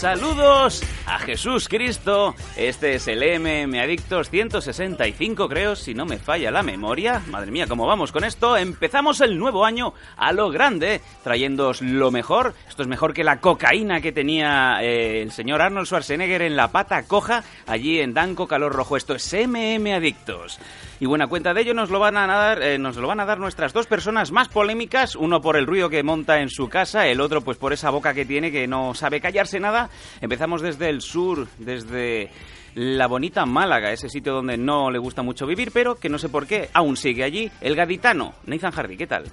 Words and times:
Saludos 0.00 0.82
a 1.04 1.18
Jesús 1.18 1.68
Cristo. 1.68 2.34
Este 2.60 2.92
es 2.92 3.08
el 3.08 3.20
MM 3.40 3.80
Adictos 3.80 4.28
165, 4.28 5.48
creo, 5.48 5.74
si 5.74 5.94
no 5.94 6.04
me 6.04 6.18
falla 6.18 6.50
la 6.50 6.62
memoria. 6.62 7.22
Madre 7.30 7.50
mía, 7.50 7.66
¿cómo 7.66 7.86
vamos 7.86 8.12
con 8.12 8.22
esto? 8.22 8.54
Empezamos 8.54 9.22
el 9.22 9.38
nuevo 9.38 9.64
año 9.64 9.94
a 10.18 10.30
lo 10.34 10.50
grande, 10.50 11.00
trayéndoos 11.24 11.80
lo 11.80 12.10
mejor. 12.10 12.52
Esto 12.68 12.82
es 12.82 12.88
mejor 12.88 13.14
que 13.14 13.24
la 13.24 13.40
cocaína 13.40 14.02
que 14.02 14.12
tenía 14.12 14.82
eh, 14.82 15.22
el 15.22 15.32
señor 15.32 15.62
Arnold 15.62 15.86
Schwarzenegger 15.86 16.42
en 16.42 16.54
la 16.54 16.68
pata 16.68 17.04
coja 17.04 17.44
allí 17.66 17.98
en 18.00 18.12
Danco 18.12 18.46
Calor 18.46 18.74
Rojo. 18.74 18.98
Esto 18.98 19.14
es 19.14 19.32
MM 19.32 19.94
Adictos. 19.94 20.60
Y 21.00 21.06
buena 21.06 21.28
cuenta 21.28 21.54
de 21.54 21.62
ello 21.62 21.72
nos 21.72 21.88
lo 21.88 21.98
van 21.98 22.18
a 22.18 22.26
dar, 22.26 22.62
eh, 22.62 22.76
nos 22.76 22.94
lo 22.96 23.08
van 23.08 23.20
a 23.20 23.24
dar 23.24 23.38
nuestras 23.38 23.72
dos 23.72 23.86
personas 23.86 24.32
más 24.32 24.48
polémicas, 24.48 25.16
uno 25.16 25.40
por 25.40 25.56
el 25.56 25.66
ruido 25.66 25.88
que 25.88 26.02
monta 26.02 26.42
en 26.42 26.50
su 26.50 26.68
casa, 26.68 27.06
el 27.06 27.22
otro 27.22 27.40
pues 27.40 27.56
por 27.56 27.72
esa 27.72 27.88
boca 27.88 28.12
que 28.12 28.26
tiene 28.26 28.52
que 28.52 28.66
no 28.66 28.92
sabe 28.92 29.22
callarse 29.22 29.58
nada. 29.58 29.88
Empezamos 30.20 30.60
desde 30.60 30.90
el 30.90 31.00
sur, 31.00 31.48
desde 31.56 32.30
la 32.74 33.06
bonita 33.06 33.46
Málaga, 33.46 33.92
ese 33.92 34.08
sitio 34.08 34.34
donde 34.34 34.56
no 34.56 34.90
le 34.90 34.98
gusta 34.98 35.22
mucho 35.22 35.46
vivir, 35.46 35.70
pero 35.72 35.96
que 35.96 36.08
no 36.08 36.18
sé 36.18 36.28
por 36.28 36.46
qué 36.46 36.70
aún 36.72 36.96
sigue 36.96 37.24
allí, 37.24 37.50
el 37.60 37.76
gaditano. 37.76 38.34
Nathan 38.46 38.72
Hardy, 38.72 38.96
¿qué 38.96 39.06
tal? 39.06 39.24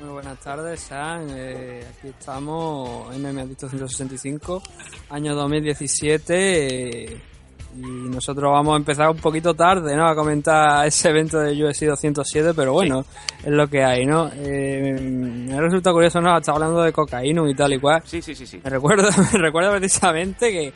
Muy 0.00 0.10
buenas 0.10 0.38
tardes, 0.40 0.80
Sam. 0.80 1.28
Eh, 1.30 1.84
aquí 1.88 2.08
estamos, 2.08 3.16
MM 3.16 3.38
Adicto 3.40 3.68
165, 3.68 4.62
año 5.10 5.34
2017 5.34 7.32
y 7.74 7.82
nosotros 7.82 8.50
vamos 8.50 8.74
a 8.74 8.76
empezar 8.76 9.08
un 9.08 9.16
poquito 9.16 9.54
tarde, 9.54 9.96
¿no? 9.96 10.06
A 10.06 10.14
comentar 10.14 10.86
ese 10.86 11.08
evento 11.08 11.38
de 11.38 11.52
UFC 11.52 11.84
207, 11.84 12.52
pero 12.54 12.72
bueno, 12.72 13.04
es 13.42 13.50
lo 13.50 13.66
que 13.68 13.82
hay, 13.82 14.04
¿no? 14.04 14.30
Eh, 14.34 14.98
me 15.00 15.60
resulta 15.60 15.92
curioso, 15.92 16.20
¿no? 16.20 16.36
Está 16.36 16.52
hablando 16.52 16.82
de 16.82 16.92
cocaína 16.92 17.48
y 17.48 17.54
tal 17.54 17.72
y 17.72 17.78
cual. 17.78 18.02
Sí, 18.04 18.20
sí, 18.20 18.34
sí, 18.34 18.46
sí. 18.46 18.60
Me 18.62 18.70
recuerda, 18.70 19.08
me 19.32 19.38
recuerda 19.38 19.76
precisamente 19.76 20.50
que 20.50 20.72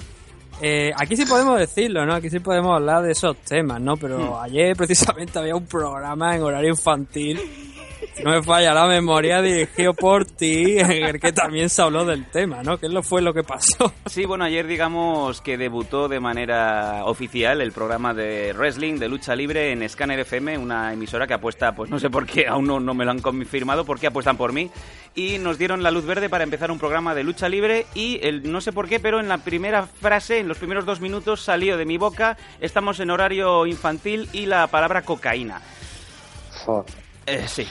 eh, 0.60 0.92
aquí 0.96 1.16
sí 1.16 1.24
podemos 1.26 1.58
decirlo, 1.58 2.06
¿no? 2.06 2.14
Aquí 2.14 2.30
sí 2.30 2.40
podemos 2.40 2.74
hablar 2.74 3.02
de 3.02 3.12
esos 3.12 3.36
temas, 3.38 3.80
¿no? 3.80 3.96
Pero 3.96 4.18
Hmm. 4.40 4.44
ayer 4.44 4.76
precisamente 4.76 5.38
había 5.38 5.54
un 5.56 5.66
programa 5.66 6.34
en 6.34 6.42
horario 6.42 6.70
infantil 6.70 7.40
si 8.16 8.22
no 8.24 8.30
me 8.30 8.42
falla 8.42 8.72
la 8.72 8.86
memoria, 8.86 9.42
dirigido 9.42 9.92
por 9.94 10.24
ti, 10.24 10.78
en 10.78 10.90
el 10.90 11.20
que 11.20 11.32
también 11.32 11.68
se 11.68 11.82
habló 11.82 12.04
del 12.04 12.24
tema, 12.26 12.62
¿no? 12.62 12.78
¿Qué 12.78 12.88
lo 12.88 13.02
fue 13.02 13.20
lo 13.20 13.34
que 13.34 13.42
pasó? 13.42 13.92
Sí, 14.06 14.24
bueno, 14.24 14.44
ayer 14.44 14.66
digamos 14.66 15.40
que 15.40 15.58
debutó 15.58 16.08
de 16.08 16.20
manera 16.20 17.04
oficial 17.04 17.60
el 17.60 17.72
programa 17.72 18.14
de 18.14 18.52
wrestling 18.54 18.98
de 18.98 19.08
lucha 19.08 19.36
libre 19.36 19.72
en 19.72 19.86
Scanner 19.88 20.20
FM, 20.20 20.56
una 20.58 20.92
emisora 20.92 21.26
que 21.26 21.34
apuesta, 21.34 21.72
pues 21.72 21.90
no 21.90 21.98
sé 21.98 22.08
por 22.08 22.26
qué, 22.26 22.46
aún 22.46 22.66
no, 22.66 22.80
no 22.80 22.94
me 22.94 23.04
lo 23.04 23.10
han 23.10 23.20
confirmado, 23.20 23.84
por 23.84 24.00
qué 24.00 24.06
apuestan 24.06 24.36
por 24.36 24.52
mí, 24.52 24.70
y 25.14 25.38
nos 25.38 25.58
dieron 25.58 25.82
la 25.82 25.90
luz 25.90 26.06
verde 26.06 26.28
para 26.28 26.44
empezar 26.44 26.70
un 26.70 26.78
programa 26.78 27.14
de 27.14 27.24
lucha 27.24 27.48
libre 27.48 27.86
y 27.94 28.18
el, 28.22 28.50
no 28.50 28.60
sé 28.60 28.72
por 28.72 28.88
qué, 28.88 29.00
pero 29.00 29.20
en 29.20 29.28
la 29.28 29.38
primera 29.38 29.86
frase, 29.86 30.38
en 30.38 30.48
los 30.48 30.58
primeros 30.58 30.86
dos 30.86 31.00
minutos 31.00 31.42
salió 31.42 31.76
de 31.76 31.84
mi 31.84 31.98
boca, 31.98 32.36
estamos 32.60 33.00
en 33.00 33.10
horario 33.10 33.66
infantil 33.66 34.28
y 34.32 34.46
la 34.46 34.66
palabra 34.68 35.02
cocaína. 35.02 35.60
Eh, 37.26 37.44
sí. 37.46 37.66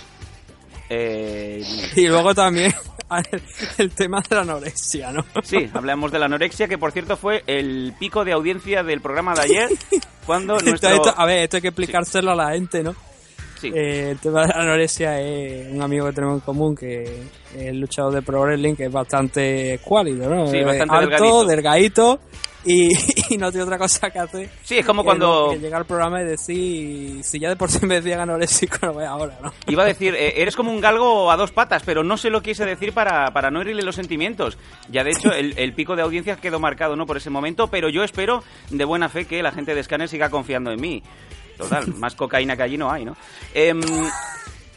Eh, 0.89 1.63
Y 1.95 2.07
luego 2.07 2.33
también 2.35 2.73
el 3.77 3.91
tema 3.91 4.21
de 4.27 4.35
la 4.35 4.41
anorexia, 4.41 5.11
¿no? 5.11 5.25
Sí, 5.43 5.69
hablamos 5.73 6.11
de 6.11 6.19
la 6.19 6.25
anorexia, 6.25 6.67
que 6.67 6.77
por 6.77 6.91
cierto 6.91 7.17
fue 7.17 7.43
el 7.47 7.93
pico 7.99 8.25
de 8.25 8.33
audiencia 8.33 8.83
del 8.83 9.01
programa 9.01 9.33
de 9.35 9.41
ayer, 9.41 9.69
cuando 10.25 10.55
Esto- 10.57 10.69
nuestro... 10.69 10.89
esto- 10.89 11.13
a 11.15 11.25
ver, 11.25 11.39
esto 11.43 11.57
hay 11.57 11.61
que 11.61 11.67
explicárselo 11.69 12.31
a 12.31 12.35
la 12.35 12.51
gente, 12.51 12.83
¿no? 12.83 12.95
Sí. 13.61 13.71
Eh, 13.73 14.11
el 14.11 14.19
tema 14.19 14.41
de 14.41 14.49
la 14.49 14.61
anorexia 14.61 15.21
es 15.21 15.71
un 15.71 15.81
amigo 15.81 16.05
que 16.07 16.11
tenemos 16.13 16.35
en 16.35 16.41
común 16.41 16.75
que 16.75 17.23
es 17.55 17.73
luchador 17.73 18.13
de 18.13 18.21
Pro 18.21 18.41
Wrestling 18.41 18.75
que 18.75 18.85
es 18.85 18.91
bastante 18.91 19.75
escuálido, 19.75 20.29
¿no? 20.29 20.47
Sí, 20.47 20.57
Eh, 20.57 20.65
bastante 20.65 20.93
alto, 20.93 21.45
delgadito. 21.45 21.45
delgadito 21.45 22.19
y, 22.65 22.89
y 23.33 23.37
no 23.37 23.49
tiene 23.51 23.63
otra 23.63 23.77
cosa 23.77 24.09
que 24.09 24.19
hacer. 24.19 24.49
Sí, 24.63 24.77
es 24.79 24.85
como 24.85 25.01
que 25.03 25.05
cuando- 25.05 25.49
que 25.51 25.59
llega 25.59 25.77
al 25.77 25.85
programa 25.85 26.21
y 26.21 26.25
decir, 26.25 27.23
si 27.23 27.39
ya 27.39 27.49
de 27.49 27.55
por 27.55 27.69
sí 27.71 27.85
me 27.85 27.95
decían 28.01 28.19
anoréxico, 28.21 28.77
no 28.81 28.93
voy 28.93 29.05
ahora, 29.05 29.37
¿no? 29.41 29.53
Iba 29.67 29.83
a 29.83 29.85
decir, 29.85 30.15
eh, 30.15 30.41
eres 30.41 30.55
como 30.55 30.71
un 30.71 30.81
galgo 30.81 31.31
a 31.31 31.37
dos 31.37 31.51
patas, 31.51 31.83
pero 31.85 32.03
no 32.03 32.17
se 32.17 32.29
lo 32.29 32.41
quise 32.41 32.65
decir 32.65 32.93
para, 32.93 33.31
para 33.31 33.51
no 33.51 33.61
herirle 33.61 33.83
los 33.83 33.95
sentimientos. 33.95 34.57
Ya 34.89 35.03
de 35.03 35.11
hecho, 35.11 35.31
el, 35.31 35.57
el 35.57 35.73
pico 35.73 35.95
de 35.95 36.01
audiencia 36.01 36.35
quedó 36.37 36.59
marcado 36.59 36.95
no 36.95 37.05
por 37.05 37.17
ese 37.17 37.29
momento, 37.29 37.67
pero 37.67 37.89
yo 37.89 38.03
espero 38.03 38.43
de 38.69 38.85
buena 38.85 39.09
fe 39.09 39.25
que 39.25 39.41
la 39.43 39.51
gente 39.51 39.75
de 39.75 39.83
Scanner 39.83 40.09
siga 40.09 40.29
confiando 40.29 40.71
en 40.71 40.81
mí. 40.81 41.03
Total, 41.57 41.87
más 41.95 42.15
cocaína 42.15 42.57
que 42.57 42.63
allí 42.63 42.77
no 42.77 42.91
hay, 42.91 43.05
¿no? 43.05 43.15
Em, 43.53 43.79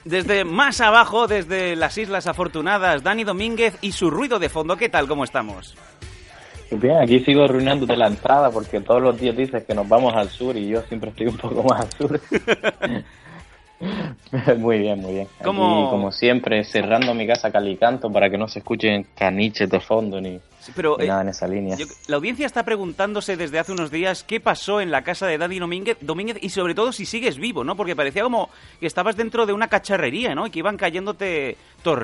desde 0.05 0.45
más 0.45 0.81
abajo, 0.81 1.27
desde 1.27 1.77
las 1.77 1.99
Islas 1.99 2.27
Afortunadas, 2.27 3.03
Dani 3.03 3.25
Domínguez 3.25 3.77
y 3.81 3.93
su 3.93 4.11
ruido 4.11 4.39
de 4.39 4.49
fondo. 4.49 4.77
¿Qué 4.77 4.89
tal? 4.89 5.07
¿Cómo 5.09 5.25
estamos? 5.25 5.75
Bien, 6.71 6.99
aquí 6.99 7.21
sigo 7.25 7.45
arruinándote 7.45 7.97
la 7.97 8.07
entrada 8.09 8.53
porque 8.53 8.81
todos 8.81 9.01
los 9.01 9.19
días 9.19 9.35
dices 9.37 9.65
que 9.65 9.75
nos 9.75 9.89
vamos 9.89 10.15
al 10.15 10.29
sur 10.31 10.57
y 10.57 10.69
yo 10.69 10.83
siempre 10.83 11.11
estoy 11.11 11.27
un 11.29 11.37
poco 11.39 11.63
más 11.63 11.81
al 11.81 11.93
sur. 11.93 12.21
muy 14.59 14.79
bien, 14.79 14.99
muy 15.01 15.13
bien. 15.15 15.27
Aquí, 15.27 15.45
¿Cómo- 15.45 15.89
como 15.91 16.13
siempre, 16.13 16.65
cerrando 16.65 17.15
mi 17.15 17.27
casa 17.27 17.51
calicanto 17.51 18.13
para 18.13 18.29
que 18.29 18.37
no 18.39 18.49
se 18.49 18.59
escuchen 18.59 19.07
caniches 19.17 19.71
de 19.71 19.81
fondo 19.81 20.21
ni, 20.21 20.41
Sí, 20.69 20.73
pero 20.77 20.97
ni 20.99 21.05
eh, 21.05 21.09
nada 21.09 21.23
en 21.23 21.29
esa 21.31 21.49
línea. 21.49 21.77
Yo- 21.77 21.87
la 22.07 22.17
audiencia 22.17 22.47
está 22.47 22.65
preguntándose 22.65 23.37
desde 23.37 23.59
hace 23.59 23.73
unos 23.73 23.91
días 23.91 24.23
qué 24.23 24.39
pasó 24.41 24.81
en 24.81 24.91
la 24.91 25.03
casa 25.03 25.27
de 25.27 25.39
Dani 25.39 25.59
Domínguez, 25.59 25.97
Domínguez 26.01 26.37
y 26.41 26.51
sobre 26.51 26.75
todo 26.75 26.93
si 26.93 27.07
sigues 27.07 27.39
vivo, 27.39 27.65
¿no? 27.65 27.77
Porque 27.77 27.97
parecía 27.97 28.23
como 28.23 28.51
que 28.81 28.87
estabas 28.87 29.17
dentro 29.17 29.47
de 29.47 29.53
una 29.53 29.69
cacharrería, 29.69 30.35
¿no? 30.35 30.47
Y 30.47 30.51
que 30.51 30.59
iban 30.59 30.77
cayéndote 30.77 31.57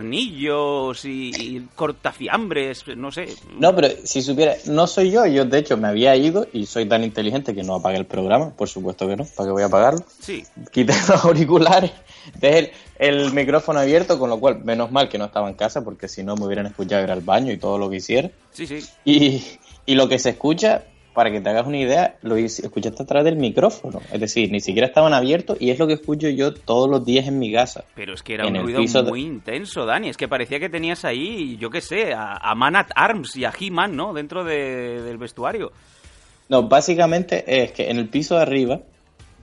tornillos 0.08 1.04
y, 1.04 1.30
y 1.34 1.68
cortafiambres, 1.74 2.84
no 2.96 3.10
sé. 3.10 3.28
No, 3.58 3.74
pero 3.74 3.88
si 4.04 4.22
supiera, 4.22 4.54
no 4.66 4.86
soy 4.86 5.10
yo, 5.10 5.26
yo 5.26 5.44
de 5.44 5.58
hecho 5.58 5.76
me 5.76 5.88
había 5.88 6.14
ido 6.16 6.46
y 6.52 6.66
soy 6.66 6.86
tan 6.86 7.04
inteligente 7.04 7.54
que 7.54 7.62
no 7.62 7.74
apagué 7.76 7.98
el 7.98 8.06
programa, 8.06 8.50
por 8.50 8.68
supuesto 8.68 9.06
que 9.08 9.16
no, 9.16 9.24
¿para 9.24 9.48
qué 9.48 9.52
voy 9.52 9.62
a 9.62 9.66
apagarlo? 9.66 10.04
Sí, 10.20 10.44
Quité 10.70 10.92
los 11.08 11.10
auriculares, 11.24 11.90
dejé 12.38 12.58
el, 12.58 12.70
el 12.98 13.32
micrófono 13.32 13.80
abierto, 13.80 14.18
con 14.18 14.30
lo 14.30 14.38
cual, 14.38 14.64
menos 14.64 14.90
mal 14.92 15.08
que 15.08 15.18
no 15.18 15.24
estaba 15.26 15.48
en 15.48 15.54
casa, 15.54 15.82
porque 15.84 16.08
si 16.08 16.22
no 16.22 16.36
me 16.36 16.46
hubieran 16.46 16.66
escuchado 16.66 17.02
ir 17.04 17.10
al 17.10 17.20
baño 17.22 17.52
y 17.52 17.56
todo 17.58 17.78
lo 17.78 17.90
que 17.90 17.96
hiciera. 17.96 18.30
sí, 18.52 18.66
sí. 18.66 18.80
Y, 19.04 19.42
y 19.86 19.94
lo 19.96 20.08
que 20.08 20.18
se 20.18 20.30
escucha, 20.30 20.84
para 21.12 21.30
que 21.30 21.40
te 21.40 21.48
hagas 21.48 21.66
una 21.66 21.78
idea, 21.78 22.16
lo 22.22 22.36
escuchaste 22.36 23.02
a 23.02 23.06
través 23.06 23.24
del 23.26 23.36
micrófono. 23.36 24.00
Es 24.12 24.20
decir, 24.20 24.50
ni 24.50 24.60
siquiera 24.60 24.88
estaban 24.88 25.12
abiertos 25.12 25.56
y 25.60 25.70
es 25.70 25.78
lo 25.78 25.86
que 25.86 25.92
escucho 25.92 26.28
yo 26.28 26.52
todos 26.54 26.88
los 26.90 27.04
días 27.04 27.28
en 27.28 27.38
mi 27.38 27.52
casa. 27.52 27.84
Pero 27.94 28.14
es 28.14 28.22
que 28.22 28.34
era 28.34 28.46
un 28.48 28.54
ruido 28.56 28.80
de- 28.82 29.02
muy 29.10 29.22
intenso, 29.22 29.84
Dani. 29.86 30.08
Es 30.08 30.16
que 30.16 30.26
parecía 30.26 30.58
que 30.58 30.68
tenías 30.68 31.04
ahí, 31.04 31.56
yo 31.58 31.70
qué 31.70 31.80
sé, 31.80 32.12
a, 32.14 32.32
a 32.34 32.54
Man 32.56 32.74
at 32.74 32.88
Arms 32.96 33.36
y 33.36 33.44
a 33.44 33.52
He-Man, 33.58 33.94
¿no? 33.94 34.12
Dentro 34.12 34.42
de- 34.44 35.02
del 35.02 35.18
vestuario. 35.18 35.70
No, 36.48 36.64
básicamente 36.68 37.44
es 37.62 37.72
que 37.72 37.90
en 37.90 37.98
el 37.98 38.08
piso 38.08 38.34
de 38.36 38.42
arriba, 38.42 38.80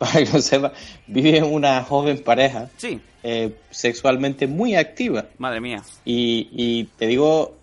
para 0.01 0.23
que 0.25 0.31
lo 0.31 0.41
sepa, 0.41 0.73
vive 1.07 1.43
una 1.43 1.83
joven 1.83 2.23
pareja 2.23 2.69
Sí, 2.77 2.99
eh, 3.23 3.53
sexualmente 3.69 4.47
muy 4.47 4.75
activa. 4.75 5.25
madre 5.37 5.61
mía. 5.61 5.83
Y, 6.05 6.49
y 6.51 6.83
te 6.97 7.05
digo, 7.07 7.53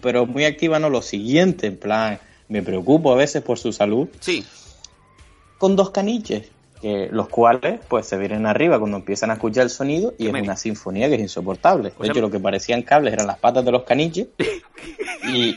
pero 0.00 0.24
muy 0.26 0.44
activa 0.44 0.78
no 0.78 0.88
lo 0.88 1.02
siguiente, 1.02 1.66
en 1.66 1.76
plan, 1.76 2.18
me 2.48 2.62
preocupo 2.62 3.12
a 3.12 3.16
veces 3.16 3.42
por 3.42 3.58
su 3.58 3.72
salud, 3.72 4.08
Sí, 4.20 4.44
con 5.58 5.74
dos 5.76 5.90
caniches, 5.90 6.48
que 6.80 7.08
los 7.10 7.28
cuales 7.28 7.80
pues 7.88 8.06
se 8.06 8.18
vienen 8.18 8.46
arriba 8.46 8.78
cuando 8.78 8.98
empiezan 8.98 9.30
a 9.30 9.34
escuchar 9.34 9.64
el 9.64 9.70
sonido 9.70 10.14
y 10.18 10.24
¿Qué 10.30 10.36
es 10.38 10.42
una 10.44 10.56
sinfonía 10.56 11.08
que 11.08 11.14
es 11.14 11.20
insoportable. 11.22 11.92
O 11.96 12.02
De 12.02 12.06
sea- 12.06 12.12
hecho, 12.12 12.20
lo 12.20 12.30
que 12.30 12.38
parecían 12.38 12.82
cables 12.82 13.14
eran 13.14 13.26
las 13.26 13.38
patas 13.38 13.64
de 13.64 13.72
los 13.72 13.84
caniches. 13.84 14.28
y 15.32 15.56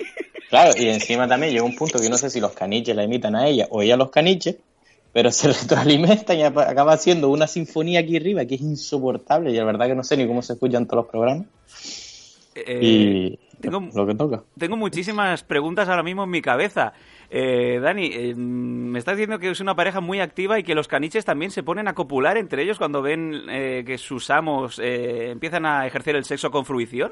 claro, 0.50 0.72
y 0.78 0.88
encima 0.88 1.28
también 1.28 1.52
llega 1.52 1.64
un 1.66 1.75
punto 1.75 2.00
que 2.00 2.10
no 2.10 2.18
sé 2.18 2.30
si 2.30 2.40
los 2.40 2.54
caniches 2.54 2.96
la 2.96 3.04
imitan 3.04 3.36
a 3.36 3.48
ella 3.48 3.68
o 3.69 3.81
ella 3.81 3.96
a 3.96 3.98
los 3.98 4.10
caniches, 4.10 4.56
pero 5.18 5.31
se 5.31 5.48
retroalimentan 5.52 6.38
y 6.38 6.44
acaba 6.44 6.94
haciendo 6.94 7.30
una 7.30 7.48
sinfonía 7.48 8.02
aquí 8.02 8.18
arriba 8.18 8.46
que 8.46 8.54
es 8.54 8.62
insoportable 8.62 9.50
y 9.50 9.56
la 9.56 9.64
verdad 9.64 9.88
que 9.88 9.96
no 9.96 10.04
sé 10.04 10.16
ni 10.16 10.28
cómo 10.28 10.44
se 10.44 10.54
escuchan 10.54 10.86
todos 10.86 11.06
los 11.06 11.10
programas. 11.12 11.48
Eh, 12.54 12.80
y 12.84 13.40
tengo- 13.60 13.90
lo 13.96 14.06
que 14.06 14.14
toca. 14.14 14.44
Tengo 14.60 14.78
muchísimas 14.78 15.42
preguntas 15.42 15.90
ahora 15.90 16.04
mismo 16.04 16.25
en 16.25 16.30
mi 16.30 16.40
cabeza. 16.44 16.94
Eh, 17.31 17.80
Dani, 17.81 18.12
eh, 18.14 18.36
me 18.36 19.00
estás 19.00 19.18
diciendo 19.18 19.40
que 19.40 19.50
es 19.50 19.60
una 19.60 19.75
pareja 19.75 20.02
muy 20.02 20.19
activa 20.19 20.60
y 20.60 20.64
que 20.64 20.75
los 20.75 20.88
caniches 20.88 21.25
también 21.25 21.50
se 21.50 21.64
ponen 21.64 21.88
a 21.88 21.96
copular 21.96 22.38
entre 22.38 22.62
ellos 22.62 22.78
cuando 22.78 23.02
ven 23.02 23.42
eh, 23.50 23.84
que 23.88 23.98
sus 23.98 24.30
amos 24.30 24.78
eh, 24.78 25.31
empiezan 25.31 25.66
a 25.66 25.88
ejercer 25.88 26.16
el 26.16 26.25
sexo 26.25 26.52
con 26.52 26.64
fruición. 26.64 27.12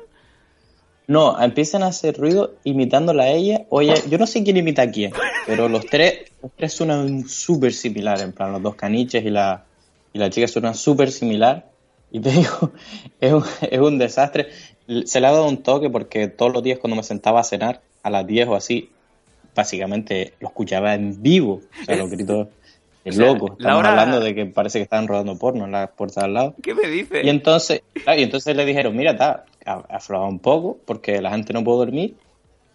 No, 1.07 1.39
empiezan 1.41 1.83
a 1.83 1.87
hacer 1.87 2.17
ruido 2.17 2.55
imitándola 2.63 3.23
a 3.23 3.29
ella. 3.29 3.65
Oye, 3.69 3.93
yo 4.09 4.17
no 4.17 4.25
sé 4.25 4.43
quién 4.43 4.57
imita 4.57 4.83
a 4.83 4.91
quién, 4.91 5.13
pero 5.45 5.69
los 5.69 5.85
tres, 5.85 6.31
los 6.41 6.51
tres 6.55 6.73
suenan 6.73 7.27
súper 7.27 7.73
similar, 7.73 8.21
en 8.21 8.31
plan, 8.31 8.51
los 8.51 8.61
dos 8.61 8.75
caniches 8.75 9.23
y 9.23 9.29
la, 9.29 9.65
y 10.13 10.19
la 10.19 10.29
chica 10.29 10.47
suenan 10.47 10.73
súper 10.73 11.11
similar. 11.11 11.67
Y 12.11 12.19
te 12.19 12.29
digo, 12.31 12.71
es 13.19 13.33
un, 13.33 13.43
es 13.61 13.79
un 13.79 13.97
desastre. 13.97 14.49
Se 15.05 15.19
le 15.19 15.27
ha 15.27 15.31
dado 15.31 15.47
un 15.47 15.63
toque 15.63 15.89
porque 15.89 16.27
todos 16.27 16.53
los 16.53 16.63
días 16.63 16.79
cuando 16.79 16.95
me 16.95 17.03
sentaba 17.03 17.39
a 17.39 17.43
cenar, 17.43 17.81
a 18.03 18.09
las 18.09 18.25
10 18.25 18.47
o 18.49 18.55
así, 18.55 18.89
básicamente 19.55 20.33
lo 20.39 20.49
escuchaba 20.49 20.93
en 20.93 21.21
vivo. 21.21 21.61
O 21.81 21.85
sea, 21.85 21.95
los 21.95 22.09
gritos 22.09 22.47
sea, 23.11 23.25
loco. 23.25 23.55
Estamos 23.59 23.83
hablando 23.83 24.19
de 24.19 24.35
que 24.35 24.45
parece 24.45 24.79
que 24.79 24.83
estaban 24.83 25.07
rodando 25.07 25.37
porno 25.37 25.65
en 25.65 25.71
la 25.71 25.87
puerta 25.87 26.21
de 26.21 26.25
al 26.25 26.33
lado. 26.33 26.55
¿Qué 26.61 26.73
me 26.73 26.87
dice? 26.87 27.21
Y 27.23 27.29
entonces, 27.29 27.81
y 27.95 28.23
entonces 28.23 28.55
le 28.55 28.65
dijeron, 28.65 28.95
mira, 28.95 29.17
ta, 29.17 29.45
ha- 29.65 29.83
afloja 29.89 30.25
un 30.25 30.39
poco 30.39 30.77
porque 30.85 31.21
la 31.21 31.31
gente 31.31 31.53
no 31.53 31.63
puede 31.63 31.79
dormir. 31.79 32.15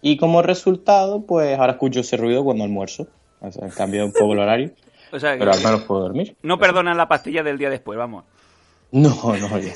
Y 0.01 0.17
como 0.17 0.41
resultado, 0.41 1.21
pues 1.25 1.57
ahora 1.59 1.73
escucho 1.73 1.99
ese 2.01 2.17
ruido 2.17 2.43
cuando 2.43 2.63
almuerzo. 2.63 3.07
O 3.39 3.51
sea, 3.51 3.65
han 3.65 3.71
cambiado 3.71 4.05
un 4.07 4.13
poco 4.13 4.33
el 4.33 4.39
horario, 4.39 4.71
O 5.11 5.19
sea, 5.19 5.33
que 5.33 5.39
pero 5.39 5.51
al 5.51 5.59
menos 5.63 5.81
puedo 5.81 6.01
dormir. 6.01 6.35
no 6.43 6.57
perdonan 6.57 6.95
la 6.97 7.07
pastilla 7.07 7.43
del 7.43 7.57
día 7.57 7.69
después, 7.69 7.97
vamos. 7.97 8.23
No, 8.91 9.09
no, 9.09 9.57
ya- 9.59 9.73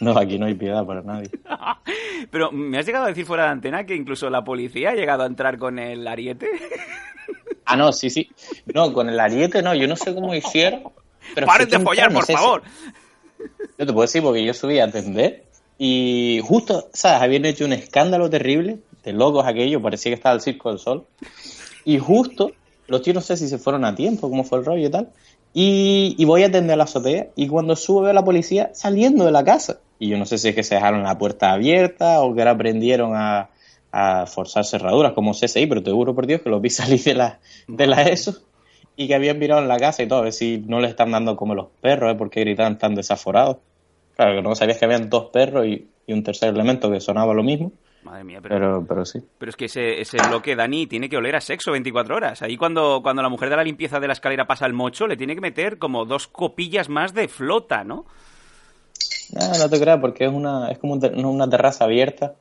no, 0.00 0.18
aquí 0.18 0.38
no 0.38 0.46
hay 0.46 0.54
piedad 0.54 0.84
para 0.84 1.02
nadie. 1.02 1.30
Pero 2.30 2.50
me 2.52 2.78
has 2.78 2.86
llegado 2.86 3.04
a 3.04 3.08
decir 3.08 3.24
fuera 3.24 3.44
de 3.44 3.50
antena 3.50 3.86
que 3.86 3.94
incluso 3.94 4.28
la 4.28 4.42
policía 4.44 4.90
ha 4.90 4.94
llegado 4.94 5.22
a 5.22 5.26
entrar 5.26 5.56
con 5.58 5.78
el 5.78 6.06
ariete. 6.06 6.48
Ah, 7.64 7.76
no, 7.76 7.92
sí, 7.92 8.10
sí. 8.10 8.28
No, 8.74 8.92
con 8.92 9.08
el 9.08 9.20
ariete 9.20 9.62
no, 9.62 9.72
yo 9.76 9.86
no 9.86 9.94
sé 9.94 10.12
cómo 10.12 10.34
hicieron. 10.34 10.82
Pero 11.36 11.46
¡Paren 11.46 11.68
de 11.68 11.78
follar, 11.78 12.12
por 12.12 12.24
favor! 12.26 12.62
Yo 13.78 13.86
te 13.86 13.92
puedo 13.92 14.00
decir 14.00 14.22
porque 14.24 14.44
yo 14.44 14.52
subí 14.52 14.80
a 14.80 14.86
atender 14.86 15.44
y 15.82 16.42
justo, 16.44 16.90
¿sabes? 16.92 17.22
Habían 17.22 17.46
hecho 17.46 17.64
un 17.64 17.72
escándalo 17.72 18.28
terrible 18.28 18.80
de 19.02 19.14
locos 19.14 19.46
aquello, 19.46 19.80
parecía 19.80 20.10
que 20.10 20.16
estaba 20.16 20.34
el 20.34 20.42
Circo 20.42 20.68
del 20.68 20.78
Sol. 20.78 21.06
Y 21.86 21.98
justo, 21.98 22.52
los 22.86 23.00
tíos 23.00 23.14
no 23.14 23.22
sé 23.22 23.38
si 23.38 23.48
se 23.48 23.56
fueron 23.56 23.86
a 23.86 23.94
tiempo, 23.94 24.28
cómo 24.28 24.44
fue 24.44 24.58
el 24.58 24.66
rollo 24.66 24.86
y 24.86 24.90
tal. 24.90 25.08
Y, 25.54 26.16
y 26.18 26.24
voy 26.26 26.42
a 26.42 26.48
atender 26.48 26.76
la 26.76 26.84
azotea 26.84 27.28
y 27.34 27.48
cuando 27.48 27.76
subo 27.76 28.02
veo 28.02 28.10
a 28.10 28.12
la 28.12 28.22
policía 28.22 28.70
saliendo 28.74 29.24
de 29.24 29.32
la 29.32 29.42
casa. 29.42 29.78
Y 29.98 30.10
yo 30.10 30.18
no 30.18 30.26
sé 30.26 30.36
si 30.36 30.48
es 30.48 30.54
que 30.54 30.62
se 30.62 30.74
dejaron 30.74 31.02
la 31.02 31.16
puerta 31.16 31.50
abierta 31.50 32.20
o 32.20 32.34
que 32.34 32.42
ahora 32.42 32.50
aprendieron 32.50 33.16
a, 33.16 33.48
a 33.90 34.26
forzar 34.26 34.66
cerraduras 34.66 35.14
como 35.14 35.32
CSI, 35.32 35.66
pero 35.66 35.82
te 35.82 35.92
juro 35.92 36.14
por 36.14 36.26
Dios 36.26 36.42
que 36.42 36.50
los 36.50 36.60
vi 36.60 36.68
salir 36.70 37.02
de 37.02 37.14
la, 37.14 37.40
de 37.68 37.86
la 37.86 38.02
ESO 38.02 38.34
y 38.96 39.08
que 39.08 39.14
habían 39.14 39.38
mirado 39.38 39.62
en 39.62 39.68
la 39.68 39.78
casa 39.78 40.02
y 40.02 40.08
todo, 40.08 40.18
a 40.18 40.24
ver 40.24 40.34
si 40.34 40.58
no 40.58 40.78
les 40.78 40.90
están 40.90 41.10
dando 41.10 41.36
como 41.36 41.54
los 41.54 41.68
perros, 41.80 42.12
¿eh? 42.12 42.16
porque 42.18 42.40
gritaban 42.40 42.76
tan 42.76 42.94
desaforados. 42.94 43.56
Claro, 44.20 44.36
que 44.36 44.42
no 44.42 44.54
sabías 44.54 44.76
que 44.76 44.84
habían 44.84 45.08
dos 45.08 45.30
perros 45.32 45.64
y, 45.66 45.88
y 46.06 46.12
un 46.12 46.22
tercer 46.22 46.50
elemento 46.50 46.90
que 46.90 47.00
sonaba 47.00 47.32
lo 47.32 47.42
mismo, 47.42 47.72
Madre 48.02 48.22
mía, 48.22 48.38
pero, 48.42 48.54
pero, 48.54 48.86
pero 48.86 49.04
sí. 49.06 49.18
pero 49.38 49.48
es 49.48 49.56
que 49.56 49.64
ese, 49.64 49.98
ese 49.98 50.18
bloque, 50.28 50.54
Dani, 50.56 50.86
tiene 50.86 51.08
que 51.08 51.16
oler 51.16 51.36
a 51.36 51.40
sexo 51.40 51.72
24 51.72 52.16
horas. 52.16 52.42
Ahí 52.42 52.58
cuando, 52.58 53.00
cuando 53.02 53.22
la 53.22 53.30
mujer 53.30 53.48
de 53.48 53.56
la 53.56 53.64
limpieza 53.64 53.98
de 53.98 54.06
la 54.08 54.12
escalera 54.12 54.46
pasa 54.46 54.66
el 54.66 54.74
mocho, 54.74 55.06
le 55.06 55.16
tiene 55.16 55.34
que 55.34 55.40
meter 55.40 55.78
como 55.78 56.04
dos 56.04 56.26
copillas 56.26 56.90
más 56.90 57.14
de 57.14 57.28
flota, 57.28 57.82
¿no? 57.82 58.04
No, 59.32 59.58
no 59.58 59.70
te 59.70 59.80
creas, 59.80 60.00
porque 60.00 60.24
es 60.26 60.30
una 60.32 60.70
es 60.70 60.78
como 60.78 60.94
una 60.96 61.48
terraza 61.48 61.84
abierta 61.84 62.34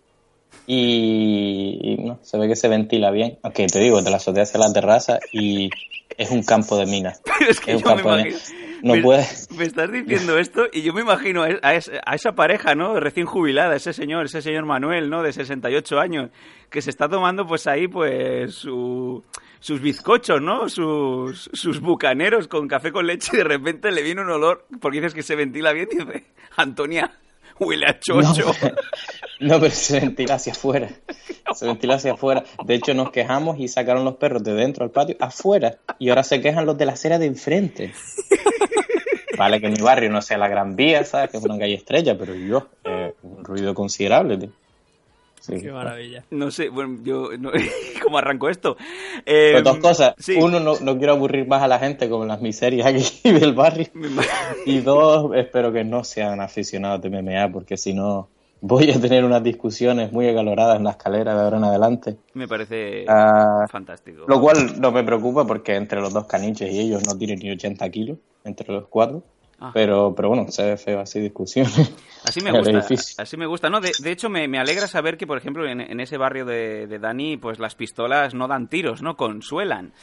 y, 0.67 1.79
y 1.81 1.95
no, 2.03 2.19
se 2.23 2.37
ve 2.37 2.47
que 2.49 2.55
se 2.57 2.67
ventila 2.67 3.11
bien. 3.11 3.37
Aunque 3.43 3.67
te 3.67 3.79
digo, 3.79 4.03
te 4.03 4.09
la 4.09 4.17
azotea 4.17 4.43
hacia 4.43 4.59
la 4.59 4.73
terraza 4.73 5.19
y 5.31 5.69
es 6.17 6.29
un 6.31 6.43
campo 6.43 6.77
de 6.77 6.85
minas. 6.87 7.21
Pero 7.23 7.51
es 7.51 7.59
que 7.61 7.71
Es 7.71 7.77
un 7.77 7.83
me 7.83 7.95
campo 7.95 8.15
de- 8.15 8.21
imagino... 8.21 8.69
No 8.83 8.95
me, 8.95 9.01
puedes... 9.01 9.49
me 9.51 9.63
estás 9.65 9.91
diciendo 9.91 10.37
esto 10.37 10.67
y 10.71 10.81
yo 10.81 10.93
me 10.93 11.01
imagino 11.01 11.43
a, 11.43 11.47
a 11.61 11.75
es- 11.75 11.91
a 12.05 12.15
esa 12.15 12.33
pareja, 12.33 12.75
¿no? 12.75 12.99
Recién 12.99 13.25
jubilada, 13.25 13.75
ese 13.75 13.93
señor, 13.93 14.25
ese 14.25 14.41
señor 14.41 14.65
Manuel, 14.65 15.09
¿no? 15.09 15.21
De 15.23 15.33
68 15.33 15.99
años, 15.99 16.29
que 16.69 16.81
se 16.81 16.89
está 16.89 17.07
tomando 17.09 17.45
pues 17.47 17.67
ahí 17.67 17.87
pues 17.87 18.53
su- 18.55 19.23
sus 19.59 19.81
bizcochos, 19.81 20.41
¿no? 20.41 20.69
Sus, 20.69 21.49
sus 21.53 21.79
bucaneros 21.81 22.47
con 22.47 22.67
café 22.67 22.91
con 22.91 23.07
leche 23.07 23.31
y 23.33 23.37
de 23.37 23.43
repente 23.43 23.91
le 23.91 24.01
viene 24.03 24.21
un 24.21 24.29
olor, 24.31 24.65
porque 24.79 24.97
dices 25.01 25.13
que 25.13 25.23
se 25.23 25.35
ventila 25.35 25.73
bien 25.73 25.89
dice, 25.91 26.25
Antonia, 26.55 27.11
huele 27.59 27.88
a 27.88 28.00
chocho. 28.00 28.51
No, 29.39 29.57
pero 29.57 29.73
se 29.73 30.01
ventila 30.01 30.35
hacia 30.35 30.51
afuera. 30.51 30.89
Se 31.56 31.65
ventila 31.65 31.95
hacia 31.95 32.13
afuera. 32.13 32.44
De 32.65 32.75
hecho, 32.75 32.94
nos 32.94 33.09
quejamos 33.09 33.57
y 33.57 33.67
sacaron 33.67 34.06
los 34.06 34.17
perros 34.17 34.44
de 34.44 34.53
dentro 34.53 34.83
al 34.83 34.91
patio 34.91 35.15
afuera. 35.19 35.77
Y 35.97 36.09
ahora 36.09 36.23
se 36.23 36.41
quejan 36.41 36.65
los 36.65 36.77
de 36.77 36.85
la 36.85 36.91
acera 36.91 37.17
de 37.17 37.25
enfrente. 37.25 37.94
Vale 39.38 39.59
que 39.59 39.69
mi 39.69 39.81
barrio 39.81 40.11
no 40.11 40.21
sea 40.21 40.38
la 40.38 40.47
Gran 40.47 40.75
Vía, 40.75 41.03
¿sabes? 41.06 41.31
Que 41.31 41.38
es 41.38 41.44
una 41.44 41.57
calle 41.57 41.73
estrella, 41.73 42.17
pero 42.17 42.35
yo, 42.35 42.67
eh, 42.83 43.15
un 43.23 43.44
ruido 43.44 43.73
considerable, 43.73 44.38
tío. 44.38 44.51
Sí. 45.39 45.62
Qué 45.62 45.71
maravilla. 45.71 46.24
No 46.31 46.51
sé, 46.51 46.69
bueno, 46.69 47.00
yo... 47.03 47.30
no- 47.39 47.51
¿Cómo 48.03 48.18
arranco 48.18 48.50
esto? 48.50 48.75
Eh, 49.25 49.51
Pues 49.53 49.63
dos 49.63 49.77
cosas. 49.77 50.15
sí. 50.18 50.36
Uno, 50.39 50.59
no, 50.59 50.74
no 50.80 50.97
quiero 50.97 51.13
aburrir 51.13 51.47
más 51.47 51.62
a 51.62 51.68
la 51.68 51.80
gente 51.80 52.09
con 52.09 52.27
las 52.27 52.41
miserias 52.41 52.88
aquí 52.88 53.31
del 53.31 53.53
barrio. 53.56 53.88
Y 54.65 54.80
dos, 54.80 55.31
espero 55.36 55.71
que 55.71 55.83
no 55.83 56.03
sean 56.03 56.41
aficionados 56.41 57.01
de 57.01 57.09
MMA, 57.09 57.51
porque 57.51 57.77
si 57.77 57.94
no, 57.94 58.27
voy 58.62 58.91
a 58.91 59.00
tener 59.00 59.24
unas 59.24 59.41
discusiones 59.44 60.12
muy 60.12 60.27
acaloradas 60.27 60.77
en 60.77 60.83
la 60.83 60.91
escalera 60.91 61.33
de 61.36 61.41
ahora 61.41 61.57
en 61.57 61.63
adelante. 61.63 62.18
Me 62.33 62.47
parece 62.47 63.06
Ah, 63.07 63.65
fantástico. 63.71 64.25
Lo 64.27 64.41
cual 64.41 64.80
no 64.81 64.91
me 64.91 65.03
preocupa 65.03 65.45
porque 65.47 65.75
entre 65.75 66.01
los 66.01 66.13
dos 66.13 66.25
caniches 66.25 66.71
y 66.71 66.80
ellos 66.80 67.01
no 67.07 67.18
tienen 67.18 67.39
ni 67.39 67.51
80 67.51 67.89
kilos, 67.89 68.18
entre 68.44 68.71
los 68.74 68.88
cuatro. 68.88 69.24
Ah. 69.61 69.71
Pero, 69.73 70.13
pero 70.15 70.29
bueno, 70.29 70.50
se 70.50 70.63
ve 70.63 70.77
feo 70.77 71.00
así 71.00 71.19
discusiones. 71.19 71.94
Así 72.23 72.41
me 72.41 72.51
gusta, 72.57 72.79
así 73.17 73.38
me 73.38 73.45
gusta. 73.45 73.69
No, 73.69 73.81
de, 73.81 73.91
de 74.00 74.11
hecho, 74.11 74.29
me, 74.29 74.47
me 74.47 74.59
alegra 74.59 74.88
saber 74.88 75.17
que, 75.17 75.27
por 75.27 75.38
ejemplo, 75.38 75.67
en, 75.67 75.81
en 75.81 76.00
ese 76.00 76.17
barrio 76.17 76.45
de, 76.45 76.88
de 76.88 77.00
Dani, 77.00 77.38
pues 77.38 77.59
las 77.59 77.75
pistolas 77.75 78.33
no 78.33 78.47
dan 78.47 78.69
tiros, 78.69 79.01
¿no? 79.01 79.17
Consuelan. 79.17 79.94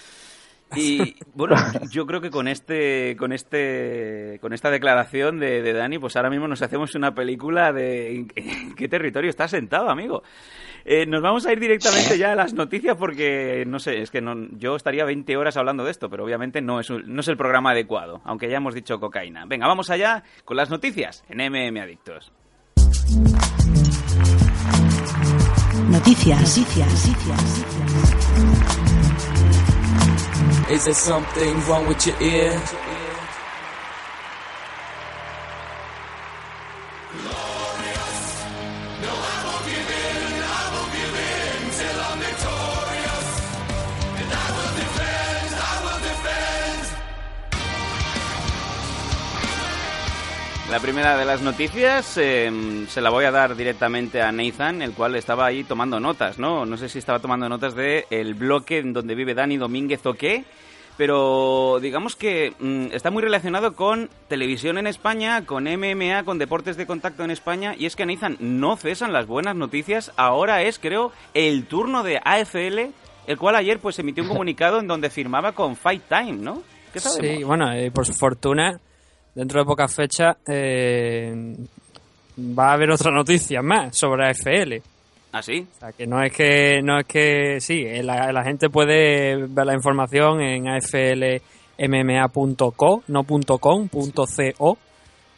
Y 0.74 1.16
bueno, 1.34 1.56
yo 1.90 2.06
creo 2.06 2.20
que 2.20 2.30
con 2.30 2.48
este, 2.48 3.16
con 3.18 3.32
este, 3.32 4.38
con 4.40 4.52
esta 4.52 4.70
declaración 4.70 5.38
de, 5.38 5.62
de 5.62 5.72
Dani, 5.72 5.98
pues 5.98 6.16
ahora 6.16 6.30
mismo 6.30 6.48
nos 6.48 6.62
hacemos 6.62 6.94
una 6.94 7.14
película 7.14 7.72
de 7.72 8.14
en 8.34 8.74
qué 8.74 8.88
territorio 8.88 9.30
está 9.30 9.48
sentado, 9.48 9.88
amigo. 9.88 10.22
Eh, 10.88 11.04
nos 11.04 11.20
vamos 11.20 11.44
a 11.46 11.52
ir 11.52 11.58
directamente 11.58 12.16
ya 12.16 12.30
a 12.30 12.34
las 12.36 12.54
noticias 12.54 12.96
porque 12.96 13.64
no 13.66 13.80
sé, 13.80 14.02
es 14.02 14.12
que 14.12 14.20
no, 14.20 14.34
yo 14.52 14.76
estaría 14.76 15.04
20 15.04 15.36
horas 15.36 15.56
hablando 15.56 15.82
de 15.84 15.90
esto, 15.90 16.08
pero 16.08 16.22
obviamente 16.24 16.60
no 16.62 16.78
es, 16.78 16.90
un- 16.90 17.02
no 17.12 17.22
es 17.22 17.26
el 17.28 17.36
programa 17.36 17.72
adecuado, 17.72 18.20
aunque 18.24 18.48
ya 18.48 18.58
hemos 18.58 18.72
dicho 18.72 19.00
cocaína. 19.00 19.46
Venga, 19.46 19.66
vamos 19.66 19.90
allá 19.90 20.22
con 20.44 20.56
las 20.56 20.70
noticias 20.70 21.24
en 21.28 21.40
MM 21.40 21.80
Adictos. 21.80 22.30
Noticias. 25.90 26.56
Noticias. 26.56 27.04
Is 30.70 30.84
there 30.84 30.94
something 30.94 31.54
wrong 31.68 31.86
with 31.88 32.06
your 32.06 32.14
ear? 32.22 32.60
La 50.76 50.82
primera 50.82 51.16
de 51.16 51.24
las 51.24 51.40
noticias 51.40 52.18
eh, 52.18 52.84
se 52.86 53.00
la 53.00 53.08
voy 53.08 53.24
a 53.24 53.30
dar 53.30 53.56
directamente 53.56 54.20
a 54.20 54.30
Nathan, 54.30 54.82
el 54.82 54.92
cual 54.92 55.16
estaba 55.16 55.46
ahí 55.46 55.64
tomando 55.64 55.98
notas, 55.98 56.38
¿no? 56.38 56.66
No 56.66 56.76
sé 56.76 56.90
si 56.90 56.98
estaba 56.98 57.18
tomando 57.18 57.48
notas 57.48 57.74
de 57.74 58.04
el 58.10 58.34
bloque 58.34 58.80
en 58.80 58.92
donde 58.92 59.14
vive 59.14 59.32
Dani 59.32 59.56
Domínguez 59.56 60.04
o 60.04 60.12
qué, 60.12 60.44
pero 60.98 61.78
digamos 61.80 62.14
que 62.14 62.52
mm, 62.58 62.88
está 62.92 63.10
muy 63.10 63.22
relacionado 63.22 63.74
con 63.74 64.10
televisión 64.28 64.76
en 64.76 64.86
España, 64.86 65.46
con 65.46 65.64
MMA, 65.64 66.24
con 66.24 66.36
deportes 66.36 66.76
de 66.76 66.86
contacto 66.86 67.24
en 67.24 67.30
España, 67.30 67.74
y 67.74 67.86
es 67.86 67.96
que 67.96 68.04
Nathan 68.04 68.36
no 68.38 68.76
cesan 68.76 69.14
las 69.14 69.26
buenas 69.26 69.56
noticias, 69.56 70.12
ahora 70.16 70.60
es, 70.60 70.78
creo, 70.78 71.10
el 71.32 71.64
turno 71.64 72.02
de 72.02 72.20
AFL, 72.22 72.92
el 73.26 73.38
cual 73.38 73.56
ayer 73.56 73.78
pues 73.78 73.98
emitió 73.98 74.24
un 74.24 74.28
comunicado 74.34 74.78
en 74.80 74.88
donde 74.88 75.08
firmaba 75.08 75.52
con 75.52 75.74
Fight 75.74 76.02
Time, 76.06 76.34
¿no? 76.34 76.62
¿Qué 76.92 77.00
sabemos? 77.00 77.38
Sí, 77.38 77.44
bueno, 77.44 77.72
eh, 77.72 77.90
por 77.90 78.04
su 78.04 78.12
fortuna, 78.12 78.78
dentro 79.36 79.60
de 79.60 79.66
pocas 79.66 79.94
fechas 79.94 80.36
eh, 80.48 81.54
va 82.38 82.70
a 82.70 82.72
haber 82.72 82.90
otra 82.90 83.12
noticia 83.12 83.62
más 83.62 83.96
sobre 83.96 84.28
AFL. 84.30 84.82
¿Ah, 85.32 85.42
sí? 85.42 85.66
O 85.76 85.78
sea, 85.78 85.92
que 85.92 86.06
no 86.06 86.22
es 86.22 86.32
que, 86.32 86.80
no 86.82 86.98
es 86.98 87.06
que, 87.06 87.60
sí, 87.60 87.82
eh, 87.86 88.02
la, 88.02 88.32
la 88.32 88.42
gente 88.42 88.70
puede 88.70 89.36
ver 89.46 89.66
la 89.66 89.74
información 89.74 90.40
en 90.40 90.66
aflmma.co, 91.78 93.02
no 93.08 93.24
punto 93.24 93.58
.com, 93.58 93.88
punto 93.88 94.24
.co, 94.56 94.78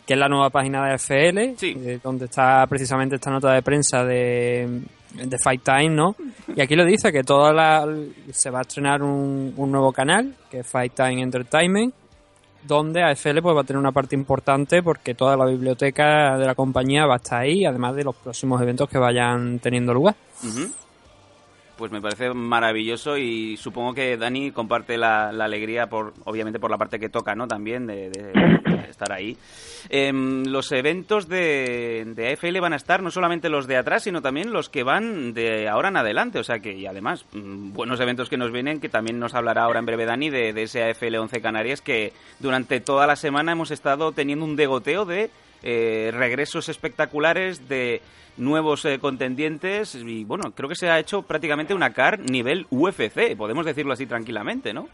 que 0.06 0.14
es 0.14 0.18
la 0.20 0.28
nueva 0.28 0.50
página 0.50 0.86
de 0.88 0.94
FL, 0.98 1.54
Sí. 1.58 1.74
eh, 1.84 1.98
donde 2.02 2.26
está 2.26 2.64
precisamente 2.68 3.16
esta 3.16 3.30
nota 3.30 3.52
de 3.52 3.62
prensa 3.62 4.04
de, 4.04 4.82
de 5.14 5.38
Fight 5.38 5.62
Time, 5.64 5.90
¿no? 5.90 6.14
Y 6.54 6.60
aquí 6.60 6.76
lo 6.76 6.84
dice 6.84 7.10
que 7.12 7.24
toda 7.24 7.52
la, 7.52 7.86
se 8.30 8.50
va 8.50 8.60
a 8.60 8.62
estrenar 8.62 9.02
un, 9.02 9.52
un 9.56 9.70
nuevo 9.72 9.92
canal, 9.92 10.32
que 10.50 10.60
es 10.60 10.66
Fight 10.66 10.94
Time 10.94 11.20
Entertainment, 11.22 11.92
donde 12.62 13.02
AFL 13.02 13.40
pues 13.40 13.56
va 13.56 13.60
a 13.60 13.64
tener 13.64 13.78
una 13.78 13.92
parte 13.92 14.14
importante 14.14 14.82
porque 14.82 15.14
toda 15.14 15.36
la 15.36 15.44
biblioteca 15.44 16.36
de 16.36 16.46
la 16.46 16.54
compañía 16.54 17.06
va 17.06 17.14
a 17.14 17.16
estar 17.18 17.40
ahí, 17.40 17.64
además 17.64 17.94
de 17.94 18.04
los 18.04 18.16
próximos 18.16 18.60
eventos 18.60 18.88
que 18.88 18.98
vayan 18.98 19.58
teniendo 19.58 19.94
lugar. 19.94 20.16
Pues 21.78 21.92
me 21.92 22.00
parece 22.02 22.34
maravilloso 22.34 23.16
y 23.16 23.56
supongo 23.56 23.94
que 23.94 24.16
Dani 24.16 24.50
comparte 24.50 24.98
la, 24.98 25.30
la 25.32 25.44
alegría, 25.44 25.86
por 25.86 26.12
obviamente 26.24 26.58
por 26.58 26.70
la 26.72 26.76
parte 26.76 26.98
que 26.98 27.08
toca, 27.08 27.34
¿no? 27.36 27.46
También 27.46 27.86
de, 27.86 28.10
de- 28.10 28.32
de 28.32 28.84
estar 28.90 29.12
ahí. 29.12 29.36
Em, 29.88 30.44
los 30.46 30.72
eventos 30.72 31.28
de, 31.28 32.04
de 32.16 32.32
AFL 32.32 32.58
van 32.60 32.72
a 32.72 32.76
estar 32.76 33.00
no 33.02 33.10
solamente 33.12 33.48
los 33.48 33.68
de 33.68 33.76
atrás, 33.76 34.02
sino 34.02 34.20
también 34.20 34.52
los 34.52 34.68
que 34.68 34.82
van 34.82 35.32
de 35.34 35.68
ahora 35.68 35.88
en 35.88 35.96
adelante. 35.98 36.40
O 36.40 36.44
sea 36.44 36.58
que, 36.58 36.72
y 36.76 36.86
además, 36.86 37.24
mm, 37.32 37.72
buenos 37.72 38.00
eventos 38.00 38.28
que 38.28 38.36
nos 38.36 38.50
vienen, 38.50 38.80
que 38.80 38.88
también 38.88 39.20
nos 39.20 39.34
hablará 39.34 39.62
ahora 39.62 39.78
en 39.78 39.86
breve 39.86 40.04
Dani 40.04 40.30
de, 40.30 40.52
de 40.52 40.62
ese 40.64 40.82
AFL 40.82 41.14
11 41.16 41.40
Canarias, 41.40 41.80
que 41.80 42.12
durante 42.40 42.80
toda 42.80 43.06
la 43.06 43.14
semana 43.16 43.52
hemos 43.52 43.70
estado 43.70 44.10
teniendo 44.12 44.44
un 44.44 44.56
degoteo 44.56 45.04
de 45.04 45.30
eh, 45.62 46.10
regresos 46.12 46.68
espectaculares 46.68 47.68
de 47.68 48.00
nuevos 48.36 48.84
eh, 48.84 48.98
contendientes 48.98 49.94
y 49.94 50.24
bueno, 50.24 50.52
creo 50.54 50.68
que 50.68 50.76
se 50.76 50.88
ha 50.88 50.98
hecho 50.98 51.22
prácticamente 51.22 51.74
una 51.74 51.92
car 51.92 52.20
nivel 52.20 52.66
UFC, 52.70 53.36
podemos 53.36 53.66
decirlo 53.66 53.92
así 53.92 54.06
tranquilamente, 54.06 54.72
¿no? 54.72 54.88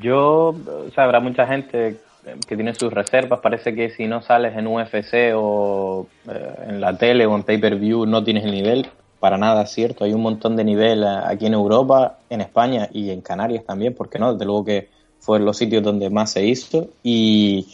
Yo, 0.00 0.48
o 0.48 0.90
sea, 0.94 1.04
habrá 1.04 1.20
mucha 1.20 1.46
gente 1.46 1.98
que 2.46 2.54
tiene 2.54 2.74
sus 2.74 2.92
reservas. 2.92 3.40
Parece 3.40 3.74
que 3.74 3.90
si 3.90 4.06
no 4.06 4.22
sales 4.22 4.56
en 4.56 4.66
UFC 4.66 5.32
o 5.34 6.06
eh, 6.28 6.54
en 6.68 6.80
la 6.80 6.96
tele 6.96 7.26
o 7.26 7.34
en 7.34 7.42
pay-per-view 7.42 8.06
no 8.06 8.22
tienes 8.24 8.44
el 8.44 8.52
nivel. 8.52 8.88
Para 9.20 9.38
nada 9.38 9.66
cierto. 9.66 10.04
Hay 10.04 10.12
un 10.12 10.22
montón 10.22 10.56
de 10.56 10.64
nivel 10.64 11.04
eh, 11.04 11.06
aquí 11.26 11.46
en 11.46 11.54
Europa, 11.54 12.18
en 12.28 12.40
España 12.40 12.88
y 12.92 13.10
en 13.10 13.20
Canarias 13.20 13.64
también, 13.64 13.94
porque 13.94 14.18
no, 14.18 14.32
desde 14.32 14.46
luego 14.46 14.64
que 14.64 14.88
fue 15.20 15.38
los 15.38 15.56
sitios 15.56 15.82
donde 15.82 16.10
más 16.10 16.32
se 16.32 16.44
hizo. 16.44 16.88
Y, 17.02 17.68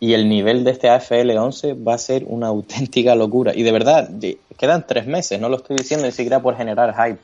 y 0.00 0.12
el 0.12 0.28
nivel 0.28 0.64
de 0.64 0.70
este 0.70 0.88
AFL 0.88 1.30
11 1.36 1.74
va 1.74 1.94
a 1.94 1.98
ser 1.98 2.24
una 2.26 2.48
auténtica 2.48 3.14
locura. 3.14 3.52
Y 3.54 3.62
de 3.62 3.72
verdad, 3.72 4.10
quedan 4.56 4.86
tres 4.86 5.06
meses, 5.06 5.40
no 5.40 5.48
lo 5.48 5.56
estoy 5.56 5.76
diciendo 5.76 6.06
ni 6.06 6.12
siquiera 6.12 6.40
por 6.40 6.56
generar 6.56 6.94
hype. 6.94 7.20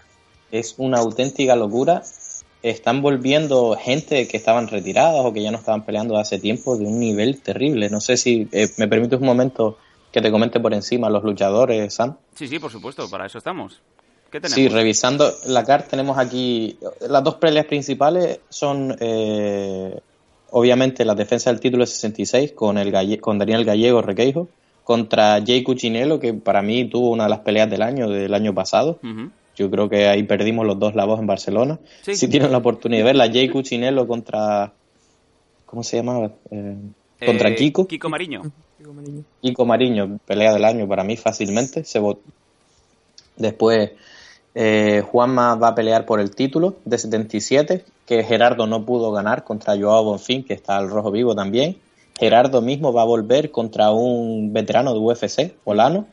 Es 0.50 0.74
una 0.78 0.98
auténtica 0.98 1.56
locura 1.56 2.02
están 2.64 3.02
volviendo 3.02 3.76
gente 3.78 4.26
que 4.26 4.38
estaban 4.38 4.68
retiradas 4.68 5.20
o 5.22 5.34
que 5.34 5.42
ya 5.42 5.50
no 5.50 5.58
estaban 5.58 5.84
peleando 5.84 6.16
hace 6.16 6.38
tiempo 6.38 6.78
de 6.78 6.86
un 6.86 6.98
nivel 6.98 7.42
terrible. 7.42 7.90
No 7.90 8.00
sé 8.00 8.16
si 8.16 8.48
eh, 8.52 8.70
me 8.78 8.88
permites 8.88 9.20
un 9.20 9.26
momento 9.26 9.76
que 10.10 10.22
te 10.22 10.30
comente 10.30 10.58
por 10.60 10.72
encima 10.72 11.10
los 11.10 11.22
luchadores, 11.22 11.92
Sam. 11.92 12.16
Sí, 12.34 12.48
sí, 12.48 12.58
por 12.58 12.72
supuesto, 12.72 13.08
para 13.10 13.26
eso 13.26 13.36
estamos. 13.36 13.82
¿Qué 14.30 14.40
tenemos? 14.40 14.54
Sí, 14.54 14.68
revisando 14.68 15.30
la 15.46 15.62
carta 15.62 15.88
tenemos 15.88 16.16
aquí 16.16 16.78
las 17.06 17.22
dos 17.22 17.34
peleas 17.34 17.66
principales 17.66 18.40
son 18.48 18.96
eh, 18.98 20.00
obviamente 20.56 21.04
la 21.04 21.14
defensa 21.14 21.50
del 21.50 21.60
título 21.60 21.82
de 21.82 21.88
66 21.88 22.52
con 22.52 22.78
el 22.78 22.90
Galle- 22.92 23.20
con 23.20 23.38
Daniel 23.38 23.64
Gallego 23.64 24.02
Requeijo 24.02 24.48
contra 24.84 25.42
Jay 25.44 25.62
Cuchinello 25.62 26.20
que 26.20 26.34
para 26.34 26.62
mí 26.62 26.84
tuvo 26.88 27.10
una 27.10 27.24
de 27.24 27.30
las 27.30 27.40
peleas 27.40 27.68
del 27.70 27.82
año 27.82 28.08
del 28.08 28.32
año 28.34 28.54
pasado. 28.54 28.98
Yo 29.56 29.70
creo 29.70 29.88
que 29.88 30.08
ahí 30.08 30.22
perdimos 30.24 30.66
los 30.66 30.78
dos 30.78 30.94
la 30.94 31.04
voz 31.04 31.20
en 31.20 31.26
Barcelona. 31.26 31.78
Sí. 32.02 32.14
Si 32.16 32.28
tienen 32.28 32.50
la 32.52 32.58
oportunidad 32.58 33.00
de 33.00 33.04
verla, 33.04 33.30
Jay 33.32 33.48
Cuchinello 33.48 34.06
contra. 34.06 34.72
¿Cómo 35.66 35.82
se 35.82 35.96
llamaba? 35.98 36.30
Eh, 36.50 36.76
contra 37.24 37.48
Eh, 37.50 37.54
Kiko. 37.54 37.86
Kiko 37.86 38.08
Mariño. 38.08 38.42
Kiko 39.42 39.64
Mariño, 39.64 40.18
pelea 40.26 40.52
del 40.52 40.64
año 40.64 40.86
para 40.88 41.04
mí 41.04 41.16
fácilmente. 41.16 41.84
Se 41.84 42.00
vot- 42.00 42.18
Después, 43.36 43.90
eh, 44.54 45.02
Juanma 45.10 45.54
va 45.56 45.68
a 45.68 45.74
pelear 45.74 46.04
por 46.06 46.20
el 46.20 46.30
título 46.34 46.76
de 46.84 46.98
77, 46.98 47.84
que 48.06 48.22
Gerardo 48.22 48.66
no 48.66 48.84
pudo 48.84 49.12
ganar 49.12 49.44
contra 49.44 49.76
Joao 49.78 50.04
Bonfín, 50.04 50.44
que 50.44 50.54
está 50.54 50.76
al 50.76 50.90
rojo 50.90 51.10
vivo 51.10 51.34
también. 51.34 51.78
Gerardo 52.18 52.62
mismo 52.62 52.92
va 52.92 53.02
a 53.02 53.06
volver 53.06 53.50
contra 53.50 53.90
un 53.90 54.52
veterano 54.52 54.92
de 54.92 54.98
UFC, 54.98 55.54
Olano. 55.64 56.06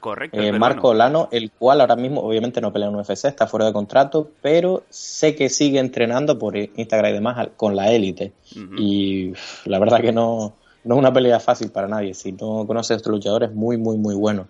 Correcto. 0.00 0.40
Eh. 0.40 0.52
Marco 0.52 0.88
Olano, 0.88 1.28
el 1.32 1.50
cual 1.50 1.80
ahora 1.80 1.96
mismo 1.96 2.20
obviamente 2.20 2.60
no 2.60 2.72
pelea 2.72 2.88
en 2.88 2.94
UFC, 2.94 3.24
está 3.24 3.48
fuera 3.48 3.66
de 3.66 3.72
contrato, 3.72 4.30
pero 4.40 4.84
sé 4.90 5.34
que 5.34 5.48
sigue 5.48 5.80
entrenando 5.80 6.38
por 6.38 6.56
Instagram 6.56 7.10
y 7.10 7.14
demás 7.14 7.48
con 7.56 7.74
la 7.74 7.90
élite. 7.90 8.32
Y 8.78 9.32
la 9.64 9.80
verdad 9.80 10.00
que 10.00 10.12
no, 10.12 10.54
no 10.84 10.94
es 10.94 10.98
una 10.98 11.12
pelea 11.12 11.40
fácil 11.40 11.70
para 11.70 11.88
nadie. 11.88 12.14
Si 12.14 12.30
no 12.32 12.64
conoces 12.66 12.92
a 12.92 12.96
estos 12.96 13.10
luchadores, 13.10 13.52
muy, 13.52 13.76
muy, 13.76 13.96
muy 13.96 14.14
bueno. 14.14 14.46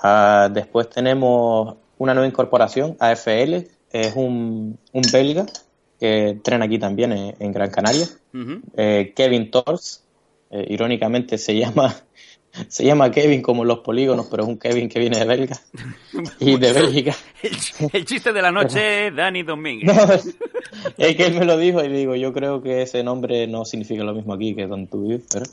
Ah, 0.00 0.50
después 0.52 0.90
tenemos 0.90 1.76
una 1.96 2.12
nueva 2.12 2.28
incorporación, 2.28 2.96
AFL, 2.98 3.66
es 3.90 4.14
un, 4.14 4.78
un 4.92 5.02
belga 5.10 5.46
que 5.98 6.28
entrena 6.30 6.64
aquí 6.66 6.78
también 6.78 7.12
en, 7.12 7.34
en 7.38 7.52
Gran 7.52 7.70
Canaria. 7.70 8.06
Eh, 8.76 9.12
Kevin 9.16 9.50
Tors, 9.50 10.04
eh, 10.50 10.66
irónicamente 10.70 11.38
se 11.38 11.56
llama 11.56 11.94
se 12.68 12.84
llama 12.84 13.10
Kevin 13.10 13.42
como 13.42 13.64
los 13.64 13.80
polígonos, 13.80 14.26
pero 14.30 14.42
es 14.44 14.48
un 14.48 14.58
Kevin 14.58 14.88
que 14.88 14.98
viene 15.00 15.18
de 15.18 15.24
Belga 15.26 15.60
y 16.40 16.56
de 16.56 16.72
Bélgica. 16.72 17.14
El, 17.42 17.52
el 17.92 18.04
chiste 18.04 18.32
de 18.32 18.42
la 18.42 18.50
noche, 18.50 19.10
Dani 19.10 19.42
Domínguez. 19.42 19.86
No, 19.94 20.12
es 20.96 21.16
que 21.16 21.26
él 21.26 21.34
me 21.38 21.44
lo 21.44 21.56
dijo 21.58 21.82
y 21.84 21.88
digo, 21.88 22.14
yo 22.16 22.32
creo 22.32 22.62
que 22.62 22.82
ese 22.82 23.02
nombre 23.02 23.46
no 23.46 23.64
significa 23.64 24.02
lo 24.04 24.14
mismo 24.14 24.34
aquí 24.34 24.54
que 24.54 24.66
donde 24.66 24.88
tú 24.90 25.02
vives, 25.02 25.22
pero... 25.32 25.44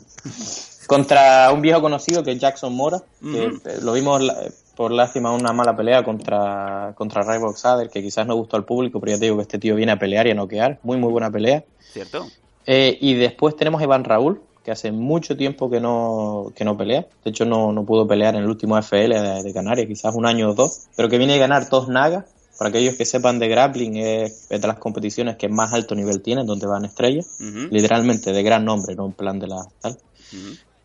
Contra 0.87 1.51
un 1.51 1.61
viejo 1.61 1.81
conocido 1.81 2.23
que 2.23 2.31
es 2.33 2.39
Jackson 2.39 2.75
Mora, 2.75 3.01
que 3.19 3.47
Ujú. 3.47 3.61
eh, 3.67 3.77
lo 3.81 3.93
vimos 3.93 4.21
la- 4.21 4.37
por 4.75 4.91
lástima 4.91 5.31
una 5.31 5.53
mala 5.53 5.75
pelea 5.75 6.03
contra, 6.03 6.93
contra 6.95 7.21
Ray 7.21 7.39
Boxader, 7.39 7.89
que 7.89 8.01
quizás 8.01 8.27
no 8.27 8.35
gustó 8.35 8.57
al 8.57 8.65
público, 8.65 8.99
pero 8.99 9.13
ya 9.13 9.19
te 9.19 9.25
digo 9.25 9.37
que 9.37 9.43
este 9.43 9.59
tío 9.59 9.75
viene 9.75 9.91
a 9.91 9.99
pelear 9.99 10.27
y 10.27 10.31
a 10.31 10.35
noquear. 10.35 10.79
Muy, 10.83 10.97
muy 10.97 11.11
buena 11.11 11.31
pelea. 11.31 11.63
¿Cierto? 11.79 12.27
Eh, 12.65 12.97
y 12.99 13.13
después 13.15 13.55
tenemos 13.55 13.81
a 13.81 13.83
Iván 13.83 14.03
Raúl, 14.03 14.41
que 14.63 14.71
hace 14.71 14.91
mucho 14.91 15.37
tiempo 15.37 15.69
que 15.69 15.79
no, 15.79 16.51
que 16.55 16.65
no 16.65 16.77
pelea. 16.77 17.05
De 17.23 17.29
hecho, 17.29 17.45
no, 17.45 17.71
no 17.71 17.85
pudo 17.85 18.07
pelear 18.07 18.35
en 18.35 18.43
el 18.43 18.49
último 18.49 18.77
FL 18.77 19.19
de, 19.19 19.43
de 19.43 19.53
Canarias, 19.53 19.87
quizás 19.87 20.15
un 20.15 20.25
año 20.25 20.49
o 20.49 20.53
dos. 20.53 20.87
Pero 20.95 21.07
que 21.09 21.17
viene 21.17 21.35
a 21.35 21.37
ganar 21.37 21.69
dos 21.69 21.87
nagas. 21.87 22.25
Para 22.57 22.69
aquellos 22.69 22.95
que 22.95 23.03
sepan 23.03 23.37
de 23.37 23.49
grappling, 23.49 23.97
es, 23.97 24.47
es 24.49 24.61
de 24.61 24.67
las 24.67 24.79
competiciones 24.79 25.35
que 25.35 25.49
más 25.49 25.73
alto 25.73 25.93
nivel 25.93 26.21
tienen, 26.21 26.45
donde 26.45 26.65
van 26.65 26.85
estrellas. 26.85 27.37
Literalmente, 27.69 28.31
de 28.31 28.43
gran 28.43 28.63
nombre, 28.63 28.95
no 28.95 29.05
en 29.05 29.11
plan 29.11 29.39
de 29.39 29.47
la 29.47 29.67
tal. 29.81 29.97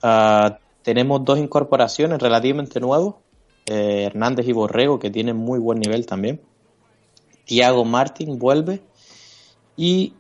Ah, 0.02 0.59
tenemos 0.82 1.25
dos 1.25 1.38
incorporaciones 1.38 2.20
relativamente 2.20 2.80
nuevos. 2.80 3.14
Eh, 3.70 4.04
Hernández 4.04 4.46
y 4.48 4.52
Borrego, 4.52 4.98
que 4.98 5.10
tienen 5.10 5.36
muy 5.36 5.58
buen 5.58 5.78
nivel 5.78 6.04
también. 6.06 6.40
Tiago 7.44 7.84
Martín 7.84 8.38
vuelve. 8.38 8.82
Y 9.76 10.12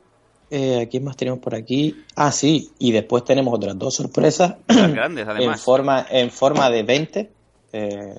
eh, 0.50 0.88
¿quién 0.90 1.04
más 1.04 1.16
tenemos 1.16 1.40
por 1.40 1.54
aquí? 1.54 1.94
Ah, 2.16 2.32
sí, 2.32 2.70
y 2.78 2.92
después 2.92 3.24
tenemos 3.24 3.52
otras 3.54 3.78
dos 3.78 3.94
sorpresas 3.94 4.54
grandes, 4.68 5.24
en 5.24 5.30
además. 5.30 5.60
forma, 5.62 6.06
en 6.10 6.30
forma 6.30 6.70
de 6.70 6.82
20. 6.82 7.30
eh, 7.72 8.14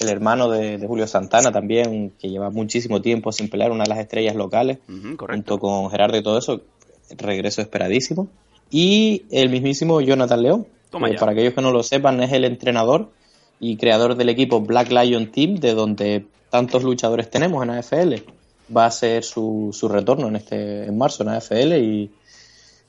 el 0.00 0.08
hermano 0.10 0.48
de, 0.48 0.78
de 0.78 0.86
Julio 0.86 1.08
Santana 1.08 1.50
también, 1.50 2.12
que 2.20 2.28
lleva 2.28 2.50
muchísimo 2.50 3.02
tiempo 3.02 3.32
sin 3.32 3.50
pelear, 3.50 3.72
una 3.72 3.82
de 3.82 3.90
las 3.90 3.98
estrellas 3.98 4.36
locales, 4.36 4.78
correcto. 5.16 5.26
junto 5.26 5.58
con 5.58 5.90
Gerardo 5.90 6.16
y 6.16 6.22
todo 6.22 6.38
eso, 6.38 6.60
regreso 7.16 7.62
esperadísimo. 7.62 8.28
Y 8.70 9.24
el 9.32 9.48
mismísimo 9.50 10.00
Jonathan 10.00 10.40
León, 10.40 10.66
Toma 10.90 11.10
que 11.10 11.16
para 11.16 11.32
aquellos 11.32 11.52
que 11.54 11.62
no 11.62 11.72
lo 11.72 11.82
sepan, 11.82 12.22
es 12.22 12.32
el 12.32 12.44
entrenador 12.44 13.10
y 13.60 13.76
creador 13.76 14.14
del 14.14 14.28
equipo 14.28 14.60
Black 14.60 14.90
Lion 14.90 15.30
Team, 15.32 15.56
de 15.56 15.74
donde 15.74 16.26
tantos 16.50 16.82
luchadores 16.82 17.30
tenemos 17.30 17.62
en 17.62 17.70
AFL. 17.70 18.14
Va 18.74 18.86
a 18.86 18.90
ser 18.90 19.24
su, 19.24 19.70
su 19.72 19.88
retorno 19.88 20.28
en 20.28 20.36
este 20.36 20.84
en 20.84 20.98
marzo 20.98 21.22
en 21.22 21.30
AFL 21.30 21.72
y 21.76 22.10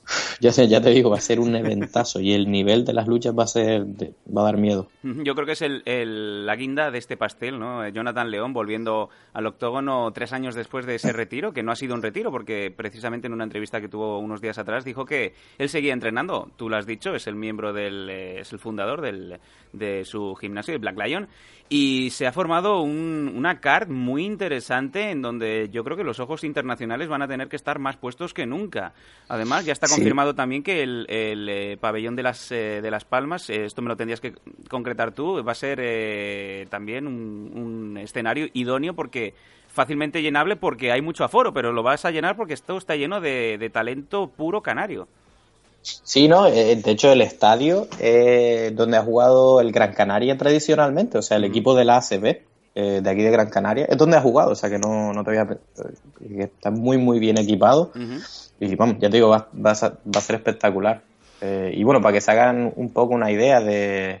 ya, 0.40 0.50
sé, 0.52 0.66
ya 0.68 0.80
te 0.80 0.90
digo, 0.90 1.10
va 1.10 1.18
a 1.18 1.20
ser 1.20 1.38
un 1.40 1.54
eventazo 1.54 2.20
y 2.20 2.32
el 2.32 2.50
nivel 2.50 2.84
de 2.84 2.92
las 2.92 3.06
luchas 3.06 3.32
va 3.38 3.44
a 3.44 3.46
ser 3.46 3.84
va 3.84 4.42
a 4.42 4.44
dar 4.44 4.56
miedo. 4.56 4.88
Yo 5.02 5.34
creo 5.34 5.46
que 5.46 5.52
es 5.52 5.62
el, 5.62 5.82
el- 5.84 6.46
la 6.46 6.56
guinda 6.56 6.90
de 6.90 6.98
este 6.98 7.16
pastel, 7.16 7.58
¿no? 7.58 7.84
Eh, 7.84 7.92
Jonathan 7.92 8.30
León 8.30 8.52
volviendo 8.52 9.08
al 9.32 9.46
octógono 9.46 10.10
tres 10.12 10.32
años 10.32 10.54
después 10.54 10.86
de 10.86 10.96
ese 10.96 11.12
retiro, 11.12 11.52
que 11.52 11.62
no 11.62 11.70
ha 11.72 11.76
sido 11.76 11.94
un 11.94 12.02
retiro, 12.02 12.30
porque 12.30 12.72
precisamente 12.76 13.26
en 13.26 13.34
una 13.34 13.44
entrevista 13.44 13.80
que 13.80 13.88
tuvo 13.88 14.18
unos 14.18 14.40
días 14.40 14.58
atrás 14.58 14.84
dijo 14.84 15.04
que 15.04 15.34
él 15.58 15.68
seguía 15.68 15.92
entrenando. 15.92 16.50
Tú 16.56 16.68
lo 16.68 16.76
has 16.76 16.86
dicho, 16.86 17.14
es 17.14 17.26
el 17.26 17.34
miembro 17.36 17.72
del, 17.72 18.08
eh, 18.10 18.40
es 18.40 18.52
el 18.52 18.58
fundador 18.58 19.00
del, 19.00 19.38
de 19.72 20.04
su 20.04 20.34
gimnasio, 20.34 20.72
de 20.72 20.78
Black 20.78 20.98
Lion, 20.98 21.28
y 21.72 22.10
se 22.10 22.26
ha 22.26 22.32
formado 22.32 22.82
un- 22.82 23.32
una 23.34 23.60
card 23.60 23.88
muy 23.88 24.24
interesante 24.26 25.10
en 25.12 25.22
donde 25.22 25.68
yo 25.70 25.84
creo 25.84 25.96
que 25.96 26.02
los 26.02 26.18
ojos 26.18 26.42
internacionales 26.42 27.08
van 27.08 27.22
a 27.22 27.28
tener 27.28 27.48
que 27.48 27.54
estar 27.54 27.78
más 27.78 27.96
puestos 27.96 28.34
que 28.34 28.44
nunca. 28.44 28.92
Además, 29.28 29.64
ya 29.64 29.72
está 29.72 29.86
Sí. 29.86 29.94
confirmado 29.94 30.34
también 30.34 30.64
que 30.64 30.82
el, 30.82 31.06
el, 31.08 31.48
eh, 31.48 31.76
pabellón 31.80 32.16
de 32.16 32.24
las, 32.24 32.50
eh, 32.50 32.80
de 32.82 32.90
las 32.90 33.04
Palmas, 33.04 33.48
eh, 33.50 33.64
esto 33.66 33.82
me 33.82 33.88
lo 33.88 33.96
tendrías 33.96 34.20
que 34.20 34.34
concretar 34.68 35.12
tú, 35.12 35.44
va 35.44 35.52
a 35.52 35.54
ser 35.54 35.78
eh, 35.80 36.66
también 36.70 37.06
un, 37.06 37.52
un 37.54 37.96
escenario 37.98 38.48
idóneo 38.52 38.94
porque 38.94 39.34
fácilmente 39.68 40.22
llenable 40.22 40.56
porque 40.56 40.90
hay 40.90 41.00
mucho 41.02 41.22
aforo, 41.22 41.52
pero 41.54 41.72
lo 41.72 41.84
vas 41.84 42.04
a 42.04 42.10
llenar 42.10 42.34
porque 42.36 42.54
esto 42.54 42.76
está 42.78 42.96
lleno 42.96 43.20
de, 43.20 43.58
de 43.58 43.70
talento 43.70 44.26
puro 44.28 44.60
canario. 44.60 45.06
Sí, 45.82 46.28
no, 46.28 46.46
eh, 46.46 46.76
de 46.76 46.90
hecho 46.90 47.10
el 47.10 47.22
estadio 47.22 47.88
es 47.98 48.74
donde 48.76 48.96
ha 48.98 49.02
jugado 49.02 49.60
el 49.60 49.72
Gran 49.72 49.92
Canaria 49.94 50.36
tradicionalmente, 50.36 51.16
o 51.18 51.22
sea, 51.22 51.38
el 51.38 51.44
equipo 51.44 51.74
de 51.74 51.84
la 51.86 51.96
ACB 51.96 52.42
eh, 52.74 53.00
de 53.02 53.10
aquí 53.10 53.22
de 53.22 53.30
Gran 53.30 53.48
Canaria 53.50 53.86
es 53.88 53.96
donde 53.96 54.16
ha 54.16 54.20
jugado, 54.20 54.50
o 54.52 54.54
sea 54.54 54.68
que 54.70 54.78
no, 54.78 55.12
no 55.12 55.24
te 55.24 55.30
voy 55.30 55.38
a... 55.38 55.46
que 55.46 56.42
Está 56.42 56.70
muy, 56.70 56.98
muy 56.98 57.18
bien 57.18 57.38
equipado. 57.38 57.90
Y 58.60 58.76
vamos, 58.76 58.96
ya 59.00 59.08
te 59.08 59.16
digo, 59.16 59.28
va, 59.30 59.48
va 59.54 59.70
a, 59.70 59.74
ser- 59.74 59.92
va 60.06 60.18
a 60.18 60.20
ser 60.20 60.36
espectacular. 60.36 61.02
Eh, 61.40 61.72
y 61.74 61.82
bueno, 61.82 62.00
para 62.02 62.12
que 62.12 62.20
se 62.20 62.30
hagan 62.30 62.72
un 62.76 62.90
poco 62.92 63.14
una 63.14 63.30
idea 63.30 63.60
de, 63.60 64.20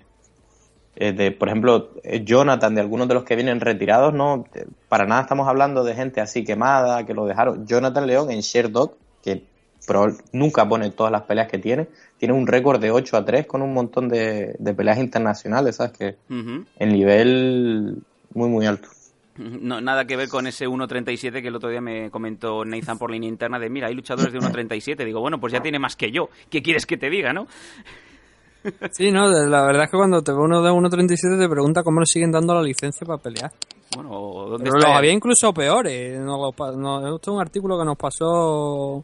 eh, 0.96 1.12
de 1.12 1.30
por 1.30 1.48
ejemplo, 1.48 1.90
eh, 2.02 2.24
Jonathan, 2.24 2.74
de 2.74 2.80
algunos 2.80 3.06
de 3.06 3.14
los 3.14 3.24
que 3.24 3.36
vienen 3.36 3.60
retirados, 3.60 4.14
no, 4.14 4.46
Eh, 4.54 4.64
para 4.88 5.04
nada 5.06 5.22
estamos 5.22 5.46
hablando 5.46 5.84
de 5.84 5.94
gente 5.94 6.20
así 6.22 6.42
quemada, 6.42 7.04
que 7.04 7.12
lo 7.14 7.26
dejaron. 7.26 7.66
Jonathan 7.66 8.06
León 8.06 8.30
en 8.30 8.40
Sherdog, 8.40 8.94
que 9.22 9.44
proba- 9.92 10.16
nunca 10.32 10.68
pone 10.68 10.90
todas 10.90 11.10
las 11.12 11.22
peleas 11.22 11.48
que 11.50 11.58
tiene, 11.58 11.88
tiene 12.18 12.34
un 12.34 12.46
récord 12.46 12.80
de 12.80 12.90
8 12.90 13.16
a 13.16 13.24
3 13.24 13.46
con 13.46 13.62
un 13.62 13.72
montón 13.74 14.08
de, 14.08 14.54
de 14.58 14.74
peleas 14.74 14.98
internacionales, 14.98 15.76
¿sabes? 15.76 15.92
Que 15.98 16.16
Ujú. 16.32 16.64
el 16.78 16.92
nivel 16.92 17.96
muy, 18.34 18.48
muy 18.48 18.66
alto. 18.66 18.88
No, 19.36 19.80
nada 19.80 20.04
que 20.04 20.16
ver 20.16 20.28
con 20.28 20.46
ese 20.46 20.66
1.37 20.68 21.40
que 21.40 21.48
el 21.48 21.56
otro 21.56 21.70
día 21.70 21.80
me 21.80 22.10
comentó 22.10 22.62
Nathan 22.64 22.98
por 22.98 23.10
línea 23.10 23.28
interna 23.28 23.58
de, 23.58 23.70
mira, 23.70 23.86
hay 23.88 23.94
luchadores 23.94 24.32
de 24.34 24.38
1.37. 24.38 25.02
Digo, 25.04 25.20
bueno, 25.20 25.40
pues 25.40 25.52
ya 25.52 25.60
tiene 25.62 25.78
más 25.78 25.96
que 25.96 26.10
yo. 26.12 26.28
¿Qué 26.50 26.60
quieres 26.62 26.84
que 26.84 26.96
te 26.98 27.08
diga, 27.08 27.32
no? 27.32 27.46
Sí, 28.92 29.10
no, 29.10 29.26
la 29.26 29.62
verdad 29.64 29.84
es 29.84 29.90
que 29.90 29.96
cuando 29.96 30.22
te 30.22 30.32
ve 30.32 30.38
uno 30.38 30.60
de 30.60 30.70
1.37 30.70 31.38
te 31.38 31.48
pregunta 31.48 31.82
cómo 31.82 32.00
le 32.00 32.04
siguen 32.06 32.30
dando 32.30 32.54
la 32.54 32.60
licencia 32.62 33.06
para 33.06 33.16
pelear. 33.22 33.50
Bueno, 33.96 34.10
¿o 34.12 34.50
¿dónde 34.50 34.64
Pero 34.64 34.76
está? 34.76 34.88
los 34.90 34.98
había 34.98 35.12
incluso 35.12 35.54
peores. 35.54 36.20
Pa- 36.54 36.72
nos- 36.72 37.04
esto 37.16 37.30
es 37.30 37.34
un 37.36 37.40
artículo 37.40 37.78
que 37.78 37.84
nos 37.86 37.96
pasó 37.96 39.02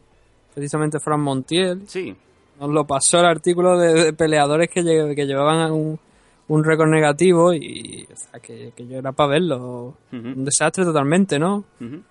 precisamente 0.57 0.99
Fran 0.99 1.21
Montiel. 1.21 1.83
Sí. 1.87 2.15
Nos 2.59 2.71
lo 2.71 2.87
pasó 2.87 3.19
el 3.19 3.25
artículo 3.27 3.77
de, 3.77 3.93
de 4.05 4.13
peleadores 4.13 4.69
que, 4.69 4.81
lle- 4.81 5.13
que 5.15 5.25
llevaban 5.27 5.71
un, 5.71 5.99
un 6.47 6.63
récord 6.63 6.89
negativo 6.89 7.53
y 7.53 8.07
o 8.11 8.15
sea, 8.15 8.39
que, 8.39 8.71
que 8.75 8.87
yo 8.87 8.97
era 8.97 9.11
para 9.11 9.29
verlo. 9.29 9.93
Un 10.11 10.43
desastre 10.43 10.83
totalmente, 10.83 11.37
¿no? 11.37 11.63
Ujú. 11.79 12.01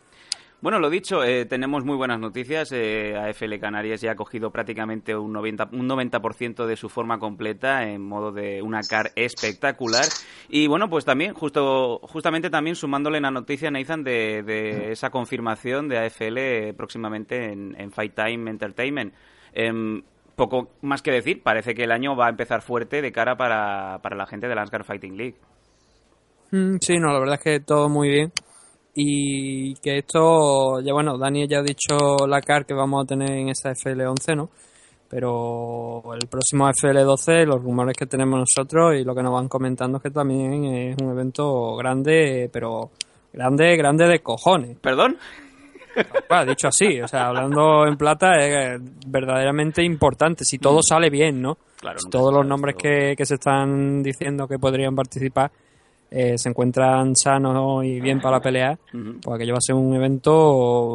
Bueno, 0.66 0.80
lo 0.80 0.90
dicho, 0.90 1.22
eh, 1.22 1.44
tenemos 1.44 1.84
muy 1.84 1.96
buenas 1.96 2.18
noticias. 2.18 2.72
Eh, 2.72 3.14
AFL 3.16 3.60
Canarias 3.60 4.00
ya 4.00 4.10
ha 4.10 4.16
cogido 4.16 4.50
prácticamente 4.50 5.14
un 5.14 5.32
90%, 5.32 5.68
un 5.70 5.86
90 5.86 6.66
de 6.66 6.74
su 6.74 6.88
forma 6.88 7.20
completa 7.20 7.84
en 7.84 8.02
modo 8.02 8.32
de 8.32 8.60
una 8.62 8.80
car 8.80 9.12
espectacular. 9.14 10.06
Y 10.48 10.66
bueno, 10.66 10.90
pues 10.90 11.04
también, 11.04 11.34
justo, 11.34 12.00
justamente 12.02 12.50
también 12.50 12.74
sumándole 12.74 13.20
la 13.20 13.30
noticia, 13.30 13.70
Nathan, 13.70 14.02
de, 14.02 14.42
de 14.42 14.90
esa 14.90 15.10
confirmación 15.10 15.86
de 15.86 15.98
AFL 15.98 16.74
próximamente 16.76 17.52
en, 17.52 17.80
en 17.80 17.92
Fight 17.92 18.16
Time 18.16 18.50
Entertainment. 18.50 19.14
Em, 19.52 20.02
poco 20.34 20.72
más 20.82 21.00
que 21.00 21.12
decir, 21.12 21.44
parece 21.44 21.76
que 21.76 21.84
el 21.84 21.92
año 21.92 22.16
va 22.16 22.26
a 22.26 22.30
empezar 22.30 22.60
fuerte 22.60 23.02
de 23.02 23.12
cara 23.12 23.36
para, 23.36 24.00
para 24.02 24.16
la 24.16 24.26
gente 24.26 24.48
de 24.48 24.56
la 24.56 24.62
Asgard 24.62 24.84
Fighting 24.84 25.16
League. 25.16 25.36
Mm, 26.50 26.78
Sí, 26.80 26.98
no, 26.98 27.12
la 27.12 27.20
verdad 27.20 27.36
es 27.36 27.44
que 27.44 27.60
todo 27.60 27.88
muy 27.88 28.08
bien. 28.08 28.32
Y 28.98 29.74
que 29.74 29.98
esto, 29.98 30.80
ya 30.80 30.94
bueno, 30.94 31.18
Dani 31.18 31.46
ya 31.46 31.58
ha 31.58 31.62
dicho 31.62 32.26
la 32.26 32.40
CAR 32.40 32.64
que 32.64 32.72
vamos 32.72 33.04
a 33.04 33.06
tener 33.06 33.30
en 33.30 33.50
esa 33.50 33.72
FL11, 33.72 34.34
¿no? 34.34 34.48
Pero 35.10 36.02
el 36.14 36.26
próximo 36.28 36.66
FL12, 36.66 37.44
los 37.44 37.62
rumores 37.62 37.94
que 37.94 38.06
tenemos 38.06 38.40
nosotros 38.40 38.94
y 38.94 39.04
lo 39.04 39.14
que 39.14 39.22
nos 39.22 39.34
van 39.34 39.48
comentando 39.48 39.98
es 39.98 40.02
que 40.02 40.10
también 40.10 40.64
es 40.64 40.96
un 41.02 41.10
evento 41.10 41.76
grande, 41.76 42.48
pero 42.50 42.90
grande, 43.34 43.76
grande 43.76 44.06
de 44.08 44.20
cojones. 44.20 44.78
¿Perdón? 44.78 45.18
Bueno, 46.28 46.46
dicho 46.46 46.68
así, 46.68 47.00
o 47.00 47.08
sea, 47.08 47.28
hablando 47.28 47.86
en 47.86 47.96
plata 47.96 48.36
es 48.38 48.80
verdaderamente 49.06 49.82
importante, 49.82 50.44
si 50.44 50.58
todo 50.58 50.80
sale 50.82 51.08
bien, 51.08 51.40
¿no? 51.40 51.56
Claro, 51.80 51.98
Si 51.98 52.10
todos 52.10 52.34
los 52.34 52.46
nombres 52.46 52.76
que, 52.76 53.14
que 53.16 53.24
se 53.24 53.34
están 53.34 54.02
diciendo 54.02 54.46
que 54.46 54.58
podrían 54.58 54.94
participar 54.94 55.50
eh, 56.10 56.38
se 56.38 56.48
encuentran 56.48 57.14
sanos 57.16 57.84
y 57.84 58.00
bien 58.00 58.20
para 58.20 58.40
pelear, 58.40 58.78
Ujú. 58.94 59.18
pues 59.22 59.36
aquello 59.36 59.52
va 59.54 59.58
a 59.58 59.60
ser 59.60 59.74
un 59.74 59.94
evento 59.94 60.32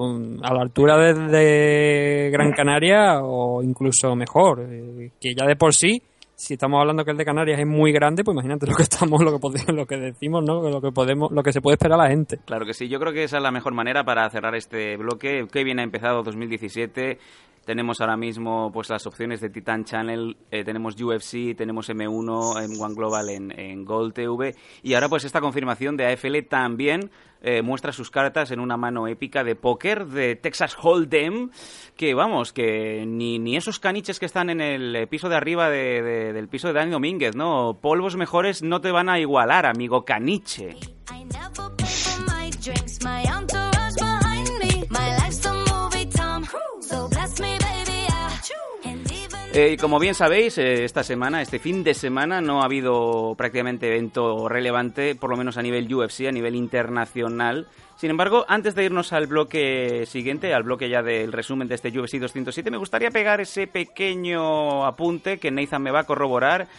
um, 0.02 0.40
a 0.44 0.54
la 0.54 0.62
altura 0.62 0.98
de, 0.98 1.14
de 1.14 2.30
Gran 2.32 2.52
Canaria 2.54 3.20
o 3.22 3.62
incluso 3.62 4.16
mejor, 4.16 4.66
eh, 4.70 5.12
que 5.20 5.34
ya 5.36 5.46
de 5.46 5.56
por 5.56 5.74
sí, 5.74 6.02
si 6.42 6.56
estamos 6.56 6.80
hablando 6.80 7.06
que 7.06 7.12
el 7.12 7.18
de 7.18 7.26
Canarias 7.26 7.60
es 7.60 7.68
muy 7.68 7.92
grande, 7.92 8.24
pues 8.24 8.34
imagínate 8.34 8.66
lo 8.66 8.76
que 8.76 8.82
estamos, 8.82 9.22
lo 9.22 9.32
que 9.32 9.38
podemos, 9.40 9.70
lo 9.76 9.86
que 9.86 9.98
decimos, 9.98 10.44
¿no? 10.44 10.68
Lo 10.70 10.82
que 10.82 10.92
podemos, 10.92 11.32
lo 11.32 11.44
que 11.44 11.54
se 11.54 11.62
puede 11.62 11.76
esperar 11.76 12.00
a 12.00 12.04
la 12.06 12.10
gente. 12.10 12.40
Claro 12.46 12.66
que 12.66 12.74
sí, 12.74 12.90
yo 12.90 13.00
creo 13.00 13.14
que 13.14 13.24
esa 13.24 13.38
es 13.38 13.44
la 13.44 13.52
mejor 13.52 13.76
manera 13.76 14.04
para 14.04 14.28
cerrar 14.32 14.56
este 14.56 14.98
bloque. 14.98 15.46
Qué 15.52 15.64
bien 15.64 15.80
ha 15.80 15.84
empezado 15.84 16.24
2017. 16.24 17.20
Tenemos 17.66 18.02
ahora 18.02 18.18
mismo 18.18 18.72
pues 18.74 18.90
las 18.90 19.06
opciones 19.06 19.40
de 19.40 19.50
Titan 19.52 19.86
Channel, 19.86 20.36
eh, 20.50 20.64
tenemos 20.64 21.00
UFC, 21.00 21.56
tenemos 21.56 21.90
M1 21.90 22.64
en 22.64 22.82
One 22.82 22.96
Global 22.96 23.30
en, 23.30 23.58
en 23.58 23.86
Gold 23.86 24.14
TV 24.16 24.56
y 24.82 24.96
ahora 24.96 25.08
pues 25.10 25.26
esta 25.26 25.42
confirmación 25.42 25.96
de 25.96 26.08
AFL 26.12 26.40
también 26.50 27.12
eh, 27.44 27.62
muestra 27.62 27.92
sus 27.92 28.10
cartas 28.10 28.50
en 28.52 28.60
una 28.60 28.78
mano 28.78 29.08
épica 29.08 29.44
de 29.44 29.56
póker 29.56 30.08
de 30.08 30.36
Texas 30.36 30.76
Hold'em 30.82 31.52
que 31.96 32.16
vamos, 32.16 32.52
que 32.52 33.06
ni, 33.06 33.38
ni 33.38 33.56
esos 33.58 33.80
caniches 33.80 34.20
que 34.20 34.26
están 34.26 34.50
en 34.50 34.60
el 34.60 35.08
piso 35.08 35.30
de 35.30 35.36
arriba 35.36 35.70
de- 35.70 36.34
del 36.34 36.48
piso 36.48 36.68
de 36.68 36.74
Dani 36.74 36.90
Domínguez, 36.92 37.36
¿no? 37.36 37.78
Polvos 37.80 38.16
mejores 38.16 38.64
no 38.64 38.82
te 38.82 38.92
van 38.92 39.08
a 39.08 39.20
igualar, 39.20 39.68
amigo 39.68 40.04
caniche. 40.04 40.76
Eh, 49.54 49.76
como 49.82 50.00
bien 50.00 50.16
sabéis, 50.16 50.58
eh, 50.58 50.86
esta 50.86 51.04
semana, 51.04 51.42
este 51.42 51.60
fin 51.60 51.84
de 51.84 51.94
semana, 51.94 52.40
no 52.40 52.62
ha 52.62 52.66
habido 52.66 53.36
prácticamente 53.38 53.88
evento 53.88 54.48
relevante, 54.48 55.14
por 55.14 55.30
lo 55.30 55.36
menos 55.36 55.58
a 55.58 55.62
nivel 55.62 55.94
UFC, 55.94 56.28
a 56.30 56.32
nivel 56.32 56.56
internacional. 56.56 57.68
Sin 57.98 58.10
embargo, 58.10 58.46
antes 58.48 58.76
de 58.76 58.86
irnos 58.86 59.12
al 59.12 59.28
bloque 59.28 60.06
siguiente, 60.08 60.54
al 60.54 60.64
bloque 60.64 60.88
ya 60.88 61.04
del 61.04 61.34
resumen 61.34 61.68
de 61.68 61.76
este 61.76 61.90
UFC 61.90 62.14
207, 62.14 62.72
me 62.72 62.78
gustaría 62.78 63.12
pegar 63.12 63.42
ese 63.42 63.68
pequeño 63.68 64.86
apunte 64.86 65.38
que 65.38 65.52
Nathan 65.52 65.84
me 65.84 65.92
va 65.92 66.00
a 66.00 66.06
corroborar. 66.06 66.70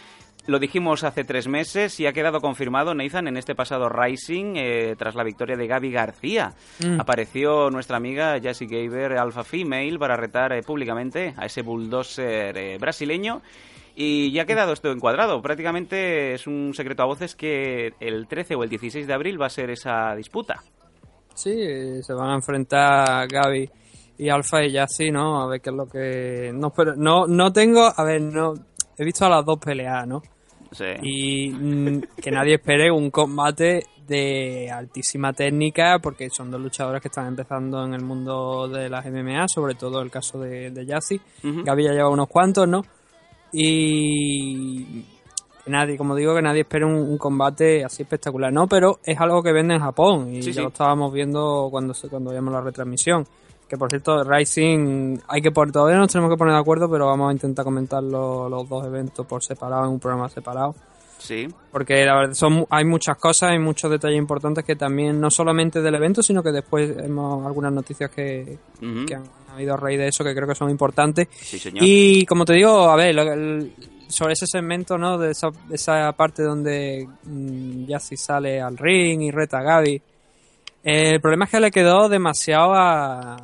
Lo 0.45 0.59
dijimos 0.59 1.05
hace 1.05 1.23
tres 1.23 1.47
meses 1.47 1.99
y 2.01 2.05
ha 2.05 2.11
quedado 2.11 2.41
confirmado, 2.41 2.93
Nathan, 2.93 3.29
en 3.29 3.37
este 3.37 3.55
pasado 3.55 3.87
Rising, 3.87 4.55
eh, 4.57 4.95
tras 4.97 5.15
la 5.15 5.23
victoria 5.23 5.55
de 5.55 5.67
Gaby 5.67 5.91
García. 5.91 6.53
Mm. 6.85 6.99
Apareció 6.99 7.69
nuestra 7.69 7.95
amiga 7.95 8.37
Jessie 8.41 8.67
Gaber, 8.67 9.13
Alpha 9.13 9.45
Female, 9.45 9.97
para 9.97 10.17
retar 10.17 10.51
eh, 10.51 10.61
públicamente 10.61 11.33
a 11.37 11.45
ese 11.45 11.61
bulldozer 11.61 12.57
eh, 12.57 12.77
brasileño. 12.77 13.41
Y 13.95 14.33
ya 14.33 14.41
ha 14.41 14.45
quedado 14.45 14.73
esto 14.73 14.91
encuadrado. 14.91 15.41
Prácticamente 15.41 16.33
es 16.33 16.45
un 16.45 16.73
secreto 16.73 17.03
a 17.03 17.05
voces 17.05 17.35
que 17.35 17.93
el 18.01 18.27
13 18.27 18.55
o 18.55 18.63
el 18.63 18.69
16 18.69 19.07
de 19.07 19.13
abril 19.13 19.41
va 19.41 19.45
a 19.45 19.49
ser 19.49 19.69
esa 19.69 20.13
disputa. 20.15 20.61
Sí, 21.35 21.53
eh, 21.53 22.01
se 22.03 22.13
van 22.13 22.31
a 22.31 22.35
enfrentar 22.35 23.27
Gaby 23.27 23.69
y 24.17 24.29
Alfa 24.29 24.63
y 24.63 24.71
Yassi, 24.71 25.09
¿no? 25.09 25.41
A 25.41 25.47
ver 25.47 25.61
qué 25.61 25.69
es 25.69 25.75
lo 25.75 25.85
que... 25.85 26.51
No, 26.53 26.71
pero 26.71 26.95
no, 26.95 27.27
no 27.27 27.53
tengo... 27.53 27.91
A 27.95 28.03
ver, 28.03 28.21
no... 28.21 28.53
He 28.97 29.05
visto 29.05 29.25
a 29.25 29.29
las 29.29 29.45
dos 29.45 29.57
pelear, 29.57 30.07
¿no? 30.07 30.21
Sí. 30.73 30.85
Y 31.01 31.49
mm, 31.49 32.01
que 32.21 32.31
nadie 32.31 32.55
espere 32.55 32.91
un 32.91 33.09
combate 33.11 33.85
de 34.07 34.69
altísima 34.69 35.31
técnica 35.31 35.99
porque 35.99 36.29
son 36.29 36.51
dos 36.51 36.59
luchadores 36.59 37.01
que 37.01 37.07
están 37.07 37.27
empezando 37.27 37.85
en 37.85 37.93
el 37.93 38.01
mundo 38.03 38.67
de 38.67 38.89
las 38.89 39.05
MMA, 39.05 39.47
sobre 39.47 39.75
todo 39.75 40.01
el 40.01 40.11
caso 40.11 40.39
de, 40.39 40.71
de 40.71 40.85
Yassi. 40.85 41.15
Ujú. 41.43 41.63
Gaby 41.63 41.83
ya 41.85 41.91
lleva 41.93 42.09
unos 42.09 42.27
cuantos, 42.27 42.67
¿no? 42.67 42.81
Y 43.51 44.83
que 45.63 45.69
nadie, 45.71 45.95
como 45.97 46.15
digo, 46.15 46.35
que 46.35 46.41
nadie 46.41 46.61
espere 46.61 46.83
un, 46.85 46.95
un 46.95 47.17
combate 47.17 47.85
así 47.85 48.03
espectacular, 48.03 48.51
¿no? 48.51 48.67
Pero 48.67 48.99
es 49.03 49.17
algo 49.19 49.41
que 49.41 49.53
vende 49.53 49.75
en 49.75 49.79
Japón 49.81 50.33
y 50.33 50.41
Sí, 50.41 50.49
ya 50.51 50.55
sí. 50.55 50.61
lo 50.61 50.67
estábamos 50.67 51.13
viendo 51.13 51.69
cuando 51.71 51.93
cuando 52.09 52.31
veíamos 52.31 52.53
la 52.53 52.61
retransmisión. 52.61 53.25
Que 53.73 53.77
por 53.79 53.89
cierto, 53.89 54.23
Rising, 54.23 55.17
hay 55.27 55.41
que 55.41 55.49
por 55.49 55.71
todavía 55.71 55.97
nos 55.97 56.11
tenemos 56.11 56.29
que 56.31 56.37
poner 56.37 56.53
de 56.53 56.59
acuerdo, 56.59 56.87
pero 56.91 57.07
vamos 57.07 57.31
a 57.31 57.33
intentar 57.33 57.65
comentar 57.65 58.03
los, 58.03 58.47
los 58.47 58.69
dos 58.69 58.85
eventos 58.85 59.25
por 59.25 59.43
separado 59.43 59.85
en 59.85 59.93
un 59.93 59.99
programa 59.99 60.29
separado. 60.29 60.75
Sí. 61.17 61.47
Porque 61.71 62.05
la 62.05 62.17
verdad 62.17 62.33
son, 62.35 62.67
hay 62.69 62.85
muchas 62.85 63.17
cosas, 63.17 63.49
hay 63.49 63.57
muchos 63.57 63.89
detalles 63.89 64.19
importantes 64.19 64.63
que 64.63 64.75
también, 64.75 65.19
no 65.19 65.31
solamente 65.31 65.81
del 65.81 65.95
evento, 65.95 66.21
sino 66.21 66.43
que 66.43 66.51
después 66.51 66.95
hemos 66.99 67.43
algunas 67.47 67.73
noticias 67.73 68.11
que, 68.11 68.59
han 68.79 69.23
habido 69.55 69.73
a 69.73 69.77
raíz 69.77 69.97
de 69.97 70.07
eso 70.09 70.23
que 70.23 70.35
creo 70.35 70.47
que 70.47 70.53
son 70.53 70.69
importantes. 70.69 71.27
Sí, 71.31 71.57
señor. 71.57 71.83
Y 71.83 72.27
como 72.27 72.45
te 72.45 72.53
digo, 72.53 72.91
a 72.91 72.95
ver, 72.95 73.15
lo- 73.15 73.23
el- 73.33 73.73
sobre 74.07 74.33
ese 74.33 74.45
segmento, 74.45 74.99
¿no? 74.99 75.17
De 75.17 75.31
esa, 75.31 75.49
de 75.67 75.73
esa 75.73 76.11
parte 76.11 76.43
donde 76.43 77.07
mm, 77.23 77.85
Yassi 77.87 78.17
sale 78.17 78.61
al 78.61 78.77
ring 78.77 79.19
y 79.23 79.31
reta 79.31 79.57
a 79.57 79.63
Gaby. 79.63 79.99
Eh, 80.83 81.11
el 81.13 81.21
problema 81.21 81.45
es 81.45 81.51
que 81.51 81.59
le 81.59 81.71
quedó 81.71 82.09
demasiado 82.09 82.73
a, 82.73 83.35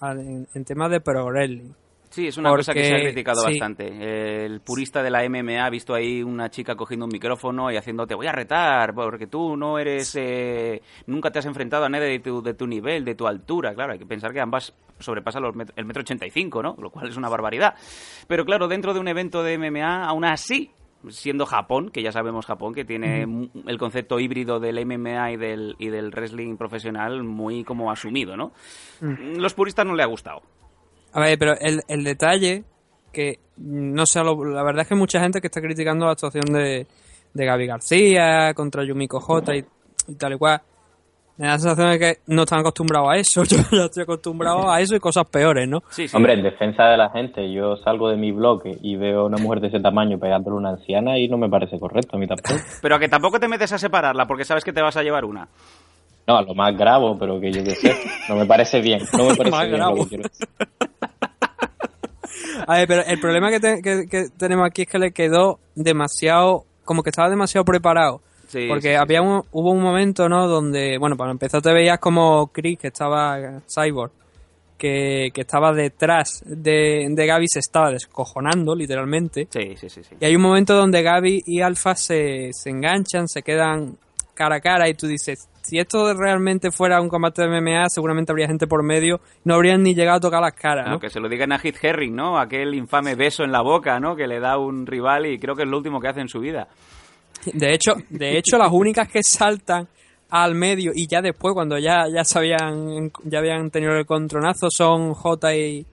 a- 0.00 0.12
en, 0.12 0.46
en 0.54 0.64
temas 0.64 0.90
de 0.90 1.00
pro 1.00 1.26
wrestling. 1.26 1.70
Sí, 2.10 2.26
es 2.26 2.38
una 2.38 2.48
cosa 2.50 2.72
que 2.72 2.84
se 2.84 2.94
ha 2.94 3.00
criticado 3.00 3.42
sí. 3.42 3.50
bastante. 3.52 4.44
El 4.46 4.60
purista 4.62 5.02
de 5.02 5.10
la 5.10 5.28
MMA 5.28 5.62
ha 5.64 5.68
visto 5.68 5.94
ahí 5.94 6.22
una 6.22 6.48
chica 6.50 6.74
cogiendo 6.74 7.04
un 7.04 7.12
micrófono 7.12 7.70
y 7.70 7.76
haciendo 7.76 8.06
te 8.06 8.14
voy 8.14 8.26
a 8.26 8.32
retar 8.32 8.94
porque 8.94 9.26
tú 9.26 9.56
no 9.58 9.78
eres, 9.78 10.16
eh, 10.18 10.80
nunca 11.06 11.30
te 11.30 11.38
has 11.40 11.44
enfrentado 11.46 11.84
a 11.84 11.88
nadie 11.90 12.06
de 12.08 12.18
tu, 12.20 12.42
de 12.42 12.54
tu 12.54 12.66
nivel, 12.66 13.04
de 13.04 13.14
tu 13.14 13.26
altura. 13.26 13.74
Claro, 13.74 13.92
hay 13.92 13.98
que 13.98 14.06
pensar 14.06 14.32
que 14.32 14.40
ambas 14.40 14.72
sobrepasan 14.98 15.42
los 15.42 15.54
met- 15.54 15.72
el 15.76 15.84
metro 15.84 16.00
ochenta 16.00 16.26
y 16.26 16.30
cinco, 16.30 16.62
¿no? 16.62 16.74
Lo 16.78 16.88
cual 16.90 17.08
es 17.10 17.16
una 17.18 17.28
barbaridad. 17.28 17.74
Pero 18.26 18.46
claro, 18.46 18.68
dentro 18.68 18.94
de 18.94 19.00
un 19.00 19.08
evento 19.08 19.42
de 19.42 19.58
MMA, 19.58 20.06
aún 20.06 20.24
así, 20.24 20.70
siendo 21.10 21.46
Japón, 21.46 21.90
que 21.90 22.02
ya 22.02 22.12
sabemos 22.12 22.46
Japón, 22.46 22.74
que 22.74 22.84
tiene 22.84 23.26
el 23.66 23.78
concepto 23.78 24.20
híbrido 24.20 24.60
del 24.60 24.84
MMA 24.84 25.32
y 25.32 25.36
del, 25.36 25.76
y 25.78 25.88
del 25.88 26.10
wrestling 26.10 26.56
profesional 26.56 27.22
muy 27.24 27.64
como 27.64 27.90
asumido, 27.90 28.36
¿no? 28.36 28.52
Los 29.00 29.54
puristas 29.54 29.86
no 29.86 29.94
le 29.94 30.02
ha 30.02 30.06
gustado. 30.06 30.42
A 31.12 31.20
ver, 31.20 31.38
pero 31.38 31.54
el, 31.58 31.82
el 31.88 32.04
detalle 32.04 32.64
que 33.12 33.40
no 33.56 34.06
sé, 34.06 34.22
la 34.22 34.62
verdad 34.62 34.82
es 34.82 34.88
que 34.88 34.94
mucha 34.94 35.20
gente 35.20 35.40
que 35.40 35.48
está 35.48 35.60
criticando 35.60 36.06
la 36.06 36.12
actuación 36.12 36.44
de, 36.52 36.86
de 37.34 37.44
Gaby 37.44 37.66
García 37.66 38.54
contra 38.54 38.84
Yumiko 38.84 39.20
J 39.20 39.56
y, 39.56 39.64
y 40.08 40.14
tal 40.14 40.34
y 40.34 40.38
cual. 40.38 40.62
Me 41.38 41.46
da 41.46 41.52
la 41.52 41.58
sensación 41.58 41.90
de 41.92 41.98
que 42.00 42.18
no 42.26 42.42
están 42.42 42.58
acostumbrados 42.60 43.08
a 43.10 43.16
eso. 43.16 43.44
Yo 43.48 43.56
ya 43.70 43.84
estoy 43.84 44.02
acostumbrado 44.02 44.70
a 44.70 44.80
eso 44.80 44.94
y 44.96 45.00
cosas 45.00 45.24
peores, 45.28 45.68
¿no? 45.68 45.82
Sí, 45.90 46.08
sí. 46.08 46.16
Hombre, 46.16 46.32
en 46.34 46.42
defensa 46.42 46.84
de 46.86 46.96
la 46.96 47.10
gente, 47.10 47.50
yo 47.52 47.76
salgo 47.76 48.08
de 48.10 48.16
mi 48.16 48.32
bloque 48.32 48.76
y 48.82 48.96
veo 48.96 49.20
a 49.20 49.24
una 49.26 49.38
mujer 49.38 49.60
de 49.60 49.68
ese 49.68 49.78
tamaño 49.80 50.18
pegándole 50.18 50.54
a 50.56 50.58
una 50.58 50.70
anciana 50.70 51.16
y 51.16 51.28
no 51.28 51.38
me 51.38 51.48
parece 51.48 51.78
correcto 51.78 52.16
a 52.16 52.18
mí 52.18 52.26
tampoco. 52.26 52.54
Pero 52.82 52.96
a 52.96 52.98
que 52.98 53.08
tampoco 53.08 53.38
te 53.38 53.46
metes 53.48 53.72
a 53.72 53.78
separarla 53.78 54.26
porque 54.26 54.44
sabes 54.44 54.64
que 54.64 54.72
te 54.72 54.82
vas 54.82 54.96
a 54.96 55.02
llevar 55.02 55.24
una. 55.24 55.48
No, 56.26 56.36
a 56.36 56.42
lo 56.42 56.54
más 56.54 56.76
gravo, 56.76 57.16
pero 57.18 57.40
que 57.40 57.50
yo 57.50 57.64
qué 57.64 57.70
sé, 57.70 57.96
no 58.28 58.36
me 58.36 58.44
parece 58.44 58.82
bien, 58.82 59.00
no 59.16 59.24
me 59.24 59.34
parece 59.36 59.50
Más 59.50 59.64
bien 59.66 59.76
gravo. 59.78 59.96
lo 59.96 60.02
que 60.02 60.08
quiero 60.10 60.22
decir. 60.24 60.48
A 62.66 62.74
ver, 62.76 62.88
pero 62.88 63.02
el 63.06 63.18
problema 63.20 63.50
que, 63.50 63.60
te- 63.60 63.80
que- 63.80 64.06
que 64.10 64.26
tenemos 64.36 64.66
aquí 64.66 64.82
es 64.82 64.88
que 64.88 64.98
le 64.98 65.12
quedó 65.12 65.58
demasiado, 65.74 66.64
como 66.84 67.02
que 67.02 67.08
estaba 67.10 67.30
demasiado 67.30 67.64
preparado. 67.64 68.20
Sí, 68.48 68.66
porque 68.66 68.88
sí, 68.88 68.94
había 68.94 69.22
un, 69.22 69.44
hubo 69.52 69.70
un 69.70 69.82
momento, 69.82 70.28
¿no? 70.28 70.48
Donde, 70.48 70.98
bueno, 70.98 71.16
para 71.16 71.30
empezar 71.30 71.62
te 71.62 71.72
veías 71.72 71.98
como 71.98 72.48
Chris, 72.48 72.78
que 72.78 72.88
estaba 72.88 73.60
Cyborg, 73.72 74.10
que, 74.76 75.30
que 75.34 75.42
estaba 75.42 75.72
detrás 75.72 76.42
de, 76.46 77.06
de 77.10 77.26
Gaby, 77.26 77.46
se 77.46 77.58
estaba 77.58 77.90
descojonando, 77.90 78.74
literalmente. 78.74 79.48
Sí, 79.50 79.76
sí, 79.76 79.90
sí, 79.90 80.02
sí. 80.02 80.16
Y 80.18 80.24
hay 80.24 80.34
un 80.34 80.42
momento 80.42 80.74
donde 80.74 81.02
Gaby 81.02 81.42
y 81.46 81.60
Alfa 81.60 81.94
se, 81.94 82.50
se 82.52 82.70
enganchan, 82.70 83.28
se 83.28 83.42
quedan 83.42 83.98
cara 84.34 84.56
a 84.56 84.60
cara 84.60 84.88
y 84.88 84.94
tú 84.94 85.06
dices, 85.06 85.48
si 85.60 85.78
esto 85.78 86.14
realmente 86.14 86.70
fuera 86.70 87.00
un 87.02 87.08
combate 87.08 87.42
de 87.42 87.60
MMA, 87.60 87.90
seguramente 87.90 88.32
habría 88.32 88.46
gente 88.46 88.66
por 88.66 88.82
medio, 88.82 89.20
no 89.44 89.54
habrían 89.54 89.82
ni 89.82 89.94
llegado 89.94 90.16
a 90.16 90.20
tocar 90.20 90.40
las 90.40 90.54
caras, 90.54 90.86
¿no? 90.86 90.92
No, 90.92 91.00
que 91.00 91.10
se 91.10 91.20
lo 91.20 91.28
digan 91.28 91.52
a 91.52 91.58
Heath 91.58 91.82
Herring, 91.82 92.14
¿no? 92.14 92.38
Aquel 92.38 92.74
infame 92.74 93.16
beso 93.16 93.44
en 93.44 93.52
la 93.52 93.60
boca, 93.60 94.00
¿no? 94.00 94.16
Que 94.16 94.26
le 94.26 94.40
da 94.40 94.56
un 94.56 94.86
rival 94.86 95.26
y 95.26 95.38
creo 95.38 95.54
que 95.54 95.64
es 95.64 95.68
lo 95.68 95.76
último 95.76 96.00
que 96.00 96.08
hace 96.08 96.20
en 96.20 96.28
su 96.28 96.40
vida. 96.40 96.68
De 97.46 97.72
hecho, 97.74 97.92
de 98.10 98.36
hecho 98.38 98.58
las 98.58 98.70
únicas 98.72 99.08
que 99.08 99.22
saltan 99.22 99.88
al 100.30 100.54
medio 100.54 100.92
y 100.94 101.06
ya 101.06 101.22
después 101.22 101.54
cuando 101.54 101.78
ya 101.78 102.06
ya 102.12 102.22
sabían 102.24 103.10
ya 103.24 103.38
habían 103.38 103.70
tenido 103.70 103.92
el 103.96 104.04
contronazo 104.04 104.68
son 104.70 105.14
Jota 105.14 105.54
y, 105.56 105.86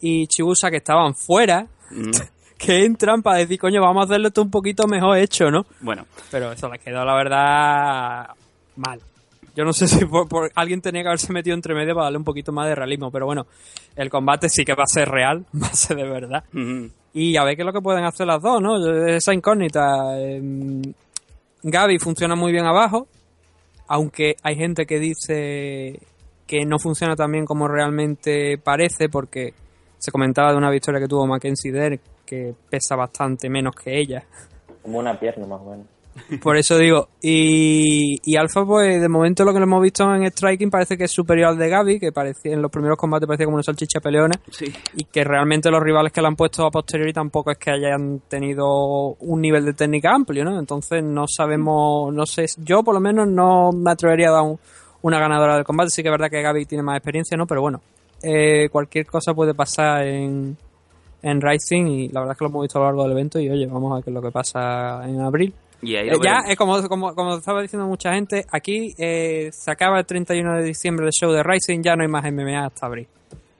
y 0.00 0.26
Chibusa 0.28 0.70
que 0.70 0.76
estaban 0.78 1.14
fuera, 1.14 1.66
Mm, 1.90 2.10
que 2.58 2.84
entran 2.84 3.22
para 3.22 3.38
decir, 3.38 3.58
coño, 3.60 3.80
vamos 3.80 4.02
a 4.02 4.04
hacerlo 4.06 4.28
esto 4.28 4.42
un 4.42 4.50
poquito 4.50 4.86
mejor 4.88 5.18
hecho, 5.18 5.50
¿no? 5.50 5.66
Bueno, 5.80 6.04
Pero 6.30 6.50
eso 6.52 6.68
les 6.68 6.80
quedó 6.80 7.04
la 7.04 7.14
verdad 7.14 8.28
mal. 8.76 9.00
Yo 9.54 9.64
no 9.64 9.72
sé 9.72 9.86
si 9.88 10.04
por, 10.04 10.28
por- 10.28 10.50
alguien 10.54 10.80
tenía 10.82 11.02
que 11.02 11.08
haberse 11.08 11.32
metido 11.32 11.54
entre 11.54 11.74
medio 11.74 11.94
para 11.94 12.04
darle 12.06 12.18
un 12.18 12.24
poquito 12.24 12.52
más 12.52 12.66
de 12.68 12.74
realismo, 12.74 13.10
pero 13.10 13.24
bueno, 13.26 13.46
el 13.94 14.10
combate 14.10 14.48
sí 14.48 14.64
que 14.64 14.74
va 14.74 14.82
a 14.82 14.86
ser 14.92 15.08
real, 15.08 15.46
va 15.62 15.68
a 15.68 15.74
ser 15.74 15.96
de 15.96 16.04
verdad. 16.08 16.44
ujú. 16.52 16.90
Y 17.18 17.34
a 17.38 17.44
ver 17.44 17.56
qué 17.56 17.62
es 17.62 17.66
lo 17.66 17.72
que 17.72 17.80
pueden 17.80 18.04
hacer 18.04 18.26
las 18.26 18.42
dos, 18.42 18.60
¿no? 18.60 18.76
Esa 19.06 19.32
incógnita. 19.32 20.18
eh, 20.18 20.38
Gaby 21.62 21.98
funciona 21.98 22.34
muy 22.36 22.52
bien 22.52 22.66
abajo, 22.66 23.06
aunque 23.88 24.36
hay 24.42 24.54
gente 24.54 24.84
que 24.84 24.98
dice 24.98 25.98
que 26.46 26.66
no 26.66 26.78
funciona 26.78 27.16
tan 27.16 27.32
bien 27.32 27.46
como 27.46 27.68
realmente 27.68 28.58
parece, 28.58 29.08
porque 29.08 29.54
se 29.96 30.12
comentaba 30.12 30.50
de 30.50 30.58
una 30.58 30.70
victoria 30.70 31.00
que 31.00 31.08
tuvo 31.08 31.26
Mackenzie 31.26 31.72
Dare 31.72 32.00
que 32.26 32.54
pesa 32.68 32.96
bastante 32.96 33.48
menos 33.48 33.74
que 33.74 33.98
ella. 33.98 34.22
Como 34.82 34.98
una 34.98 35.18
pierna 35.18 35.46
más 35.46 35.62
o 35.62 35.70
menos. 35.70 35.86
Por 36.42 36.56
eso 36.56 36.76
digo, 36.78 37.08
y, 37.22 38.20
y 38.24 38.36
Alfa, 38.36 38.64
pues 38.64 39.00
de 39.00 39.08
momento 39.08 39.44
lo 39.44 39.52
que 39.52 39.58
lo 39.58 39.64
hemos 39.64 39.82
visto 39.82 40.12
en 40.14 40.26
Striking 40.30 40.70
parece 40.70 40.96
que 40.96 41.04
es 41.04 41.10
superior 41.12 41.48
al 41.50 41.58
de 41.58 41.68
Gaby, 41.68 41.98
que 42.00 42.12
parecía 42.12 42.52
en 42.54 42.62
los 42.62 42.70
primeros 42.70 42.96
combates 42.98 43.26
parecía 43.26 43.46
como 43.46 43.56
una 43.56 43.62
salchicha 43.62 44.00
peleona, 44.00 44.34
sí. 44.50 44.72
y 44.96 45.04
que 45.04 45.24
realmente 45.24 45.70
los 45.70 45.82
rivales 45.82 46.12
que 46.12 46.20
le 46.20 46.26
han 46.28 46.36
puesto 46.36 46.64
a 46.66 46.70
posteriori 46.70 47.12
tampoco 47.12 47.50
es 47.50 47.58
que 47.58 47.70
hayan 47.70 48.20
tenido 48.28 48.66
un 49.20 49.40
nivel 49.40 49.64
de 49.64 49.72
técnica 49.74 50.12
amplio, 50.14 50.44
¿no? 50.44 50.58
Entonces 50.58 51.02
no 51.04 51.26
sabemos, 51.28 52.12
no 52.12 52.26
sé, 52.26 52.46
yo 52.64 52.82
por 52.82 52.94
lo 52.94 53.00
menos 53.00 53.28
no 53.28 53.70
me 53.72 53.90
atrevería 53.90 54.28
a 54.28 54.32
dar 54.32 54.42
un- 54.42 54.58
una 55.02 55.18
ganadora 55.20 55.54
del 55.56 55.64
combate, 55.64 55.90
sí 55.90 56.02
que 56.02 56.08
es 56.08 56.12
verdad 56.12 56.30
que 56.30 56.42
Gaby 56.42 56.64
tiene 56.66 56.82
más 56.82 56.96
experiencia, 56.96 57.36
¿no? 57.36 57.46
Pero 57.46 57.60
bueno, 57.60 57.80
eh, 58.22 58.68
cualquier 58.70 59.06
cosa 59.06 59.34
puede 59.34 59.54
pasar 59.54 60.02
en, 60.06 60.56
en 61.22 61.40
Rising 61.40 61.86
y 61.86 62.08
la 62.08 62.20
verdad 62.20 62.32
es 62.32 62.38
que 62.38 62.44
lo 62.44 62.48
hemos 62.50 62.62
visto 62.62 62.78
a 62.78 62.82
lo 62.82 62.86
largo 62.88 63.02
del 63.04 63.12
evento 63.12 63.38
y 63.38 63.48
oye, 63.50 63.66
vamos 63.66 63.92
a 63.92 63.94
ver 63.96 64.04
qué 64.04 64.10
es 64.10 64.14
lo 64.14 64.22
que 64.22 64.30
pasa 64.32 65.06
en 65.08 65.20
abril. 65.20 65.54
Y 65.82 65.96
ahí 65.96 66.08
Eh, 66.08 66.18
ya, 66.22 66.38
es 66.48 66.56
como, 66.56 66.82
como, 66.88 67.14
como 67.14 67.36
estaba 67.36 67.62
diciendo 67.62 67.86
mucha 67.86 68.12
gente, 68.12 68.44
aquí 68.50 68.94
eh, 68.98 69.50
se 69.52 69.70
acaba 69.70 69.98
el 69.98 70.06
31 70.06 70.56
de 70.56 70.64
diciembre 70.64 71.06
el 71.06 71.12
show 71.12 71.32
de 71.32 71.42
Rising, 71.42 71.82
ya 71.82 71.96
no 71.96 72.02
hay 72.02 72.08
más 72.08 72.24
MMA 72.30 72.66
hasta 72.66 72.86
abril. 72.86 73.08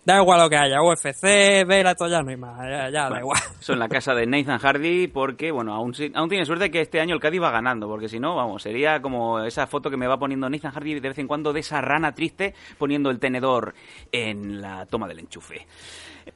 Da 0.07 0.23
igual 0.23 0.41
lo 0.41 0.49
que 0.49 0.57
haya, 0.57 0.81
UFC, 0.83 1.67
Vela, 1.67 1.97
todo 1.97 2.09
ya 2.09 2.23
no 2.23 2.31
hay 2.31 2.37
más, 2.37 2.61
ya, 2.61 2.89
ya 2.91 3.11
da 3.11 3.19
igual. 3.19 3.41
Eso 3.61 3.73
en 3.73 3.81
la 3.81 3.89
casa 3.89 4.15
de 4.15 4.25
Nathan 4.25 4.61
Hardy, 4.61 5.09
porque, 5.09 5.51
bueno, 5.51 5.75
aún, 5.75 5.93
aún 6.15 6.29
tiene 6.29 6.45
suerte 6.45 6.71
que 6.71 6.81
este 6.81 7.01
año 7.01 7.13
el 7.13 7.21
Cádiz 7.21 7.43
va 7.43 7.51
ganando, 7.51 7.89
porque 7.89 8.09
si 8.09 8.21
no, 8.21 8.37
vamos, 8.37 8.63
sería 8.63 9.03
como 9.03 9.41
esa 9.41 9.67
foto 9.67 9.91
que 9.91 9.97
me 9.97 10.07
va 10.07 10.17
poniendo 10.17 10.49
Nathan 10.49 10.71
Hardy 10.71 11.01
de 11.01 11.09
vez 11.09 11.19
en 11.19 11.27
cuando 11.27 11.53
de 11.53 11.59
esa 11.59 11.81
rana 11.81 12.15
triste 12.15 12.55
poniendo 12.79 13.11
el 13.11 13.19
tenedor 13.19 13.75
en 14.13 14.61
la 14.61 14.87
toma 14.87 15.09
del 15.09 15.19
enchufe. 15.19 15.67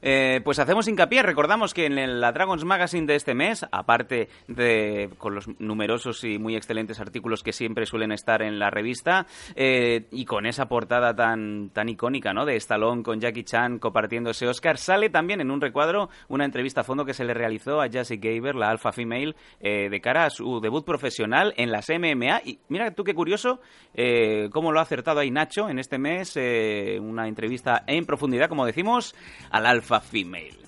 Eh, 0.03 0.41
pues 0.45 0.59
hacemos 0.59 0.89
hincapié, 0.89 1.23
recordamos 1.23 1.75
que 1.75 1.87
en 1.87 2.21
la 2.21 2.33
Dragons 2.33 2.65
Magazine 2.65 3.07
de 3.07 3.17
este 3.17 3.35
mes, 3.35 3.67
aparte 3.71 4.29
de 4.49 5.11
con 5.19 5.35
los 5.35 5.49
numerosos 5.61 6.25
y 6.25 6.39
muy 6.39 6.57
excelentes 6.57 7.01
artículos 7.01 7.43
que 7.43 7.53
siempre 7.53 7.87
suelen 7.87 8.13
estar 8.13 8.43
en 8.43 8.59
la 8.59 8.71
revista, 8.71 9.27
eh, 9.57 10.07
y 10.11 10.25
con 10.25 10.47
esa 10.47 10.69
portada 10.69 11.15
tan, 11.15 11.71
tan 11.71 11.89
icónica, 11.89 12.33
¿no? 12.33 12.47
De 12.47 12.57
Stallone 12.57 13.03
con 13.03 13.21
Jackie 13.21 13.45
Chan 13.45 13.79
compartiendo 13.79 14.31
ese 14.31 14.47
Oscar, 14.47 14.79
sale 14.79 15.11
también 15.11 15.41
en 15.41 15.51
un 15.51 15.61
recuadro 15.61 16.09
una 16.29 16.45
entrevista 16.45 16.81
a 16.81 16.85
fondo 16.85 17.05
que 17.05 17.15
se 17.15 17.25
le 17.25 17.35
realizó 17.35 17.81
a 17.81 17.89
Jessie 17.89 18.19
Gaber, 18.19 18.55
la 18.55 18.71
alfa 18.71 18.93
female, 18.93 19.35
eh, 19.61 19.89
de 19.91 20.01
cara 20.01 20.25
a 20.25 20.31
su 20.31 20.61
debut 20.61 20.85
profesional 20.85 21.55
en 21.57 21.71
las 21.71 21.89
MMA. 21.89 22.43
Y 22.45 22.61
mira 22.69 22.91
tú 22.93 23.05
qué 23.05 23.15
curioso 23.15 23.61
eh, 23.95 24.49
cómo 24.53 24.73
lo 24.73 24.79
ha 24.81 24.83
acertado 24.83 25.21
ahí 25.21 25.31
Nacho 25.31 25.69
en 25.69 25.79
este 25.79 25.99
mes, 25.99 26.37
eh, 26.37 26.99
una 27.01 27.29
entrevista 27.29 27.85
en 27.87 28.07
profundidad, 28.07 28.49
como 28.49 28.67
decimos, 28.67 29.15
al 29.51 29.67
alfa 29.67 29.90
female. 29.99 30.59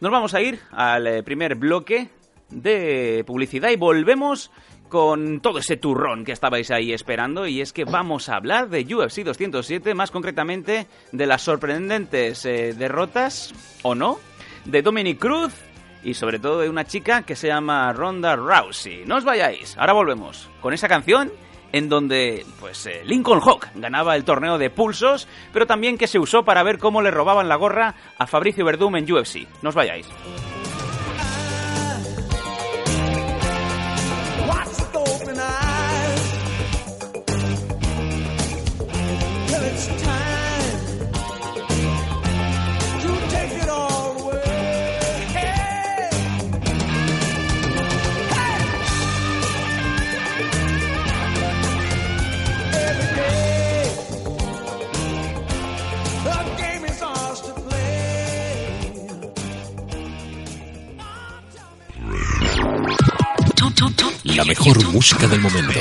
Nos 0.00 0.10
vamos 0.10 0.34
a 0.34 0.40
ir 0.40 0.58
al 0.72 1.06
eh, 1.06 1.22
primer 1.22 1.54
bloque 1.54 2.08
de 2.50 3.22
publicidad 3.26 3.70
y 3.70 3.76
volvemos 3.76 4.50
con 4.88 5.40
todo 5.40 5.58
ese 5.58 5.76
turrón 5.76 6.24
que 6.24 6.32
estabais 6.32 6.70
ahí 6.70 6.92
esperando 6.92 7.46
y 7.46 7.60
es 7.60 7.72
que 7.72 7.84
vamos 7.84 8.28
a 8.28 8.36
hablar 8.36 8.68
de 8.68 8.82
UFC 8.82 9.22
207, 9.22 9.94
más 9.94 10.10
concretamente 10.10 10.86
de 11.12 11.26
las 11.26 11.42
sorprendentes 11.42 12.44
eh, 12.46 12.74
derrotas, 12.76 13.54
o 13.82 13.94
no, 13.94 14.18
de 14.64 14.82
Dominic 14.82 15.18
Cruz 15.18 15.52
y 16.02 16.14
sobre 16.14 16.38
todo 16.38 16.60
de 16.60 16.70
una 16.70 16.84
chica 16.84 17.22
que 17.22 17.36
se 17.36 17.48
llama 17.48 17.92
Ronda 17.92 18.36
Rousey. 18.36 19.04
No 19.04 19.16
os 19.16 19.24
vayáis, 19.24 19.76
ahora 19.76 19.92
volvemos 19.92 20.48
con 20.60 20.72
esa 20.72 20.88
canción 20.88 21.30
en 21.72 21.88
donde 21.88 22.44
pues 22.60 22.86
eh, 22.86 23.02
Lincoln 23.04 23.40
Hawk 23.40 23.68
ganaba 23.74 24.16
el 24.16 24.24
torneo 24.24 24.58
de 24.58 24.70
pulsos, 24.70 25.28
pero 25.52 25.66
también 25.66 25.98
que 25.98 26.06
se 26.06 26.18
usó 26.18 26.44
para 26.44 26.62
ver 26.62 26.78
cómo 26.78 27.02
le 27.02 27.10
robaban 27.10 27.48
la 27.48 27.56
gorra 27.56 27.94
a 28.18 28.26
Fabricio 28.26 28.64
Verdum 28.64 28.96
en 28.96 29.10
UFC. 29.12 29.46
No 29.62 29.70
os 29.70 29.74
vayáis. 29.74 30.08
La 64.36 64.44
mejor 64.44 64.84
música 64.92 65.26
del 65.26 65.40
momento. 65.40 65.80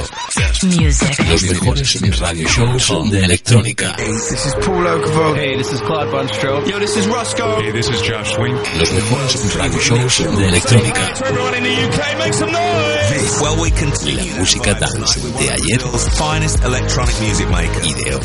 Music. 0.63 1.19
Los 1.29 1.43
mejores 1.43 2.19
radio 2.19 2.47
shows 2.47 3.11
de 3.11 3.23
electrónica. 3.25 3.95
This 3.97 4.45
is 4.45 4.55
Paul 4.65 4.85
Oakenfold. 4.87 5.37
Hey, 5.37 5.57
this 5.57 5.71
is 5.73 5.81
Clyde. 5.81 6.69
Yo, 6.69 6.79
this 6.79 6.95
is 6.95 7.07
Roscoe. 7.07 7.61
Hey, 7.61 7.71
this 7.71 7.89
is 7.89 8.01
Josh 8.01 8.37
Wink. 8.37 8.57
Los 8.77 8.91
mejores 8.93 9.55
radio 9.55 9.79
shows 9.79 10.37
de 10.37 10.47
electrónica. 10.47 11.13
Everyone 11.25 11.55
in 11.57 11.63
the 11.63 11.87
UK, 11.87 12.17
make 12.19 12.33
some 12.33 12.51
noise. 12.51 13.41
Well, 13.41 13.57
we 13.61 13.69
continue. 13.71 14.31
La 14.31 14.39
música 14.39 14.73
dance 14.73 15.19
de 15.19 15.49
ayer 15.51 15.79
The 15.79 16.11
finest 16.17 16.63
electronic 16.63 17.19
music 17.19 17.49
maker. 17.49 17.85
y 17.85 17.93
de 17.93 18.15
hoy. 18.15 18.21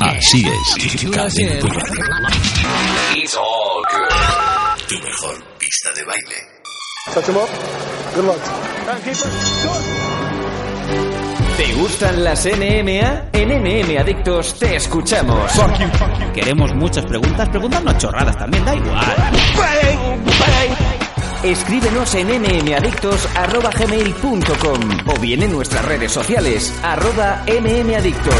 Así 0.00 0.44
es. 0.46 1.10
Cadena 1.10 1.58
Tu 1.58 1.66
Radio. 1.68 2.04
It's 3.16 3.36
all 3.36 3.82
good. 3.90 4.88
Tu 4.88 4.98
mejor 4.98 5.42
pista 5.58 5.92
de 5.94 6.04
baile. 6.04 6.55
¿Te 11.56 11.72
gustan 11.74 12.24
las 12.24 12.44
NMA? 12.44 13.30
En 13.32 13.48
NM 13.48 13.96
Adictos 13.98 14.58
te 14.58 14.76
escuchamos. 14.76 15.50
Queremos 16.34 16.74
muchas 16.74 17.04
preguntas, 17.06 17.48
preguntarnos 17.48 17.96
chorradas 17.98 18.36
también, 18.36 18.64
da 18.64 18.74
igual. 18.74 19.16
Escríbenos 21.42 22.14
en 22.14 22.28
mmadictos.gmail.com 22.28 24.80
o 25.06 25.18
bien 25.20 25.42
en 25.42 25.52
nuestras 25.52 25.84
redes 25.84 26.10
sociales, 26.12 26.72
arroba 26.82 27.42
mmadictos. 27.46 28.34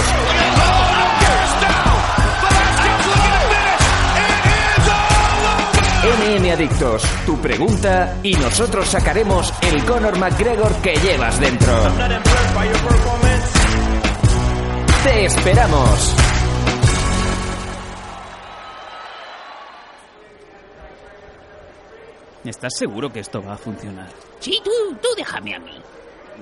MM 6.16 6.50
Adictos, 6.50 7.02
tu 7.26 7.38
pregunta 7.40 8.18
y 8.22 8.32
nosotros 8.34 8.88
sacaremos 8.88 9.52
el 9.60 9.84
Conor 9.84 10.18
McGregor 10.18 10.74
que 10.80 10.94
llevas 10.94 11.38
dentro. 11.38 11.72
Te 15.04 15.24
esperamos. 15.26 16.16
¿Estás 22.44 22.72
seguro 22.78 23.12
que 23.12 23.20
esto 23.20 23.42
va 23.42 23.54
a 23.54 23.58
funcionar? 23.58 24.08
Sí, 24.40 24.58
tú, 24.64 24.70
tú 25.02 25.08
déjame 25.16 25.54
a 25.54 25.58
mí. 25.58 25.78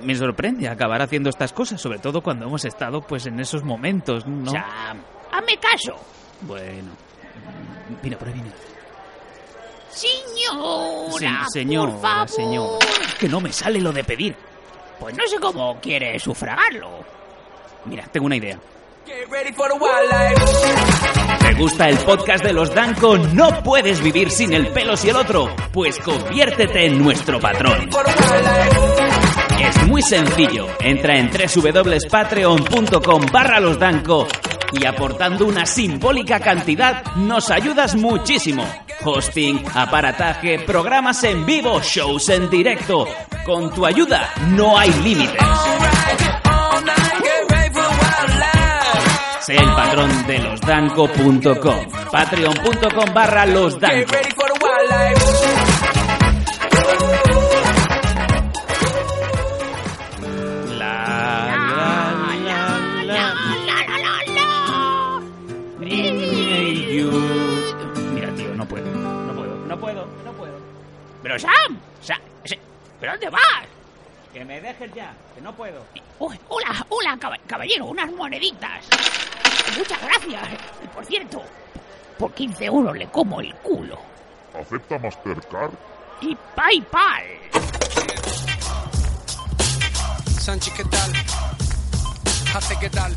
Me 0.03 0.15
sorprende 0.15 0.69
acabar 0.69 1.01
haciendo 1.01 1.29
estas 1.29 1.51
cosas, 1.51 1.81
sobre 1.81 1.99
todo 1.99 2.21
cuando 2.21 2.45
hemos 2.45 2.63
estado 2.63 3.01
pues 3.01 3.25
en 3.25 3.39
esos 3.39 3.63
momentos, 3.63 4.25
¿no? 4.25 4.51
Sam, 4.51 5.01
hazme 5.31 5.57
caso. 5.57 5.95
Bueno. 6.41 6.91
Mira, 8.01 8.17
por 8.17 8.27
ahí 8.29 8.33
viene. 8.35 8.51
Señora, 9.95 11.45
Sí, 11.51 11.65
por 11.65 12.01
favor. 12.01 12.29
señor. 12.29 12.79
Que 13.19 13.29
no 13.29 13.39
me 13.39 13.51
sale 13.51 13.79
lo 13.79 13.91
de 13.93 14.03
pedir. 14.03 14.35
Pues 14.99 15.15
no 15.15 15.25
sé 15.27 15.39
cómo 15.39 15.79
quiere 15.81 16.19
sufragarlo. 16.19 16.89
Mira, 17.85 18.03
tengo 18.11 18.25
una 18.25 18.35
idea. 18.35 18.59
¿Te 21.39 21.53
gusta 21.53 21.87
el 21.89 21.97
podcast 21.99 22.43
de 22.43 22.53
los 22.53 22.73
Danco? 22.73 23.17
¿No 23.17 23.61
puedes 23.63 24.01
vivir 24.01 24.31
sin 24.31 24.53
el 24.53 24.67
pelo 24.69 24.95
y 25.03 25.09
el 25.09 25.15
otro? 25.15 25.55
Pues 25.71 25.99
conviértete 25.99 26.85
en 26.87 27.01
nuestro 27.03 27.39
patrón. 27.39 27.89
Es 29.59 29.87
muy 29.87 30.01
sencillo. 30.01 30.67
Entra 30.79 31.17
en 31.17 31.29
www.patreon.com 31.29 33.25
barra 33.31 33.59
los 33.59 33.79
Danco 33.79 34.27
y 34.71 34.85
aportando 34.85 35.45
una 35.45 35.65
simbólica 35.65 36.39
cantidad 36.39 37.03
nos 37.15 37.49
ayudas 37.51 37.95
muchísimo. 37.95 38.65
Hosting, 39.03 39.63
aparataje, 39.73 40.59
programas 40.59 41.23
en 41.23 41.45
vivo, 41.45 41.79
shows 41.81 42.29
en 42.29 42.49
directo. 42.49 43.07
Con 43.45 43.73
tu 43.73 43.85
ayuda 43.85 44.31
no 44.49 44.77
hay 44.77 44.91
límites. 45.03 45.41
Sé 49.41 49.55
el 49.55 49.73
patrón 49.75 50.25
de 50.25 50.39
losdanco.com. 50.39 51.85
Patreon.com 52.11 53.13
barra 53.13 53.45
losdanco. 53.45 54.11
Pero 71.25 71.39
Sam, 71.39 71.79
¿pero 72.99 73.13
dónde 73.13 73.29
vas? 73.31 73.41
Que 74.31 74.45
me 74.45 74.61
dejes 74.61 74.93
ya, 74.93 75.11
que 75.33 75.41
no 75.41 75.51
puedo. 75.55 75.83
Uy, 76.19 76.39
hola, 76.49 76.85
hola, 76.89 77.17
caba- 77.19 77.39
caballero, 77.47 77.85
unas 77.85 78.11
moneditas. 78.11 78.85
Muchas 79.75 79.99
gracias. 80.03 80.43
Y 80.83 80.87
por 80.89 81.03
cierto, 81.03 81.41
por 82.19 82.31
15 82.31 82.65
euros 82.65 82.95
le 82.95 83.07
como 83.07 83.41
el 83.41 83.51
culo. 83.55 83.97
¿Acepta 84.53 84.99
Mastercard? 84.99 85.71
Y 86.21 86.37
PayPal. 86.55 87.23
Sánchez, 90.39 90.73
¿qué 90.75 90.83
tal? 90.85 91.11
Hace, 92.55 92.77
¿qué 92.79 92.89
tal? 92.91 93.15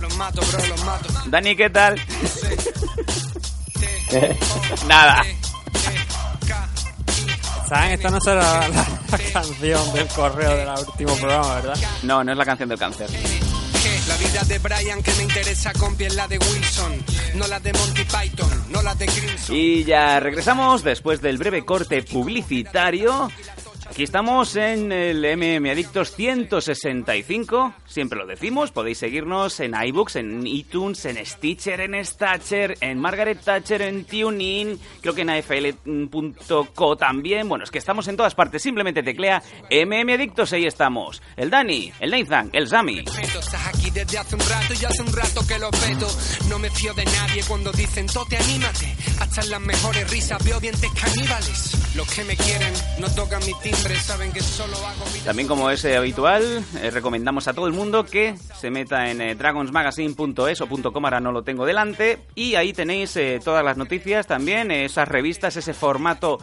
Los 0.00 0.16
mato, 0.16 0.42
bro, 0.44 0.66
los 0.66 0.84
mato. 0.84 1.08
Dani, 1.26 1.54
¿qué 1.54 1.70
tal? 1.70 2.00
Nada. 4.88 5.22
¿Saben? 7.68 7.92
Esta 7.92 8.10
no 8.10 8.20
será 8.20 8.68
la, 8.68 8.68
la 9.10 9.18
canción 9.32 9.92
del 9.94 10.06
correo 10.08 10.56
del 10.56 10.68
último 10.86 11.14
programa, 11.16 11.54
¿verdad? 11.56 11.76
No, 12.02 12.22
no 12.22 12.32
es 12.32 12.38
la 12.38 12.44
canción 12.44 12.68
del 12.68 12.78
cáncer. 12.78 13.08
¿Qué? 13.08 14.00
La 14.08 14.16
vida 14.16 14.42
de 14.44 14.58
Brian 14.58 15.02
que 15.02 15.12
me 15.14 15.22
interesa 15.22 15.72
con 15.72 15.96
piel 15.96 16.14
la 16.14 16.28
de 16.28 16.38
Wilson, 16.38 16.92
no 17.34 17.46
la 17.46 17.58
de 17.60 17.72
Monty 17.72 18.04
Python, 18.04 18.64
no 18.70 18.82
la 18.82 18.94
de 18.94 19.06
Crimson. 19.06 19.56
Y 19.56 19.84
ya 19.84 20.20
regresamos 20.20 20.82
después 20.84 21.22
del 21.22 21.38
breve 21.38 21.64
corte 21.64 22.02
publicitario. 22.02 23.30
Aquí 23.86 24.02
estamos 24.02 24.56
en 24.56 24.90
el 24.90 25.20
MM 25.36 25.70
Adictos 25.70 26.14
165, 26.16 27.74
siempre 27.86 28.18
lo 28.18 28.26
decimos, 28.26 28.72
podéis 28.72 28.98
seguirnos 28.98 29.60
en 29.60 29.74
iBooks, 29.74 30.16
en 30.16 30.46
iTunes, 30.46 31.04
en 31.04 31.24
Stitcher, 31.24 31.80
en 31.80 32.04
Statcher, 32.04 32.76
en 32.80 32.98
Margaret 32.98 33.40
Thatcher, 33.44 33.82
en 33.82 34.04
TuneIn, 34.04 34.80
creo 35.00 35.14
que 35.14 35.20
en 35.20 35.30
afl.co 35.30 36.96
también. 36.96 37.48
Bueno, 37.48 37.64
es 37.64 37.70
que 37.70 37.78
estamos 37.78 38.08
en 38.08 38.16
todas 38.16 38.34
partes, 38.34 38.62
simplemente 38.62 39.02
teclea 39.02 39.42
MM 39.70 40.12
Adictos, 40.14 40.52
ahí 40.54 40.64
estamos. 40.64 41.22
El 41.36 41.50
Dani, 41.50 41.92
el 42.00 42.10
Nathan, 42.10 42.50
el 42.52 42.66
Sami. 42.66 43.00
Estás 43.00 43.54
aquí 43.66 43.90
desde 43.90 44.18
hace 44.18 44.34
un 44.34 44.40
rato 44.40 44.74
y 44.80 44.84
hace 44.84 45.02
un 45.02 45.12
rato 45.12 45.46
que 45.46 45.58
lo 45.58 45.70
peto. 45.70 46.08
No 46.48 46.58
me 46.58 46.70
fío 46.70 46.94
de 46.94 47.04
nadie 47.04 47.42
cuando 47.46 47.70
dicen 47.72 48.06
tote, 48.06 48.36
anímate. 48.36 48.96
Hasta 49.20 49.42
en 49.42 49.50
las 49.50 49.60
mejores 49.60 50.10
risas 50.10 50.42
veo 50.42 50.58
dientes 50.58 50.90
caníbales. 51.00 51.94
Los 51.94 52.10
que 52.10 52.24
me 52.24 52.36
quieren 52.36 52.72
no 52.98 53.08
tocan 53.14 53.44
mi 53.46 53.52
También 55.24 55.48
como 55.48 55.70
es 55.70 55.84
eh, 55.84 55.96
habitual, 55.96 56.64
eh, 56.80 56.90
recomendamos 56.90 57.48
a 57.48 57.54
todo 57.54 57.66
el 57.66 57.72
mundo 57.72 58.04
que 58.04 58.36
se 58.36 58.70
meta 58.70 59.10
en 59.10 59.20
eh, 59.20 59.34
dragonsmagazine.es 59.34 60.60
o 60.60 60.92
.com, 60.92 61.04
ahora 61.04 61.20
no 61.20 61.32
lo 61.32 61.42
tengo 61.42 61.66
delante, 61.66 62.18
y 62.34 62.54
ahí 62.54 62.72
tenéis 62.72 63.16
eh, 63.16 63.40
todas 63.42 63.64
las 63.64 63.76
noticias 63.76 64.26
también, 64.26 64.70
esas 64.70 65.08
revistas, 65.08 65.56
ese 65.56 65.74
formato 65.74 66.38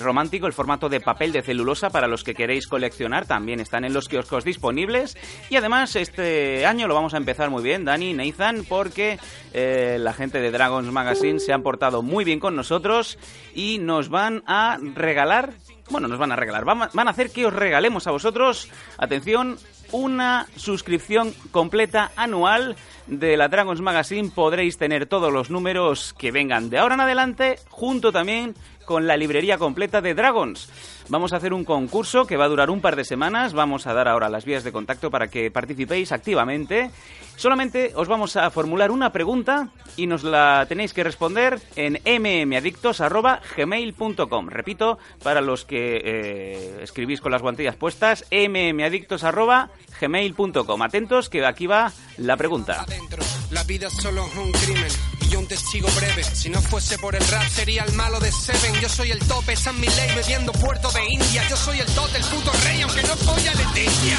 romántico, 0.00 0.46
el 0.46 0.52
formato 0.52 0.88
de 0.88 1.00
papel 1.00 1.32
de 1.32 1.42
celulosa 1.42 1.90
para 1.90 2.06
los 2.06 2.24
que 2.24 2.34
queréis 2.34 2.66
coleccionar, 2.66 3.26
también 3.26 3.60
están 3.60 3.84
en 3.84 3.92
los 3.92 4.08
kioscos 4.08 4.44
disponibles, 4.44 5.16
y 5.50 5.56
además 5.56 5.96
este 5.96 6.64
año 6.66 6.86
lo 6.86 6.94
vamos 6.94 7.14
a 7.14 7.18
empezar 7.18 7.50
muy 7.50 7.62
bien, 7.62 7.84
Dani, 7.84 8.14
Nathan, 8.14 8.64
porque 8.68 9.18
la 9.52 10.12
gente 10.12 10.40
de 10.40 10.50
Dragons 10.50 10.90
Magazine 10.90 11.40
se 11.40 11.52
han 11.52 11.62
portado 11.62 12.02
muy 12.02 12.24
bien 12.24 12.40
con 12.40 12.56
nosotros 12.56 13.18
y 13.54 13.78
nos 13.78 14.08
van 14.08 14.42
a 14.46 14.78
regalar 14.94 15.54
bueno, 15.90 16.08
nos 16.08 16.18
van 16.18 16.32
a 16.32 16.36
regalar. 16.36 16.64
Van 16.64 16.82
a- 16.82 17.10
hacer 17.10 17.30
que 17.30 17.46
os 17.46 17.52
regalemos 17.52 18.06
a 18.06 18.10
vosotros, 18.10 18.68
atención, 18.98 19.58
una 19.92 20.46
suscripción 20.56 21.32
completa 21.50 22.10
anual 22.16 22.76
de 23.08 23.36
la 23.36 23.48
Dragons 23.48 23.80
Magazine. 23.80 24.30
Podréis 24.34 24.78
tener 24.78 25.06
todos 25.06 25.32
los 25.32 25.50
números 25.50 26.14
que 26.18 26.30
vengan 26.30 26.70
de 26.70 26.78
ahora 26.78 26.94
en 26.94 27.00
adelante, 27.00 27.58
junto 27.68 28.12
también 28.12 28.54
con 28.88 29.06
la 29.06 29.16
librería 29.18 29.58
completa 29.58 30.00
de 30.00 30.14
Dragons. 30.14 30.70
Vamos 31.10 31.34
a 31.34 31.36
hacer 31.36 31.52
un 31.52 31.64
concurso 31.64 32.26
que 32.26 32.38
va 32.38 32.46
a 32.46 32.48
durar 32.48 32.70
un 32.70 32.80
par 32.80 32.96
de 32.96 33.04
semanas. 33.04 33.52
Vamos 33.52 33.86
a 33.86 33.92
dar 33.92 34.08
ahora 34.08 34.30
las 34.30 34.46
vías 34.46 34.64
de 34.64 34.72
contacto 34.72 35.10
para 35.10 35.28
que 35.28 35.50
participéis 35.50 36.10
activamente. 36.10 36.90
Solamente 37.36 37.92
os 37.94 38.08
vamos 38.08 38.36
a 38.36 38.48
formular 38.50 38.90
una 38.90 39.12
pregunta 39.12 39.68
y 39.96 40.06
nos 40.06 40.24
la 40.24 40.64
tenéis 40.68 40.94
que 40.94 41.04
responder 41.04 41.60
en 41.76 41.98
mmadictos.gmail.com. 42.04 44.48
Repito, 44.48 44.96
para 45.22 45.42
los 45.42 45.66
que 45.66 46.00
eh, 46.02 46.78
escribís 46.82 47.20
con 47.20 47.32
las 47.32 47.42
guantillas 47.42 47.76
puestas, 47.76 48.24
mmadictos.gmail.com. 48.30 50.82
Atentos 50.82 51.28
que 51.28 51.44
aquí 51.44 51.66
va 51.66 51.92
la 52.16 52.38
pregunta. 52.38 52.86
Adentro. 52.98 53.22
La 53.50 53.62
vida 53.64 53.88
solo 53.90 54.26
es 54.26 54.36
un 54.36 54.52
crimen 54.52 54.90
y 55.20 55.28
yo 55.28 55.38
un 55.38 55.46
testigo 55.46 55.88
breve. 55.96 56.24
Si 56.24 56.48
no 56.48 56.60
fuese 56.60 56.98
por 56.98 57.14
el 57.14 57.26
rap 57.28 57.46
sería 57.48 57.84
el 57.84 57.92
malo 57.94 58.18
de 58.20 58.30
Seven. 58.32 58.80
Yo 58.80 58.88
soy 58.88 59.10
el 59.10 59.18
tope, 59.20 59.52
esa 59.52 59.70
es 59.70 59.76
mi 59.76 59.86
ley, 59.86 60.14
bebiendo 60.16 60.52
puerto 60.52 60.90
de 60.90 61.04
India. 61.08 61.46
Yo 61.48 61.56
soy 61.56 61.78
el 61.80 61.86
tot, 61.86 62.12
el 62.14 62.24
puto 62.24 62.50
rey, 62.64 62.82
aunque 62.82 63.02
no 63.02 63.16
folla 63.16 63.54
Leticia. 63.54 64.18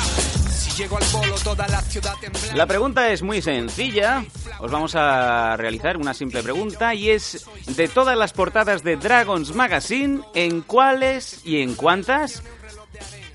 Si 0.52 0.72
llego 0.82 0.98
al 0.98 1.04
bolo, 1.12 1.36
toda 1.44 1.68
la 1.68 1.82
ciudad 1.82 2.13
temblará. 2.22 2.56
La 2.56 2.65
pregunta 2.65 3.10
es 3.12 3.22
muy 3.22 3.42
sencilla. 3.42 4.26
Os 4.60 4.72
vamos 4.72 4.96
a 4.96 5.56
realizar 5.58 5.98
una 5.98 6.13
simple 6.13 6.42
pregunta 6.42 6.94
y 6.94 7.10
es 7.10 7.46
de 7.68 7.88
todas 7.88 8.18
las 8.18 8.34
portadas 8.34 8.84
de 8.84 8.98
Dragons 8.98 9.54
Magazine, 9.56 10.22
¿en 10.34 10.62
cuáles 10.62 11.42
y 11.46 11.62
en 11.62 11.76
cuántas 11.76 12.44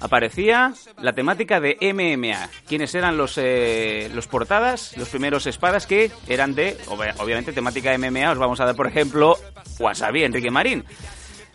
aparecía 0.05 0.73
la 1.01 1.13
temática 1.13 1.59
de 1.61 1.77
MMA? 1.81 2.49
¿Quiénes 2.69 2.95
eran 2.95 3.17
los 3.17 3.39
eh, 3.39 4.11
los 4.15 4.27
portadas, 4.29 4.97
los 4.97 5.09
primeros 5.09 5.47
espadas 5.47 5.87
que 5.87 6.11
eran 6.29 6.55
de 6.55 6.77
obvia- 6.87 7.15
obviamente 7.19 7.53
temática 7.53 7.97
MMA? 7.99 8.31
Os 8.33 8.39
vamos 8.39 8.61
a 8.61 8.67
dar 8.67 8.77
por 8.77 8.87
ejemplo 8.87 9.37
Wasabi 9.79 10.25
Enrique 10.25 10.51
Marín. 10.51 10.85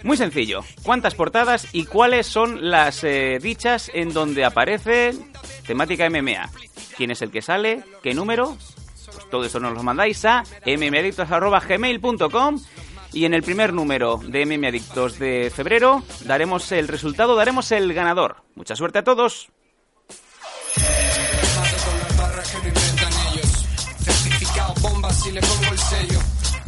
Muy 0.03 0.15
sencillo. 0.17 0.62
¿Cuántas 0.83 1.13
portadas 1.15 1.67
y 1.73 1.85
cuáles 1.85 2.25
son 2.25 2.69
las 2.71 3.03
eh, 3.03 3.38
dichas 3.41 3.91
en 3.93 4.13
donde 4.13 4.45
aparece 4.45 5.12
temática 5.67 6.09
MMA? 6.09 6.49
¿Quién 6.95 7.12
es 7.12 7.21
el 7.21 7.31
que 7.31 7.41
sale? 7.41 7.83
¿Qué 8.01 8.13
número? 8.13 8.57
Pues 9.12 9.29
todo 9.29 9.43
eso 9.43 9.59
nos 9.59 9.73
lo 9.73 9.83
mandáis 9.83 10.23
a 10.25 10.43
mmadictos.gmail.com 10.65 12.59
y 13.13 13.26
en 13.26 13.34
el 13.34 13.43
primer 13.43 13.74
número 13.74 14.17
de 14.17 14.45
MM 14.45 14.67
Adictos 14.67 15.19
de 15.19 15.52
febrero 15.54 16.04
daremos 16.26 16.72
el 16.72 16.88
resultado, 16.88 17.36
daremos 17.36 17.72
el 17.72 17.93
ganador. 17.93 18.38
Mucha 18.56 18.76
suerte 18.76 19.00
a 19.00 19.04
todos. 19.04 19.50
Mato 20.78 21.78
con 21.86 22.00
las 22.00 22.17
barras 22.17 22.52
que 22.52 22.58
no 22.58 22.67
inventan 22.67 23.13
ellos. 23.34 23.65
Certificado 24.00 24.74
bombas 24.82 25.28
y 25.28 25.32
le 25.32 25.41
pongo 25.41 25.72
el 25.72 25.80
sello. 25.80 26.19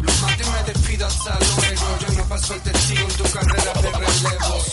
Los 0.02 0.22
mato 0.22 0.44
y 0.44 0.52
me 0.52 0.74
despido 0.74 1.06
hasta 1.06 1.40
luego. 1.40 1.98
Yo 2.00 2.18
no 2.18 2.30
paso 2.30 2.54
el 2.56 2.62
testigo 2.62 3.02
en 3.02 3.18
tu 3.18 3.24
carrera 3.24 3.74
de 3.74 3.92
relevos. 3.92 4.72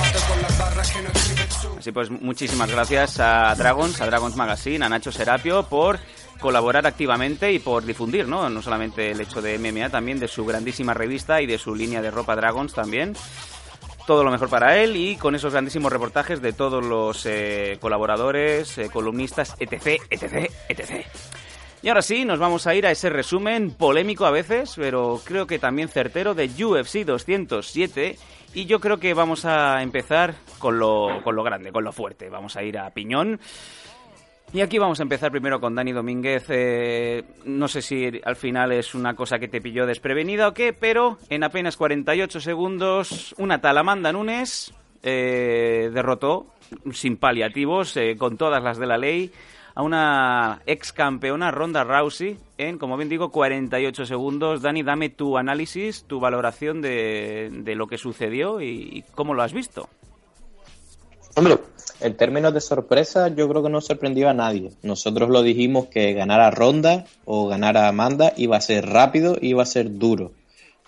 Mato 0.00 0.18
con 0.28 0.42
las 0.42 0.58
barras 0.58 0.90
que 0.90 1.02
no 1.02 1.08
escriben 1.10 1.50
su. 1.50 1.78
Así 1.78 1.92
pues, 1.92 2.10
muchísimas 2.10 2.70
gracias 2.70 3.20
a 3.20 3.54
Dragons, 3.54 4.00
a 4.00 4.06
Dragons 4.06 4.36
Magazine, 4.36 4.84
a 4.84 4.88
Nacho 4.88 5.12
Serapio 5.12 5.62
por 5.64 5.98
colaborar 6.42 6.86
activamente 6.86 7.52
y 7.52 7.60
por 7.60 7.84
difundir, 7.84 8.26
¿no? 8.28 8.50
No 8.50 8.60
solamente 8.60 9.12
el 9.12 9.20
hecho 9.20 9.40
de 9.40 9.58
MMA, 9.58 9.88
también 9.88 10.18
de 10.18 10.28
su 10.28 10.44
grandísima 10.44 10.92
revista 10.92 11.40
y 11.40 11.46
de 11.46 11.56
su 11.56 11.74
línea 11.74 12.02
de 12.02 12.10
ropa 12.10 12.36
Dragons 12.36 12.74
también. 12.74 13.14
Todo 14.06 14.24
lo 14.24 14.32
mejor 14.32 14.50
para 14.50 14.76
él 14.78 14.96
y 14.96 15.16
con 15.16 15.36
esos 15.36 15.52
grandísimos 15.52 15.92
reportajes 15.92 16.42
de 16.42 16.52
todos 16.52 16.84
los 16.84 17.24
eh, 17.24 17.78
colaboradores, 17.80 18.76
eh, 18.76 18.90
columnistas, 18.92 19.54
etc, 19.60 20.02
etc, 20.10 20.50
etc. 20.68 21.06
Y 21.82 21.88
ahora 21.88 22.02
sí, 22.02 22.24
nos 22.24 22.40
vamos 22.40 22.66
a 22.66 22.74
ir 22.74 22.86
a 22.86 22.90
ese 22.90 23.10
resumen 23.10 23.70
polémico 23.70 24.26
a 24.26 24.30
veces, 24.30 24.74
pero 24.76 25.20
creo 25.24 25.46
que 25.46 25.60
también 25.60 25.88
certero 25.88 26.34
de 26.34 26.46
UFC 26.46 27.04
207. 27.04 28.18
Y 28.54 28.66
yo 28.66 28.80
creo 28.80 28.98
que 28.98 29.14
vamos 29.14 29.44
a 29.44 29.82
empezar 29.82 30.34
con 30.58 30.78
lo, 30.78 31.22
con 31.24 31.34
lo 31.34 31.42
grande, 31.42 31.72
con 31.72 31.84
lo 31.84 31.92
fuerte. 31.92 32.28
Vamos 32.28 32.56
a 32.56 32.62
ir 32.62 32.78
a 32.78 32.90
Piñón. 32.90 33.40
Y 34.54 34.60
aquí 34.60 34.78
vamos 34.78 35.00
a 35.00 35.04
empezar 35.04 35.30
primero 35.30 35.60
con 35.60 35.74
Dani 35.74 35.92
Domínguez. 35.92 36.44
Eh, 36.50 37.24
no 37.46 37.68
sé 37.68 37.80
si 37.80 38.20
al 38.22 38.36
final 38.36 38.72
es 38.72 38.94
una 38.94 39.14
cosa 39.14 39.38
que 39.38 39.48
te 39.48 39.62
pilló 39.62 39.86
desprevenida 39.86 40.48
o 40.48 40.52
qué, 40.52 40.74
pero 40.74 41.16
en 41.30 41.42
apenas 41.42 41.78
48 41.78 42.38
segundos, 42.38 43.34
una 43.38 43.62
tal 43.62 43.78
Amanda 43.78 44.12
Nunes 44.12 44.74
eh, 45.02 45.90
derrotó, 45.94 46.48
sin 46.92 47.16
paliativos, 47.16 47.96
eh, 47.96 48.16
con 48.18 48.36
todas 48.36 48.62
las 48.62 48.76
de 48.76 48.86
la 48.86 48.98
ley, 48.98 49.32
a 49.74 49.82
una 49.82 50.60
ex 50.66 50.92
campeona 50.92 51.50
Ronda 51.50 51.82
Rousey 51.82 52.36
en, 52.58 52.76
como 52.76 52.98
bien 52.98 53.08
digo, 53.08 53.30
48 53.30 54.04
segundos. 54.04 54.60
Dani, 54.60 54.82
dame 54.82 55.08
tu 55.08 55.38
análisis, 55.38 56.04
tu 56.04 56.20
valoración 56.20 56.82
de, 56.82 57.48
de 57.50 57.74
lo 57.74 57.86
que 57.86 57.96
sucedió 57.96 58.60
y, 58.60 58.66
y 58.66 59.04
cómo 59.14 59.32
lo 59.32 59.42
has 59.42 59.54
visto. 59.54 59.88
Hombre, 61.34 61.58
en 62.00 62.16
términos 62.16 62.52
de 62.52 62.60
sorpresa, 62.60 63.28
yo 63.28 63.48
creo 63.48 63.62
que 63.62 63.70
no 63.70 63.80
sorprendió 63.80 64.28
a 64.28 64.34
nadie. 64.34 64.72
Nosotros 64.82 65.30
lo 65.30 65.42
dijimos 65.42 65.86
que 65.86 66.12
ganar 66.12 66.40
a 66.40 66.50
Ronda 66.50 67.06
o 67.24 67.46
ganar 67.46 67.76
a 67.76 67.88
Amanda 67.88 68.32
iba 68.36 68.56
a 68.56 68.60
ser 68.60 68.86
rápido, 68.86 69.36
iba 69.40 69.62
a 69.62 69.66
ser 69.66 69.98
duro. 69.98 70.32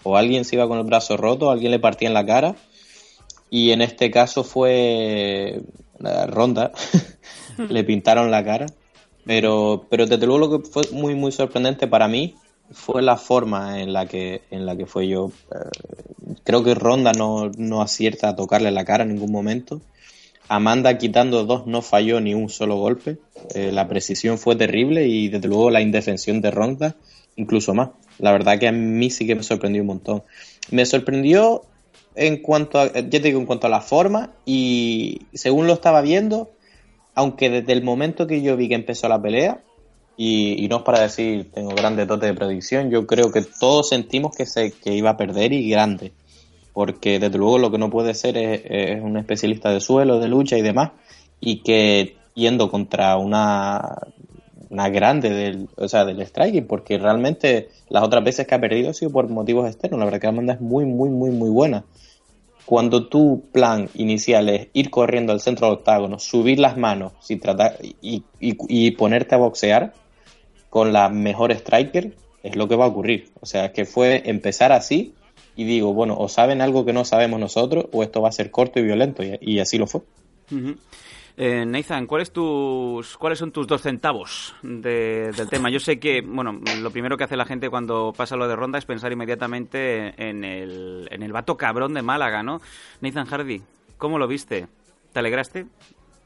O 0.03 0.17
alguien 0.17 0.45
se 0.45 0.57
iba 0.57 0.69
con 0.69 0.79
el 0.79 0.85
brazo 0.85 1.17
roto, 1.17 1.51
alguien 1.51 1.71
le 1.71 1.79
partía 1.79 2.09
en 2.09 2.15
la 2.15 2.27
cara. 2.27 2.57
Y 3.49 3.71
en 3.71 3.81
este 3.81 4.11
caso 4.11 4.45
fue 4.45 5.63
Ronda. 6.29 6.73
le 7.69 7.85
pintaron 7.85 8.31
la 8.31 8.45
cara. 8.45 8.67
Pero, 9.25 9.87
pero 9.89 10.07
desde 10.07 10.27
luego 10.27 10.47
lo 10.47 10.63
que 10.63 10.69
fue 10.69 10.83
muy, 10.93 11.15
muy 11.15 11.33
sorprendente 11.33 11.87
para 11.87 12.09
mí 12.09 12.35
fue 12.71 13.03
la 13.03 13.17
forma 13.17 13.81
en 13.81 13.93
la 13.93 14.07
que, 14.07 14.43
en 14.51 14.67
la 14.67 14.77
que 14.77 14.87
fue 14.87 15.09
yo. 15.09 15.31
Eh, 15.51 16.35
creo 16.45 16.63
que 16.63 16.75
Ronda 16.75 17.13
no, 17.13 17.51
no 17.57 17.81
acierta 17.81 18.29
a 18.29 18.37
tocarle 18.37 18.71
la 18.71 18.85
cara 18.85 19.05
en 19.05 19.15
ningún 19.15 19.33
momento. 19.33 19.81
Amanda 20.49 20.99
quitando 20.99 21.45
dos 21.45 21.67
no 21.67 21.83
falló 21.83 22.21
ni 22.21 22.35
un 22.35 22.49
solo 22.49 22.77
golpe. 22.77 23.19
Eh, 23.55 23.73
la 23.73 23.89
precisión 23.89 24.39
fue 24.39 24.57
terrible 24.57 25.07
y 25.07 25.29
desde 25.29 25.49
luego 25.49 25.71
la 25.71 25.81
indefensión 25.81 26.41
de 26.41 26.51
Ronda 26.51 26.97
incluso 27.37 27.75
más. 27.75 27.91
La 28.19 28.33
verdad 28.33 28.59
que 28.59 28.69
a 28.69 28.73
mí 28.73 29.11
sí 29.11 29.27
que 29.27 29.35
me 29.35 29.43
sorprendió 29.43 29.83
un 29.83 29.89
montón. 29.89 30.23
Me 30.71 30.87
sorprendió 30.87 31.63
en 32.15 32.43
cuanto 32.43 32.79
a, 32.79 32.93
ya 32.93 33.11
te 33.11 33.21
digo, 33.21 33.41
en 33.41 33.47
cuanto 33.47 33.67
a 33.67 33.71
la 33.71 33.81
forma 33.81 34.31
y 34.45 35.23
según 35.33 35.67
lo 35.67 35.73
estaba 35.73 36.01
viendo, 36.01 36.51
aunque 37.15 37.51
desde 37.51 37.73
el 37.73 37.83
momento 37.83 38.27
que 38.27 38.43
yo 38.43 38.57
vi 38.57 38.69
que 38.69 38.75
empezó 38.75 39.09
la 39.09 39.21
pelea, 39.21 39.63
y, 40.17 40.65
y 40.65 40.69
no 40.69 40.77
es 40.77 40.83
para 40.85 41.01
decir 41.01 41.51
tengo 41.53 41.75
grandes 41.75 42.07
dotes 42.07 42.29
de 42.29 42.35
predicción, 42.35 42.89
yo 42.91 43.05
creo 43.05 43.33
que 43.33 43.43
todos 43.43 43.89
sentimos 43.89 44.37
que 44.37 44.47
se 44.47 44.71
que 44.71 44.95
iba 44.95 45.11
a 45.11 45.17
perder 45.17 45.53
y 45.53 45.69
grande 45.69 46.13
porque 46.75 47.21
desde 47.21 47.39
luego 47.39 47.57
lo 47.57 47.71
que 47.71 47.79
no 47.79 47.89
puede 47.89 48.13
ser 48.13 48.37
es, 48.37 49.01
un 49.01 49.17
especialista 49.17 49.71
de 49.71 49.81
suelo, 49.81 50.19
de 50.19 50.29
lucha 50.29 50.59
y 50.59 50.63
demás, 50.63 50.91
y 51.41 51.63
que 51.63 52.17
yendo 52.35 52.69
contra 52.69 53.17
una, 53.17 53.97
una 54.69 54.89
grande 54.89 55.31
del, 55.31 55.69
o 55.77 55.89
sea, 55.89 56.05
del 56.05 56.21
striking, 56.27 56.67
porque 56.67 56.99
realmente 56.99 57.69
las 57.89 58.03
otras 58.03 58.25
veces 58.25 58.47
que 58.47 58.57
ha 58.57 58.61
perdido 58.61 58.91
ha 58.91 58.95
sido 58.95 59.13
por 59.13 59.29
motivos 59.29 59.69
externos, 59.69 60.01
la 60.01 60.05
verdad 60.05 60.21
que 60.21 60.27
Amanda 60.27 60.55
es 60.55 60.61
muy, 60.61 60.85
muy, 60.85 61.11
muy, 61.11 61.31
muy 61.31 61.49
buena. 61.49 61.85
Cuando 62.67 63.07
tu 63.07 63.45
plan 63.53 63.89
inicial 63.95 64.49
es 64.49 64.69
ir 64.73 64.91
corriendo 64.91 65.33
al 65.33 65.41
centro 65.41 65.69
del 65.69 65.77
octágono, 65.77 66.19
subir 66.19 66.59
las 66.59 66.77
manos 66.77 67.13
sin 67.21 67.39
tratar, 67.39 67.77
y, 67.83 68.25
y, 68.41 68.57
y 68.69 68.91
ponerte 68.93 69.37
a 69.37 69.39
boxear 69.39 69.93
con 70.71 70.93
la 70.93 71.09
mejor 71.09 71.53
striker, 71.53 72.17
es 72.43 72.57
lo 72.57 72.67
que 72.67 72.75
va 72.75 72.87
a 72.87 72.89
ocurrir. 72.89 73.31
O 73.41 73.47
sea, 73.47 73.73
que 73.73 73.85
fue 73.85 74.23
empezar 74.29 74.73
así 74.73 75.15
y 75.57 75.65
digo, 75.65 75.93
bueno, 75.93 76.17
o 76.19 76.29
saben 76.29 76.61
algo 76.61 76.85
que 76.85 76.93
no 76.93 77.05
sabemos 77.05 77.41
nosotros 77.41 77.87
o 77.93 78.03
esto 78.03 78.21
va 78.21 78.29
a 78.29 78.33
ser 78.33 78.51
corto 78.51 78.81
y 78.81 78.83
violento 78.83 79.23
y, 79.23 79.59
así 79.59 79.79
lo 79.79 79.87
fue. 79.87 80.03
Eh, 81.37 81.65
Nathan, 81.67 82.07
¿cuáles, 82.07 82.31
tus, 82.31 83.17
¿cuáles 83.17 83.41
son 83.41 83.51
tus 83.51 83.67
dos 83.67 83.83
centavos 83.83 84.55
de, 84.63 85.33
del 85.37 85.49
tema? 85.49 85.69
Yo 85.69 85.81
sé 85.81 85.99
que, 85.99 86.21
bueno, 86.21 86.61
lo 86.81 86.91
primero 86.91 87.17
que 87.17 87.25
hace 87.25 87.37
la 87.37 87.45
gente 87.45 87.71
cuando 87.71 88.13
pasa 88.17 88.37
lo 88.37 88.47
de 88.47 88.55
ronda 88.55 88.79
es 88.79 88.85
pensar 88.85 89.11
inmediatamente 89.11 90.15
en 90.17 90.45
el, 90.45 91.09
en 91.11 91.23
el 91.23 91.33
vato 91.33 91.57
cabrón 91.57 91.95
de 91.95 92.03
Málaga, 92.03 92.45
¿no? 92.45 92.61
Nathan 93.01 93.27
Hardy, 93.27 93.63
¿cómo 93.99 94.19
lo 94.19 94.29
viste? 94.29 94.69
¿Te 95.13 95.19
alegraste? 95.19 95.67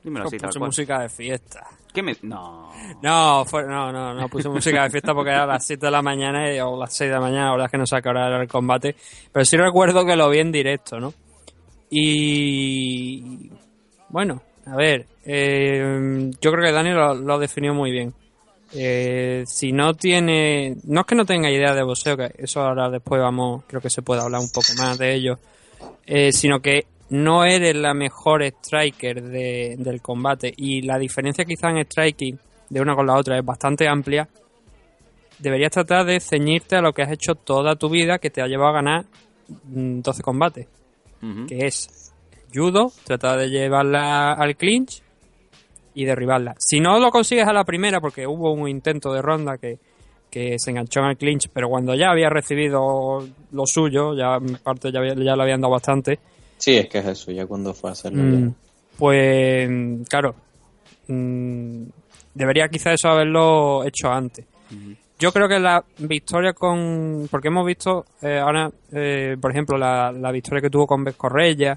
Dímelo 0.05 0.27
así, 0.27 0.37
tal 0.39 0.49
puse 0.49 0.59
cual. 0.59 0.69
música 0.69 1.01
de 1.01 1.09
fiesta. 1.09 1.67
¿Qué 1.93 2.03
me...? 2.03 2.17
No. 2.23 2.71
No, 3.03 3.45
fue, 3.45 3.65
no, 3.65 3.91
no, 3.93 4.15
no 4.15 4.29
puse 4.29 4.49
música 4.49 4.85
de 4.85 4.91
fiesta 4.91 5.13
porque 5.15 5.31
era 5.31 5.43
a 5.45 5.47
las 5.47 5.67
7 5.67 5.87
de 5.87 5.93
la 5.93 6.03
mañana 6.03 6.53
y- 6.55 6.61
o 6.61 6.77
las 6.79 6.95
6 6.95 7.09
de 7.11 7.15
la 7.15 7.21
mañana, 7.21 7.47
la 7.47 7.51
verdad 7.53 7.67
es 7.67 7.71
que 7.73 7.79
no 7.79 7.87
sé 7.87 7.97
a 7.97 8.01
qué 8.03 8.09
hora 8.09 8.27
era 8.29 8.41
el 8.43 8.49
combate. 8.49 8.95
Pero 9.33 9.45
sí 9.45 9.57
recuerdo 9.57 10.05
que 10.07 10.15
lo 10.17 10.29
vi 10.31 10.39
en 10.39 10.53
directo, 10.53 11.01
¿no? 11.01 11.13
Y. 11.91 13.51
Bueno, 14.11 14.41
a 14.67 14.77
ver, 14.77 15.07
eh, 15.25 16.31
yo 16.41 16.51
creo 16.53 16.65
que 16.65 16.73
Dani 16.73 16.91
lo, 16.91 17.15
lo 17.15 17.39
definió 17.39 17.75
muy 17.75 17.91
bien. 17.91 18.15
Eh, 18.75 19.45
si 19.47 19.73
no 19.73 19.95
tiene. 19.95 20.77
No 20.85 21.01
es 21.01 21.07
que 21.07 21.15
no 21.15 21.25
tenga 21.25 21.51
idea 21.51 21.75
de 21.75 21.83
boxeo, 21.83 22.17
que 22.17 22.31
eso 22.39 22.61
ahora 22.61 22.89
después 22.91 23.21
vamos, 23.21 23.65
creo 23.67 23.81
que 23.81 23.91
se 23.91 24.03
puede 24.03 24.21
hablar 24.23 24.41
un 24.41 24.51
poco 24.51 24.69
más 24.79 24.99
de 24.99 25.15
ello, 25.15 25.39
eh, 26.07 26.33
sino 26.33 26.61
que 26.61 26.87
no 27.11 27.45
eres 27.45 27.75
la 27.75 27.95
mejor 27.95 28.43
striker 28.43 29.23
de- 29.23 29.77
del 29.79 30.01
combate 30.03 30.53
y 30.57 30.83
la 30.83 30.99
diferencia 30.99 31.45
quizá 31.45 31.71
en 31.71 31.79
striking 31.85 32.39
de 32.69 32.81
una 32.81 32.95
con 32.95 33.07
la 33.07 33.17
otra 33.17 33.39
es 33.39 33.45
bastante 33.45 33.89
amplia, 33.89 34.29
deberías 35.39 35.71
tratar 35.73 36.05
de 36.05 36.21
ceñirte 36.21 36.77
a 36.77 36.81
lo 36.83 36.93
que 36.93 37.03
has 37.03 37.13
hecho 37.13 37.35
toda 37.35 37.77
tu 37.77 37.89
vida 37.89 38.19
que 38.19 38.31
te 38.31 38.43
ha 38.43 38.47
llevado 38.47 38.71
a 38.71 38.75
ganar 38.75 39.05
mm, 39.69 40.01
12 40.01 40.23
combates, 40.23 40.67
Ujú. 41.23 41.47
que 41.47 41.67
es 41.67 42.13
judo, 42.55 42.93
tratar 43.05 43.39
de 43.39 43.49
llevarla 43.49 44.33
al 44.33 44.57
clinch 44.57 45.03
y 45.95 46.05
derribarla. 46.05 46.55
Si 46.59 46.81
no 46.81 46.99
lo 46.99 47.11
consigues 47.11 47.47
a 47.47 47.53
la 47.53 47.65
primera, 47.65 48.01
porque 48.01 48.27
hubo 48.27 48.53
un 48.53 48.69
intento 48.69 49.13
de 49.13 49.23
ronda 49.23 49.59
que, 49.59 49.79
que 50.31 50.59
se 50.59 50.71
enganchó 50.71 51.01
en 51.01 51.07
el 51.11 51.17
clinch, 51.17 51.49
pero 51.53 51.69
cuando 51.69 51.95
ya 51.95 52.11
había 52.11 52.29
recibido 52.31 53.27
lo 53.53 53.67
suyo, 53.67 54.15
ya 54.15 54.37
en 54.37 54.57
parte 54.59 54.93
ya, 54.93 54.99
había- 55.01 55.15
ya 55.15 55.35
le 55.37 55.43
habían 55.43 55.61
dado 55.61 55.73
bastante, 55.73 56.19
Sí, 56.59 56.77
es 56.77 56.89
que 56.89 56.99
es 56.99 57.07
eso, 57.07 57.31
ya 57.31 57.47
cuando 57.47 57.73
fue 57.73 57.91
a 57.91 57.93
hacerlo. 57.93 58.23
Mm, 58.23 58.55
pues, 58.99 59.71
claro, 60.09 60.35
mm, 61.07 61.83
debería 62.35 62.69
quizá 62.69 62.93
eso 62.93 63.09
haberlo 63.09 63.85
hecho 63.85 64.11
antes. 64.11 64.45
Yo 65.19 65.33
creo 65.33 65.49
que 65.49 65.59
la 65.59 65.85
victoria 65.99 66.53
con. 66.53 67.27
Porque 67.31 67.49
hemos 67.49 67.67
visto 67.67 68.05
eh, 68.23 68.39
ahora, 68.39 68.71
eh, 68.93 69.37
por 69.41 69.51
ejemplo, 69.51 69.77
la, 69.77 70.13
la 70.13 70.31
victoria 70.31 70.61
que 70.61 70.71
tuvo 70.71 70.87
con 70.87 71.03
Beth 71.03 71.17
Correia, 71.17 71.77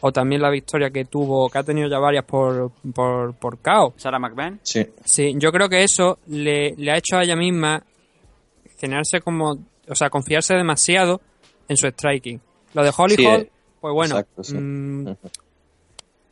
o 0.00 0.12
también 0.12 0.42
la 0.42 0.50
victoria 0.50 0.90
que 0.90 1.06
tuvo, 1.06 1.48
que 1.48 1.58
ha 1.58 1.62
tenido 1.62 1.88
ya 1.88 1.98
varias 1.98 2.24
por, 2.24 2.72
por, 2.94 3.34
por 3.34 3.58
KO. 3.60 3.94
Sarah 3.96 4.18
McMahon. 4.18 4.60
Sí. 4.62 4.86
Sí, 5.04 5.34
yo 5.38 5.50
creo 5.52 5.70
que 5.70 5.84
eso 5.84 6.18
le, 6.26 6.74
le 6.76 6.90
ha 6.90 6.98
hecho 6.98 7.16
a 7.16 7.22
ella 7.22 7.36
misma 7.36 7.82
generarse 8.78 9.20
como. 9.20 9.56
O 9.88 9.94
sea, 9.94 10.10
confiarse 10.10 10.54
demasiado 10.54 11.20
en 11.68 11.76
su 11.76 11.86
striking. 11.86 12.40
Lo 12.74 12.82
de 12.82 12.92
Holly 12.94 13.14
Sí, 13.14 13.24
Hall, 13.24 13.40
eh, 13.42 13.50
pues 13.92 13.94
bueno. 13.94 14.14
exacto, 14.18 14.44
sí. 14.44 14.54
mm, 14.56 15.14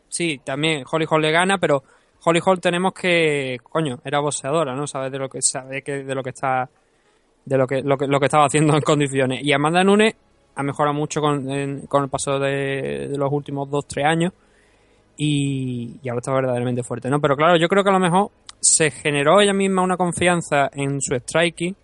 sí, 0.09 0.41
también 0.45 0.85
Holly 0.91 1.07
Hall 1.09 1.23
le 1.23 1.31
gana, 1.33 1.59
pero 1.59 1.83
Holly 2.25 2.41
Hall 2.45 2.61
tenemos 2.61 2.93
que, 2.95 3.59
coño, 3.63 3.99
era 4.05 4.21
boxeadora, 4.21 4.75
¿no? 4.75 4.87
Sabe 4.87 5.11
de 5.11 5.19
lo 5.19 5.29
que 5.29 5.43
sabe 5.43 5.83
que 5.83 6.05
de 6.05 6.15
lo 6.15 6.23
que 6.23 6.31
está 6.31 6.69
de 7.45 7.59
lo 7.59 7.67
que 7.67 7.83
lo 7.83 7.99
que, 7.99 8.07
lo 8.07 8.19
que 8.19 8.27
estaba 8.27 8.47
haciendo 8.47 8.75
en 8.75 8.81
condiciones. 8.83 9.43
Y 9.45 9.53
Amanda 9.53 9.85
Nunes 9.85 10.15
ha 10.57 10.63
mejorado 10.63 10.95
mucho 10.95 11.21
con, 11.21 11.51
en- 11.51 11.87
con 11.87 12.05
el 12.05 12.09
paso 12.09 12.39
de, 12.39 13.09
de 13.09 13.19
los 13.19 13.31
últimos 13.33 13.69
dos 13.71 13.87
tres 13.87 14.07
años 14.07 14.33
y, 15.17 15.97
y 16.03 16.09
ahora 16.09 16.21
está 16.21 16.33
verdaderamente 16.33 16.83
fuerte, 16.83 17.11
¿no? 17.11 17.21
Pero 17.21 17.37
claro, 17.37 17.57
yo 17.57 17.69
creo 17.69 17.83
que 17.85 17.91
a 17.91 17.95
lo 17.95 18.01
mejor 18.01 18.31
se 18.61 18.91
generó 18.91 19.41
ella 19.41 19.53
misma 19.53 19.83
una 19.83 19.97
confianza 19.97 20.71
en 20.73 21.01
su 21.03 21.15
striking 21.17 21.77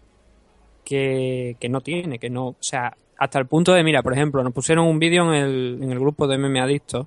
que, 0.85 1.57
que 1.61 1.69
no 1.69 1.81
tiene, 1.81 2.19
que 2.19 2.31
no, 2.31 2.47
o 2.49 2.57
sea, 2.61 2.97
hasta 3.21 3.39
el 3.39 3.47
punto 3.47 3.73
de, 3.73 3.85
mira, 3.85 4.03
por 4.03 4.13
ejemplo, 4.15 4.43
nos 4.43 4.53
pusieron 4.53 4.87
un 4.89 4.99
vídeo 4.99 5.33
en 5.33 5.35
el, 5.35 5.79
en 5.83 5.93
el 5.93 5.99
grupo 6.01 6.27
de 6.27 6.39
MMA 6.39 6.63
Adictos 6.65 7.07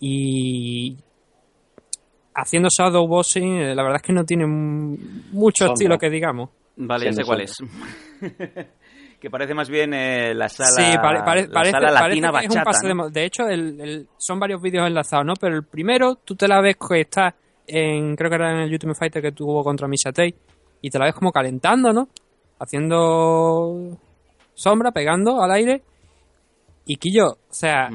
y 0.00 0.96
haciendo 2.34 2.68
shadow 2.70 3.06
boxing, 3.06 3.56
eh, 3.58 3.74
la 3.74 3.82
verdad 3.82 3.96
es 3.96 4.02
que 4.02 4.12
no 4.12 4.24
tiene 4.24 4.46
mucho 4.46 5.64
Sombra. 5.64 5.72
estilo 5.74 5.98
que 5.98 6.10
digamos. 6.10 6.50
Vale, 6.76 7.04
ya 7.06 7.12
sé 7.12 7.24
cuál 7.24 7.42
es. 7.42 7.56
que 9.20 9.28
parece 9.30 9.52
más 9.54 9.68
bien 9.68 9.92
eh, 9.92 10.34
la 10.34 10.48
sala, 10.48 10.70
Sí, 10.70 10.98
pare- 10.98 11.22
pare- 11.22 11.46
la 11.46 11.52
parece, 11.52 11.70
sala 11.72 11.86
parece 12.00 12.20
latina 12.20 12.30
que 12.40 12.46
es 12.46 12.50
un 12.50 12.54
de, 12.82 12.88
¿no? 12.88 12.94
mo- 12.94 13.10
de 13.10 13.24
hecho, 13.24 13.46
el, 13.48 13.80
el- 13.80 14.08
son 14.16 14.40
varios 14.40 14.62
vídeos 14.62 14.86
enlazados, 14.86 15.26
¿no? 15.26 15.34
Pero 15.38 15.56
el 15.56 15.64
primero, 15.64 16.16
tú 16.16 16.34
te 16.34 16.48
la 16.48 16.60
ves 16.62 16.76
que 16.76 17.00
está 17.02 17.34
en, 17.66 18.16
creo 18.16 18.30
que 18.30 18.36
era 18.36 18.50
en 18.52 18.60
el 18.62 18.72
Ultimate 18.72 18.98
Fighter 18.98 19.22
que 19.22 19.32
tuvo 19.32 19.62
contra 19.62 19.86
Misha 19.86 20.10
Tate, 20.10 20.34
y 20.80 20.88
te 20.90 20.98
la 20.98 21.04
ves 21.04 21.14
como 21.14 21.30
calentando, 21.30 21.92
¿no? 21.92 22.08
Haciendo 22.58 23.98
sombra, 24.60 24.92
pegando 24.92 25.42
al 25.42 25.50
aire. 25.52 25.82
Y 26.86 26.96
Quillo, 26.96 27.32
o 27.32 27.38
sea, 27.54 27.88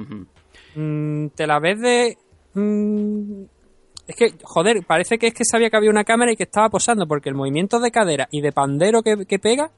mm, 0.76 1.30
te 1.36 1.48
la 1.48 1.60
ves 1.60 1.80
de... 1.80 2.18
mm, 2.54 3.44
es 4.08 4.16
que, 4.16 4.34
joder, 4.44 4.86
parece 4.86 5.18
que 5.18 5.28
es 5.28 5.34
que 5.34 5.46
sabía 5.46 5.70
que 5.70 5.78
había 5.78 5.90
una 5.90 6.04
cámara 6.04 6.32
y 6.32 6.36
que 6.36 6.44
estaba 6.44 6.70
posando, 6.70 7.08
porque 7.08 7.30
el 7.30 7.36
movimiento 7.36 7.80
de 7.80 7.92
cadera 7.92 8.28
y 8.32 8.42
de 8.42 8.52
pandero 8.52 9.02
que, 9.02 9.26
que 9.26 9.40
pega 9.40 9.72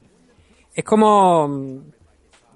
es 0.74 0.84
como. 0.84 1.82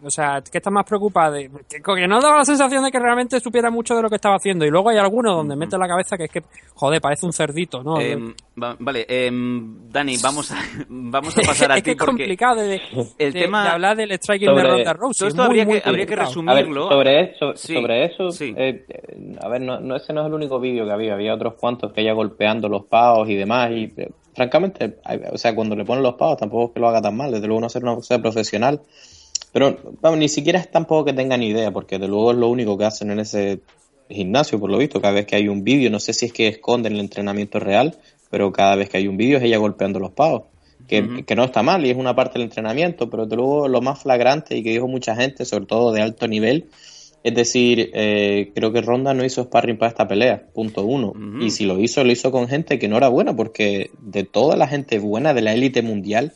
O 0.04 0.10
sea, 0.10 0.42
que 0.42 0.58
está 0.58 0.70
más 0.70 0.84
preocupada 0.84 1.30
de. 1.32 1.50
Que, 1.68 1.80
que 1.80 2.08
no 2.08 2.20
daba 2.20 2.38
la 2.38 2.44
sensación 2.44 2.82
de 2.84 2.90
que 2.90 2.98
realmente 2.98 3.38
supiera 3.40 3.70
mucho 3.70 3.94
de 3.94 4.02
lo 4.02 4.08
que 4.08 4.16
estaba 4.16 4.34
haciendo. 4.36 4.64
Y 4.64 4.70
luego 4.70 4.88
hay 4.90 4.98
algunos 4.98 5.36
donde 5.36 5.54
mete 5.54 5.78
la 5.78 5.86
cabeza 5.86 6.16
que 6.16 6.24
es 6.24 6.30
que, 6.30 6.42
joder, 6.74 7.00
parece 7.00 7.24
un 7.26 7.32
cerdito, 7.32 7.82
¿no? 7.82 8.00
Em, 8.00 8.34
va- 8.60 8.76
vale, 8.80 9.06
em, 9.08 9.88
Dani, 9.90 10.16
vamos 10.22 10.50
a, 10.50 10.56
vamos 10.88 11.38
a 11.38 11.42
pasar 11.42 11.72
a 11.72 11.76
es 11.78 11.82
ti 11.82 11.84
que 11.84 11.90
es 11.92 11.96
porque 11.96 12.10
complicado 12.10 12.56
de, 12.62 12.80
el 13.18 13.32
de- 13.32 13.40
tema- 13.40 13.62
de 13.62 13.68
hablar 13.70 13.96
del 13.96 14.12
striking 14.12 14.48
Sobre- 14.48 14.62
de 14.62 14.68
Ronda 14.68 14.92
Rousey. 14.94 15.18
Todo 15.18 15.28
es 15.28 15.34
esto 15.34 15.42
muy, 15.42 15.46
habría 15.60 15.64
muy 15.66 15.80
que- 15.80 15.88
habría 15.88 16.06
que 16.06 16.16
complicado. 16.16 16.50
A 16.50 16.54
ver, 16.54 16.64
resumirlo. 16.64 16.88
sobre 16.90 17.20
eso, 17.30 17.52
Sí, 17.56 17.74
sobre 17.74 18.04
eso 18.06 18.30
sí. 18.32 18.54
eh, 18.56 18.84
eh, 18.88 19.36
a 19.40 19.48
ver, 19.48 19.60
no, 19.60 19.78
no, 19.80 19.96
ese 19.96 20.12
no 20.12 20.22
es 20.22 20.26
el 20.26 20.34
único 20.34 20.58
vídeo 20.58 20.84
que 20.84 20.92
había, 20.92 21.14
había 21.14 21.34
otros 21.34 21.54
cuantos 21.54 21.92
que 21.92 22.00
ella 22.00 22.12
golpeando 22.12 22.68
los 22.68 22.86
pavos 22.86 23.28
y 23.28 23.34
demás, 23.36 23.70
y 23.70 23.84
eh, 23.96 24.10
francamente, 24.34 24.96
o 25.32 25.38
sea, 25.38 25.54
cuando 25.54 25.76
le 25.76 25.84
ponen 25.84 26.02
los 26.02 26.14
pavos 26.14 26.38
tampoco 26.38 26.66
es 26.68 26.70
que 26.74 26.80
lo 26.80 26.88
haga 26.88 27.02
tan 27.02 27.16
mal, 27.16 27.30
desde 27.30 27.46
luego 27.46 27.60
no 27.60 27.68
ser 27.68 27.82
una 27.84 27.94
cosa 27.94 28.18
profesional, 28.18 28.80
pero 29.52 29.78
vamos, 30.00 30.18
ni 30.18 30.28
siquiera 30.28 30.58
es 30.58 30.70
tampoco 30.70 31.06
que 31.06 31.12
tengan 31.12 31.42
idea, 31.42 31.70
porque 31.70 31.98
de 31.98 32.08
luego 32.08 32.32
es 32.32 32.38
lo 32.38 32.48
único 32.48 32.78
que 32.78 32.84
hacen 32.84 33.10
en 33.10 33.20
ese 33.20 33.60
gimnasio, 34.08 34.58
por 34.58 34.70
lo 34.70 34.78
visto, 34.78 35.00
cada 35.00 35.14
vez 35.14 35.26
que 35.26 35.36
hay 35.36 35.48
un 35.48 35.62
vídeo, 35.62 35.90
no 35.90 36.00
sé 36.00 36.12
si 36.12 36.26
es 36.26 36.32
que 36.32 36.48
esconden 36.48 36.94
el 36.94 37.00
entrenamiento 37.00 37.58
real, 37.58 37.96
pero 38.30 38.50
cada 38.52 38.76
vez 38.76 38.88
que 38.88 38.98
hay 38.98 39.08
un 39.08 39.16
vídeo 39.16 39.38
es 39.38 39.44
ella 39.44 39.58
golpeando 39.58 39.98
los 39.98 40.12
pavos. 40.12 40.44
Que, 40.88 41.24
que 41.24 41.36
no 41.36 41.44
está 41.44 41.62
mal 41.62 41.86
y 41.86 41.90
es 41.90 41.96
una 41.96 42.14
parte 42.14 42.34
del 42.34 42.48
entrenamiento, 42.48 43.08
pero 43.08 43.24
de 43.24 43.36
luego 43.36 43.68
lo 43.68 43.80
más 43.80 44.02
flagrante 44.02 44.56
y 44.56 44.62
que 44.62 44.70
dijo 44.70 44.88
mucha 44.88 45.14
gente, 45.14 45.44
sobre 45.44 45.64
todo 45.64 45.92
de 45.92 46.02
alto 46.02 46.26
nivel, 46.26 46.66
es 47.24 47.34
decir, 47.34 47.90
eh, 47.94 48.50
creo 48.54 48.72
que 48.72 48.80
Ronda 48.80 49.14
no 49.14 49.24
hizo 49.24 49.44
sparring 49.44 49.78
para 49.78 49.90
esta 49.90 50.08
pelea, 50.08 50.44
punto 50.52 50.84
uno. 50.84 51.12
Y 51.40 51.50
si 51.50 51.66
lo 51.66 51.78
hizo, 51.78 52.02
lo 52.02 52.10
hizo 52.10 52.32
con 52.32 52.48
gente 52.48 52.80
que 52.80 52.88
no 52.88 52.96
era 52.96 53.08
buena, 53.08 53.34
porque 53.34 53.90
de 54.00 54.24
toda 54.24 54.56
la 54.56 54.66
gente 54.66 54.98
buena 54.98 55.32
de 55.32 55.42
la 55.42 55.54
élite 55.54 55.82
mundial, 55.82 56.32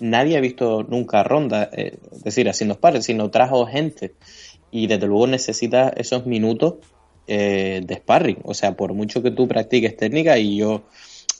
nadie 0.00 0.36
ha 0.36 0.40
visto 0.40 0.82
nunca 0.82 1.20
a 1.20 1.24
Ronda, 1.24 1.70
eh, 1.72 1.98
es 2.12 2.24
decir, 2.24 2.48
haciendo 2.48 2.74
sparring, 2.74 3.02
sino 3.02 3.30
trajo 3.30 3.66
gente. 3.66 4.14
Y 4.70 4.86
desde 4.86 5.06
luego 5.06 5.26
necesita 5.26 5.88
esos 5.90 6.26
minutos 6.26 6.74
eh, 7.26 7.82
de 7.84 7.94
sparring. 7.96 8.38
O 8.44 8.54
sea, 8.54 8.76
por 8.76 8.94
mucho 8.94 9.22
que 9.22 9.30
tú 9.30 9.48
practiques 9.48 9.96
técnica, 9.96 10.38
y 10.38 10.56
yo, 10.58 10.82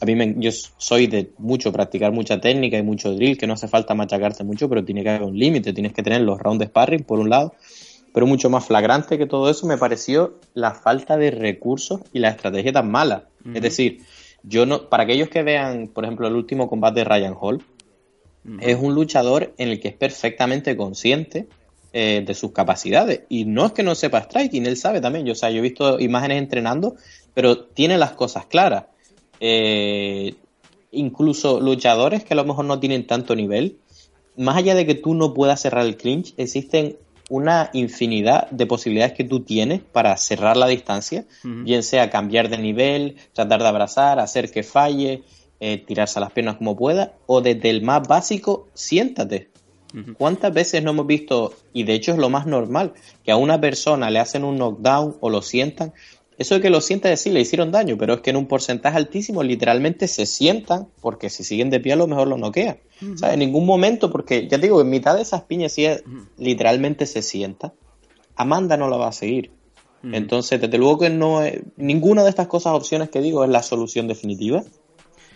a 0.01 0.05
mí 0.05 0.15
me, 0.15 0.35
yo 0.39 0.51
soy 0.53 1.07
de 1.07 1.33
mucho 1.39 1.73
practicar 1.73 2.13
mucha 2.13 2.41
técnica 2.41 2.79
y 2.79 2.83
mucho 2.83 3.15
drill, 3.15 3.37
que 3.37 3.47
no 3.47 3.55
hace 3.55 3.69
falta 3.69 3.95
machacarte 3.95 4.45
mucho, 4.45 4.69
pero 4.69 4.85
tiene 4.85 5.03
que 5.03 5.11
haber 5.11 5.23
un 5.23 5.39
límite, 5.39 5.73
tienes 5.73 5.93
que 5.93 6.03
tener 6.03 6.23
los 6.23 6.39
rounds 6.39 6.61
de 6.61 6.67
sparring, 6.67 7.05
por 7.05 7.19
un 7.19 7.31
lado 7.31 7.55
pero 8.17 8.27
mucho 8.27 8.49
más 8.49 8.65
flagrante 8.65 9.19
que 9.19 9.27
todo 9.27 9.51
eso 9.51 9.67
me 9.67 9.77
pareció 9.77 10.41
la 10.55 10.73
falta 10.73 11.19
de 11.19 11.31
recursos 11.31 12.01
y 12.15 12.21
la 12.21 12.31
estrategia 12.31 12.73
tan 12.73 12.91
mala. 12.91 13.29
Es 13.53 13.61
decir, 13.61 14.07
yo 14.43 14.65
no, 14.65 14.89
para 14.89 15.03
aquellos 15.03 15.29
que 15.29 15.43
vean, 15.43 15.89
por 15.89 16.05
ejemplo, 16.05 16.27
el 16.27 16.35
último 16.35 16.67
combate 16.67 17.01
de 17.01 17.05
Ryan 17.05 17.35
Hall, 17.39 17.63
es 18.61 18.77
un 18.81 18.95
luchador 18.95 19.55
en 19.59 19.71
el 19.71 19.81
que 19.81 19.89
es 19.89 19.95
perfectamente 19.95 20.77
consciente 20.77 21.49
eh, 21.93 22.23
de 22.27 22.35
sus 22.35 22.53
capacidades. 22.53 23.23
Y 23.29 23.45
no 23.45 23.67
es 23.67 23.73
que 23.73 23.83
no 23.83 23.95
sepa 23.95 24.23
striking, 24.23 24.67
él 24.67 24.77
sabe 24.77 25.01
también. 25.01 25.25
Yo, 25.25 25.33
o 25.33 25.37
sea, 25.37 25.51
yo 25.51 25.59
he 25.59 25.63
visto 25.63 25.99
imágenes 25.99 26.39
entrenando, 26.39 26.97
pero 27.33 27.65
tiene 27.65 27.97
las 27.97 28.13
cosas 28.13 28.47
claras. 28.47 28.85
Eh, 29.41 30.35
incluso 30.91 31.61
luchadores 31.61 32.25
que 32.25 32.35
a 32.35 32.37
lo 32.37 32.45
mejor 32.45 32.65
no 32.65 32.79
tienen 32.81 33.07
tanto 33.07 33.35
nivel, 33.35 33.79
más 34.37 34.57
allá 34.57 34.75
de 34.75 34.87
que 34.87 34.95
tú 34.95 35.15
no 35.15 35.33
puedas 35.35 35.61
cerrar 35.61 35.87
el 35.87 35.97
clinch, 35.97 36.35
existen 36.37 36.97
una 37.29 37.71
infinidad 37.73 38.49
de 38.51 38.67
posibilidades 38.67 39.15
que 39.15 39.25
tú 39.25 39.41
tienes 39.41 39.81
para 39.81 40.17
cerrar 40.17 40.57
la 40.57 40.69
distancia, 40.69 41.25
bien 41.43 41.83
sea 41.83 42.11
cambiar 42.11 42.49
de 42.49 42.59
nivel, 42.59 43.17
tratar 43.33 43.63
de 43.63 43.69
abrazar, 43.69 44.21
hacer 44.21 44.51
que 44.51 44.63
falle, 44.63 45.23
eh, 45.61 45.79
tirarse 45.79 46.19
a 46.19 46.23
las 46.23 46.33
piernas 46.33 46.57
como 46.57 46.77
pueda, 46.77 47.15
o 47.27 47.41
desde 47.41 47.71
el 47.71 47.83
más 47.83 48.07
básico, 48.07 48.69
siéntate. 48.75 49.49
¿Cuántas 50.19 50.53
veces 50.53 50.83
no 50.83 50.91
hemos 50.91 51.07
visto, 51.07 51.55
y 51.73 51.85
de 51.85 51.95
hecho 51.95 52.13
es 52.13 52.19
lo 52.19 52.29
más 52.29 52.47
normal, 52.47 52.93
que 53.25 53.33
a 53.33 53.37
una 53.39 53.59
persona 53.59 54.11
le 54.11 54.19
hacen 54.19 54.45
un 54.45 54.59
knockdown 54.59 55.17
o 55.21 55.31
lo 55.31 55.41
sientan? 55.41 55.95
Eso 56.37 56.57
de 56.57 56.61
que 56.61 56.69
lo 56.69 56.83
sientan 56.83 57.13
es 57.13 57.23
sí, 57.23 57.31
le 57.31 57.41
hicieron 57.41 57.73
daño, 57.73 57.97
pero 57.97 58.15
es 58.15 58.21
que 58.21 58.29
en 58.29 58.37
un 58.37 58.47
porcentaje 58.47 58.97
altísimo 58.99 59.43
literalmente 59.43 60.07
se 60.07 60.27
sientan, 60.27 60.89
porque 61.01 61.31
si 61.31 61.45
siguen 61.45 61.71
de 61.71 61.81
pie 61.81 61.95
a 61.95 61.97
lo 61.97 62.07
mejor 62.07 62.29
lo 62.29 62.37
noquean. 62.37 62.79
O 63.15 63.17
sea, 63.17 63.33
en 63.33 63.39
ningún 63.39 63.65
momento, 63.65 64.11
porque 64.11 64.43
ya 64.43 64.59
te 64.59 64.67
digo, 64.67 64.83
en 64.83 64.91
mitad 64.91 65.17
de 65.17 65.23
esas 65.23 65.45
piñas, 65.45 65.73
si 65.73 65.87
ella 65.87 66.03
literalmente 66.37 67.07
se 67.07 67.23
sienta, 67.23 67.73
Amanda 68.35 68.77
no 68.77 68.91
la 68.91 68.99
va 68.99 69.09
a 69.09 69.13
seguir. 69.13 69.51
Entonces, 70.03 70.61
desde 70.61 70.79
luego 70.79 70.99
que 70.99 71.11
no 71.11 71.43
es, 71.43 71.63
ninguna 71.77 72.23
de 72.23 72.31
estas 72.31 72.47
cosas, 72.47 72.75
opciones 72.75 73.09
que 73.09 73.21
digo, 73.21 73.43
es 73.43 73.51
la 73.51 73.63
solución 73.63 74.07
definitiva, 74.07 74.63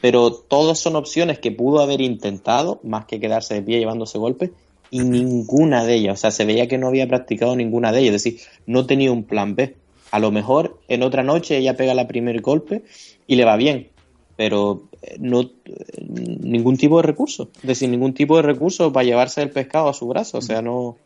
pero 0.00 0.32
todas 0.32 0.78
son 0.78 0.96
opciones 0.96 1.38
que 1.38 1.52
pudo 1.52 1.80
haber 1.80 2.00
intentado, 2.00 2.80
más 2.82 3.06
que 3.06 3.20
quedarse 3.20 3.54
de 3.54 3.62
pie 3.62 3.78
llevándose 3.78 4.18
golpes, 4.18 4.50
y 4.90 5.00
ninguna 5.00 5.84
de 5.84 5.94
ellas, 5.94 6.18
o 6.18 6.20
sea, 6.20 6.30
se 6.30 6.44
veía 6.44 6.66
que 6.66 6.78
no 6.78 6.88
había 6.88 7.06
practicado 7.06 7.54
ninguna 7.54 7.92
de 7.92 8.00
ellas, 8.00 8.14
es 8.16 8.24
decir, 8.24 8.40
no 8.66 8.86
tenía 8.86 9.12
un 9.12 9.24
plan 9.24 9.54
B. 9.54 9.76
A 10.10 10.18
lo 10.18 10.32
mejor 10.32 10.80
en 10.88 11.04
otra 11.04 11.22
noche 11.22 11.56
ella 11.56 11.76
pega 11.76 11.94
la 11.94 12.08
primer 12.08 12.40
golpe 12.40 12.82
y 13.28 13.36
le 13.36 13.44
va 13.44 13.56
bien, 13.56 13.88
pero 14.36 14.82
eh, 15.02 15.16
no 15.20 15.42
eh, 15.42 15.48
ningún 16.08 16.76
tipo 16.76 16.96
de 16.96 17.04
recurso, 17.04 17.50
es 17.56 17.68
decir, 17.68 17.88
ningún 17.88 18.14
tipo 18.14 18.36
de 18.36 18.42
recurso 18.42 18.92
para 18.92 19.04
llevarse 19.04 19.42
el 19.42 19.50
pescado 19.50 19.88
a 19.88 19.94
su 19.94 20.08
brazo, 20.08 20.38
o 20.38 20.42
sea, 20.42 20.60
no 20.62 20.96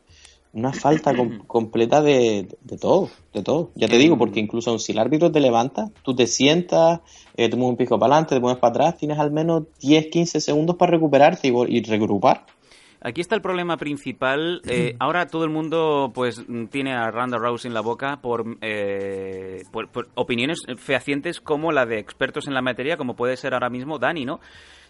una 0.54 0.72
falta 0.72 1.14
com- 1.14 1.38
completa 1.46 2.00
de, 2.02 2.48
de 2.62 2.78
todo, 2.78 3.10
de 3.32 3.42
todo. 3.42 3.70
Ya 3.74 3.88
te 3.88 3.98
digo, 3.98 4.16
porque 4.18 4.40
incluso 4.40 4.78
si 4.78 4.92
el 4.92 4.98
árbitro 4.98 5.30
te 5.30 5.40
levanta, 5.40 5.90
tú 6.02 6.14
te 6.14 6.26
sientas, 6.26 7.00
eh, 7.36 7.48
te 7.48 7.56
mueves 7.56 7.72
un 7.72 7.76
pico 7.76 7.98
para 7.98 8.14
adelante, 8.14 8.34
te 8.36 8.40
mueves 8.40 8.60
para 8.60 8.70
atrás, 8.70 8.96
tienes 8.96 9.18
al 9.18 9.30
menos 9.32 9.64
10, 9.80 10.06
15 10.06 10.40
segundos 10.40 10.76
para 10.76 10.92
recuperarte 10.92 11.48
y, 11.48 11.52
y 11.76 11.82
regrupar. 11.82 12.46
Aquí 13.04 13.20
está 13.20 13.34
el 13.34 13.42
problema 13.42 13.76
principal. 13.76 14.62
Eh, 14.66 14.96
ahora 14.98 15.26
todo 15.26 15.44
el 15.44 15.50
mundo 15.50 16.10
pues 16.14 16.42
tiene 16.70 16.94
a 16.94 17.10
Ronda 17.10 17.36
Rousey 17.36 17.68
en 17.68 17.74
la 17.74 17.82
boca 17.82 18.16
por, 18.22 18.56
eh, 18.62 19.62
por, 19.70 19.88
por 19.88 20.08
opiniones 20.14 20.62
fehacientes 20.78 21.40
como 21.40 21.70
la 21.70 21.84
de 21.84 21.98
expertos 21.98 22.48
en 22.48 22.54
la 22.54 22.62
materia, 22.62 22.96
como 22.96 23.14
puede 23.14 23.36
ser 23.36 23.52
ahora 23.52 23.68
mismo 23.68 23.98
Dani, 23.98 24.24
¿no? 24.24 24.40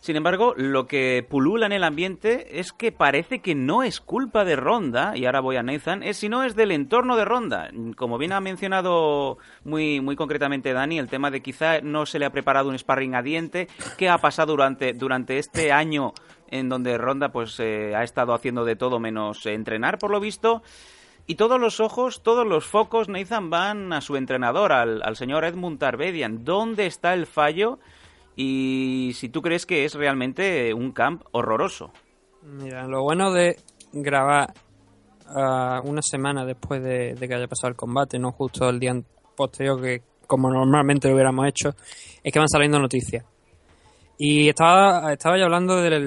Sin 0.05 0.17
embargo, 0.17 0.53
lo 0.55 0.87
que 0.87 1.27
pulula 1.27 1.65
en 1.65 1.73
el 1.73 1.83
ambiente 1.83 2.61
es 2.61 2.73
que 2.73 2.93
parece 2.93 3.39
que 3.39 3.55
no 3.55 3.83
es 3.83 4.03
culpa 4.03 4.45
de 4.45 4.55
Ronda, 4.55 5.17
y 5.17 5.25
ahora 5.25 5.41
voy 5.41 5.57
a 5.57 5.63
Nathan, 5.63 6.03
es 6.03 6.19
sino 6.19 6.45
es 6.45 6.55
del 6.55 6.73
entorno 6.73 7.17
de 7.17 7.25
Ronda. 7.25 7.71
Como 7.97 8.19
bien 8.19 8.33
ha 8.33 8.41
mencionado 8.43 9.39
muy, 9.65 10.03
muy 10.03 10.15
concretamente 10.15 10.75
Dani, 10.75 10.99
el 10.99 11.09
tema 11.09 11.31
de 11.31 11.41
quizá 11.41 11.81
no 11.81 12.05
se 12.05 12.19
le 12.19 12.27
ha 12.27 12.33
preparado 12.33 12.69
un 12.69 12.79
sparring 12.79 13.15
a 13.15 13.23
diente, 13.23 13.67
qué 13.97 14.11
ha 14.11 14.19
pasado 14.19 14.53
durante, 14.53 14.93
durante 14.93 15.39
este 15.39 15.73
año 15.73 16.13
en 16.55 16.69
donde 16.69 16.97
Ronda 16.99 17.33
pues 17.33 17.59
eh, 17.59 17.97
ha 17.97 18.05
estado 18.05 18.33
haciendo 18.33 18.65
de 18.65 18.77
todo 18.77 19.01
menos 19.01 19.45
entrenar, 19.45 19.99
por 19.99 20.13
lo 20.13 20.21
visto. 20.21 20.63
Y 21.27 21.35
todos 21.35 21.61
los 21.61 21.81
ojos, 21.81 22.23
todos 22.23 22.47
los 22.47 22.65
focos, 22.65 23.09
Nathan, 23.09 23.51
van 23.51 23.93
a 23.93 24.01
su 24.01 24.15
entrenador, 24.15 24.73
al, 24.73 25.17
señor 25.17 25.45
Edmund 25.45 25.81
Tarbedian. 25.81 26.45
¿Dónde 26.45 26.87
está 26.87 27.13
el 27.13 27.27
fallo? 27.27 27.81
Y 28.37 29.13
si 29.15 29.29
tú 29.31 29.43
crees 29.43 29.67
que 29.67 29.85
es 29.85 29.95
realmente 29.95 30.73
un 30.75 30.93
camp 30.93 31.25
horroroso. 31.33 31.91
Mira, 32.43 32.87
lo 32.87 33.03
bueno 33.03 33.33
de 33.33 33.57
grabar 33.93 34.55
ah, 35.27 35.81
una 35.85 36.03
semana 36.03 36.45
después 36.45 36.81
de, 36.85 37.15
de 37.15 37.29
que 37.29 37.35
haya 37.35 37.49
pasado 37.49 37.71
el 37.71 37.77
combate, 37.77 38.19
no 38.19 38.31
justo 38.31 38.69
el 38.69 38.79
día 38.79 38.95
posterior 39.35 39.81
que 39.81 40.03
como 40.29 40.51
normalmente 40.51 41.09
lo 41.09 41.15
hubiéramos 41.15 41.49
hecho, 41.49 41.75
es 42.23 42.33
que 42.33 42.39
van 42.39 42.49
saliendo 42.49 42.79
noticias. 42.79 43.25
Y 44.17 44.49
estaba, 44.49 45.13
estaba 45.13 45.37
yo 45.37 45.45
hablando 45.45 45.77
de 45.83 45.99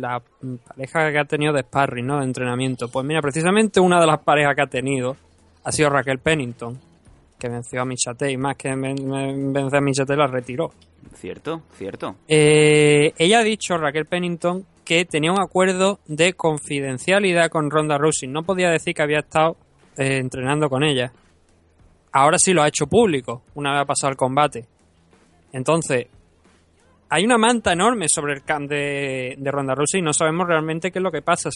la 0.00 0.20
pareja 0.68 1.10
que 1.10 1.18
ha 1.18 1.24
tenido 1.24 1.52
de 1.52 1.62
sparring, 1.62 2.06
¿no? 2.06 2.18
De 2.18 2.24
entrenamiento. 2.24 2.88
Pues 2.88 3.06
mira, 3.06 3.22
precisamente 3.22 3.80
una 3.80 4.00
de 4.00 4.06
las 4.06 4.20
parejas 4.20 4.54
que 4.54 4.62
ha 4.62 4.66
tenido 4.66 5.16
ha 5.64 5.72
sido 5.72 5.88
Raquel 5.88 6.18
Pennington, 6.18 6.78
que 7.38 7.48
venció 7.48 7.80
a 7.80 7.84
Michate 7.86 8.30
y 8.30 8.36
más 8.36 8.56
que 8.56 8.68
ven- 8.74 8.96
ven- 9.10 9.52
vencer 9.52 9.78
a 9.78 9.80
Michate 9.80 10.14
la 10.16 10.26
retiró. 10.26 10.72
Cierto, 11.14 11.62
cierto. 11.76 12.16
Eh, 12.28 13.12
ella 13.16 13.38
ha 13.38 13.42
dicho, 13.42 13.78
Raquel 13.78 14.04
Pennington, 14.06 14.66
que 14.84 15.06
tenía 15.06 15.32
un 15.32 15.40
acuerdo 15.40 16.00
de 16.06 16.34
confidencialidad 16.34 17.48
con 17.48 17.70
Ronda 17.70 17.96
Rousey. 17.96 18.28
No 18.28 18.42
podía 18.42 18.68
decir 18.68 18.94
que 18.94 19.02
había 19.02 19.20
estado 19.20 19.56
eh, 19.96 20.18
entrenando 20.18 20.68
con 20.68 20.82
ella. 20.84 21.12
Ahora 22.12 22.38
sí 22.38 22.52
lo 22.52 22.62
ha 22.62 22.68
hecho 22.68 22.86
público, 22.86 23.42
una 23.54 23.72
vez 23.72 23.80
ha 23.80 23.86
pasado 23.86 24.10
el 24.10 24.16
combate. 24.18 24.66
Entonces, 25.52 26.06
hay 27.14 27.24
una 27.24 27.38
manta 27.38 27.72
enorme 27.72 28.08
sobre 28.08 28.32
el 28.32 28.42
camp 28.42 28.68
de, 28.68 29.36
de 29.38 29.50
Ronda 29.52 29.74
Rousey 29.76 30.00
y 30.00 30.02
no 30.02 30.12
sabemos 30.12 30.48
realmente 30.48 30.90
qué 30.90 30.98
es 30.98 31.02
lo 31.02 31.12
que 31.12 31.22
pasa. 31.22 31.48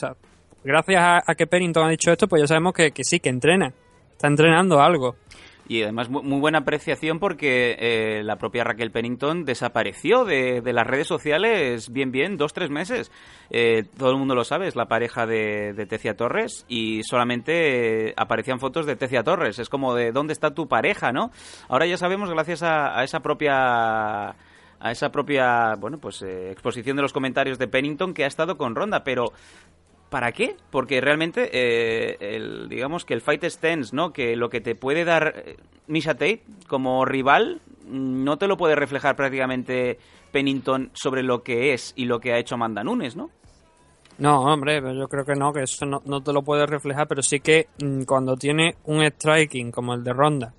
Gracias 0.63 1.23
a, 1.27 1.35
que 1.35 1.49
Pennington 1.49 1.87
ha 1.87 1.91
dicho 1.91 2.13
esto, 2.13 2.29
pues 2.29 2.43
ya 2.43 2.47
sabemos 2.47 2.73
que, 2.75 2.93
sí, 3.03 3.19
que 3.19 3.29
entrena. 3.29 3.73
Está 4.13 4.29
entrenando 4.29 4.81
algo. 4.81 5.17
Y 5.67 5.83
además 5.83 6.09
mu- 6.09 6.23
muy 6.23 6.39
buena 6.41 6.59
apreciación 6.59 7.19
porque 7.19 7.77
eh, 7.79 8.23
la 8.23 8.37
propia 8.37 8.63
Raquel 8.63 8.91
Pennington 8.93 9.45
desapareció 9.45 10.25
de, 10.25 10.61
de 10.61 10.73
las 10.73 10.87
redes 10.87 11.09
sociales 11.09 11.93
bien, 11.93 12.13
bien, 12.13 12.37
dos, 12.37 12.53
tres 12.53 12.71
meses. 12.71 13.11
Eh, 13.51 13.83
todo 13.99 14.13
el 14.13 14.17
mundo 14.17 14.35
lo 14.37 14.45
sabe, 14.45 14.69
es 14.69 14.77
la 14.77 14.87
pareja 14.87 15.27
de, 15.27 15.73
de 15.75 15.87
Tecia 15.87 16.17
Torres 16.17 16.65
y 16.69 17.03
solamente 17.03 18.11
eh, 18.11 18.15
aparecían 18.17 18.61
fotos 18.61 18.87
de 18.87 18.95
Tecia 18.97 19.25
Torres. 19.25 19.59
Es 19.59 19.69
como 19.69 19.95
de 19.95 20.13
¿dónde 20.13 20.33
está 20.33 20.55
tu 20.55 20.69
pareja, 20.69 21.11
no? 21.13 21.33
Ahora 21.69 21.85
ya 21.87 21.97
sabemos 21.97 22.31
gracias 22.31 22.63
a 22.63 23.03
esa 23.03 23.21
propia 23.21 24.35
a 24.81 24.93
esa 24.93 25.11
propia 25.11 25.75
bueno 25.77 25.99
pues 25.99 26.23
eh, 26.23 26.51
exposición 26.51 26.97
de 26.97 27.03
los 27.03 27.13
comentarios 27.13 27.59
de 27.59 27.69
Pennington 27.69 28.15
que 28.15 28.25
ha 28.25 28.29
estado 28.29 28.57
con 28.57 28.75
Ronda, 28.75 29.05
pero 29.05 29.33
¿Para 30.11 30.33
qué? 30.33 30.57
Porque 30.71 31.01
realmente, 31.01 31.51
eh, 31.53 32.17
el, 32.21 32.69
digamos 32.69 33.05
que 33.05 33.13
el 33.13 33.21
fight 33.21 33.45
stance, 33.45 33.95
¿no? 33.95 34.13
Que 34.13 34.37
lo 34.37 34.49
que 34.49 34.63
te 34.63 34.75
puede 34.75 35.05
dar 35.05 35.35
eh, 35.37 35.57
Misha 35.87 36.15
Tate 36.15 36.45
como 36.67 37.05
rival 37.05 37.61
mm, 37.87 38.25
no 38.25 38.39
te 38.39 38.47
lo 38.47 38.57
puede 38.57 38.75
reflejar 38.75 39.17
prácticamente 39.17 39.99
Pennington 40.33 40.91
sobre 40.95 41.23
lo 41.23 41.43
que 41.43 41.75
es 41.75 41.93
y 41.95 42.07
lo 42.07 42.21
que 42.21 42.33
ha 42.33 42.39
hecho 42.39 42.55
Amanda 42.55 42.83
Nunes, 42.83 43.17
¿no? 43.17 43.31
No, 44.17 44.41
hombre, 44.43 44.81
yo 44.81 45.09
creo 45.09 45.25
que 45.25 45.35
no, 45.35 45.53
que 45.53 45.63
eso 45.63 45.85
no, 45.85 46.03
no 46.07 46.23
te 46.23 46.33
lo 46.33 46.43
puede 46.43 46.67
reflejar, 46.67 47.07
pero 47.07 47.23
sí 47.23 47.41
que 47.41 47.69
mm, 47.83 48.05
cuando 48.05 48.35
tiene 48.37 48.77
un 48.85 49.03
striking 49.03 49.71
como 49.71 49.93
el 49.93 50.03
de 50.03 50.13
Ronda, 50.15 50.55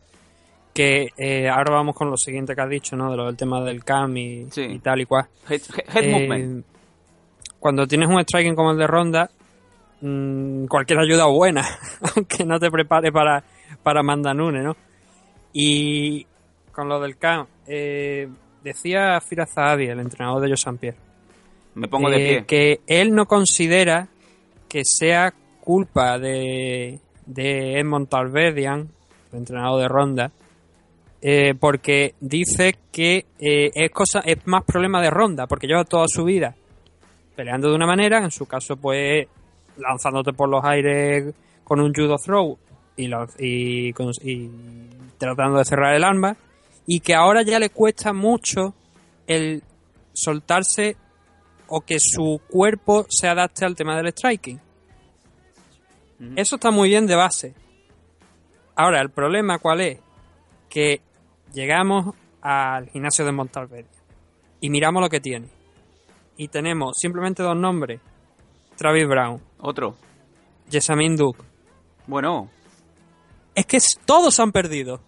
que 0.80 1.10
eh, 1.18 1.50
ahora 1.50 1.74
vamos 1.74 1.94
con 1.94 2.10
lo 2.10 2.16
siguiente 2.16 2.56
que 2.56 2.62
has 2.62 2.70
dicho, 2.70 2.96
¿no? 2.96 3.12
De 3.12 3.18
lo 3.18 3.26
del 3.26 3.36
tema 3.36 3.62
del 3.62 3.84
cam 3.84 4.16
y, 4.16 4.48
y 4.56 4.80
tal 4.80 5.02
y 5.02 5.06
cual. 5.06 5.26
Head, 5.50 5.62
head 5.94 6.04
Eh, 6.06 6.10
movement. 6.10 6.66
Cuando 7.60 7.86
tienes 7.86 8.08
un 8.08 8.18
striking 8.22 8.56
como 8.56 8.72
el 8.72 8.78
de 8.78 8.88
Ronda, 8.88 9.30
mm, 10.00 10.68
cualquier 10.68 11.00
ayuda 11.00 11.26
buena, 11.26 11.68
aunque 12.16 12.46
no 12.46 12.58
te 12.62 12.72
prepare 12.72 13.12
para, 13.12 13.44
para 13.84 14.00
Amanda 14.00 14.34
Nunes, 14.34 14.64
¿no? 14.64 14.78
Y 15.52 16.26
con 16.72 16.88
lo 16.88 17.02
del 17.02 17.18
cam, 17.18 17.46
eh, 17.68 18.30
decía 18.64 19.20
Fira 19.20 19.46
Zahavi, 19.46 19.88
el 19.88 20.00
entrenador 20.00 20.42
de 20.48 20.56
Joe 20.56 20.78
Pierre, 20.78 20.98
Me 21.76 21.90
pongo 21.90 22.10
de 22.10 22.16
pie. 22.18 22.46
que 22.46 22.80
él 22.88 23.14
no 23.14 23.26
considera 23.26 24.08
que 24.70 24.86
sea 24.86 25.34
culpa 25.60 26.18
de, 26.18 27.00
de 27.26 27.80
Edmond 27.80 28.08
Talvedian, 28.08 28.88
el 29.34 29.40
entrenador 29.40 29.82
de 29.82 29.88
Ronda, 29.90 30.32
eh, 31.22 31.54
porque 31.60 32.16
dice 32.20 32.76
que 32.92 33.26
eh, 33.40 33.72
es 33.74 33.92
cosa 33.92 34.20
es 34.22 34.46
más 34.48 34.64
problema 34.64 35.02
de 35.02 35.10
Ronda, 35.10 35.48
porque 35.48 35.68
lleva 35.68 35.84
toda 35.86 36.06
su 36.08 36.24
vida 36.24 36.56
peleando 37.36 37.70
de 37.70 37.76
una 37.76 37.86
manera, 37.88 38.24
en 38.24 38.32
su 38.32 38.46
caso 38.46 38.76
pues 38.78 39.28
lanzándote 39.78 40.34
por 40.34 40.50
los 40.50 40.64
aires 40.64 41.34
con 41.64 41.80
un 41.80 41.94
judo 41.94 42.18
throw 42.18 42.58
y, 42.98 43.08
lo- 43.08 43.28
y, 43.38 43.94
con- 43.94 44.12
y 44.24 44.50
tratando 45.18 45.58
de 45.58 45.66
cerrar 45.66 45.94
el 45.96 46.04
arma, 46.04 46.36
y 46.86 47.00
que 47.00 47.14
ahora 47.16 47.42
ya 47.44 47.60
le 47.60 47.70
cuesta 47.70 48.12
mucho 48.14 48.74
el 49.28 49.62
soltarse 50.14 50.98
o 51.68 51.82
que 51.82 51.98
su 52.00 52.42
cuerpo 52.50 53.06
se 53.10 53.28
adapte 53.28 53.64
al 53.64 53.76
tema 53.76 53.96
del 53.96 54.12
striking. 54.12 54.60
Eso 56.36 56.56
está 56.56 56.72
muy 56.72 56.90
bien 56.90 57.06
de 57.08 57.16
base. 57.16 57.54
Ahora, 58.76 59.02
el 59.02 59.10
problema 59.12 59.60
cuál 59.60 59.82
es? 59.82 60.00
Que 60.70 61.02
llegamos 61.54 62.16
al 62.42 62.90
gimnasio 62.90 63.26
de 63.26 63.32
Montalveria 63.32 63.90
y 64.62 64.70
miramos 64.70 65.02
lo 65.02 65.10
que 65.10 65.20
tiene. 65.20 65.48
Y 66.38 66.48
tenemos 66.48 66.98
simplemente 66.98 67.44
dos 67.44 67.56
nombres. 67.58 68.00
Travis 68.78 69.08
Brown. 69.08 69.42
Otro. 69.60 69.96
Jessamine 70.70 71.16
Duke. 71.18 71.44
Bueno, 72.08 72.50
Es 73.56 73.66
que 73.66 73.78
todos 74.06 74.40
han 74.40 74.52
perdido. 74.52 75.02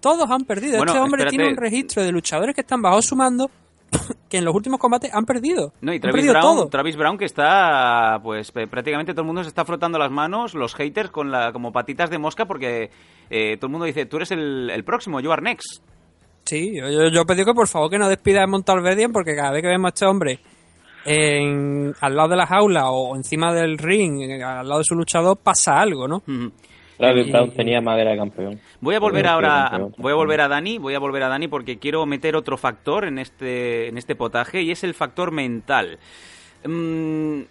Todos 0.00 0.28
han 0.30 0.44
perdido. 0.44 0.78
Bueno, 0.78 0.92
este 0.92 1.02
hombre 1.02 1.22
espérate. 1.22 1.36
tiene 1.36 1.50
un 1.50 1.56
registro 1.56 2.02
de 2.02 2.12
luchadores 2.12 2.54
que 2.54 2.62
están 2.62 2.82
bajo 2.82 3.00
su 3.02 3.14
mando 3.16 3.50
que 4.28 4.38
en 4.38 4.44
los 4.44 4.54
últimos 4.54 4.80
combates 4.80 5.12
han 5.12 5.24
perdido. 5.24 5.72
no, 5.80 5.92
y 5.92 6.00
Travis 6.00 6.14
perdido 6.16 6.32
Brown, 6.34 6.56
todo. 6.56 6.68
Travis 6.68 6.96
Brown 6.96 7.18
que 7.18 7.24
está, 7.24 8.18
pues 8.22 8.52
prácticamente 8.52 9.12
todo 9.12 9.22
el 9.22 9.26
mundo 9.26 9.42
se 9.42 9.48
está 9.48 9.64
frotando 9.64 9.98
las 9.98 10.10
manos, 10.10 10.54
los 10.54 10.74
haters 10.74 11.10
con 11.10 11.30
la, 11.30 11.52
como 11.52 11.72
patitas 11.72 12.10
de 12.10 12.18
mosca 12.18 12.46
porque 12.46 12.90
eh, 13.30 13.56
todo 13.56 13.66
el 13.66 13.72
mundo 13.72 13.86
dice, 13.86 14.06
tú 14.06 14.16
eres 14.16 14.30
el, 14.30 14.70
el 14.70 14.84
próximo, 14.84 15.20
you 15.20 15.30
are 15.32 15.42
next. 15.42 15.82
Sí, 16.44 16.76
yo, 16.76 16.88
yo, 16.88 17.08
yo 17.08 17.24
pedí 17.24 17.44
que 17.44 17.54
por 17.54 17.66
favor 17.66 17.90
que 17.90 17.98
no 17.98 18.08
despida 18.08 18.44
a 18.44 18.46
Montalvedian 18.46 19.12
porque 19.12 19.34
cada 19.34 19.50
vez 19.50 19.62
que 19.62 19.68
vemos 19.68 19.86
a 19.86 19.94
este 19.94 20.06
hombre 20.06 20.40
en, 21.04 21.94
al 22.00 22.16
lado 22.16 22.28
de 22.30 22.36
la 22.36 22.46
jaula 22.46 22.90
o 22.90 23.16
encima 23.16 23.52
del 23.52 23.78
ring, 23.78 24.42
al 24.42 24.68
lado 24.68 24.78
de 24.78 24.84
su 24.84 24.94
luchador, 24.94 25.38
pasa 25.38 25.78
algo, 25.80 26.08
¿no? 26.08 26.22
Travis 26.98 27.30
Brown 27.30 27.50
tenía 27.52 27.80
madera 27.80 28.12
de 28.12 28.16
campeón. 28.16 28.60
Voy 28.80 28.94
a 28.94 29.00
volver 29.00 29.26
ahora, 29.26 29.68
campeón. 29.70 29.94
voy 29.98 30.12
a 30.12 30.14
volver 30.16 30.40
a 30.40 30.48
Dani, 30.48 30.78
voy 30.78 30.94
a 30.94 30.98
volver 30.98 31.22
a 31.24 31.28
Dani 31.28 31.48
porque 31.48 31.78
quiero 31.78 32.04
meter 32.06 32.36
otro 32.36 32.56
factor 32.56 33.04
en 33.04 33.18
este, 33.18 33.88
en 33.88 33.98
este 33.98 34.14
potaje 34.16 34.62
y 34.62 34.70
es 34.70 34.82
el 34.84 34.94
factor 34.94 35.30
mental. 35.32 35.98
Mm, 36.64 37.42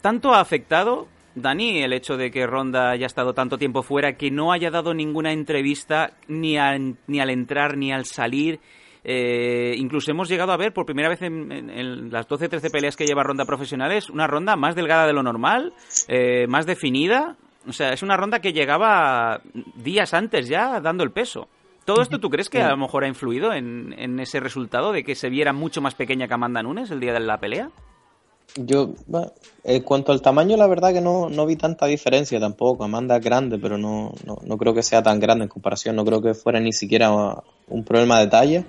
¿Tanto 0.00 0.34
ha 0.34 0.40
afectado, 0.40 1.08
Dani, 1.34 1.82
el 1.82 1.92
hecho 1.92 2.16
de 2.16 2.30
que 2.30 2.46
Ronda 2.46 2.90
haya 2.90 3.06
estado 3.06 3.32
tanto 3.34 3.56
tiempo 3.58 3.82
fuera, 3.82 4.14
que 4.16 4.30
no 4.30 4.52
haya 4.52 4.70
dado 4.70 4.92
ninguna 4.94 5.32
entrevista 5.32 6.12
ni, 6.26 6.58
al- 6.58 6.96
ni 7.06 7.20
al 7.20 7.30
entrar 7.30 7.76
ni 7.76 7.92
al 7.92 8.04
salir? 8.04 8.60
Eh, 9.04 9.74
incluso 9.78 10.10
hemos 10.10 10.28
llegado 10.28 10.52
a 10.52 10.56
ver 10.56 10.72
por 10.74 10.84
primera 10.84 11.08
vez 11.08 11.22
en, 11.22 11.50
en- 11.52 11.70
en 11.70 12.10
las 12.10 12.28
12-13 12.28 12.70
peleas 12.70 12.96
que 12.96 13.06
lleva 13.06 13.22
Ronda 13.22 13.44
profesionales 13.46 14.10
una 14.10 14.26
ronda 14.26 14.56
más 14.56 14.74
delgada 14.74 15.06
de 15.06 15.12
lo 15.12 15.22
normal, 15.22 15.72
eh, 16.08 16.46
más 16.48 16.66
definida. 16.66 17.36
O 17.68 17.72
sea, 17.72 17.92
es 17.92 18.02
una 18.02 18.16
ronda 18.16 18.40
que 18.40 18.52
llegaba 18.52 19.40
días 19.74 20.14
antes 20.14 20.48
ya 20.48 20.80
dando 20.80 21.04
el 21.04 21.10
peso. 21.10 21.48
¿Todo 21.84 22.02
esto 22.02 22.18
tú 22.18 22.28
crees 22.28 22.48
que 22.48 22.60
a 22.60 22.70
lo 22.70 22.76
mejor 22.76 23.04
ha 23.04 23.08
influido 23.08 23.52
en, 23.52 23.94
en 23.98 24.20
ese 24.20 24.40
resultado 24.40 24.92
de 24.92 25.04
que 25.04 25.14
se 25.14 25.30
viera 25.30 25.52
mucho 25.52 25.80
más 25.80 25.94
pequeña 25.94 26.28
que 26.28 26.34
Amanda 26.34 26.62
Nunes 26.62 26.90
el 26.90 27.00
día 27.00 27.12
de 27.14 27.20
la 27.20 27.38
pelea? 27.38 27.70
Yo, 28.56 28.94
en 29.64 29.82
cuanto 29.82 30.12
al 30.12 30.22
tamaño, 30.22 30.56
la 30.56 30.66
verdad 30.66 30.92
que 30.92 31.00
no, 31.00 31.28
no 31.28 31.46
vi 31.46 31.56
tanta 31.56 31.86
diferencia 31.86 32.40
tampoco. 32.40 32.84
Amanda 32.84 33.16
es 33.16 33.24
grande, 33.24 33.58
pero 33.58 33.78
no, 33.78 34.12
no, 34.24 34.38
no 34.42 34.58
creo 34.58 34.74
que 34.74 34.82
sea 34.82 35.02
tan 35.02 35.20
grande 35.20 35.44
en 35.44 35.48
comparación. 35.48 35.96
No 35.96 36.04
creo 36.04 36.20
que 36.20 36.34
fuera 36.34 36.58
ni 36.58 36.72
siquiera 36.72 37.10
un 37.68 37.84
problema 37.84 38.18
de 38.20 38.26
talla. 38.26 38.64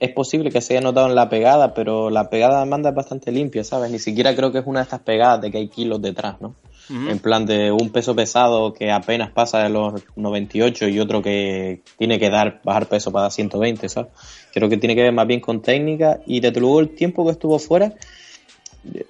es 0.00 0.12
posible 0.12 0.50
que 0.50 0.60
se 0.60 0.74
haya 0.74 0.82
notado 0.82 1.06
en 1.06 1.14
la 1.14 1.28
pegada, 1.28 1.74
pero 1.74 2.10
la 2.10 2.28
pegada 2.28 2.56
de 2.56 2.62
Amanda 2.62 2.90
es 2.90 2.94
bastante 2.94 3.32
limpia, 3.32 3.64
¿sabes? 3.64 3.90
Ni 3.90 3.98
siquiera 3.98 4.34
creo 4.34 4.52
que 4.52 4.58
es 4.58 4.66
una 4.66 4.80
de 4.80 4.84
estas 4.84 5.00
pegadas 5.00 5.40
de 5.40 5.50
que 5.50 5.58
hay 5.58 5.68
kilos 5.68 6.02
detrás, 6.02 6.40
¿no? 6.40 6.54
En 6.90 7.18
plan 7.18 7.46
de 7.46 7.72
un 7.72 7.90
peso 7.90 8.14
pesado 8.14 8.74
que 8.74 8.92
apenas 8.92 9.30
pasa 9.30 9.62
de 9.62 9.70
los 9.70 10.02
98 10.16 10.88
y 10.88 11.00
otro 11.00 11.22
que 11.22 11.80
tiene 11.96 12.18
que 12.18 12.28
dar 12.28 12.60
bajar 12.62 12.88
peso 12.88 13.10
para 13.10 13.30
120, 13.30 13.88
¿sabes? 13.88 14.12
Creo 14.52 14.68
que 14.68 14.76
tiene 14.76 14.94
que 14.94 15.02
ver 15.02 15.12
más 15.12 15.26
bien 15.26 15.40
con 15.40 15.62
técnica 15.62 16.20
y 16.26 16.40
desde 16.40 16.60
luego 16.60 16.80
el 16.80 16.94
tiempo 16.94 17.24
que 17.24 17.32
estuvo 17.32 17.58
fuera, 17.58 17.94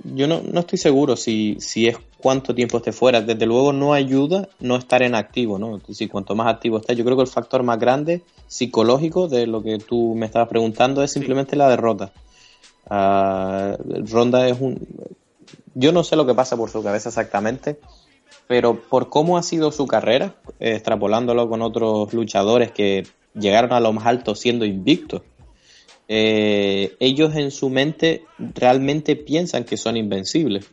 yo 0.04 0.28
no, 0.28 0.40
no 0.42 0.60
estoy 0.60 0.78
seguro 0.78 1.16
si, 1.16 1.56
si 1.58 1.88
es 1.88 1.96
cuánto 2.18 2.54
tiempo 2.54 2.78
esté 2.78 2.92
fuera. 2.92 3.20
Desde 3.20 3.44
luego 3.44 3.72
no 3.72 3.92
ayuda 3.92 4.48
no 4.60 4.76
estar 4.76 5.02
en 5.02 5.14
activo, 5.14 5.58
¿no? 5.58 5.76
Es 5.76 5.86
decir, 5.86 6.08
cuanto 6.08 6.34
más 6.34 6.46
activo 6.46 6.78
estás, 6.78 6.96
yo 6.96 7.04
creo 7.04 7.16
que 7.16 7.22
el 7.24 7.28
factor 7.28 7.62
más 7.62 7.78
grande 7.78 8.22
psicológico 8.46 9.28
de 9.28 9.46
lo 9.46 9.62
que 9.62 9.78
tú 9.78 10.14
me 10.14 10.26
estabas 10.26 10.48
preguntando 10.48 11.02
es 11.02 11.12
simplemente 11.12 11.56
la 11.56 11.68
derrota. 11.68 12.12
Ah, 12.88 13.76
Ronda 14.10 14.48
es 14.48 14.60
un... 14.60 14.78
Yo 15.74 15.92
no 15.92 16.04
sé 16.04 16.16
lo 16.16 16.26
que 16.26 16.34
pasa 16.34 16.56
por 16.56 16.70
su 16.70 16.82
cabeza 16.82 17.08
exactamente, 17.08 17.78
pero 18.46 18.80
por 18.80 19.08
cómo 19.08 19.38
ha 19.38 19.42
sido 19.42 19.72
su 19.72 19.86
carrera, 19.86 20.36
extrapolándolo 20.60 21.48
con 21.48 21.62
otros 21.62 22.12
luchadores 22.12 22.70
que 22.70 23.06
llegaron 23.34 23.72
a 23.72 23.80
lo 23.80 23.92
más 23.92 24.06
alto 24.06 24.34
siendo 24.34 24.64
invictos, 24.64 25.22
eh, 26.06 26.96
ellos 27.00 27.34
en 27.34 27.50
su 27.50 27.70
mente 27.70 28.24
realmente 28.38 29.16
piensan 29.16 29.64
que 29.64 29.76
son 29.76 29.96
invencibles. 29.96 30.66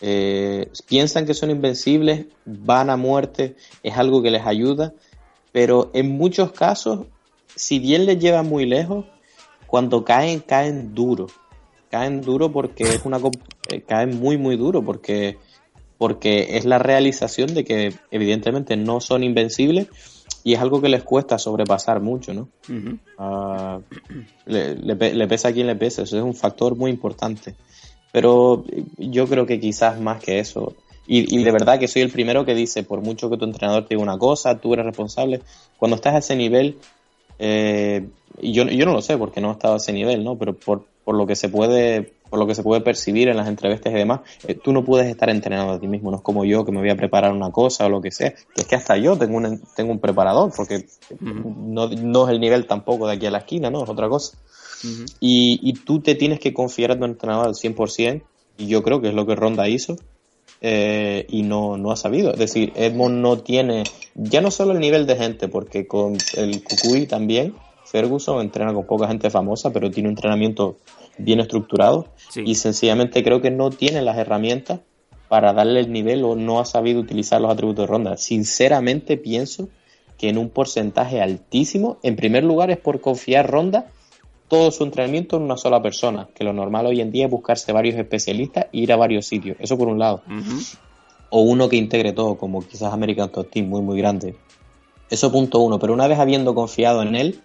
Eh, 0.00 0.68
piensan 0.88 1.26
que 1.26 1.34
son 1.34 1.50
invencibles, 1.50 2.26
van 2.44 2.90
a 2.90 2.96
muerte, 2.96 3.56
es 3.82 3.96
algo 3.96 4.22
que 4.22 4.30
les 4.30 4.44
ayuda, 4.44 4.92
pero 5.52 5.90
en 5.94 6.10
muchos 6.10 6.52
casos, 6.52 7.06
si 7.54 7.78
bien 7.78 8.06
les 8.06 8.18
lleva 8.18 8.42
muy 8.42 8.66
lejos, 8.66 9.06
cuando 9.66 10.04
caen, 10.04 10.40
caen 10.40 10.94
duro. 10.94 11.28
Caen 11.90 12.20
duro 12.20 12.50
porque 12.50 12.84
es 12.84 13.02
una 13.04 13.20
eh, 13.72 13.82
caen 13.82 14.18
muy 14.18 14.36
muy 14.38 14.56
duro 14.56 14.82
porque 14.84 15.38
porque 15.98 16.56
es 16.56 16.64
la 16.64 16.78
realización 16.78 17.54
de 17.54 17.64
que 17.64 17.94
evidentemente 18.10 18.76
no 18.76 19.00
son 19.00 19.22
invencibles 19.22 19.86
y 20.44 20.54
es 20.54 20.60
algo 20.60 20.80
que 20.82 20.88
les 20.88 21.04
cuesta 21.04 21.38
sobrepasar 21.38 22.00
mucho, 22.00 22.34
¿no? 22.34 22.48
Ah, 23.18 23.78
le, 24.46 24.74
le 24.74 24.96
pe- 24.96 25.14
le 25.14 25.28
pesa 25.28 25.48
a 25.48 25.52
quien 25.52 25.68
le 25.68 25.76
pesa, 25.76 26.02
eso 26.02 26.16
es 26.16 26.22
un 26.24 26.34
factor 26.34 26.76
muy 26.76 26.90
importante. 26.90 27.54
Pero 28.10 28.64
yo 28.98 29.28
creo 29.28 29.46
que 29.46 29.60
quizás 29.60 30.00
más 30.00 30.20
que 30.22 30.38
eso. 30.40 30.74
Y, 31.06 31.32
y 31.38 31.44
de 31.44 31.52
verdad 31.52 31.78
que 31.78 31.88
soy 31.88 32.02
el 32.02 32.10
primero 32.10 32.44
que 32.44 32.54
dice, 32.54 32.82
por 32.82 33.00
mucho 33.00 33.30
que 33.30 33.36
tu 33.36 33.44
entrenador 33.44 33.84
te 33.86 33.94
diga 33.94 34.02
una 34.02 34.18
cosa, 34.18 34.58
tú 34.60 34.72
eres 34.74 34.84
responsable. 34.86 35.40
Cuando 35.78 35.94
estás 35.96 36.14
a 36.14 36.18
ese 36.18 36.34
nivel, 36.36 36.76
eh, 37.38 38.06
y 38.40 38.52
yo, 38.52 38.64
yo 38.64 38.84
no 38.86 38.92
lo 38.92 39.02
sé 39.02 39.16
porque 39.16 39.40
no 39.40 39.48
he 39.50 39.52
estado 39.52 39.74
a 39.74 39.78
ese 39.78 39.92
nivel, 39.92 40.24
¿no? 40.24 40.36
Pero 40.36 40.54
por, 40.54 40.84
por 41.04 41.16
lo 41.16 41.26
que 41.26 41.36
se 41.36 41.48
puede 41.48 42.12
por 42.32 42.38
lo 42.38 42.46
que 42.46 42.54
se 42.54 42.62
puede 42.62 42.80
percibir 42.80 43.28
en 43.28 43.36
las 43.36 43.46
entrevistas 43.46 43.92
y 43.92 43.96
demás, 43.96 44.20
eh, 44.48 44.54
tú 44.54 44.72
no 44.72 44.82
puedes 44.86 45.06
estar 45.06 45.28
entrenando 45.28 45.74
a 45.74 45.78
ti 45.78 45.86
mismo, 45.86 46.10
no 46.10 46.16
es 46.16 46.22
como 46.22 46.46
yo 46.46 46.64
que 46.64 46.72
me 46.72 46.80
voy 46.80 46.88
a 46.88 46.96
preparar 46.96 47.30
una 47.30 47.50
cosa 47.50 47.84
o 47.84 47.90
lo 47.90 48.00
que 48.00 48.10
sea, 48.10 48.32
es 48.56 48.64
que 48.64 48.74
hasta 48.74 48.96
yo 48.96 49.18
tengo 49.18 49.36
un, 49.36 49.60
tengo 49.76 49.92
un 49.92 49.98
preparador, 49.98 50.50
porque 50.56 50.86
no, 51.20 51.88
no 51.88 52.24
es 52.24 52.32
el 52.32 52.40
nivel 52.40 52.66
tampoco 52.66 53.06
de 53.06 53.16
aquí 53.16 53.26
a 53.26 53.30
la 53.30 53.40
esquina, 53.40 53.68
¿no? 53.68 53.84
Es 53.84 53.90
otra 53.90 54.08
cosa. 54.08 54.38
Y, 55.20 55.60
y 55.62 55.74
tú 55.74 56.00
te 56.00 56.14
tienes 56.14 56.40
que 56.40 56.54
confiar 56.54 56.92
en 56.92 57.00
tu 57.00 57.04
entrenador 57.04 57.48
al 57.48 57.54
100%, 57.54 58.22
y 58.56 58.66
yo 58.66 58.82
creo 58.82 59.02
que 59.02 59.08
es 59.08 59.14
lo 59.14 59.26
que 59.26 59.36
Ronda 59.36 59.68
hizo, 59.68 59.96
eh, 60.62 61.26
y 61.28 61.42
no, 61.42 61.76
no 61.76 61.92
ha 61.92 61.96
sabido. 61.96 62.32
Es 62.32 62.38
decir, 62.38 62.72
Edmond 62.76 63.20
no 63.20 63.40
tiene, 63.40 63.84
ya 64.14 64.40
no 64.40 64.50
solo 64.50 64.72
el 64.72 64.80
nivel 64.80 65.06
de 65.06 65.16
gente, 65.16 65.48
porque 65.48 65.86
con 65.86 66.16
el 66.34 66.64
Kukui 66.64 67.06
también, 67.06 67.54
Ferguson 67.84 68.40
entrena 68.40 68.72
con 68.72 68.86
poca 68.86 69.06
gente 69.06 69.28
famosa, 69.28 69.70
pero 69.70 69.90
tiene 69.90 70.08
un 70.08 70.14
entrenamiento 70.14 70.78
bien 71.18 71.40
estructurado, 71.40 72.08
Sí. 72.30 72.42
y 72.46 72.54
sencillamente 72.54 73.22
creo 73.22 73.40
que 73.40 73.50
no 73.50 73.70
tiene 73.70 74.02
las 74.02 74.16
herramientas 74.18 74.80
para 75.28 75.52
darle 75.52 75.80
el 75.80 75.92
nivel 75.92 76.24
o 76.24 76.36
no 76.36 76.60
ha 76.60 76.64
sabido 76.64 77.00
utilizar 77.00 77.40
los 77.40 77.50
atributos 77.50 77.84
de 77.84 77.86
Ronda. 77.86 78.16
Sinceramente 78.16 79.16
pienso 79.16 79.68
que 80.18 80.28
en 80.28 80.38
un 80.38 80.50
porcentaje 80.50 81.20
altísimo, 81.20 81.98
en 82.02 82.16
primer 82.16 82.44
lugar 82.44 82.70
es 82.70 82.78
por 82.78 83.00
confiar 83.00 83.50
Ronda 83.50 83.86
todo 84.48 84.70
su 84.70 84.84
entrenamiento 84.84 85.36
en 85.38 85.44
una 85.44 85.56
sola 85.56 85.80
persona, 85.80 86.28
que 86.34 86.44
lo 86.44 86.52
normal 86.52 86.84
hoy 86.86 87.00
en 87.00 87.10
día 87.10 87.24
es 87.24 87.30
buscarse 87.30 87.72
varios 87.72 87.96
especialistas 87.96 88.66
e 88.72 88.78
ir 88.80 88.92
a 88.92 88.96
varios 88.96 89.26
sitios, 89.26 89.56
eso 89.60 89.78
por 89.78 89.88
un 89.88 89.98
lado. 89.98 90.22
O 91.30 91.40
uno 91.40 91.70
que 91.70 91.76
integre 91.76 92.12
todo, 92.12 92.36
como 92.36 92.60
quizás 92.60 92.92
American 92.92 93.30
Top 93.30 93.48
Team, 93.50 93.66
muy 93.68 93.80
muy 93.80 93.96
grande. 93.96 94.36
Eso 95.08 95.32
punto 95.32 95.60
uno, 95.60 95.78
pero 95.78 95.94
una 95.94 96.06
vez 96.06 96.18
habiendo 96.18 96.54
confiado 96.54 97.02
en 97.02 97.14
él, 97.16 97.40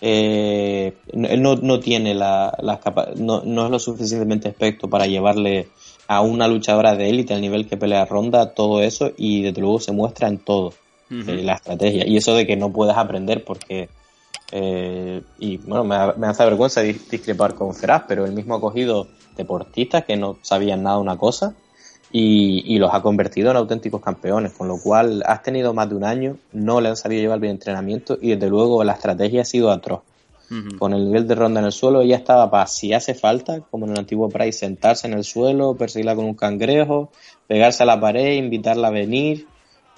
eh, 0.00 0.92
él 1.12 1.42
no, 1.42 1.56
no 1.56 1.80
tiene 1.80 2.14
la, 2.14 2.56
las 2.60 2.78
capa- 2.78 3.10
no, 3.16 3.42
no 3.44 3.64
es 3.64 3.70
lo 3.70 3.78
suficientemente 3.78 4.48
experto 4.48 4.88
para 4.88 5.06
llevarle 5.06 5.68
a 6.06 6.20
una 6.22 6.48
luchadora 6.48 6.94
de 6.94 7.10
élite 7.10 7.34
al 7.34 7.40
nivel 7.40 7.68
que 7.68 7.76
pelea 7.76 8.04
Ronda 8.04 8.54
todo 8.54 8.80
eso 8.80 9.12
y 9.16 9.42
desde 9.42 9.60
luego 9.60 9.80
se 9.80 9.92
muestra 9.92 10.28
en 10.28 10.38
todo 10.38 10.72
eh, 11.10 11.42
la 11.42 11.54
estrategia. 11.54 12.06
Y 12.06 12.16
eso 12.16 12.34
de 12.34 12.46
que 12.46 12.56
no 12.56 12.72
puedas 12.72 12.96
aprender 12.96 13.44
porque 13.44 13.88
eh, 14.52 15.20
y 15.38 15.58
bueno 15.58 15.84
me, 15.84 15.96
me 16.16 16.26
hace 16.26 16.44
vergüenza 16.44 16.82
dis- 16.82 17.08
discrepar 17.10 17.54
con 17.54 17.74
Feraz 17.74 18.04
pero 18.08 18.24
él 18.24 18.32
mismo 18.32 18.54
ha 18.54 18.60
cogido 18.60 19.06
deportistas 19.36 20.04
que 20.04 20.16
no 20.16 20.38
sabían 20.42 20.82
nada 20.82 20.96
de 20.96 21.02
una 21.02 21.18
cosa 21.18 21.54
y, 22.12 22.62
y 22.74 22.78
los 22.78 22.92
ha 22.94 23.02
convertido 23.02 23.50
en 23.50 23.56
auténticos 23.58 24.00
campeones 24.00 24.52
con 24.52 24.66
lo 24.68 24.78
cual 24.78 25.22
has 25.26 25.42
tenido 25.42 25.74
más 25.74 25.88
de 25.88 25.94
un 25.96 26.04
año 26.04 26.36
no 26.52 26.80
le 26.80 26.88
han 26.88 26.96
sabido 26.96 27.20
llevar 27.22 27.38
bien 27.40 27.52
entrenamiento 27.52 28.16
y 28.20 28.30
desde 28.30 28.48
luego 28.48 28.82
la 28.84 28.94
estrategia 28.94 29.42
ha 29.42 29.44
sido 29.44 29.70
atroz 29.70 30.00
con 30.78 30.94
el 30.94 31.04
nivel 31.04 31.28
de 31.28 31.34
ronda 31.34 31.60
en 31.60 31.66
el 31.66 31.72
suelo, 31.72 32.00
ella 32.00 32.16
estaba 32.16 32.50
para, 32.50 32.66
si 32.66 32.94
hace 32.94 33.12
falta, 33.12 33.60
como 33.70 33.84
en 33.84 33.92
el 33.92 33.98
antiguo 33.98 34.30
Price, 34.30 34.60
sentarse 34.60 35.06
en 35.06 35.12
el 35.12 35.24
suelo, 35.24 35.74
perseguirla 35.74 36.16
con 36.16 36.24
un 36.24 36.32
cangrejo, 36.32 37.10
pegarse 37.46 37.82
a 37.82 37.86
la 37.86 38.00
pared, 38.00 38.32
invitarla 38.32 38.88
a 38.88 38.90
venir, 38.90 39.46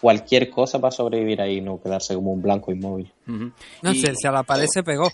cualquier 0.01 0.51
cosa 0.51 0.81
para 0.81 0.91
sobrevivir 0.91 1.41
ahí, 1.41 1.61
no 1.61 1.81
quedarse 1.81 2.17
como 2.17 2.33
un 2.33 2.43
blanco 2.43 2.73
inmóvil. 2.73 3.13
No 3.27 3.93
Y- 3.93 4.01
sé, 4.01 4.13
si 4.17 4.27
a 4.27 4.33
la 4.33 4.43
pared 4.43 4.67
se 4.69 4.83
pegó. 4.83 5.09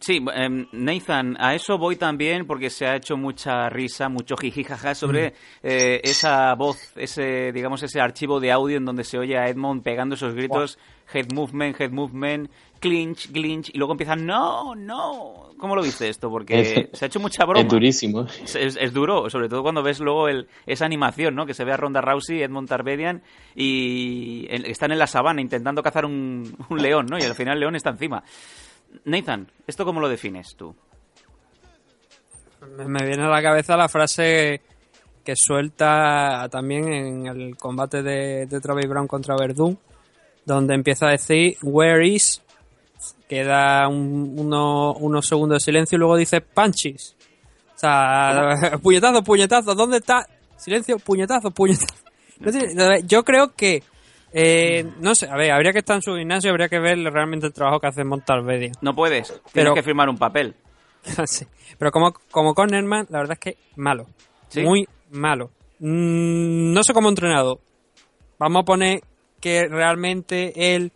Sí, 0.00 0.24
em, 0.34 0.66
Nathan, 0.72 1.36
a 1.40 1.54
eso 1.54 1.76
voy 1.76 1.96
también 1.96 2.46
porque 2.46 2.70
se 2.70 2.86
ha 2.86 2.96
hecho 2.96 3.16
mucha 3.16 3.68
risa, 3.68 4.08
mucho 4.08 4.36
jijijaja 4.36 4.94
sobre 4.94 5.34
eh, 5.62 6.00
esa 6.04 6.54
voz, 6.54 6.92
ese, 6.96 7.50
digamos, 7.52 7.82
ese 7.82 8.00
archivo 8.00 8.38
de 8.38 8.52
audio 8.52 8.76
en 8.76 8.84
donde 8.84 9.02
se 9.04 9.18
oye 9.18 9.36
a 9.36 9.48
Edmond 9.48 9.82
pegando 9.82 10.14
esos 10.14 10.34
gritos, 10.34 10.78
head 11.12 11.32
movement, 11.32 11.80
head 11.80 11.90
movement, 11.90 12.48
clinch, 12.78 13.32
clinch, 13.32 13.70
y 13.74 13.78
luego 13.78 13.92
empiezan, 13.94 14.24
no, 14.24 14.74
no. 14.76 15.50
¿Cómo 15.58 15.74
lo 15.74 15.82
viste 15.82 16.08
esto? 16.08 16.30
Porque 16.30 16.60
Es- 16.92 16.98
se 16.98 17.04
ha 17.04 17.08
hecho 17.08 17.18
mucha 17.18 17.44
broma. 17.44 17.62
Es 17.62 17.68
durísimo. 17.68 18.26
Es, 18.44 18.54
es- 18.54 18.76
es 18.80 18.92
duro, 18.92 19.28
sobre 19.28 19.48
todo 19.48 19.62
cuando 19.62 19.82
ves 19.82 19.98
luego 19.98 20.28
el, 20.28 20.46
esa 20.66 20.84
animación, 20.84 21.34
¿no? 21.34 21.44
Que 21.44 21.54
se 21.54 21.64
ve 21.64 21.72
a 21.72 21.76
Ronda 21.76 22.00
Rousey, 22.00 22.40
Edmond 22.42 22.68
Tarbedian 22.68 23.22
y 23.56 24.46
en- 24.48 24.64
están 24.66 24.92
en 24.92 24.98
la 25.00 25.06
sabana 25.08 25.40
intentando 25.40 25.82
cazar 25.82 26.04
un, 26.04 26.56
un 26.68 26.78
león, 26.82 27.06
¿no? 27.10 27.18
Y 27.18 27.22
al 27.22 27.34
final 27.34 27.54
el 27.54 27.60
león 27.60 27.74
está 27.74 27.90
encima. 27.90 28.22
Nathan, 29.04 29.50
¿esto 29.66 29.84
cómo 29.84 30.00
lo 30.00 30.08
defines 30.08 30.54
tú? 30.56 30.74
Me, 32.86 33.04
viene 33.06 33.22
a 33.24 33.28
la 33.28 33.42
cabeza 33.42 33.76
la 33.76 33.88
frase 33.88 34.60
que 35.24 35.36
suelta 35.36 36.48
también 36.50 36.92
en 36.92 37.26
el 37.26 37.56
combate 37.56 38.02
de, 38.02 38.46
de 38.46 38.60
Travis 38.60 38.88
Brown 38.88 39.06
contra 39.06 39.36
Verdún, 39.36 39.78
donde 40.44 40.74
empieza 40.74 41.06
a 41.06 41.10
decir 41.10 41.56
Where 41.62 42.06
is, 42.06 42.42
queda 43.28 43.86
un- 43.88 44.34
uno- 44.38 44.94
unos 44.94 45.26
segundos 45.26 45.58
de 45.62 45.64
silencio 45.66 45.96
y 45.96 45.98
luego 46.00 46.16
dice 46.16 46.40
Punches. 46.40 47.14
O 47.76 47.78
sea, 47.78 48.78
puñetazo, 48.82 49.22
puñetazo, 49.22 49.74
¿dónde 49.74 49.98
está? 49.98 50.26
Silencio, 50.56 50.98
puñetazo, 50.98 51.50
puñetazo. 51.52 51.94
Yo 53.06 53.24
creo 53.24 53.54
que, 53.54 53.84
eh, 54.32 54.84
no 55.00 55.14
sé, 55.14 55.28
a 55.28 55.36
ver, 55.36 55.50
habría 55.52 55.72
que 55.72 55.78
estar 55.80 55.96
en 55.96 56.02
su 56.02 56.14
gimnasio, 56.16 56.50
habría 56.50 56.68
que 56.68 56.78
ver 56.78 56.98
realmente 56.98 57.46
el 57.46 57.52
trabajo 57.52 57.80
que 57.80 57.86
hace 57.88 58.04
Montalvedia. 58.04 58.72
No 58.82 58.94
puedes, 58.94 59.28
tienes 59.28 59.42
Pero- 59.52 59.74
que 59.74 59.82
firmar 59.82 60.08
un 60.08 60.18
papel. 60.18 60.54
Sí. 61.26 61.46
Pero 61.78 61.90
como, 61.92 62.12
como 62.30 62.54
cornerman, 62.54 63.06
la 63.10 63.18
verdad 63.20 63.38
es 63.40 63.54
que 63.54 63.58
malo. 63.76 64.06
¿Sí? 64.48 64.62
Muy 64.62 64.86
malo. 65.10 65.50
Mm, 65.78 66.72
no 66.72 66.82
sé 66.82 66.92
cómo 66.92 67.08
entrenado. 67.08 67.60
Vamos 68.38 68.62
a 68.62 68.64
poner 68.64 69.00
que 69.40 69.68
realmente 69.68 70.74
él, 70.74 70.90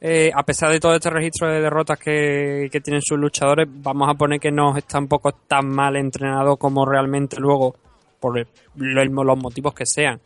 eh, 0.00 0.30
a 0.34 0.42
pesar 0.42 0.72
de 0.72 0.80
todo 0.80 0.94
este 0.94 1.10
registro 1.10 1.48
de 1.48 1.60
derrotas 1.60 1.98
que, 1.98 2.68
que 2.72 2.80
tienen 2.80 3.00
sus 3.02 3.18
luchadores, 3.18 3.68
vamos 3.70 4.08
a 4.10 4.14
poner 4.14 4.40
que 4.40 4.50
no 4.50 4.76
está 4.76 4.98
un 4.98 5.08
poco 5.08 5.32
tan 5.32 5.68
mal 5.68 5.96
entrenado 5.96 6.56
como 6.56 6.84
realmente 6.84 7.36
luego, 7.38 7.76
por 8.20 8.38
el- 8.38 8.46
lo- 8.76 9.24
los 9.24 9.38
motivos 9.38 9.74
que 9.74 9.86
sean, 9.86 10.20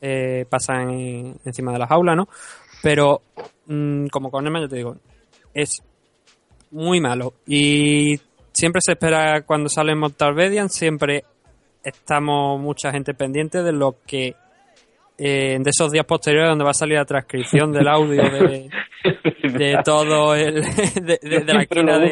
eh, 0.00 0.46
pasan 0.48 0.90
en- 0.90 1.36
encima 1.44 1.72
de 1.72 1.78
la 1.80 1.86
jaula, 1.86 2.14
¿no? 2.14 2.28
Pero 2.82 3.20
mm, 3.66 4.06
como 4.06 4.30
cornerman, 4.30 4.62
yo 4.62 4.68
te 4.68 4.76
digo, 4.76 4.96
es 5.54 5.82
muy 6.70 7.00
malo. 7.00 7.34
Y 7.46 8.18
siempre 8.52 8.80
se 8.84 8.92
espera 8.92 9.42
cuando 9.42 9.68
sale 9.68 9.94
Montalvedian, 9.94 10.68
siempre 10.68 11.24
estamos 11.84 12.60
mucha 12.60 12.90
gente 12.92 13.14
pendiente 13.14 13.62
de 13.62 13.72
lo 13.72 13.96
que 14.06 14.34
eh, 15.18 15.58
de 15.60 15.70
esos 15.70 15.92
días 15.92 16.06
posteriores 16.06 16.48
donde 16.50 16.64
va 16.64 16.70
a 16.70 16.74
salir 16.74 16.96
la 16.96 17.04
transcripción 17.04 17.70
del 17.70 17.86
audio 17.86 18.22
de, 18.22 18.68
de 19.58 19.78
todo 19.84 20.34
el 20.34 20.54
de, 20.94 21.18
de- 21.22 21.40
de 21.44 21.52
la 21.54 21.62
esquina 21.62 21.98
de. 21.98 22.08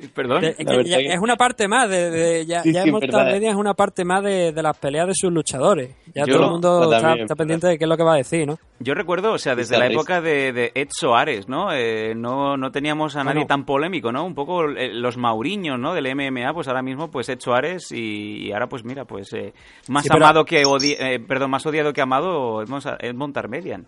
Perdón. 0.14 0.44
Es, 0.44 0.58
La 0.58 0.64
que 0.64 0.76
verdad 0.76 0.84
ya- 0.90 0.96
que- 0.98 1.12
es 1.14 1.18
una 1.20 1.36
parte 1.36 1.68
más 1.68 1.88
de, 1.88 2.10
de- 2.10 2.46
ya, 2.46 2.62
Sí, 2.62 2.72
ya 2.72 2.82
sí, 2.82 2.88
es 2.88 3.54
una 3.54 3.74
parte 3.74 4.04
más 4.04 4.22
de, 4.22 4.52
de 4.52 4.62
las 4.62 4.76
peleas 4.78 5.06
de 5.06 5.12
sus 5.14 5.32
luchadores. 5.32 5.90
Ya 6.14 6.24
Yo- 6.26 6.34
todo 6.34 6.44
el 6.44 6.50
mundo 6.52 6.90
También, 6.90 7.20
está, 7.22 7.34
es 7.34 7.38
pendiente 7.38 7.66
de 7.68 7.78
qué 7.78 7.84
es 7.84 7.88
lo 7.88 7.96
que 7.96 8.02
va 8.02 8.14
a 8.14 8.16
decir, 8.18 8.46
¿no? 8.46 8.58
Yo 8.80 8.94
recuerdo, 8.94 9.32
o 9.32 9.38
sea, 9.38 9.56
desde 9.56 9.76
la 9.78 9.86
época 9.88 10.20
de, 10.20 10.52
de 10.52 10.70
Ed 10.74 10.88
Soares, 10.90 11.48
¿no? 11.48 11.72
Eh, 11.72 12.14
no, 12.14 12.56
no 12.56 12.70
teníamos 12.70 13.16
a 13.16 13.24
nadie 13.24 13.40
Bueno. 13.40 13.46
tan 13.48 13.64
polémico, 13.64 14.12
¿no? 14.12 14.24
Un 14.24 14.34
poco 14.34 14.64
eh, 14.70 14.92
los 14.94 15.16
mauriños, 15.16 15.78
¿no? 15.78 15.94
Del 15.94 16.06
MMA, 16.14 16.52
pues 16.54 16.68
ahora 16.68 16.82
mismo, 16.82 17.10
pues 17.10 17.28
Ed 17.28 17.40
Soares 17.40 17.90
y, 17.92 18.46
y 18.46 18.52
ahora, 18.52 18.68
pues 18.68 18.84
mira, 18.84 19.04
pues 19.04 19.32
eh, 19.32 19.52
más 19.88 20.04
Sí, 20.04 20.08
pero- 20.12 20.24
amado 20.24 20.44
que 20.44 20.64
odi 20.64 20.92
eh, 20.98 21.18
perdón, 21.18 21.50
más 21.50 21.66
odiado 21.66 21.92
que 21.92 22.00
amado, 22.00 22.62
Edmond, 22.62 22.84
Edmond 23.00 23.34
Tarmedian. 23.34 23.86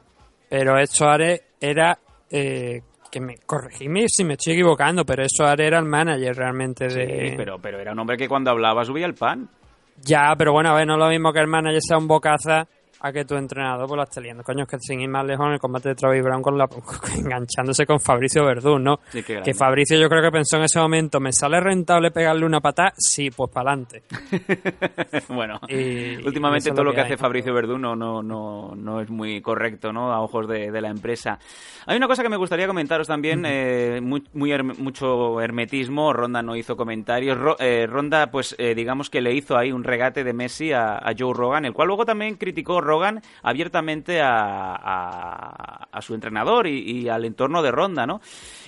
Pero 0.49 0.77
Ed 0.79 0.87
Soares 0.91 1.41
era. 1.61 1.99
Eh, 2.33 2.83
que 3.11 3.21
me 3.21 3.39
corregidme 3.39 4.05
si 4.09 4.25
me 4.25 4.35
estoy 4.35 4.55
equivocando, 4.55 5.05
pero 5.05 5.25
Soares 5.29 5.67
era 5.67 5.79
el 5.79 5.85
manager 5.85 6.37
realmente 6.37 6.89
de. 6.89 7.31
Sí, 7.31 7.35
pero, 7.37 7.59
pero 7.61 7.81
era 7.81 7.93
un 7.93 7.99
hombre 7.99 8.17
que 8.17 8.29
cuando 8.29 8.51
hablaba 8.51 8.85
subía 8.85 9.07
el 9.07 9.15
pan. 9.15 9.49
Ya, 10.03 10.35
pero 10.39 10.53
bueno, 10.53 10.71
a 10.71 10.75
ver, 10.75 10.87
no 10.87 10.95
es 10.95 10.99
lo 11.01 11.09
mismo 11.09 11.33
que 11.33 11.41
el 11.41 11.47
manager 11.47 11.81
sea 11.83 11.99
un 11.99 12.09
bocaza 12.09 12.67
a 13.03 13.13
que 13.13 13.25
tu 13.25 13.35
entrenador 13.37 13.87
pues 13.89 13.97
lo 13.97 14.03
esté 14.03 14.21
liando. 14.21 14.43
Coño, 14.45 14.65
es 14.65 14.69
que 14.69 14.79
sin 14.79 15.01
ir 15.01 15.09
más 15.09 15.25
lejos 15.25 15.47
en 15.47 15.53
el 15.55 15.59
combate 15.59 15.89
de 15.91 15.95
Travis 15.95 16.23
Brown 16.23 16.43
con 16.43 16.59
la, 16.59 16.69
enganchándose 17.17 17.87
con 17.87 17.99
Fabricio 18.01 18.45
Verdún, 18.45 18.85
¿no? 18.85 19.01
Sí, 19.09 19.23
que 19.23 19.55
Fabricio 19.55 19.99
yo 19.99 20.09
creo 20.09 20.23
que 20.23 20.31
pensó 20.31 20.57
en 20.59 20.65
ese 20.65 20.79
momento, 20.79 21.19
¿me 21.21 21.33
sale 21.33 21.61
rentable 21.61 22.11
pegarle 22.11 22.45
una 22.47 22.61
patada? 22.61 22.93
Sí, 22.97 23.31
pues 23.31 23.51
para 23.51 23.71
adelante. 23.73 24.03
bueno, 25.29 25.61
Y- 25.69 26.17
últimamente 26.27 26.71
todo 26.71 26.85
lo 26.85 26.93
que 26.93 27.01
hay. 27.01 27.07
hace 27.07 27.17
Fabricio 27.17 27.55
Verdún 27.55 27.81
no, 27.83 27.97
no, 27.97 28.23
no, 28.23 28.75
no 28.77 29.01
es 29.01 29.09
muy 29.11 29.41
correcto, 29.41 29.93
¿no? 29.93 30.13
A 30.13 30.21
ojos 30.21 30.47
de, 30.49 30.71
de 30.71 30.81
la 30.81 30.89
empresa. 30.89 31.39
Hay 31.87 31.97
una 31.97 32.07
cosa 32.07 32.23
que 32.23 32.29
me 32.29 32.37
gustaría 32.37 32.67
comentaros 32.67 33.07
también, 33.07 33.45
eh, 33.47 34.01
muy, 34.03 34.23
mucho 34.33 35.41
hermetismo. 35.41 36.13
Ronda 36.13 36.43
no 36.43 36.57
hizo 36.57 36.77
comentarios. 36.77 37.39
Ro- 37.39 37.57
eh, 37.59 37.87
Ronda, 37.87 38.31
pues, 38.31 38.55
eh, 38.59 38.75
digamos 38.75 39.11
que 39.11 39.21
le 39.21 39.35
hizo 39.35 39.57
ahí 39.57 39.73
un 39.73 39.85
regate 39.85 40.25
de 40.25 40.33
Messi 40.33 40.73
a, 40.73 40.97
a 40.99 41.13
Joe 41.19 41.33
Rogan, 41.35 41.65
el 41.65 41.73
cual 41.73 41.89
luego 41.89 42.05
también 42.05 42.37
criticó 42.37 42.81
Rogan 42.91 43.23
abiertamente 43.43 44.21
a, 44.21 45.89
su 46.01 46.15
entrenador 46.15 46.67
y, 46.67 47.09
al 47.09 47.25
entorno 47.25 47.63
de 47.63 47.71
Ronda, 47.71 48.07
¿no? 48.07 48.21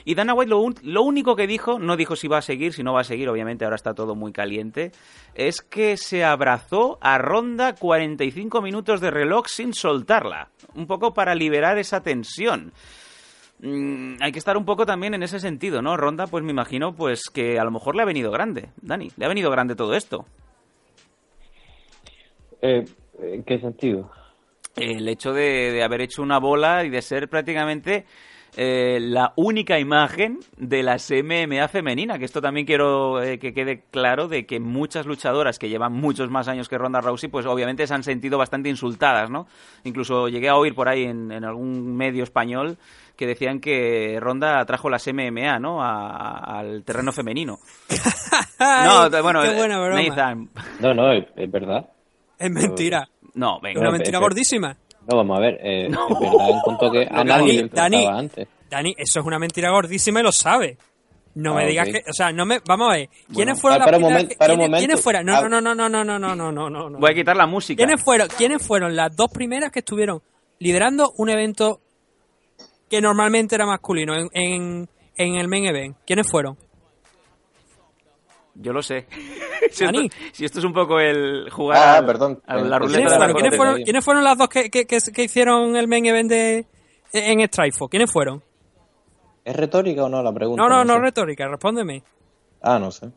Y 0.04 0.14
Dana 0.14 0.34
White 0.34 0.50
lo 0.82 1.02
único 1.02 1.34
que 1.34 1.46
dijo, 1.46 1.78
no 1.78 1.96
dijo 1.96 2.14
si 2.14 2.28
va 2.28 2.38
a 2.38 2.42
seguir, 2.42 2.72
si 2.72 2.82
no 2.82 2.92
va 2.92 3.00
a 3.00 3.04
seguir, 3.04 3.28
obviamente 3.28 3.64
ahora 3.64 3.76
está 3.76 3.94
todo 3.94 4.14
muy 4.14 4.32
caliente, 4.32 4.92
es 5.34 5.60
que 5.60 5.96
se 5.96 6.24
abrazó 6.24 6.98
a 7.00 7.18
Ronda 7.18 7.74
45 7.74 8.62
minutos 8.62 9.00
de 9.00 9.10
reloj 9.10 9.46
sin 9.48 9.74
soltarla, 9.74 10.50
un 10.74 10.86
poco 10.86 11.14
para 11.14 11.34
liberar 11.34 11.78
esa 11.78 12.02
tensión. 12.02 12.72
Mm, 13.60 14.16
hay 14.20 14.32
que 14.32 14.38
estar 14.38 14.56
un 14.56 14.64
poco 14.64 14.86
también 14.86 15.14
en 15.14 15.22
ese 15.22 15.38
sentido, 15.38 15.82
¿no? 15.82 15.96
Ronda, 15.96 16.26
pues 16.26 16.44
me 16.44 16.50
imagino 16.50 16.94
pues 16.94 17.30
que 17.32 17.58
a 17.58 17.64
lo 17.64 17.70
mejor 17.70 17.94
le 17.94 18.02
ha 18.02 18.06
venido 18.06 18.30
grande, 18.30 18.70
Dani, 18.80 19.10
le 19.16 19.24
ha 19.24 19.28
venido 19.28 19.50
grande 19.50 19.76
todo 19.76 19.94
esto. 19.94 20.26
Eh, 22.60 22.84
¿En 23.20 23.42
qué 23.44 23.58
sentido? 23.58 24.10
el 24.74 25.06
hecho 25.06 25.34
de, 25.34 25.70
de 25.70 25.82
haber 25.84 26.00
hecho 26.00 26.22
una 26.22 26.38
bola 26.38 26.82
y 26.84 26.88
de 26.88 27.02
ser 27.02 27.28
prácticamente 27.28 28.06
eh, 28.56 28.98
la 29.00 29.34
única 29.36 29.78
imagen 29.78 30.40
de 30.56 30.82
las 30.82 31.10
MMA 31.10 31.68
femenina, 31.68 32.18
que 32.18 32.24
esto 32.24 32.40
también 32.40 32.64
quiero 32.64 33.22
eh, 33.22 33.38
que 33.38 33.52
quede 33.52 33.84
claro 33.90 34.28
de 34.28 34.46
que 34.46 34.60
muchas 34.60 35.04
luchadoras 35.04 35.58
que 35.58 35.68
llevan 35.68 35.92
muchos 35.92 36.30
más 36.30 36.48
años 36.48 36.70
que 36.70 36.78
Ronda 36.78 37.02
Rousey, 37.02 37.28
pues 37.28 37.44
obviamente 37.44 37.86
se 37.86 37.92
han 37.92 38.02
sentido 38.02 38.38
bastante 38.38 38.70
insultadas, 38.70 39.28
¿no? 39.28 39.46
Incluso 39.84 40.28
llegué 40.28 40.48
a 40.48 40.56
oír 40.56 40.74
por 40.74 40.88
ahí 40.88 41.04
en, 41.04 41.30
en 41.32 41.44
algún 41.44 41.94
medio 41.94 42.22
español 42.24 42.78
que 43.16 43.26
decían 43.26 43.60
que 43.60 44.16
Ronda 44.20 44.64
trajo 44.64 44.88
las 44.88 45.06
MMA, 45.06 45.58
¿no? 45.58 45.82
A- 45.82 46.08
a- 46.38 46.58
al 46.60 46.82
terreno 46.84 47.12
femenino. 47.12 47.58
no, 48.58 49.10
bueno, 49.22 49.42
qué 49.42 49.54
buena 49.54 49.78
broma. 49.80 50.02
Nathan, 50.02 50.48
No, 50.80 50.94
no, 50.94 51.12
es, 51.12 51.26
es 51.36 51.50
verdad. 51.50 51.90
Es 52.44 52.50
mentira. 52.50 53.08
no, 53.34 53.56
Es 53.56 53.62
venga. 53.62 53.80
una 53.80 53.88
No, 53.88 53.92
mentira 53.92 54.18
pero- 54.18 54.20
gordísima. 54.28 54.76
No, 55.08 55.16
vamos 55.16 55.36
a 55.36 55.40
ver, 55.40 55.58
eh, 55.62 55.86
es 55.86 55.90
verdad 56.20 56.50
en 56.50 56.60
cuanto 56.60 56.90
que 56.92 57.02
a 57.10 57.16
Dani, 57.16 57.28
nadie 57.28 57.52
le 57.54 57.68
Dani. 57.68 57.96
importaba 57.96 58.18
antes. 58.18 58.48
Dani, 58.70 58.94
eso 58.96 59.20
es 59.20 59.26
una 59.26 59.38
mentira 59.38 59.70
gordísima 59.70 60.20
y 60.20 60.22
lo 60.22 60.32
sabe. 60.32 60.76
No 61.34 61.54
me 61.54 61.62
Ah, 61.62 61.66
digas 61.66 61.88
ok. 61.88 61.94
que, 61.94 62.10
o 62.10 62.12
sea, 62.12 62.30
no 62.30 62.44
me, 62.44 62.60
vamos 62.66 62.88
a 62.90 62.92
ver, 62.96 63.08
¿quiénes 63.08 63.34
Bueno, 63.34 63.56
fueron 63.56 63.78
para- 63.78 63.78
las 63.78 63.86
un 63.86 63.90
primeras 64.02 64.12
momento, 64.12 64.28
que- 64.28 64.36
para 64.36 64.52
un 64.52 64.58
quiénes- 64.58 64.68
momento. 64.70 64.86
¿Quiénes 64.86 65.02
fueron? 65.02 65.26
No, 65.26 65.34
Ah. 65.34 65.40
no, 65.42 65.48
no, 65.48 65.60
no, 65.60 65.74
no, 65.74 65.88
no, 65.88 66.04
no, 66.04 66.18
no, 66.36 66.52
no, 66.52 66.70
no, 66.70 66.90
no. 66.90 66.98
Voy 66.98 67.10
a 67.10 67.14
quitar 67.14 67.36
la 67.36 67.46
música. 67.46 67.76
¿Quiénes 67.84 68.02
fueron, 68.02 68.28
¿Quiénes 68.36 68.66
fueron 68.66 68.94
las 68.94 69.16
dos 69.16 69.30
primeras 69.32 69.72
que 69.72 69.78
estuvieron 69.80 70.20
liderando 70.58 71.12
un 71.16 71.30
evento 71.30 71.80
que 72.90 73.00
normalmente 73.00 73.54
era 73.54 73.64
masculino 73.66 74.14
en, 74.14 74.28
en, 74.34 74.88
en 75.16 75.34
el 75.36 75.48
main 75.48 75.64
event? 75.66 75.96
¿Quiénes 76.06 76.30
fueron? 76.30 76.56
Yo 78.54 78.72
lo 78.72 78.82
sé. 78.82 79.06
si, 79.70 79.84
esto, 79.84 80.00
si 80.32 80.44
esto 80.44 80.58
es 80.58 80.64
un 80.64 80.72
poco 80.72 81.00
el 81.00 81.48
jugar 81.50 81.78
Ah, 81.78 81.96
al- 81.98 82.06
perdón. 82.06 82.42
a 82.46 82.56
la 82.56 82.78
ruleta 82.78 82.98
¿Quiénes 82.98 83.12
de 83.12 83.18
la 83.18 83.24
fueron, 83.26 83.34
¿Quiénes 83.40 83.56
fueron, 83.56 83.82
quiénes 83.82 84.04
fueron 84.04 84.24
las 84.24 84.38
dos 84.38 84.48
que, 84.48 84.70
que, 84.70 84.86
que, 84.86 84.98
que 85.12 85.22
hicieron 85.24 85.76
el 85.76 85.88
main 85.88 86.04
event 86.06 86.28
de, 86.30 86.66
en 87.12 87.46
Strikeforce? 87.46 87.90
¿Quiénes 87.90 88.12
fueron? 88.12 88.42
¿Es 89.44 89.56
retórica 89.56 90.04
o 90.04 90.08
no 90.08 90.22
la 90.22 90.32
pregunta? 90.32 90.62
No, 90.62 90.68
no, 90.68 90.84
no, 90.84 90.94
sé. 90.94 91.00
retórica, 91.00 91.48
respóndeme. 91.48 92.02
Ah, 92.60 92.78
no 92.78 92.90
sé. 92.92 93.10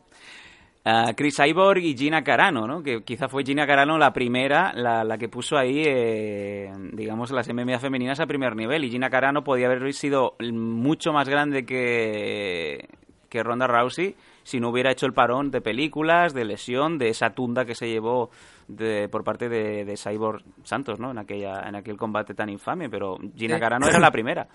a 0.84 1.12
Chris 1.14 1.36
Cyborg 1.36 1.78
y 1.84 1.96
Gina 1.96 2.24
Carano, 2.24 2.66
¿no? 2.66 2.82
Que 2.82 3.04
quizá 3.04 3.28
fue 3.28 3.44
Gina 3.44 3.66
Carano 3.66 3.96
la 3.98 4.12
primera, 4.12 4.72
la, 4.74 5.04
la 5.04 5.18
que 5.18 5.28
puso 5.28 5.56
ahí, 5.56 5.82
eh, 5.86 6.72
digamos, 6.92 7.30
las 7.30 7.48
MMA 7.52 7.78
femeninas 7.78 8.18
a 8.20 8.26
primer 8.26 8.56
nivel. 8.56 8.84
Y 8.84 8.90
Gina 8.90 9.10
Carano 9.10 9.44
podía 9.44 9.66
haber 9.66 9.92
sido 9.94 10.34
mucho 10.40 11.12
más 11.12 11.28
grande 11.28 11.64
que, 11.66 12.88
que 13.28 13.42
Ronda 13.44 13.66
Rousey 13.68 14.16
si 14.46 14.60
no 14.60 14.70
hubiera 14.70 14.92
hecho 14.92 15.06
el 15.06 15.12
parón 15.12 15.50
de 15.50 15.60
películas, 15.60 16.32
de 16.32 16.44
lesión, 16.44 16.98
de 16.98 17.08
esa 17.08 17.30
tunda 17.30 17.64
que 17.64 17.74
se 17.74 17.88
llevó 17.88 18.30
de, 18.68 19.08
por 19.08 19.24
parte 19.24 19.48
de, 19.48 19.84
de 19.84 19.96
Cyborg 19.96 20.44
Santos, 20.62 21.00
¿no? 21.00 21.10
En, 21.10 21.18
aquella, 21.18 21.68
en 21.68 21.74
aquel 21.74 21.96
combate 21.96 22.32
tan 22.32 22.48
infame. 22.48 22.88
Pero 22.88 23.18
Gina. 23.34 23.58
Carano 23.58 23.88
era 23.88 23.98
la 23.98 24.12
primera. 24.12 24.46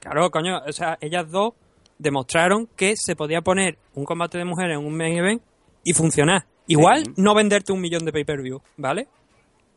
Claro, 0.00 0.28
coño, 0.32 0.58
o 0.66 0.72
sea, 0.72 0.98
ellas 1.00 1.30
dos 1.30 1.54
demostraron 1.98 2.66
que 2.74 2.94
se 2.96 3.14
podía 3.14 3.42
poner 3.42 3.78
un 3.94 4.04
combate 4.04 4.38
de 4.38 4.44
mujeres 4.44 4.76
en 4.76 4.84
un 4.84 4.96
main 4.96 5.16
event 5.16 5.42
y 5.84 5.92
funcionar. 5.92 6.44
Igual 6.66 7.04
Sí. 7.04 7.12
no 7.16 7.32
venderte 7.34 7.72
un 7.72 7.80
millón 7.80 8.04
de 8.04 8.10
pay-per-view, 8.12 8.60
¿vale? 8.76 9.06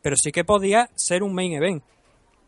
Pero 0.02 0.16
sí 0.16 0.32
que 0.32 0.42
podía 0.44 0.88
ser 0.96 1.22
un 1.22 1.34
main 1.34 1.52
event. 1.52 1.84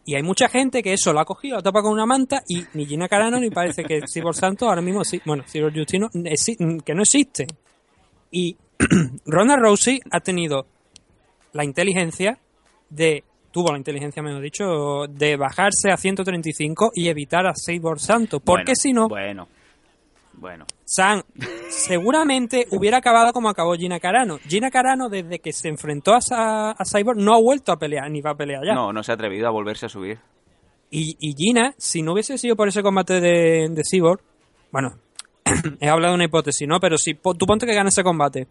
Y 0.04 0.14
hay 0.14 0.22
mucha 0.22 0.48
gente 0.48 0.82
que 0.82 0.94
eso 0.94 1.12
lo 1.12 1.20
ha 1.20 1.24
cogido, 1.24 1.56
lo 1.56 1.62
tapa 1.62 1.82
con 1.82 1.92
una 1.92 2.06
manta 2.06 2.42
y 2.48 2.64
ni 2.74 2.86
Gina 2.86 3.08
Carano 3.08 3.38
ni 3.38 3.50
parece 3.50 3.84
que 3.84 4.00
Cyborg 4.10 4.34
Santos 4.34 4.68
ahora 4.68 4.80
mismo 4.80 5.04
sí, 5.04 5.20
bueno, 5.26 5.44
Cyborg 5.46 5.74
Justino 5.74 6.08
que 6.10 6.94
no 6.94 7.02
existe. 7.02 7.46
Y 8.30 8.56
Ronda 9.26 9.56
Rousey 9.56 10.00
ha 10.10 10.20
tenido 10.20 10.66
la 11.52 11.64
inteligencia 11.64 12.38
de 12.88 13.24
tuvo 13.50 13.72
la 13.72 13.78
inteligencia, 13.78 14.22
mejor 14.22 14.42
dicho, 14.42 15.06
de 15.08 15.36
bajarse 15.36 15.90
a 15.90 15.96
135 15.96 16.92
y 16.94 17.08
evitar 17.08 17.46
a 17.46 17.54
Cyborg 17.54 18.00
Santos, 18.00 18.40
porque 18.44 18.72
Bueno, 18.72 18.76
si 18.76 18.92
no 18.92 19.08
Bueno, 19.08 19.48
bueno. 20.40 20.64
San 20.84 21.22
seguramente 21.68 22.66
hubiera 22.70 22.98
acabado 22.98 23.32
como 23.32 23.48
acabó 23.48 23.74
Gina 23.74 24.00
Carano. 24.00 24.38
Gina 24.48 24.70
Carano, 24.70 25.08
desde 25.08 25.38
que 25.38 25.52
se 25.52 25.68
enfrentó 25.68 26.14
a, 26.14 26.20
Sa- 26.20 26.70
a 26.72 26.84
Cyborg, 26.84 27.18
no 27.18 27.34
ha 27.34 27.40
vuelto 27.40 27.72
a 27.72 27.78
pelear, 27.78 28.10
ni 28.10 28.20
va 28.20 28.30
a 28.30 28.36
pelear 28.36 28.62
ya. 28.64 28.74
No, 28.74 28.92
no 28.92 29.02
se 29.02 29.12
ha 29.12 29.14
atrevido 29.14 29.46
a 29.46 29.50
volverse 29.50 29.86
a 29.86 29.88
subir. 29.88 30.18
Y, 30.90 31.16
y 31.20 31.34
Gina, 31.36 31.74
si 31.76 32.02
no 32.02 32.12
hubiese 32.12 32.38
sido 32.38 32.56
por 32.56 32.68
ese 32.68 32.82
combate 32.82 33.20
de, 33.20 33.68
de 33.70 33.82
Cyborg, 33.88 34.20
bueno, 34.72 34.98
he 35.80 35.88
hablado 35.88 36.12
de 36.12 36.16
una 36.16 36.24
hipótesis, 36.24 36.66
¿no? 36.66 36.80
Pero 36.80 36.96
si 36.98 37.14
tú 37.14 37.46
ponte 37.46 37.66
que 37.66 37.74
gana 37.74 37.90
ese 37.90 38.02
combate, 38.02 38.46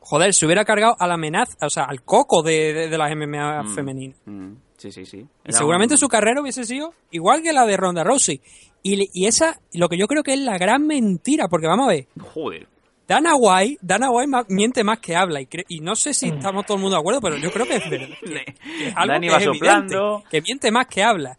joder, 0.00 0.34
se 0.34 0.46
hubiera 0.46 0.64
cargado 0.64 0.96
a 0.98 1.06
la 1.06 1.14
amenaza, 1.14 1.54
o 1.66 1.70
sea, 1.70 1.84
al 1.84 2.02
coco 2.02 2.42
de, 2.42 2.72
de- 2.72 2.88
de 2.88 2.98
las 2.98 3.14
MMA 3.14 3.62
Mm. 3.62 3.74
femeninas. 3.74 4.16
Mm, 4.26 4.52
sí, 4.78 4.90
sí, 4.90 5.04
sí. 5.04 5.26
Y 5.46 5.52
seguramente 5.52 5.94
un- 5.94 5.98
su 5.98 6.08
carrera 6.08 6.40
hubiese 6.40 6.64
sido 6.64 6.94
igual 7.10 7.42
que 7.42 7.52
la 7.52 7.66
de 7.66 7.76
Ronda 7.76 8.02
Rousey. 8.04 8.40
Y, 8.82 9.10
y 9.12 9.26
esa, 9.26 9.60
lo 9.74 9.88
que 9.90 9.98
yo 9.98 10.06
creo 10.06 10.22
que 10.22 10.32
es 10.32 10.40
la 10.40 10.56
gran 10.56 10.86
mentira, 10.86 11.48
porque 11.48 11.66
vamos 11.66 11.86
a 11.88 11.92
ver, 11.92 12.06
Joder. 12.32 12.66
Dana 13.06 13.34
White, 13.36 13.78
Dana 13.82 14.10
White 14.10 14.30
miente 14.50 14.84
más 14.84 14.98
que 15.00 15.16
habla. 15.16 15.40
Y, 15.40 15.80
no 15.80 15.96
sé 15.96 16.14
si 16.14 16.28
estamos 16.28 16.64
todo 16.66 16.76
el 16.76 16.82
mundo 16.82 16.96
de 16.96 17.00
acuerdo, 17.00 17.20
pero 17.20 17.36
yo 17.38 17.50
creo 17.50 17.66
que 17.66 17.76
es 17.76 17.90
verdad. 17.90 18.16
que- 18.20 18.44
que 18.54 18.88
es 18.88 18.96
algo 18.96 19.12
Dani 19.14 19.26
que 19.26 19.32
va 19.32 19.38
es 19.40 19.46
evidente, 19.46 19.94
soplando. 19.94 20.24
que 20.30 20.40
miente 20.42 20.70
más 20.70 20.86
que 20.86 21.02
habla. 21.02 21.38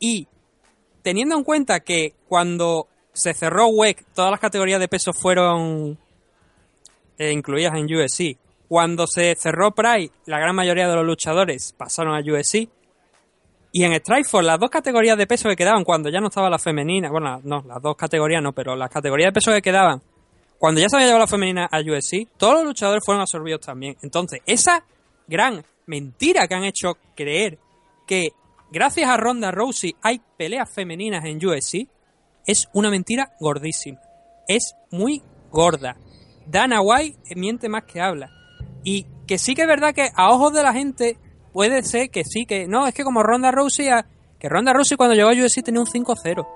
Y 0.00 0.26
teniendo 1.02 1.36
en 1.36 1.44
cuenta 1.44 1.80
que 1.80 2.14
cuando 2.28 2.88
se 3.12 3.32
cerró 3.34 3.68
WEC, 3.68 4.04
todas 4.14 4.30
las 4.30 4.40
categorías 4.40 4.80
de 4.80 4.88
peso 4.88 5.12
fueron 5.12 5.98
eh, 7.18 7.32
incluidas 7.32 7.74
en 7.76 7.84
UFC. 7.86 8.36
Cuando 8.68 9.06
se 9.06 9.34
cerró 9.36 9.72
Pride, 9.72 10.10
la 10.26 10.38
gran 10.38 10.54
mayoría 10.54 10.88
de 10.88 10.96
los 10.96 11.06
luchadores 11.06 11.72
pasaron 11.76 12.14
a 12.14 12.20
UFC. 12.20 12.68
Y 13.72 13.84
en 13.84 13.94
Strikeforce, 13.94 14.46
las 14.46 14.58
dos 14.58 14.70
categorías 14.70 15.18
de 15.18 15.26
peso 15.26 15.48
que 15.48 15.56
quedaban 15.56 15.84
cuando 15.84 16.08
ya 16.08 16.20
no 16.20 16.28
estaba 16.28 16.48
la 16.48 16.58
femenina, 16.58 17.10
bueno, 17.10 17.40
no, 17.44 17.62
las 17.66 17.82
dos 17.82 17.96
categorías 17.96 18.42
no, 18.42 18.52
pero 18.52 18.74
las 18.74 18.90
categorías 18.90 19.28
de 19.28 19.32
peso 19.32 19.52
que 19.52 19.62
quedaban 19.62 20.00
cuando 20.58 20.80
ya 20.80 20.88
se 20.88 20.96
había 20.96 21.08
llevado 21.08 21.24
la 21.24 21.28
femenina 21.28 21.68
a 21.70 21.80
UFC, 21.80 22.28
todos 22.36 22.54
los 22.54 22.64
luchadores 22.64 23.04
fueron 23.04 23.20
absorbidos 23.20 23.60
también. 23.60 23.96
Entonces, 24.02 24.40
esa 24.46 24.84
gran 25.26 25.62
mentira 25.86 26.48
que 26.48 26.54
han 26.54 26.64
hecho 26.64 26.96
creer 27.14 27.58
que 28.06 28.30
gracias 28.70 29.08
a 29.08 29.16
Ronda 29.16 29.50
Rousey 29.50 29.94
hay 30.02 30.20
peleas 30.36 30.72
femeninas 30.72 31.24
en 31.24 31.44
UFC 31.44 31.88
es 32.46 32.68
una 32.72 32.90
mentira 32.90 33.32
gordísima. 33.40 34.00
es 34.48 34.74
muy 34.90 35.22
gorda. 35.50 35.96
Dana 36.46 36.80
White 36.80 37.34
miente 37.34 37.68
más 37.68 37.84
que 37.84 38.00
habla. 38.00 38.30
Y 38.86 39.04
que 39.26 39.36
sí 39.36 39.56
que 39.56 39.62
es 39.62 39.68
verdad 39.68 39.92
que 39.92 40.12
a 40.14 40.30
ojos 40.30 40.52
de 40.52 40.62
la 40.62 40.72
gente 40.72 41.18
puede 41.52 41.82
ser 41.82 42.08
que 42.08 42.22
sí, 42.22 42.46
que 42.46 42.68
no, 42.68 42.86
es 42.86 42.94
que 42.94 43.02
como 43.02 43.24
Ronda 43.24 43.50
Rousey, 43.50 43.88
que 44.38 44.48
Ronda 44.48 44.72
Rousey 44.72 44.96
cuando 44.96 45.16
llegó 45.16 45.28
a 45.28 45.32
UFC 45.32 45.64
tenía 45.64 45.80
un 45.80 45.88
5-0. 45.88 46.46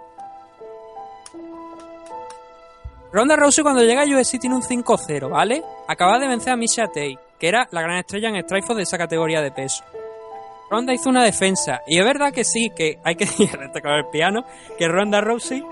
Ronda 3.12 3.34
Rousey 3.34 3.64
cuando 3.64 3.82
llega 3.82 4.02
a 4.02 4.04
UFC 4.04 4.38
tiene 4.38 4.54
un 4.54 4.62
5-0, 4.62 5.28
¿vale? 5.28 5.64
Acaba 5.88 6.20
de 6.20 6.28
vencer 6.28 6.52
a 6.52 6.56
Misha 6.56 6.86
Tate, 6.86 7.18
que 7.36 7.48
era 7.48 7.66
la 7.72 7.82
gran 7.82 7.96
estrella 7.96 8.28
en 8.28 8.40
Strikeforce 8.44 8.76
de 8.76 8.82
esa 8.84 8.96
categoría 8.96 9.42
de 9.42 9.50
peso. 9.50 9.82
Ronda 10.70 10.94
hizo 10.94 11.10
una 11.10 11.24
defensa. 11.24 11.80
Y 11.88 11.98
es 11.98 12.04
verdad 12.04 12.32
que 12.32 12.44
sí, 12.44 12.70
que 12.76 13.00
hay 13.02 13.16
que 13.16 13.26
tocar 13.74 13.98
el 13.98 14.06
piano, 14.12 14.44
que 14.78 14.86
Ronda 14.86 15.20
Rousey 15.20 15.64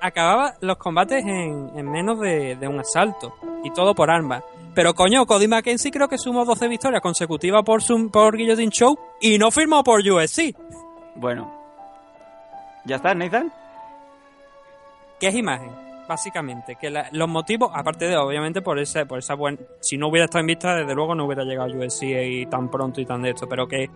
acababa 0.00 0.54
los 0.60 0.76
combates 0.76 1.24
en, 1.24 1.70
en 1.76 1.90
menos 1.90 2.18
de, 2.20 2.56
de 2.56 2.68
un 2.68 2.80
asalto. 2.80 3.34
Y 3.64 3.70
todo 3.72 3.94
por 3.94 4.10
armas. 4.10 4.42
Pero 4.74 4.94
coño, 4.94 5.26
Cody 5.26 5.48
Mackenzie 5.48 5.90
creo 5.90 6.08
que 6.08 6.16
sumó 6.18 6.44
12 6.44 6.68
victorias 6.68 7.00
consecutivas 7.02 7.62
por, 7.64 7.82
su, 7.82 8.10
por 8.10 8.36
Guillotine 8.36 8.70
Show 8.70 8.98
y 9.20 9.36
no 9.38 9.50
firmó 9.50 9.82
por 9.84 10.00
UFC. 10.00 10.54
Bueno. 11.16 11.52
¿Ya 12.84 12.96
está, 12.96 13.14
Nathan? 13.14 13.52
¿Qué 15.18 15.28
es 15.28 15.34
imagen? 15.34 15.70
Básicamente, 16.08 16.76
que 16.76 16.90
la- 16.90 17.08
los 17.12 17.28
motivos, 17.28 17.70
aparte 17.74 18.06
de 18.08 18.16
obviamente 18.16 18.62
por 18.62 18.78
esa, 18.78 19.04
por 19.04 19.18
esa 19.18 19.34
buena. 19.34 19.58
Si 19.80 19.96
no 19.96 20.08
hubiera 20.08 20.24
estado 20.24 20.40
en 20.40 20.46
vista, 20.46 20.74
desde 20.74 20.94
luego 20.94 21.14
no 21.14 21.26
hubiera 21.26 21.44
llegado 21.44 21.70
a 21.72 21.76
UFC 21.76 22.02
y 22.04 22.46
tan 22.46 22.68
pronto 22.70 23.00
y 23.00 23.06
tan 23.06 23.22
de 23.22 23.30
esto, 23.30 23.46
pero 23.48 23.68
que 23.68 23.88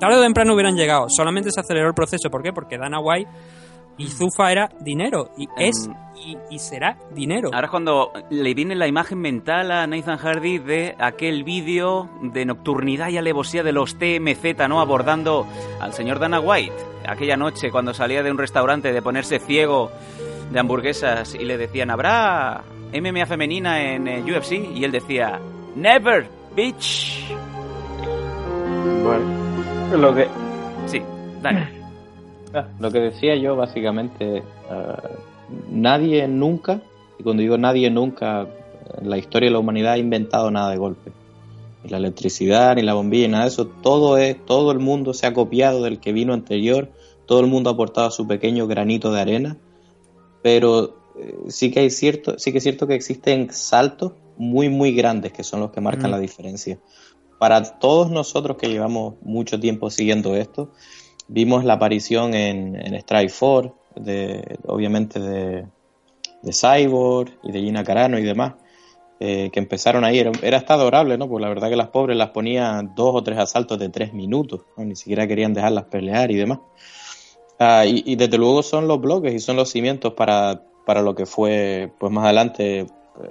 tarde 0.00 0.16
o 0.18 0.22
temprano 0.22 0.54
hubieran 0.54 0.76
llegado. 0.76 1.06
Solamente 1.08 1.50
se 1.50 1.60
aceleró 1.60 1.88
el 1.88 1.94
proceso. 1.94 2.30
¿Por 2.30 2.42
qué? 2.42 2.52
Porque 2.52 2.76
Dana 2.76 2.98
White 3.00 3.30
y 3.98 4.08
Zufa 4.08 4.50
era 4.50 4.68
dinero. 4.80 5.30
Y 5.36 5.48
es 5.56 5.88
y, 6.16 6.36
y 6.50 6.58
será 6.58 6.96
dinero. 7.12 7.50
Ahora 7.52 7.66
es 7.66 7.70
cuando 7.70 8.12
le 8.30 8.54
viene 8.54 8.74
la 8.74 8.86
imagen 8.86 9.18
mental 9.18 9.70
a 9.70 9.86
Nathan 9.86 10.18
Hardy 10.18 10.58
de 10.58 10.94
aquel 10.98 11.44
vídeo 11.44 12.08
de 12.22 12.44
nocturnidad 12.44 13.08
y 13.08 13.18
alevosía 13.18 13.62
de 13.62 13.72
los 13.72 13.96
TMZ, 13.98 14.68
¿no? 14.68 14.80
Abordando 14.80 15.46
al 15.80 15.92
señor 15.92 16.18
Dana 16.18 16.40
White. 16.40 16.74
Aquella 17.06 17.36
noche 17.36 17.70
cuando 17.70 17.92
salía 17.92 18.22
de 18.22 18.30
un 18.30 18.38
restaurante 18.38 18.92
de 18.92 19.02
ponerse 19.02 19.38
ciego 19.38 19.90
de 20.50 20.60
hamburguesas 20.60 21.34
y 21.34 21.44
le 21.44 21.58
decían, 21.58 21.90
¿habrá 21.90 22.62
MMA 22.92 23.26
femenina 23.26 23.82
en 23.82 24.08
eh, 24.08 24.22
UFC? 24.22 24.52
Y 24.52 24.84
él 24.84 24.92
decía, 24.92 25.40
Never, 25.74 26.28
bitch. 26.54 27.28
Bueno, 29.02 29.98
lo 29.98 30.14
que, 30.14 30.28
Sí, 30.86 31.02
dale. 31.42 31.68
ah, 32.54 32.68
lo 32.78 32.90
que 32.90 33.00
decía 33.00 33.36
yo 33.36 33.56
básicamente, 33.56 34.42
ah, 34.70 35.02
nadie 35.70 36.26
nunca, 36.28 36.80
y 37.18 37.22
cuando 37.22 37.42
digo 37.42 37.58
nadie 37.58 37.90
nunca, 37.90 38.46
en 39.00 39.10
la 39.10 39.18
historia 39.18 39.48
de 39.48 39.52
la 39.52 39.58
humanidad 39.58 39.94
ha 39.94 39.98
inventado 39.98 40.50
nada 40.50 40.70
de 40.70 40.76
golpe. 40.76 41.12
Ni 41.82 41.90
la 41.90 41.98
electricidad, 41.98 42.76
ni 42.76 42.82
la 42.82 42.94
bombilla, 42.94 43.26
ni 43.26 43.32
nada 43.32 43.44
de 43.44 43.50
eso. 43.50 43.66
Todo 43.66 44.16
es, 44.16 44.44
todo 44.46 44.72
el 44.72 44.78
mundo 44.78 45.12
se 45.12 45.26
ha 45.26 45.34
copiado 45.34 45.82
del 45.82 46.00
que 46.00 46.12
vino 46.12 46.32
anterior, 46.32 46.90
todo 47.26 47.40
el 47.40 47.46
mundo 47.46 47.70
ha 47.70 47.74
aportado 47.74 48.10
su 48.10 48.26
pequeño 48.26 48.66
granito 48.66 49.12
de 49.12 49.20
arena, 49.20 49.56
pero 50.42 50.96
eh, 51.18 51.36
sí 51.48 51.70
que 51.70 51.80
hay 51.80 51.90
cierto, 51.90 52.38
sí 52.38 52.52
que 52.52 52.58
es 52.58 52.64
cierto 52.64 52.86
que 52.86 52.94
existen 52.94 53.50
saltos 53.52 54.12
muy 54.36 54.68
muy 54.68 54.92
grandes 54.92 55.32
que 55.32 55.44
son 55.44 55.60
los 55.60 55.70
que 55.70 55.80
marcan 55.80 56.10
Mm. 56.10 56.14
la 56.14 56.18
diferencia. 56.18 56.78
Para 57.38 57.62
todos 57.78 58.10
nosotros 58.10 58.56
que 58.56 58.68
llevamos 58.68 59.14
mucho 59.22 59.60
tiempo 59.60 59.90
siguiendo 59.90 60.34
esto, 60.36 60.70
vimos 61.28 61.64
la 61.64 61.74
aparición 61.74 62.34
en, 62.34 62.76
en 62.76 62.94
Strike 62.94 63.32
4, 63.38 63.74
de, 63.96 64.58
obviamente 64.66 65.20
de, 65.20 65.66
de 66.42 66.52
Cyborg 66.52 67.32
y 67.42 67.52
de 67.52 67.60
Gina 67.60 67.84
Carano 67.84 68.18
y 68.18 68.22
demás, 68.22 68.54
eh, 69.20 69.50
que 69.52 69.60
empezaron 69.60 70.04
ahí. 70.04 70.18
Era, 70.18 70.56
hasta 70.56 70.74
adorable, 70.74 71.16
¿no? 71.16 71.28
Porque 71.28 71.42
la 71.42 71.48
verdad 71.48 71.70
que 71.70 71.76
las 71.76 71.88
pobres 71.88 72.16
las 72.16 72.30
ponían 72.30 72.94
dos 72.94 73.14
o 73.14 73.22
tres 73.22 73.38
asaltos 73.38 73.78
de 73.78 73.88
tres 73.88 74.12
minutos, 74.12 74.62
ni 74.76 74.96
siquiera 74.96 75.26
querían 75.26 75.54
dejarlas 75.54 75.84
pelear 75.84 76.30
y 76.30 76.36
demás. 76.36 76.60
Ah, 77.58 77.86
y, 77.86 78.02
y 78.04 78.16
desde 78.16 78.36
luego 78.36 78.62
son 78.62 78.88
los 78.88 79.00
bloques 79.00 79.32
y 79.32 79.38
son 79.38 79.56
los 79.56 79.70
cimientos 79.70 80.14
para, 80.14 80.62
para 80.84 81.02
lo 81.02 81.14
que 81.14 81.26
fue 81.26 81.92
pues 81.98 82.12
más 82.12 82.24
adelante 82.24 82.80
eh, 82.80 82.86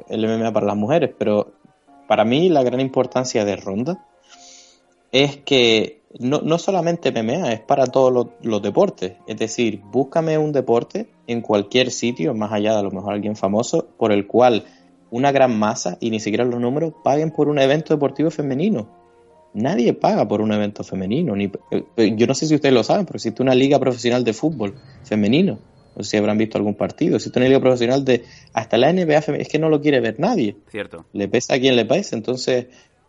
el 0.10 0.26
MMA 0.26 0.52
para 0.52 0.66
las 0.66 0.78
mujeres, 0.78 1.12
pero 1.18 1.54
para 2.08 2.26
mí 2.26 2.50
la 2.50 2.64
gran 2.64 2.80
importancia 2.80 3.46
de 3.46 3.56
Ronda 3.56 4.06
es 5.12 5.38
que 5.38 6.02
no, 6.20 6.42
no 6.42 6.58
solamente 6.58 7.12
MMA, 7.12 7.54
es 7.54 7.60
para 7.62 7.86
todos 7.88 8.12
los, 8.14 8.28
los 8.42 8.62
deportes. 8.62 9.14
Es 9.28 9.38
decir, 9.38 9.82
búscame 9.92 10.38
un 10.38 10.52
deporte 10.52 11.08
en 11.28 11.42
cualquier 11.42 11.92
sitio, 11.92 12.34
más 12.34 12.52
allá 12.52 12.74
de 12.74 12.80
a 12.80 12.84
lo 12.84 12.92
mejor 12.92 13.14
alguien 13.14 13.36
famoso, 13.36 13.88
por 13.98 14.12
el 14.12 14.28
cual 14.28 14.66
una 15.10 15.32
gran 15.32 15.58
masa, 15.58 15.98
y 16.00 16.10
ni 16.10 16.20
siquiera 16.20 16.44
los 16.46 16.60
números, 16.60 16.94
paguen 17.04 17.32
por 17.32 17.48
un 17.48 17.60
evento 17.60 17.94
deportivo 17.94 18.32
femenino. 18.32 18.88
Nadie 19.54 19.94
paga 19.94 20.28
por 20.28 20.42
un 20.42 20.52
evento 20.52 20.84
femenino. 20.84 21.36
Ni, 21.36 21.52
eh, 21.70 22.16
yo 22.16 22.26
no 22.26 22.34
sé 22.34 22.48
si 22.48 22.56
ustedes 22.56 22.74
lo 22.74 22.84
saben, 22.84 23.06
pero 23.06 23.18
existe 23.18 23.44
una 23.44 23.54
liga 23.54 23.80
profesional 23.80 24.24
de 24.24 24.34
fútbol 24.34 24.74
femenino. 25.04 25.60
No 25.96 26.04
sé 26.04 26.10
si 26.10 26.18
habrán 26.18 26.40
visto 26.40 26.58
algún 26.58 26.74
partido. 26.74 27.18
Existe 27.18 27.38
una 27.38 27.48
liga 27.48 27.60
profesional 27.60 28.04
de 28.04 28.24
hasta 28.54 28.78
la 28.78 28.92
NBA. 28.92 29.20
Es 29.38 29.48
que 29.48 29.60
no 29.60 29.70
lo 29.70 29.80
quiere 29.80 30.00
ver 30.00 30.20
nadie 30.20 30.56
Cierto. 30.72 31.06
le 31.14 31.28
pesa 31.28 31.54
a 31.54 31.60
quien 31.60 31.76
le 31.76 31.86
pese. 31.86 32.16
Entonces, 32.16 32.66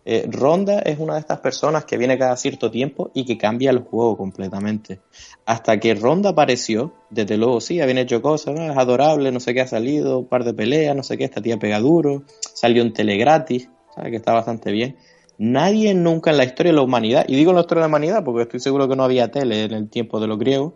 eh, 0.06 0.28
Ronda 0.30 0.80
es 0.80 0.98
una 0.98 1.14
de 1.14 1.20
estas 1.20 1.40
personas 1.40 1.86
que 1.86 1.96
viene 1.96 2.18
cada 2.18 2.36
cierto 2.36 2.70
tiempo 2.70 3.10
y 3.14 3.24
que 3.24 3.38
cambia 3.38 3.70
el 3.70 3.78
juego 3.78 4.16
completamente. 4.18 5.00
Hasta 5.46 5.80
que 5.80 5.94
Ronda 5.94 6.30
apareció, 6.30 6.92
desde 7.08 7.38
luego 7.38 7.60
sí, 7.60 7.80
habían 7.80 7.98
hecho 7.98 8.20
cosas, 8.20 8.54
¿no? 8.54 8.70
es 8.70 8.76
adorable, 8.76 9.32
no 9.32 9.40
sé 9.40 9.54
qué 9.54 9.62
ha 9.62 9.66
salido, 9.66 10.18
un 10.18 10.26
par 10.26 10.44
de 10.44 10.52
peleas, 10.52 10.94
no 10.94 11.02
sé 11.02 11.16
qué, 11.16 11.24
esta 11.24 11.40
tía 11.40 11.58
pega 11.58 11.80
duro, 11.80 12.24
salió 12.52 12.82
en 12.82 12.92
tele 12.92 13.16
gratis, 13.16 13.70
¿sabes? 13.94 14.10
que 14.10 14.16
está 14.16 14.34
bastante 14.34 14.72
bien. 14.72 14.96
Nadie 15.38 15.94
nunca 15.94 16.30
en 16.30 16.36
la 16.36 16.44
historia 16.44 16.72
de 16.72 16.76
la 16.76 16.82
humanidad, 16.82 17.24
y 17.26 17.34
digo 17.34 17.50
en 17.50 17.56
la 17.56 17.62
historia 17.62 17.80
de 17.80 17.88
la 17.88 17.88
humanidad 17.88 18.24
porque 18.24 18.42
estoy 18.42 18.60
seguro 18.60 18.88
que 18.88 18.96
no 18.96 19.04
había 19.04 19.30
tele 19.30 19.64
en 19.64 19.72
el 19.72 19.88
tiempo 19.88 20.20
de 20.20 20.26
los 20.26 20.38
griegos, 20.38 20.74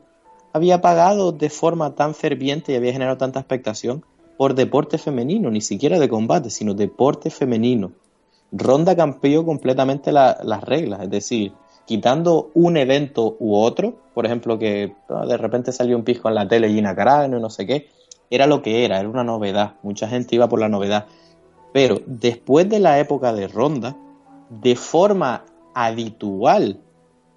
había 0.55 0.81
pagado 0.81 1.33
de 1.33 1.51
forma 1.51 1.95
tan 1.95 2.15
ferviente 2.15 2.73
y 2.73 2.77
había 2.77 2.93
generado 2.93 3.19
tanta 3.19 3.41
expectación 3.41 4.05
por 4.39 4.55
deporte 4.55 4.97
femenino, 4.97 5.51
ni 5.51 5.61
siquiera 5.61 5.99
de 5.99 6.09
combate, 6.09 6.49
sino 6.49 6.73
deporte 6.73 7.29
femenino. 7.29 7.93
Ronda 8.53 8.97
cambió 8.97 9.45
completamente 9.45 10.13
la- 10.13 10.39
las 10.43 10.63
reglas, 10.65 11.03
es 11.03 11.11
decir, 11.11 11.53
quitando 11.85 12.51
un 12.55 12.77
evento 12.77 13.37
u 13.41 13.57
otro, 13.57 13.95
por 14.15 14.27
ejemplo, 14.27 14.59
que 14.59 14.95
ah, 15.09 15.27
de 15.27 15.37
repente 15.37 15.73
salió 15.73 15.97
un 15.97 16.05
pisco 16.05 16.29
en 16.29 16.35
la 16.35 16.49
tele 16.49 16.69
Gina 16.69 16.95
Carano 16.95 17.39
y 17.39 17.41
no 17.41 17.51
sé 17.51 17.67
qué, 17.67 17.89
era 18.31 18.47
lo 18.47 18.61
que 18.63 18.85
era, 18.85 19.01
era 19.01 19.09
una 19.09 19.25
novedad, 19.25 19.75
mucha 19.83 20.09
gente 20.09 20.35
iba 20.35 20.49
por 20.49 20.61
la 20.61 20.69
novedad. 20.69 21.07
Pero 21.73 22.01
después 22.07 22.69
de 22.69 22.79
la 22.79 22.99
época 22.99 23.33
de 23.33 23.49
Ronda, 23.49 23.97
de 24.51 24.77
forma 24.77 25.45
habitual, 25.75 26.81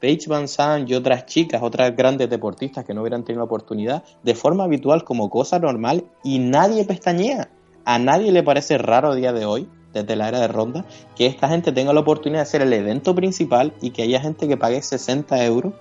Paige 0.02 0.28
Van 0.30 0.48
Zandt 0.48 0.90
y 0.90 0.96
otras 0.96 1.26
chicas, 1.26 1.62
otras 1.62 1.96
grandes 1.96 2.30
deportistas 2.30 2.84
que 2.86 2.94
no 2.94 3.02
hubieran 3.02 3.24
tenido 3.24 3.42
la 3.42 3.46
oportunidad, 3.46 4.04
de 4.24 4.36
forma 4.36 4.64
habitual 4.64 5.04
como 5.04 5.30
cosa 5.30 5.60
normal 5.60 6.06
y 6.24 6.40
nadie 6.40 6.86
pestañea. 6.86 7.50
A 7.86 8.00
nadie 8.00 8.32
le 8.32 8.44
parece 8.44 8.78
raro 8.78 9.12
a 9.12 9.16
día 9.16 9.32
de 9.32 9.46
hoy, 9.46 9.70
desde 9.94 10.16
la 10.16 10.30
era 10.30 10.40
de 10.40 10.48
Ronda, 10.48 10.86
que 11.16 11.26
esta 11.26 11.50
gente 11.50 11.72
tenga 11.72 11.94
la 11.94 12.00
oportunidad 12.00 12.40
de 12.40 12.44
hacer 12.44 12.62
el 12.62 12.74
evento 12.74 13.14
principal 13.16 13.74
y 13.82 13.92
que 13.92 14.04
haya 14.04 14.22
gente 14.22 14.48
que 14.48 14.58
pague 14.58 14.82
60 14.82 15.44
euros 15.46 15.74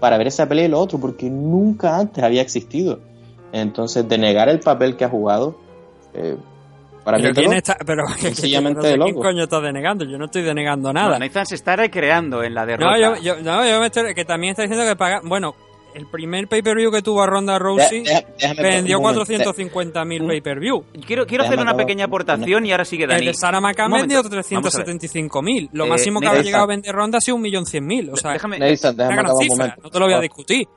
para 0.00 0.18
ver 0.18 0.26
esa 0.28 0.46
pelea 0.48 0.66
y 0.66 0.68
lo 0.68 0.78
otro, 0.78 0.98
porque 0.98 1.30
nunca 1.30 1.98
antes 1.98 2.22
había 2.22 2.42
existido. 2.42 3.00
Entonces, 3.52 4.08
de 4.08 4.18
negar 4.18 4.48
el 4.48 4.60
papel 4.60 4.96
que 4.96 5.04
ha 5.04 5.08
jugado, 5.08 5.58
eh, 6.14 6.36
para 7.04 7.18
pero 7.18 7.28
mí 7.30 7.34
quién 7.34 7.52
es 7.52 7.58
está, 7.58 7.76
pero 7.86 8.02
sencillamente 8.18 8.78
no 8.78 8.82
sé 8.82 8.88
de 8.90 8.98
quién 8.98 9.14
coño 9.14 9.44
está 9.44 9.60
denegando, 9.60 10.04
yo 10.04 10.18
no 10.18 10.26
estoy 10.26 10.42
denegando 10.42 10.92
nada. 10.92 11.18
No, 11.18 11.18
Nathan 11.20 11.46
se 11.46 11.54
está 11.54 11.76
recreando 11.76 12.42
en 12.42 12.54
la 12.54 12.66
derrota. 12.66 12.90
No, 12.90 12.98
yo, 12.98 13.22
yo, 13.22 13.40
no, 13.42 13.66
yo 13.66 13.80
me 13.80 13.86
estoy, 13.86 14.14
que 14.14 14.24
también 14.24 14.50
está 14.50 14.62
diciendo 14.62 14.84
que 14.84 14.96
paga, 14.96 15.20
bueno, 15.24 15.54
el 15.96 16.06
primer 16.06 16.46
pay-per-view 16.48 16.90
que 16.92 17.02
tuvo 17.02 17.22
a 17.22 17.26
Ronda 17.26 17.58
Rousey 17.58 18.02
déjame- 18.04 18.62
vendió 18.62 18.98
un 18.98 19.02
momento. 19.04 19.24
450.000 19.24 20.26
pay-per-view. 20.26 20.84
Quiero, 21.06 21.26
quiero 21.26 21.44
hacer 21.44 21.58
una 21.58 21.74
pequeña 21.76 22.04
aportación 22.04 22.66
y 22.66 22.72
ahora 22.72 22.84
sigue 22.84 23.04
El 23.04 23.10
Dani. 23.10 23.26
de 23.26 23.34
Sarah 23.34 23.60
McCann 23.60 23.90
vendió 23.92 24.22
vamos 24.22 24.32
a 24.32 24.36
ver. 24.36 24.44
375.000. 24.44 25.70
Lo 25.72 25.86
Eh, 25.86 25.88
máximo 25.88 26.20
que 26.20 26.26
Nathan. 26.26 26.40
ha 26.40 26.44
llegado 26.44 26.64
a 26.64 26.66
vender 26.66 26.94
Ronda 26.94 27.18
ha 27.18 27.20
sido 27.20 27.38
1.100.000. 27.38 28.10
O 28.12 28.16
sea, 28.16 28.32
Déjame- 28.32 28.58
Nathan, 28.58 28.94
una 28.94 29.04
déjame 29.08 29.22
gran 29.22 29.36
cifra, 29.38 29.76
no 29.82 29.90
te 29.90 29.98
lo 29.98 30.04
voy 30.04 30.14
a 30.14 30.18
Ah, 30.18 30.20
discutir. 30.20 30.68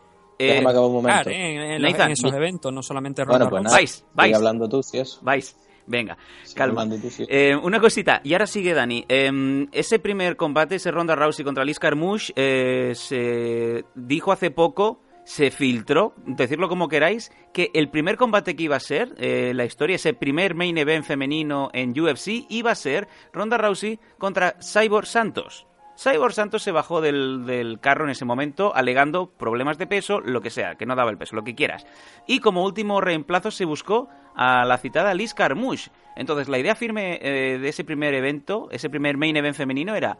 Eh, 0.41 0.47
Déjame 0.47 0.69
acabar 0.69 0.87
un 0.87 0.93
momento. 0.95 1.23
Claro, 1.23 1.31
en, 1.31 1.61
en 1.73 1.81
Nathan, 1.81 2.07
en 2.07 2.11
esos 2.13 2.33
eventos, 2.33 2.71
no 2.73 2.81
solamente 2.81 3.25
Ronda 3.25 3.39
Bueno, 3.45 3.49
pues 3.49 3.63
Rousey. 3.63 3.71
nada, 3.73 3.77
Vais, 3.77 4.05
vais. 4.13 4.35
hablando 4.37 4.69
tú, 4.69 4.81
si 4.81 4.97
eso. 4.99 5.19
Vais, 5.21 5.53
venga, 5.85 6.17
calma. 6.55 6.87
Eh, 7.27 7.57
una 7.61 7.81
cosita, 7.81 8.21
y 8.23 8.31
ahora 8.31 8.47
sigue 8.47 8.73
Dani. 8.73 9.03
Eh, 9.09 9.67
ese 9.73 9.99
primer 9.99 10.37
combate, 10.37 10.75
ese 10.75 10.91
Ronda 10.91 11.13
Rousey 11.15 11.43
contra 11.43 11.65
Liz 11.65 11.77
Carmouche, 11.77 12.31
eh, 12.37 12.93
se 12.95 13.83
dijo 13.95 14.31
hace 14.31 14.49
poco, 14.51 15.01
se 15.29 15.51
filtró, 15.51 16.15
decirlo 16.25 16.69
como 16.69 16.87
queráis, 16.87 17.31
que 17.53 17.69
el 17.75 17.91
primer 17.91 18.17
combate 18.17 18.55
que 18.55 18.63
iba 18.63 18.77
a 18.77 18.79
ser, 18.79 19.13
eh, 19.19 19.53
la 19.53 19.63
historia, 19.63 19.97
ese 19.97 20.15
primer 20.15 20.55
main 20.55 20.75
event 20.75 21.05
femenino 21.05 21.69
en 21.71 21.91
UFC, 21.91 22.47
iba 22.49 22.71
a 22.71 22.75
ser 22.75 23.07
Ronda 23.31 23.59
Rousey 23.59 23.99
contra 24.17 24.55
Cyborg 24.59 25.05
Santos. 25.05 25.67
Cyborg 25.95 26.33
Santos 26.33 26.63
se 26.63 26.71
bajó 26.71 26.99
del, 26.99 27.45
del 27.45 27.79
carro 27.79 28.05
en 28.05 28.09
ese 28.09 28.25
momento 28.25 28.75
alegando 28.75 29.29
problemas 29.29 29.77
de 29.77 29.85
peso, 29.85 30.19
lo 30.19 30.41
que 30.41 30.49
sea, 30.49 30.73
que 30.73 30.87
no 30.87 30.95
daba 30.95 31.11
el 31.11 31.19
peso, 31.19 31.35
lo 31.35 31.43
que 31.43 31.53
quieras. 31.53 31.85
Y 32.25 32.39
como 32.39 32.65
último 32.65 32.99
reemplazo 32.99 33.51
se 33.51 33.65
buscó 33.65 34.09
a 34.35 34.65
la 34.65 34.79
citada 34.79 35.13
Liz 35.13 35.35
Carmouche. 35.35 35.91
Entonces 36.15 36.49
la 36.49 36.57
idea 36.57 36.73
firme 36.73 37.19
eh, 37.21 37.59
de 37.59 37.69
ese 37.69 37.83
primer 37.83 38.15
evento, 38.15 38.67
ese 38.71 38.89
primer 38.89 39.15
main 39.15 39.37
event 39.37 39.55
femenino 39.55 39.93
era 39.93 40.17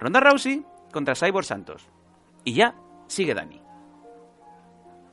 Ronda 0.00 0.18
Rousey 0.18 0.64
contra 0.92 1.14
Cyborg 1.14 1.46
Santos. 1.46 1.88
Y 2.42 2.54
ya 2.54 2.74
sigue 3.06 3.32
Dani. 3.32 3.63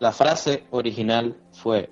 La 0.01 0.11
frase 0.11 0.63
original 0.71 1.37
fue 1.51 1.91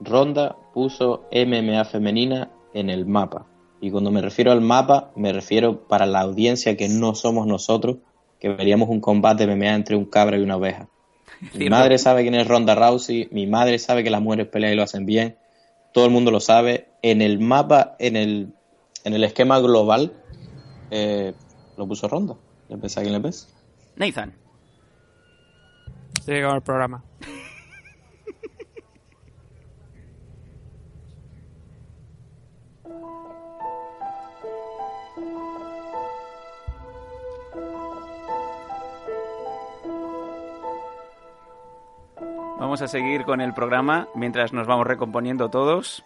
Ronda 0.00 0.56
puso 0.74 1.28
MMA 1.30 1.84
femenina 1.84 2.50
en 2.74 2.90
el 2.90 3.06
mapa. 3.06 3.46
Y 3.80 3.92
cuando 3.92 4.10
me 4.10 4.20
refiero 4.20 4.50
al 4.50 4.60
mapa, 4.60 5.12
me 5.14 5.32
refiero 5.32 5.86
para 5.86 6.06
la 6.06 6.22
audiencia 6.22 6.76
que 6.76 6.88
no 6.88 7.14
somos 7.14 7.46
nosotros, 7.46 7.98
que 8.40 8.48
veríamos 8.48 8.88
un 8.88 9.00
combate 9.00 9.46
MMA 9.46 9.74
entre 9.76 9.94
un 9.94 10.06
cabra 10.06 10.36
y 10.36 10.42
una 10.42 10.56
oveja. 10.56 10.88
Mi 11.54 11.70
madre 11.70 11.98
sabe 11.98 12.22
quién 12.22 12.34
es 12.34 12.48
Ronda 12.48 12.74
Rousey, 12.74 13.28
mi 13.30 13.46
madre 13.46 13.78
sabe 13.78 14.02
que 14.02 14.10
las 14.10 14.22
mujeres 14.22 14.48
pelean 14.48 14.72
y 14.72 14.76
lo 14.76 14.82
hacen 14.82 15.06
bien, 15.06 15.36
todo 15.94 16.04
el 16.04 16.10
mundo 16.10 16.32
lo 16.32 16.40
sabe. 16.40 16.88
En 17.00 17.22
el 17.22 17.38
mapa, 17.38 17.94
en 18.00 18.16
el, 18.16 18.54
en 19.04 19.14
el 19.14 19.22
esquema 19.22 19.60
global, 19.60 20.14
eh, 20.90 21.32
lo 21.76 21.86
puso 21.86 22.08
Ronda. 22.08 22.34
¿Le 22.68 22.76
pesa 22.76 22.98
a 22.98 23.02
quién 23.04 23.14
le 23.14 23.20
pesa? 23.20 23.46
Nathan. 23.94 24.34
Sigue 26.24 26.42
con 26.42 26.56
el 26.56 26.62
programa. 26.62 27.04
Vamos 42.58 42.80
a 42.80 42.88
seguir 42.88 43.24
con 43.24 43.42
el 43.42 43.52
programa 43.52 44.08
mientras 44.14 44.54
nos 44.54 44.66
vamos 44.66 44.86
recomponiendo 44.86 45.50
todos. 45.50 46.02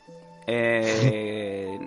Eh, 0.47 1.79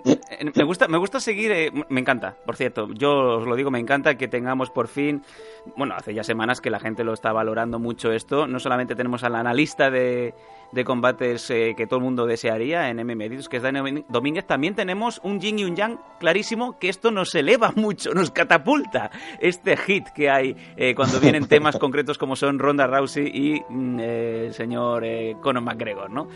me 0.54 0.64
gusta, 0.64 0.88
me 0.88 0.98
gusta 0.98 1.20
seguir, 1.20 1.52
eh, 1.52 1.70
me 1.88 2.00
encanta, 2.00 2.36
por 2.46 2.56
cierto, 2.56 2.88
yo 2.92 3.38
os 3.38 3.46
lo 3.46 3.56
digo, 3.56 3.70
me 3.70 3.78
encanta 3.78 4.16
que 4.16 4.28
tengamos 4.28 4.70
por 4.70 4.88
fin, 4.88 5.22
bueno, 5.76 5.94
hace 5.96 6.14
ya 6.14 6.22
semanas 6.22 6.60
que 6.60 6.70
la 6.70 6.80
gente 6.80 7.04
lo 7.04 7.12
está 7.12 7.32
valorando 7.32 7.78
mucho 7.78 8.12
esto, 8.12 8.46
no 8.46 8.58
solamente 8.60 8.94
tenemos 8.94 9.24
al 9.24 9.34
analista 9.34 9.90
de, 9.90 10.34
de 10.72 10.84
combates 10.84 11.50
eh, 11.50 11.74
que 11.76 11.86
todo 11.86 11.98
el 11.98 12.04
mundo 12.04 12.26
desearía 12.26 12.90
en 12.90 12.98
MM 12.98 13.48
que 13.48 13.56
es 13.56 13.62
Dani 13.62 14.04
Domínguez, 14.08 14.46
también 14.46 14.74
tenemos 14.74 15.20
un 15.22 15.40
yin 15.40 15.58
y 15.58 15.64
un 15.64 15.76
yang 15.76 15.98
clarísimo 16.18 16.78
que 16.78 16.88
esto 16.88 17.10
nos 17.10 17.34
eleva 17.34 17.72
mucho, 17.76 18.12
nos 18.12 18.30
catapulta 18.30 19.10
este 19.40 19.76
hit 19.76 20.08
que 20.08 20.30
hay 20.30 20.56
eh, 20.76 20.94
cuando 20.94 21.20
vienen 21.20 21.46
temas 21.46 21.76
concretos 21.78 22.18
como 22.18 22.36
son 22.36 22.58
Ronda 22.58 22.86
Rousey 22.86 23.26
y 23.26 23.62
mm, 23.68 24.00
eh, 24.00 24.46
el 24.46 24.54
señor 24.54 25.04
eh, 25.04 25.36
Conor 25.40 25.62
McGregor, 25.62 26.10
¿no? 26.10 26.28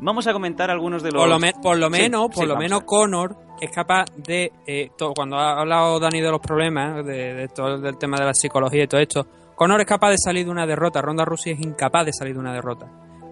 Vamos 0.00 0.26
a 0.26 0.32
comentar 0.32 0.70
algunos 0.70 1.02
de 1.02 1.10
los... 1.10 1.20
Por 1.20 1.28
lo, 1.28 1.38
me- 1.38 1.52
por 1.54 1.76
lo 1.76 1.86
Sí, 1.86 1.92
menos, 2.02 2.28
sí, 2.32 2.40
por 2.40 2.46
lo 2.48 2.56
menos 2.56 2.82
Conor 2.84 3.36
es 3.60 3.70
capaz 3.70 4.04
de, 4.16 4.52
eh, 4.66 4.90
todo- 4.96 5.12
cuando 5.14 5.36
ha 5.36 5.60
hablado 5.60 5.98
Dani 5.98 6.20
de 6.20 6.30
los 6.30 6.40
problemas, 6.40 7.04
de, 7.04 7.34
de 7.34 7.48
todo 7.48 7.78
del 7.78 7.98
tema 7.98 8.16
de 8.18 8.24
la 8.26 8.34
psicología 8.34 8.84
y 8.84 8.86
todo 8.86 9.00
esto, 9.00 9.26
Conor 9.56 9.80
es 9.80 9.86
capaz 9.86 10.10
de 10.10 10.18
salir 10.18 10.44
de 10.44 10.50
una 10.52 10.66
derrota, 10.66 11.02
Ronda 11.02 11.24
Rousey 11.24 11.54
es 11.54 11.60
incapaz 11.60 12.06
de 12.06 12.12
salir 12.12 12.34
de 12.34 12.40
una 12.40 12.52
derrota. 12.52 12.86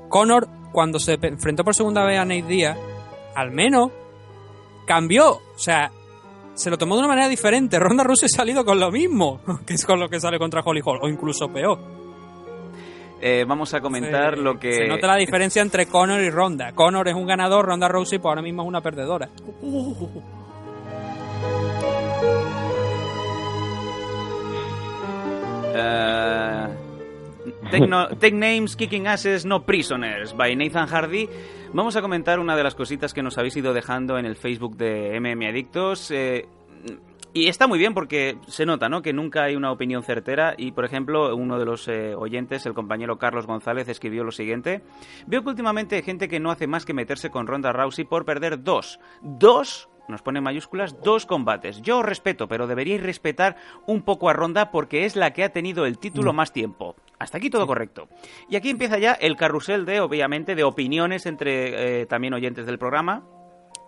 Conor, 0.08 0.48
cuando 0.72 0.98
se 0.98 1.18
enfrentó 1.22 1.62
por 1.62 1.74
segunda 1.74 2.04
vez 2.04 2.18
a 2.18 2.24
Nate 2.24 2.42
Diaz, 2.42 2.76
al 3.36 3.52
menos 3.52 3.90
cambió, 4.86 5.30
o 5.34 5.58
sea, 5.58 5.90
se 6.54 6.70
lo 6.70 6.78
tomó 6.78 6.94
de 6.94 7.00
una 7.00 7.08
manera 7.08 7.28
diferente. 7.28 7.78
Ronda 7.78 8.02
Rousey 8.04 8.26
ha 8.32 8.36
salido 8.36 8.64
con 8.64 8.80
lo 8.80 8.90
mismo, 8.90 9.40
que 9.66 9.74
es 9.74 9.84
con 9.84 10.00
lo 10.00 10.08
que 10.08 10.18
sale 10.20 10.38
contra 10.38 10.62
Holly 10.64 10.80
Hall, 10.84 10.98
o 11.02 11.08
incluso 11.08 11.48
peor. 11.48 11.78
Eh, 13.20 13.44
vamos 13.46 13.72
a 13.74 13.80
comentar 13.80 14.36
lo 14.36 14.58
que... 14.58 14.72
Se 14.72 14.86
nota 14.88 15.06
la 15.06 15.16
diferencia 15.16 15.62
entre 15.62 15.86
Conor 15.86 16.20
y 16.20 16.30
Ronda. 16.30 16.72
Conor 16.72 17.08
es 17.08 17.14
un 17.14 17.26
ganador, 17.26 17.64
Ronda 17.66 17.88
Rousey 17.88 18.18
pues 18.18 18.30
ahora 18.30 18.42
mismo 18.42 18.62
es 18.62 18.68
una 18.68 18.80
perdedora. 18.82 19.30
Eh, 25.74 26.66
take, 27.70 27.86
no- 27.86 28.08
take 28.08 28.32
Names, 28.32 28.76
Kicking 28.76 29.06
Asses, 29.06 29.44
No 29.44 29.64
Prisoners, 29.64 30.34
by 30.36 30.54
Nathan 30.56 30.86
Hardy. 30.86 31.28
Vamos 31.72 31.96
a 31.96 32.00
comentar 32.02 32.38
una 32.38 32.56
de 32.56 32.62
las 32.62 32.74
cositas 32.74 33.12
que 33.12 33.22
nos 33.22 33.36
habéis 33.38 33.56
ido 33.56 33.74
dejando 33.74 34.18
en 34.18 34.24
el 34.24 34.36
Facebook 34.36 34.76
de 34.76 35.18
MM 35.20 35.46
Adictos. 35.48 36.10
eh, 36.10 36.46
y 37.33 37.49
está 37.49 37.66
muy 37.66 37.79
bien 37.79 37.95
porque 37.95 38.39
se 38.47 38.66
nota, 38.66 38.89
¿no? 38.89 39.03
Que 39.03 39.12
nunca 39.12 39.45
hay 39.45 39.57
una 39.57 39.70
opinión 39.70 40.03
certera. 40.03 40.55
Y, 40.57 40.72
por 40.72 40.85
ejemplo, 40.85 41.35
uno 41.37 41.59
de 41.59 41.64
los 41.64 41.87
eh, 41.89 42.14
oyentes, 42.14 42.66
el 42.66 42.74
compañero 42.74 43.18
Carlos 43.18 43.47
González, 43.47 43.89
escribió 43.89 44.24
lo 44.24 44.33
siguiente. 44.33 44.83
Veo 45.27 45.43
que 45.43 45.51
últimamente 45.51 45.97
hay 45.97 46.03
gente 46.03 46.29
que 46.29 46.41
no 46.41 46.51
hace 46.51 46.66
más 46.66 46.85
que 46.85 46.95
meterse 46.95 47.31
con 47.31 47.47
Ronda 47.47 47.72
Rousey 47.72 48.05
por 48.05 48.24
perder 48.24 48.62
dos. 48.62 48.99
Dos 49.20 49.89
nos 50.09 50.22
pone 50.22 50.41
mayúsculas 50.41 51.01
dos 51.03 51.27
combates. 51.27 51.83
Yo 51.83 51.99
os 51.99 52.05
respeto, 52.05 52.49
pero 52.49 52.66
deberíais 52.66 53.03
respetar 53.03 53.57
un 53.87 54.03
poco 54.03 54.29
a 54.29 54.33
Ronda 54.33 54.70
porque 54.70 55.05
es 55.05 55.16
la 55.16 55.33
que 55.33 55.45
ha 55.45 55.53
tenido 55.53 55.87
el 55.87 55.99
título 55.99 56.33
más 56.33 56.53
tiempo. 56.53 56.97
Hasta 57.18 57.39
aquí 57.39 57.51
todo 57.51 57.66
correcto. 57.66 58.09
Y 58.49 58.57
aquí 58.57 58.70
empieza 58.70 58.99
ya 58.99 59.12
el 59.12 59.37
carrusel 59.37 59.85
de, 59.85 60.01
obviamente, 60.01 60.55
de 60.55 60.64
opiniones 60.64 61.27
entre 61.27 62.01
eh, 62.03 62.07
también 62.07 62.35
oyentes 62.35 62.66
del 62.66 62.79
programa. 62.79 63.24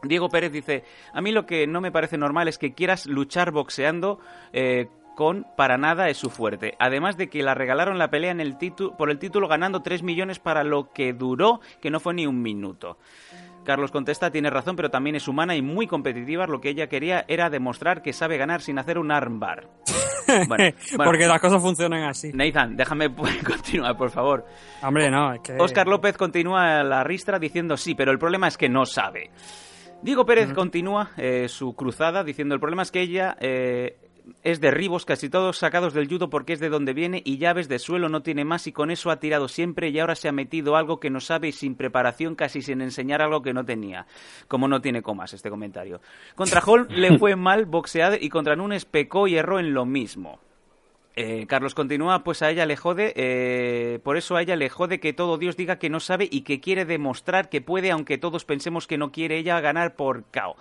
Diego 0.02 0.28
Pérez 0.28 0.52
dice, 0.52 0.84
a 1.12 1.20
mí 1.20 1.32
lo 1.32 1.46
que 1.46 1.66
no 1.66 1.80
me 1.80 1.90
parece 1.92 2.16
normal 2.18 2.48
es 2.48 2.58
que 2.58 2.74
quieras 2.74 3.06
luchar 3.06 3.50
boxeando 3.50 4.20
eh, 4.52 4.88
con 5.16 5.46
para 5.56 5.78
nada 5.78 6.08
es 6.08 6.16
su 6.16 6.30
fuerte. 6.30 6.74
Además 6.78 7.16
de 7.16 7.28
que 7.28 7.42
la 7.42 7.54
regalaron 7.54 7.98
la 7.98 8.08
pelea 8.08 8.30
en 8.30 8.40
el 8.40 8.56
por 8.96 9.10
el 9.10 9.18
título 9.18 9.48
ganando 9.48 9.82
3 9.82 10.04
millones 10.04 10.38
para 10.38 10.62
lo 10.62 10.92
que 10.92 11.12
duró, 11.12 11.60
que 11.80 11.90
no 11.90 11.98
fue 11.98 12.14
ni 12.14 12.26
un 12.26 12.40
minuto. 12.40 12.98
Carlos 13.64 13.90
contesta, 13.90 14.30
tiene 14.30 14.48
razón, 14.48 14.76
pero 14.76 14.90
también 14.90 15.16
es 15.16 15.28
humana 15.28 15.56
y 15.56 15.60
muy 15.60 15.86
competitiva. 15.86 16.46
Lo 16.46 16.60
que 16.60 16.70
ella 16.70 16.88
quería 16.88 17.24
era 17.28 17.50
demostrar 17.50 18.00
que 18.00 18.12
sabe 18.12 18.38
ganar 18.38 18.62
sin 18.62 18.78
hacer 18.78 18.98
un 18.98 19.10
armbar. 19.10 19.68
Bueno, 20.28 20.74
bueno. 20.94 21.04
Porque 21.10 21.26
las 21.26 21.40
cosas 21.40 21.62
funcionan 21.62 22.02
así. 22.02 22.30
Nathan, 22.34 22.76
déjame 22.76 23.08
continuar, 23.46 23.96
por 23.96 24.10
favor. 24.10 24.44
Hombre, 24.82 25.10
no, 25.10 25.32
es 25.32 25.40
que... 25.40 25.56
Oscar 25.58 25.86
López 25.86 26.18
continúa 26.18 26.82
la 26.82 27.02
ristra 27.02 27.38
diciendo 27.38 27.78
sí, 27.78 27.94
pero 27.94 28.12
el 28.12 28.18
problema 28.18 28.46
es 28.46 28.58
que 28.58 28.68
no 28.68 28.84
sabe. 28.84 29.30
Diego 30.02 30.24
Pérez 30.24 30.52
continúa 30.52 31.10
eh, 31.16 31.48
su 31.48 31.74
cruzada 31.74 32.22
diciendo 32.22 32.54
el 32.54 32.60
problema 32.60 32.82
es 32.82 32.92
que 32.92 33.00
ella 33.00 33.36
eh, 33.40 33.98
es 34.42 34.60
derribos 34.60 35.04
casi 35.04 35.28
todos 35.28 35.58
sacados 35.58 35.92
del 35.92 36.08
judo 36.08 36.30
porque 36.30 36.52
es 36.52 36.60
de 36.60 36.68
donde 36.68 36.92
viene 36.92 37.22
y 37.24 37.38
llaves 37.38 37.68
de 37.68 37.78
suelo 37.78 38.08
no 38.08 38.22
tiene 38.22 38.44
más 38.44 38.66
y 38.66 38.72
con 38.72 38.90
eso 38.90 39.10
ha 39.10 39.18
tirado 39.18 39.48
siempre 39.48 39.88
y 39.88 39.98
ahora 39.98 40.14
se 40.14 40.28
ha 40.28 40.32
metido 40.32 40.76
algo 40.76 41.00
que 41.00 41.10
no 41.10 41.20
sabe 41.20 41.48
y 41.48 41.52
sin 41.52 41.74
preparación 41.74 42.34
casi 42.34 42.62
sin 42.62 42.80
enseñar 42.80 43.22
algo 43.22 43.42
que 43.42 43.52
no 43.52 43.64
tenía. 43.64 44.06
Como 44.46 44.68
no 44.68 44.80
tiene 44.80 45.02
comas 45.02 45.34
este 45.34 45.50
comentario. 45.50 46.00
Contra 46.34 46.60
Hall 46.66 46.86
le 46.90 47.18
fue 47.18 47.36
mal 47.36 47.66
boxear 47.66 48.22
y 48.22 48.28
contra 48.28 48.56
Nunes 48.56 48.84
pecó 48.84 49.26
y 49.26 49.36
erró 49.36 49.58
en 49.58 49.74
lo 49.74 49.84
mismo. 49.84 50.40
Eh, 51.20 51.46
Carlos 51.48 51.74
continúa, 51.74 52.22
pues 52.22 52.42
a 52.42 52.50
ella 52.50 52.64
le 52.64 52.76
jode, 52.76 53.12
eh, 53.16 53.98
por 54.04 54.16
eso 54.16 54.36
a 54.36 54.42
ella 54.42 54.54
le 54.54 54.68
jode 54.68 55.00
que 55.00 55.12
todo 55.12 55.36
Dios 55.36 55.56
diga 55.56 55.80
que 55.80 55.90
no 55.90 55.98
sabe 55.98 56.28
y 56.30 56.42
que 56.42 56.60
quiere 56.60 56.84
demostrar 56.84 57.48
que 57.48 57.60
puede, 57.60 57.90
aunque 57.90 58.18
todos 58.18 58.44
pensemos 58.44 58.86
que 58.86 58.98
no 58.98 59.10
quiere 59.10 59.36
ella 59.36 59.60
ganar 59.60 59.96
por 59.96 60.22
KO. 60.26 60.54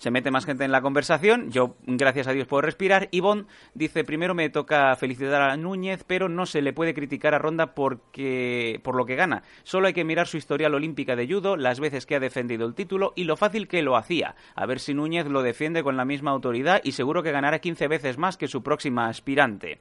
Se 0.00 0.10
mete 0.10 0.30
más 0.30 0.46
gente 0.46 0.64
en 0.64 0.72
la 0.72 0.80
conversación, 0.80 1.50
yo 1.50 1.76
gracias 1.82 2.26
a 2.26 2.32
Dios 2.32 2.46
puedo 2.46 2.62
respirar. 2.62 3.08
Ivonne 3.10 3.44
dice, 3.74 4.02
primero 4.02 4.34
me 4.34 4.48
toca 4.48 4.96
felicitar 4.96 5.42
a 5.42 5.58
Núñez, 5.58 6.04
pero 6.06 6.30
no 6.30 6.46
se 6.46 6.62
le 6.62 6.72
puede 6.72 6.94
criticar 6.94 7.34
a 7.34 7.38
Ronda 7.38 7.74
porque, 7.74 8.80
por 8.82 8.94
lo 8.94 9.04
que 9.04 9.14
gana. 9.14 9.42
Solo 9.62 9.88
hay 9.88 9.92
que 9.92 10.06
mirar 10.06 10.26
su 10.26 10.38
historial 10.38 10.74
olímpica 10.74 11.16
de 11.16 11.28
judo, 11.28 11.58
las 11.58 11.80
veces 11.80 12.06
que 12.06 12.14
ha 12.14 12.18
defendido 12.18 12.66
el 12.66 12.74
título 12.74 13.12
y 13.14 13.24
lo 13.24 13.36
fácil 13.36 13.68
que 13.68 13.82
lo 13.82 13.94
hacía. 13.94 14.36
A 14.54 14.64
ver 14.64 14.80
si 14.80 14.94
Núñez 14.94 15.26
lo 15.26 15.42
defiende 15.42 15.82
con 15.82 15.98
la 15.98 16.06
misma 16.06 16.30
autoridad 16.30 16.80
y 16.82 16.92
seguro 16.92 17.22
que 17.22 17.32
ganará 17.32 17.58
15 17.58 17.86
veces 17.86 18.16
más 18.16 18.38
que 18.38 18.48
su 18.48 18.62
próxima 18.62 19.06
aspirante. 19.06 19.80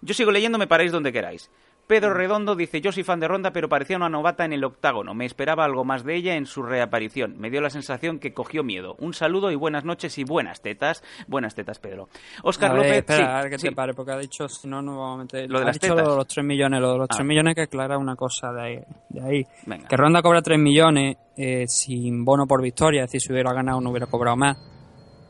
Yo 0.00 0.14
sigo 0.14 0.30
leyendo, 0.30 0.56
me 0.56 0.66
paráis 0.66 0.92
donde 0.92 1.12
queráis. 1.12 1.50
Pedro 1.92 2.14
Redondo 2.14 2.56
dice, 2.56 2.80
yo 2.80 2.90
soy 2.90 3.02
fan 3.02 3.20
de 3.20 3.28
Ronda, 3.28 3.52
pero 3.52 3.68
parecía 3.68 3.98
una 3.98 4.08
novata 4.08 4.46
en 4.46 4.54
el 4.54 4.64
octágono. 4.64 5.12
Me 5.12 5.26
esperaba 5.26 5.66
algo 5.66 5.84
más 5.84 6.04
de 6.04 6.16
ella 6.16 6.36
en 6.36 6.46
su 6.46 6.62
reaparición. 6.62 7.38
Me 7.38 7.50
dio 7.50 7.60
la 7.60 7.68
sensación 7.68 8.18
que 8.18 8.32
cogió 8.32 8.64
miedo. 8.64 8.96
Un 8.98 9.12
saludo 9.12 9.50
y 9.50 9.56
buenas 9.56 9.84
noches 9.84 10.16
y 10.16 10.24
buenas 10.24 10.62
tetas. 10.62 11.04
Buenas 11.28 11.54
tetas, 11.54 11.78
Pedro. 11.80 12.08
Oscar 12.44 12.70
A 12.70 12.72
ver, 12.72 12.82
López, 12.82 12.98
espera, 13.00 13.42
sí, 13.42 13.46
a 13.46 13.50
que 13.50 13.58
sí. 13.58 13.68
te 13.68 13.74
pare, 13.74 13.92
porque 13.92 14.12
ha 14.12 14.16
dicho, 14.16 14.48
si 14.48 14.68
no, 14.68 14.80
no 14.80 14.96
vamos 14.98 15.18
a 15.18 15.22
meter... 15.24 15.50
Lo 15.50 15.58
de 15.58 15.66
las 15.66 15.78
tetas. 15.78 15.98
lo 16.02 16.12
de 16.12 16.16
los 16.16 16.26
3 16.28 16.46
millones, 16.46 16.80
lo 16.80 16.92
de 16.92 16.98
los 17.00 17.08
Ah. 17.10 17.14
3 17.14 17.26
millones 17.26 17.54
que 17.56 17.60
aclara 17.60 17.98
una 17.98 18.16
cosa 18.16 18.50
de 18.54 18.62
ahí. 18.62 18.78
De 19.10 19.20
ahí. 19.20 19.46
Venga. 19.66 19.86
Que 19.86 19.96
Ronda 19.98 20.22
cobra 20.22 20.40
3 20.40 20.58
millones 20.58 21.18
eh, 21.36 21.66
sin 21.68 22.24
bono 22.24 22.46
por 22.46 22.62
victoria, 22.62 23.02
es 23.04 23.08
decir, 23.08 23.20
si 23.20 23.32
hubiera 23.34 23.52
ganado 23.52 23.82
no 23.82 23.90
hubiera 23.90 24.06
cobrado 24.06 24.38
más. 24.38 24.56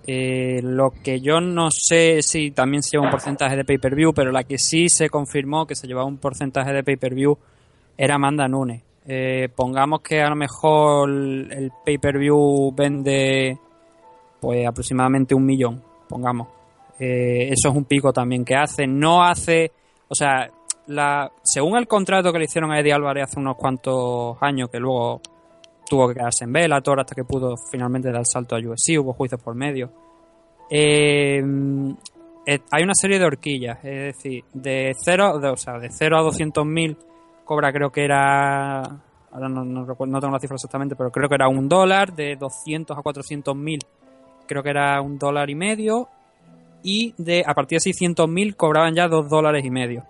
Eh, 0.06 0.60
lo 0.62 0.90
que 0.90 1.20
yo 1.20 1.40
no 1.40 1.70
sé 1.70 2.22
si 2.22 2.50
también 2.50 2.82
se 2.82 2.92
lleva 2.92 3.04
un 3.04 3.10
porcentaje 3.10 3.56
de 3.56 3.64
pay-per-view, 3.64 4.12
pero 4.12 4.32
la 4.32 4.44
que 4.44 4.58
sí 4.58 4.88
se 4.88 5.08
confirmó 5.08 5.66
que 5.66 5.76
se 5.76 5.86
llevaba 5.86 6.06
un 6.06 6.18
porcentaje 6.18 6.72
de 6.72 6.82
pay-per-view 6.82 7.38
era 7.96 8.16
Amanda 8.16 8.48
Nunes. 8.48 8.82
Eh, 9.06 9.48
pongamos 9.54 10.00
que 10.00 10.20
a 10.20 10.28
lo 10.28 10.36
mejor 10.36 11.08
el, 11.08 11.72
pay-per-view 11.84 12.72
vende 12.74 13.58
pues 14.40 14.66
aproximadamente 14.66 15.34
un 15.34 15.46
millón, 15.46 15.82
pongamos. 16.08 16.48
Eh, 16.98 17.48
eso 17.50 17.68
es 17.68 17.74
un 17.74 17.84
pico 17.84 18.12
también 18.12 18.44
que 18.44 18.56
hace. 18.56 18.86
No 18.86 19.22
hace, 19.22 19.70
o 20.08 20.14
sea, 20.14 20.50
la, 20.86 21.30
según 21.42 21.76
el 21.76 21.86
contrato 21.86 22.32
que 22.32 22.38
le 22.38 22.44
hicieron 22.46 22.72
a 22.72 22.80
Eddie 22.80 22.92
Álvarez 22.92 23.24
hace 23.24 23.38
unos 23.38 23.56
cuantos 23.56 24.36
años, 24.40 24.68
que 24.68 24.80
luego 24.80 25.20
tuvo 25.92 26.08
que 26.08 26.14
quedarse 26.14 26.44
en 26.44 26.52
Bellator 26.54 27.00
hasta 27.00 27.14
que 27.14 27.22
pudo 27.22 27.54
finalmente 27.70 28.10
dar 28.10 28.20
el 28.20 28.24
salto 28.24 28.56
a 28.56 28.58
UFC, 28.58 28.98
hubo 28.98 29.12
juicios 29.12 29.38
por 29.42 29.54
medio. 29.54 29.90
Eh, 30.70 31.38
eh, 32.46 32.58
hay 32.70 32.82
una 32.82 32.94
serie 32.94 33.18
de 33.18 33.26
horquillas, 33.26 33.76
es 33.84 34.16
decir, 34.16 34.42
de 34.54 34.94
0 34.98 35.38
de, 35.38 35.48
o 35.50 35.56
sea, 35.58 35.78
de 35.78 35.90
0 35.90 36.16
a 36.16 36.22
200.000 36.22 36.96
cobra 37.44 37.70
creo 37.74 37.90
que 37.90 38.04
era 38.04 38.80
ahora 38.80 39.48
no 39.50 39.84
tengo 39.94 40.32
la 40.32 40.40
cifra 40.40 40.54
exactamente, 40.54 40.96
pero 40.96 41.10
creo 41.10 41.28
que 41.28 41.34
era 41.34 41.48
un 41.48 41.68
dólar, 41.68 42.14
de 42.14 42.36
200 42.36 42.96
a 42.96 43.02
400.000 43.02 43.78
creo 44.46 44.62
que 44.62 44.70
era 44.70 44.98
un 45.02 45.18
dólar 45.18 45.50
y 45.50 45.54
medio 45.54 46.08
y 46.82 47.12
de 47.18 47.44
a 47.46 47.52
partir 47.52 47.80
de 47.80 47.90
600.000 47.90 48.56
cobraban 48.56 48.94
ya 48.94 49.08
dos 49.08 49.28
dólares 49.28 49.62
y 49.62 49.70
medio. 49.70 50.06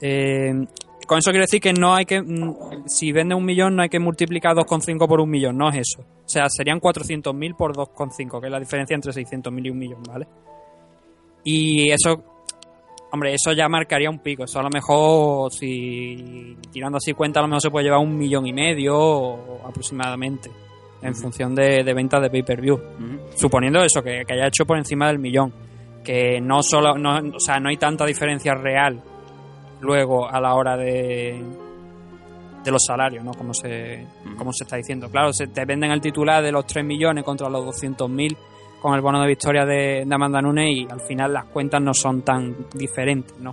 Eh, 0.00 0.66
con 1.06 1.18
eso 1.18 1.30
quiero 1.30 1.44
decir 1.44 1.60
que 1.60 1.72
no 1.72 1.94
hay 1.94 2.04
que, 2.04 2.20
mm, 2.20 2.86
si 2.86 3.12
vende 3.12 3.34
un 3.34 3.44
millón 3.44 3.76
no 3.76 3.82
hay 3.82 3.88
que 3.88 3.98
multiplicar 3.98 4.54
2,5 4.54 5.08
por 5.08 5.20
un 5.20 5.30
millón, 5.30 5.56
no 5.56 5.68
es 5.70 5.76
eso. 5.76 6.02
O 6.02 6.28
sea, 6.28 6.48
serían 6.48 6.80
400.000 6.80 7.54
por 7.54 7.74
2,5, 7.74 8.40
que 8.40 8.46
es 8.46 8.52
la 8.52 8.60
diferencia 8.60 8.94
entre 8.94 9.12
600.000 9.12 9.66
y 9.66 9.70
un 9.70 9.78
millón, 9.78 10.02
¿vale? 10.02 10.26
Y 11.44 11.90
eso, 11.90 12.22
hombre, 13.10 13.32
eso 13.32 13.52
ya 13.52 13.68
marcaría 13.68 14.10
un 14.10 14.18
pico. 14.18 14.44
Eso 14.44 14.58
a 14.58 14.62
lo 14.62 14.68
mejor, 14.68 15.52
si 15.52 16.56
tirando 16.70 16.98
así 16.98 17.14
cuenta, 17.14 17.40
a 17.40 17.42
lo 17.42 17.48
mejor 17.48 17.62
se 17.62 17.70
puede 17.70 17.84
llevar 17.84 18.00
un 18.00 18.16
millón 18.18 18.46
y 18.46 18.52
medio 18.52 19.64
aproximadamente, 19.64 20.50
en 21.00 21.14
función 21.14 21.54
de, 21.54 21.84
de 21.84 21.94
ventas 21.94 22.20
de 22.20 22.28
pay-per-view. 22.28 22.78
Suponiendo 23.34 23.82
eso, 23.82 24.02
que, 24.02 24.24
que 24.26 24.32
haya 24.34 24.48
hecho 24.48 24.66
por 24.66 24.76
encima 24.76 25.06
del 25.06 25.18
millón. 25.18 25.54
Que 26.04 26.40
no 26.40 26.62
solo, 26.62 26.98
no, 26.98 27.18
o 27.34 27.40
sea, 27.40 27.58
no 27.58 27.70
hay 27.70 27.76
tanta 27.76 28.04
diferencia 28.04 28.54
real 28.54 29.02
luego 29.80 30.28
a 30.28 30.40
la 30.40 30.54
hora 30.54 30.76
de 30.76 31.42
de 32.64 32.72
los 32.72 32.82
salarios, 32.84 33.24
¿no? 33.24 33.32
Como 33.32 33.54
se, 33.54 34.04
como 34.36 34.52
se 34.52 34.64
está 34.64 34.76
diciendo. 34.76 35.08
Claro, 35.10 35.32
se 35.32 35.46
te 35.46 35.64
venden 35.64 35.90
el 35.92 36.00
titular 36.00 36.42
de 36.42 36.50
los 36.52 36.66
3 36.66 36.84
millones 36.84 37.24
contra 37.24 37.48
los 37.48 37.64
200.000 37.64 38.36
con 38.82 38.94
el 38.94 39.00
bono 39.00 39.20
de 39.22 39.28
victoria 39.28 39.64
de, 39.64 40.04
de 40.04 40.14
Amanda 40.14 40.42
Nunes 40.42 40.76
y 40.76 40.86
al 40.90 41.00
final 41.00 41.32
las 41.32 41.44
cuentas 41.46 41.80
no 41.80 41.94
son 41.94 42.22
tan 42.22 42.54
diferentes, 42.74 43.38
¿no? 43.38 43.52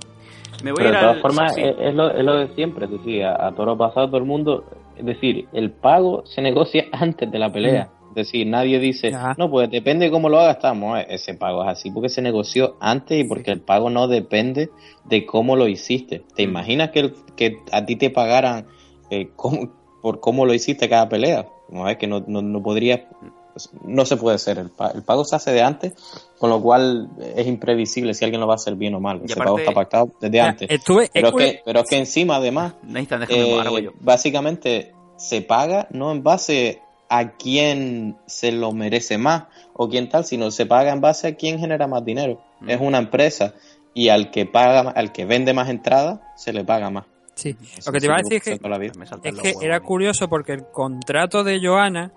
Me 0.63 0.71
voy 0.71 0.83
Pero 0.83 0.89
a 0.89 0.91
de 0.93 0.99
todas 0.99 1.15
al- 1.15 1.21
formas, 1.21 1.55
sí. 1.55 1.61
es, 1.61 1.75
es 1.79 1.93
lo, 1.95 2.11
es 2.11 2.23
lo 2.25 2.35
de 2.35 2.47
siempre, 2.55 2.85
es 2.85 2.91
decir, 2.91 3.23
a, 3.23 3.47
a 3.47 3.51
toro 3.53 3.77
pasado 3.77 4.07
todo 4.07 4.17
el 4.17 4.25
mundo, 4.25 4.65
es 4.97 5.05
decir, 5.05 5.47
el 5.53 5.71
pago 5.71 6.25
se 6.25 6.41
negocia 6.41 6.85
antes 6.91 7.31
de 7.31 7.39
la 7.39 7.49
pelea. 7.51 7.87
Es 8.15 8.27
decir, 8.27 8.47
nadie 8.47 8.79
dice, 8.79 9.11
no, 9.37 9.49
pues 9.51 9.69
depende 9.69 10.05
de 10.05 10.11
cómo 10.11 10.29
lo 10.29 10.39
hagas, 10.39 10.55
estamos, 10.55 10.97
eh, 10.99 11.05
ese 11.09 11.33
pago 11.33 11.63
es 11.63 11.69
así, 11.69 11.91
porque 11.91 12.07
se 12.07 12.21
negoció 12.21 12.77
antes 12.79 13.19
y 13.19 13.25
porque 13.27 13.51
el 13.51 13.59
pago 13.59 13.89
no 13.89 14.07
depende 14.07 14.69
de 15.03 15.25
cómo 15.25 15.57
lo 15.57 15.67
hiciste. 15.67 16.23
¿Te 16.33 16.43
imaginas 16.43 16.91
que, 16.91 16.99
el- 17.01 17.15
que 17.35 17.57
a 17.73 17.85
ti 17.85 17.97
te 17.97 18.09
pagaran 18.09 18.67
eh, 19.09 19.29
cómo- 19.35 19.69
por 20.01 20.21
cómo 20.21 20.45
lo 20.45 20.53
hiciste 20.53 20.87
cada 20.87 21.09
pelea? 21.09 21.47
No, 21.69 21.89
es 21.89 21.97
que 21.97 22.07
no, 22.07 22.23
no, 22.25 22.41
no 22.41 22.63
podría, 22.63 23.09
pues, 23.53 23.69
no 23.83 24.05
se 24.05 24.15
puede 24.15 24.35
hacer, 24.37 24.59
el, 24.59 24.69
pa- 24.69 24.91
el 24.91 25.03
pago 25.03 25.25
se 25.25 25.35
hace 25.35 25.51
de 25.51 25.61
antes, 25.61 25.93
con 26.39 26.49
lo 26.49 26.61
cual 26.61 27.09
eh, 27.19 27.33
es 27.37 27.47
imprevisible 27.47 28.13
si 28.13 28.23
alguien 28.23 28.39
lo 28.39 28.47
va 28.47 28.53
a 28.53 28.55
hacer 28.55 28.75
bien 28.75 28.95
o 28.95 29.01
mal. 29.01 29.19
Y 29.21 29.25
Ese 29.25 29.33
aparte- 29.33 29.45
pago 29.45 29.57
está 29.59 29.71
pactado 29.73 30.11
desde 30.21 30.37
Ya, 30.37 30.45
antes. 30.47 30.69
estuve- 30.69 31.09
pero, 31.13 31.27
estuve- 31.27 31.51
que, 31.51 31.61
pero 31.65 31.79
es 31.81 31.89
que 31.89 31.97
encima, 31.97 32.37
además, 32.37 32.75
Nathan, 32.83 33.19
déjame, 33.21 33.79
eh, 33.79 33.89
básicamente 33.99 34.93
se 35.17 35.41
paga 35.41 35.87
no 35.91 36.11
en 36.11 36.23
base 36.23 36.81
a 37.09 37.31
quién 37.33 38.17
se 38.25 38.51
lo 38.51 38.71
merece 38.71 39.17
más 39.17 39.45
o 39.73 39.89
quién 39.89 40.09
tal, 40.09 40.25
sino 40.25 40.51
se 40.51 40.65
paga 40.65 40.91
en 40.91 41.01
base 41.01 41.27
a 41.27 41.35
quién 41.35 41.59
genera 41.59 41.87
más 41.87 42.03
dinero. 42.03 42.41
Mm. 42.61 42.69
Es 42.69 42.81
una 42.81 42.97
empresa 42.97 43.53
y 43.93 44.09
al 44.09 44.31
que 44.31 44.45
paga, 44.45 44.91
al 44.91 45.11
que 45.11 45.25
vende 45.25 45.53
más 45.53 45.69
entradas, 45.69 46.19
se 46.35 46.53
le 46.53 46.63
paga 46.63 46.89
más. 46.89 47.05
Sí, 47.35 47.55
Eso 47.77 47.89
lo 47.89 47.93
que 47.93 47.99
te 47.99 48.05
iba 48.05 48.15
a 48.15 48.17
decir 48.17 48.37
es 48.37 48.43
que, 48.43 48.57
toda 48.57 48.69
la 48.69 48.77
vida. 48.77 48.93
es 49.23 49.35
que 49.39 49.53
era 49.61 49.81
curioso 49.81 50.29
porque 50.29 50.53
el 50.53 50.65
contrato 50.71 51.43
de 51.43 51.59
Joana, 51.61 52.11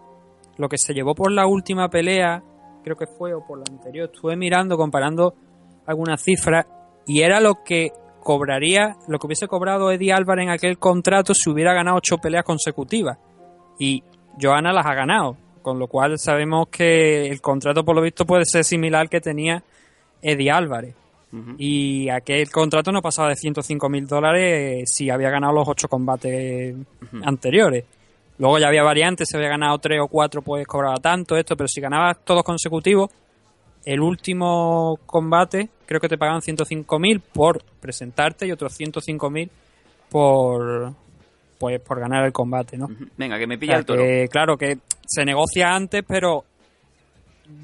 lo 0.57 0.69
que 0.69 0.79
se 0.79 0.95
llevó 0.95 1.15
por 1.15 1.33
la 1.33 1.47
última 1.47 1.89
pelea, 1.89 2.43
creo 2.85 2.97
que 2.97 3.07
fue 3.07 3.35
o 3.35 3.45
por 3.45 3.59
la 3.59 3.65
anterior, 3.69 4.11
estuve 4.13 4.37
mirando, 4.37 4.77
comparando 4.77 5.35
algunas 5.87 6.23
cifras 6.23 6.67
y 7.07 7.23
era 7.23 7.41
lo 7.41 7.65
que 7.65 7.91
cobraría, 8.23 8.97
lo 9.09 9.19
que 9.19 9.27
hubiese 9.27 9.49
cobrado 9.49 9.91
Eddie 9.91 10.13
Álvarez 10.13 10.45
en 10.45 10.51
aquel 10.51 10.79
contrato 10.79 11.33
si 11.35 11.51
hubiera 11.51 11.73
ganado 11.73 11.97
ocho 11.97 12.19
peleas 12.19 12.45
consecutivas. 12.45 13.19
Y 13.79 14.03
Joana 14.41 14.73
las 14.73 14.87
ha 14.87 14.95
ganado, 14.95 15.37
con 15.63 15.79
lo 15.79 15.87
cual 15.87 16.19
sabemos 16.19 16.69
que 16.69 17.27
el 17.27 17.41
contrato 17.41 17.85
por 17.85 17.97
lo 17.97 18.03
visto 18.03 18.25
puede 18.25 18.45
ser 18.45 18.65
similar 18.65 19.03
al 19.03 19.11
que 19.11 19.21
tenía 19.21 19.63
Eddie 20.23 20.51
Álvarez. 20.51 20.95
Y 21.59 22.09
aquel 22.09 22.51
contrato 22.51 22.91
no 22.91 23.03
pasaba 23.03 23.29
de 23.29 23.37
105 23.37 23.89
mil 23.91 24.07
dólares 24.07 24.91
si 24.91 25.11
había 25.11 25.29
ganado 25.29 25.53
los 25.53 25.69
ocho 25.69 25.87
combates 25.87 26.75
anteriores. 27.23 27.85
Luego 28.39 28.59
ya 28.59 28.69
había 28.69 28.83
variantes, 28.83 29.29
si 29.29 29.37
había 29.37 29.51
ganado 29.51 29.79
tres 29.79 30.01
o 30.01 30.09
cuatro, 30.09 30.41
pues 30.41 30.67
cobraba 30.67 30.97
tanto 30.97 31.37
esto, 31.37 31.55
pero 31.55 31.69
si 31.69 31.81
ganabas 31.81 32.25
todos 32.25 32.45
consecutivos, 32.45 33.11
el 33.85 34.01
último 34.01 34.99
combate 35.07 35.69
creo 35.87 36.01
que 36.01 36.09
te 36.09 36.17
pagaban 36.17 36.41
105 36.41 36.99
mil 36.99 37.21
por 37.21 37.63
presentarte 37.81 38.47
y 38.47 38.53
otros 38.53 38.73
105 38.75 39.31
mil 39.31 39.51
por 40.09 40.95
pues 41.59 41.81
por 41.81 41.99
ganar 42.01 42.25
el 42.25 42.33
combate, 42.33 42.77
¿no? 42.79 42.89
Venga, 43.17 43.39
que 43.39 43.47
me 43.47 43.57
O 43.57 43.59
pilla 43.59 43.73
sea, 43.73 43.79
el 43.81 43.87
toro. 43.87 44.03
que, 44.03 44.29
claro, 44.31 44.57
que 44.57 44.79
se 45.07 45.25
negocia 45.25 45.75
antes, 45.75 46.05
pero 46.07 46.45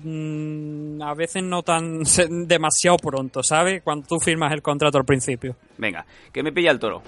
mm, 0.03 1.01
a 1.03 1.15
veces 1.15 1.43
no 1.43 1.63
tan 1.63 2.03
demasiado 2.47 2.97
pronto, 2.99 3.43
¿sabes? 3.43 3.83
Cuando 3.83 4.07
tú 4.07 4.19
firmas 4.19 4.53
el 4.53 4.63
contrato 4.63 4.99
al 4.99 5.05
principio. 5.05 5.57
Venga, 5.79 6.05
que 6.33 6.43
me 6.43 6.53
pilla 6.53 6.71
el 6.71 6.79
toro. 6.79 7.03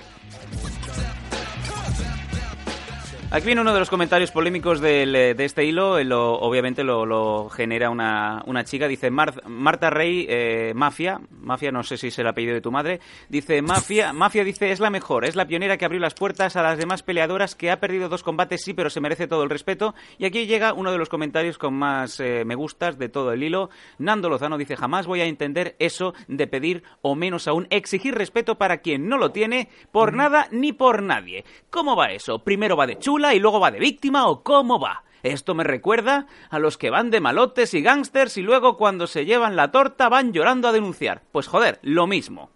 Aquí 3.29 3.47
viene 3.47 3.61
uno 3.61 3.75
de 3.75 3.81
los 3.81 3.91
comentarios 3.91 4.31
polémicos 4.31 4.81
del, 4.81 5.15
eh, 5.15 5.35
de 5.35 5.45
este 5.45 5.65
hilo. 5.65 5.99
eh, 5.99 6.05
lo- 6.05 6.35
obviamente 6.39 6.85
lo, 6.85 7.05
lo 7.05 7.51
genera 7.51 7.91
una, 7.91 8.43
una 8.47 8.65
chica. 8.65 8.87
Dice 8.89 9.11
Mar- 9.11 9.43
Marta 9.47 9.91
Rey, 9.91 10.25
eh, 10.29 10.73
Mafia. 10.75 11.21
Mafia, 11.33 11.71
no 11.73 11.83
sé 11.83 11.97
si 11.99 12.07
es 12.07 12.19
el 12.21 12.29
apellido 12.29 12.55
de 12.55 12.61
tu 12.63 12.71
madre. 12.71 13.01
Dice 13.29 13.61
Mafia. 13.63 14.13
Mafia 14.15 14.43
dice: 14.45 14.71
Es 14.71 14.79
la 14.81 14.91
mejor. 14.91 15.25
Es 15.27 15.35
la 15.37 15.45
pionera 15.47 15.77
que 15.77 15.85
abrió 15.85 16.01
las 16.01 16.15
puertas 16.15 16.55
a 16.57 16.63
las 16.63 16.79
demás 16.79 17.03
peleadoras 17.03 17.57
que 17.57 17.71
ha 17.71 17.79
perdido 17.81 18.09
dos 18.09 18.23
combates, 18.23 18.63
sí, 18.65 18.73
pero 18.75 18.89
se 18.91 19.01
merece 19.01 19.27
todo 19.27 19.43
el 19.43 19.51
respeto. 19.51 19.95
Y 20.19 20.25
aquí 20.25 20.47
llega 20.47 20.73
uno 20.73 20.93
de 20.93 20.99
los 20.99 21.09
comentarios 21.11 21.59
con 21.59 21.75
más 21.75 22.21
eh, 22.21 22.45
me 22.47 22.55
gustas 22.55 22.97
de 22.97 23.09
todo 23.11 23.33
el 23.33 23.43
hilo. 23.43 23.71
Nando 23.99 24.31
Lozano 24.31 24.57
dice: 24.57 24.77
Jamás 24.77 25.07
voy 25.09 25.21
a 25.21 25.27
entender 25.27 25.75
eso 25.81 26.15
de 26.29 26.47
pedir, 26.47 26.85
o 27.03 27.17
menos 27.17 27.49
aún, 27.49 27.67
exigir 27.71 28.15
respeto 28.15 28.55
para 28.57 28.79
quien 28.79 29.09
no 29.09 29.19
lo 29.19 29.33
tiene, 29.33 29.69
por 29.93 30.15
nada 30.15 30.47
ni 30.53 30.73
por 30.73 31.03
nadie. 31.03 31.45
¿Cómo 31.71 31.97
va 31.97 32.13
eso? 32.13 32.39
¿Primero 32.39 32.77
va 32.77 32.87
de 32.87 32.99
chula 32.99 33.26
y 33.35 33.39
luego 33.41 33.61
va 33.61 33.71
de 33.71 33.79
víctima 33.79 34.27
o 34.29 34.43
cómo 34.43 34.79
va? 34.81 35.03
Esto 35.23 35.55
me 35.55 35.65
recuerda 35.65 36.27
a 36.51 36.59
los 36.59 36.79
que 36.79 36.91
van 36.91 37.11
de 37.11 37.21
malotes 37.21 37.75
y 37.75 37.83
gángsters 37.83 38.37
y 38.37 38.43
luego 38.43 38.77
cuando 38.77 39.07
se 39.07 39.25
llevan 39.25 39.57
la 39.57 39.71
torta 39.73 40.09
van 40.09 40.33
llorando 40.33 40.69
a 40.69 40.73
denunciar. 40.73 41.23
Pues 41.33 41.49
joder, 41.49 41.81
lo 41.83 42.07
mismo. 42.07 42.51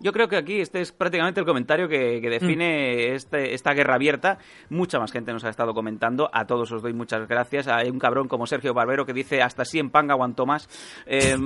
Yo 0.00 0.12
creo 0.12 0.28
que 0.28 0.36
aquí 0.36 0.60
este 0.60 0.82
es 0.82 0.92
prácticamente 0.92 1.40
el 1.40 1.46
comentario 1.46 1.88
que, 1.88 2.20
que 2.20 2.28
define 2.28 3.14
este- 3.14 3.54
esta 3.54 3.72
guerra 3.72 3.94
abierta. 3.94 4.36
Mucha 4.68 4.98
más 4.98 5.12
gente 5.12 5.32
nos 5.32 5.44
ha 5.44 5.48
estado 5.48 5.72
comentando. 5.72 6.28
A 6.34 6.46
todos 6.46 6.70
os 6.72 6.82
doy 6.82 6.92
muchas 6.92 7.26
gracias. 7.26 7.68
Hay 7.68 7.88
un 7.88 7.98
cabrón 7.98 8.28
como 8.28 8.46
Sergio 8.46 8.74
Barbero 8.74 9.06
que 9.06 9.14
dice 9.14 9.40
hasta 9.40 9.62
en 9.72 9.88
panga 9.88 10.12
aguantó 10.12 10.44
más. 10.44 10.68
Eh, 11.06 11.38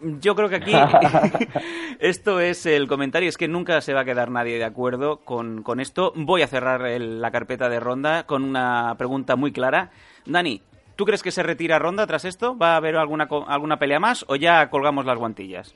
yo 0.00 0.34
creo 0.34 0.48
que 0.48 0.56
aquí 0.56 0.72
esto 2.00 2.40
es 2.40 2.66
el 2.66 2.88
comentario. 2.88 3.28
Es 3.28 3.36
que 3.36 3.48
nunca 3.48 3.80
se 3.80 3.94
va 3.94 4.00
a 4.00 4.04
quedar 4.04 4.30
nadie 4.30 4.58
de 4.58 4.64
acuerdo 4.64 5.18
con, 5.18 5.62
con 5.62 5.80
esto. 5.80 6.12
Voy 6.16 6.42
a 6.42 6.46
cerrar 6.48 6.86
el- 6.86 7.20
la 7.20 7.30
carpeta 7.30 7.68
de 7.68 7.80
ronda 7.80 8.24
con 8.24 8.44
una 8.44 8.94
pregunta 8.98 9.36
muy 9.36 9.52
clara. 9.52 9.90
Dani, 10.26 10.62
¿tú 10.96 11.04
crees 11.04 11.22
que 11.22 11.30
se 11.30 11.42
retira 11.42 11.78
ronda 11.78 12.06
tras 12.06 12.24
esto? 12.24 12.56
¿Va 12.56 12.74
a 12.74 12.76
haber 12.76 12.96
alguna, 12.96 13.28
co- 13.28 13.46
alguna 13.48 13.78
pelea 13.78 14.00
más 14.00 14.24
o 14.28 14.36
ya 14.36 14.68
colgamos 14.70 15.06
las 15.06 15.18
guantillas? 15.18 15.74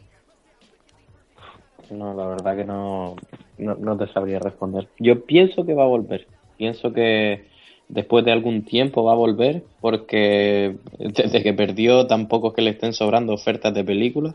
No, 1.90 2.14
la 2.14 2.26
verdad 2.26 2.56
que 2.56 2.64
no, 2.64 3.16
no, 3.58 3.74
no 3.74 3.96
te 3.96 4.06
sabría 4.12 4.38
responder. 4.38 4.88
Yo 4.98 5.24
pienso 5.24 5.64
que 5.66 5.74
va 5.74 5.82
a 5.84 5.88
volver. 5.88 6.26
Pienso 6.56 6.92
que 6.92 7.48
después 7.90 8.24
de 8.24 8.32
algún 8.32 8.64
tiempo 8.64 9.04
va 9.04 9.12
a 9.12 9.16
volver 9.16 9.62
porque 9.80 10.76
desde 10.98 11.42
que 11.42 11.52
perdió 11.52 12.06
tampoco 12.06 12.48
es 12.48 12.54
que 12.54 12.62
le 12.62 12.70
estén 12.70 12.92
sobrando 12.92 13.34
ofertas 13.34 13.74
de 13.74 13.84
películas. 13.84 14.34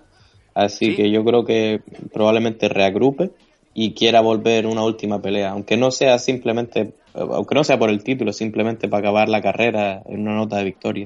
Así 0.54 0.96
que 0.96 1.12
yo 1.12 1.24
creo 1.26 1.44
que 1.44 1.82
probablemente 2.14 2.70
reagrupe 2.70 3.32
y 3.74 3.94
quiera 3.94 4.22
volver 4.22 4.66
una 4.68 4.84
última 4.84 5.22
pelea, 5.22 5.52
aunque 5.52 5.76
no 5.76 5.92
sea 5.92 6.18
simplemente, 6.18 6.94
aunque 7.14 7.56
no 7.56 7.64
sea 7.66 7.78
por 7.78 7.90
el 7.90 8.04
título, 8.04 8.32
simplemente 8.32 8.88
para 8.88 9.00
acabar 9.02 9.28
la 9.28 9.42
carrera 9.42 10.02
en 10.08 10.22
una 10.22 10.36
nota 10.36 10.58
de 10.58 10.64
victoria. 10.64 11.06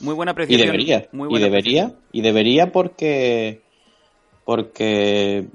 Muy 0.00 0.14
buena 0.14 0.32
Y 0.32 0.34
apreciación. 0.34 0.66
debería, 0.66 1.08
Muy 1.12 1.38
y 1.38 1.40
debería, 1.42 1.92
y 2.12 2.20
debería 2.20 2.70
porque 2.72 3.60
porque 4.44 5.46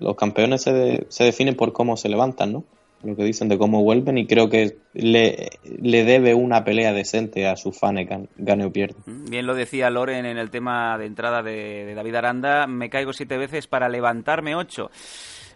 los 0.00 0.16
campeones 0.16 0.62
se, 0.62 0.72
de- 0.72 1.06
se 1.08 1.24
definen 1.24 1.54
por 1.54 1.72
cómo 1.72 1.96
se 1.96 2.08
levantan, 2.08 2.52
¿no? 2.52 2.64
Lo 3.04 3.16
que 3.16 3.24
dicen 3.24 3.48
de 3.48 3.58
cómo 3.58 3.82
vuelven 3.82 4.18
y 4.18 4.26
creo 4.26 4.48
que 4.48 4.76
le, 4.94 5.50
le 5.80 6.04
debe 6.04 6.34
una 6.34 6.64
pelea 6.64 6.92
decente 6.92 7.46
a 7.46 7.56
sus 7.56 7.78
fans, 7.78 8.00
gan- 8.08 8.28
gane 8.36 8.64
o 8.64 8.72
pierda. 8.72 8.96
Bien 9.06 9.46
lo 9.46 9.54
decía 9.54 9.90
Loren 9.90 10.26
en 10.26 10.38
el 10.38 10.50
tema 10.50 10.96
de 10.98 11.06
entrada 11.06 11.42
de, 11.42 11.94
David 11.94 12.14
Aranda, 12.14 12.66
me 12.66 12.90
caigo 12.90 13.12
siete 13.12 13.36
veces 13.38 13.66
para 13.66 13.88
levantarme 13.88 14.54
ocho. 14.54 14.90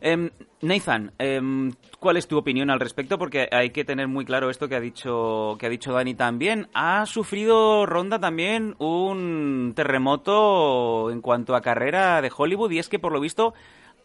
Em, 0.02 0.28
Nathan, 0.60 1.12
em, 1.18 1.72
¿cuál 1.98 2.18
es 2.18 2.28
tu 2.28 2.36
opinión 2.36 2.68
al 2.68 2.80
respecto? 2.80 3.16
Porque 3.18 3.48
hay 3.50 3.70
que 3.70 3.82
tener 3.82 4.08
muy 4.08 4.26
claro 4.26 4.50
esto 4.50 4.68
que 4.68 4.76
ha 4.76 4.80
dicho 4.80 5.56
que 5.58 5.66
ha 5.66 5.70
dicho 5.70 5.92
Dani 5.92 6.14
también. 6.14 6.68
Ha 6.74 7.06
sufrido 7.06 7.86
Ronda 7.86 8.18
también 8.18 8.74
un 8.78 9.72
terremoto 9.74 11.10
en 11.10 11.20
cuanto 11.22 11.54
a 11.54 11.62
carrera 11.62 12.20
de 12.20 12.30
Hollywood 12.36 12.70
y 12.72 12.78
es 12.78 12.88
que 12.90 12.98
por 12.98 13.12
lo 13.12 13.20
visto 13.20 13.54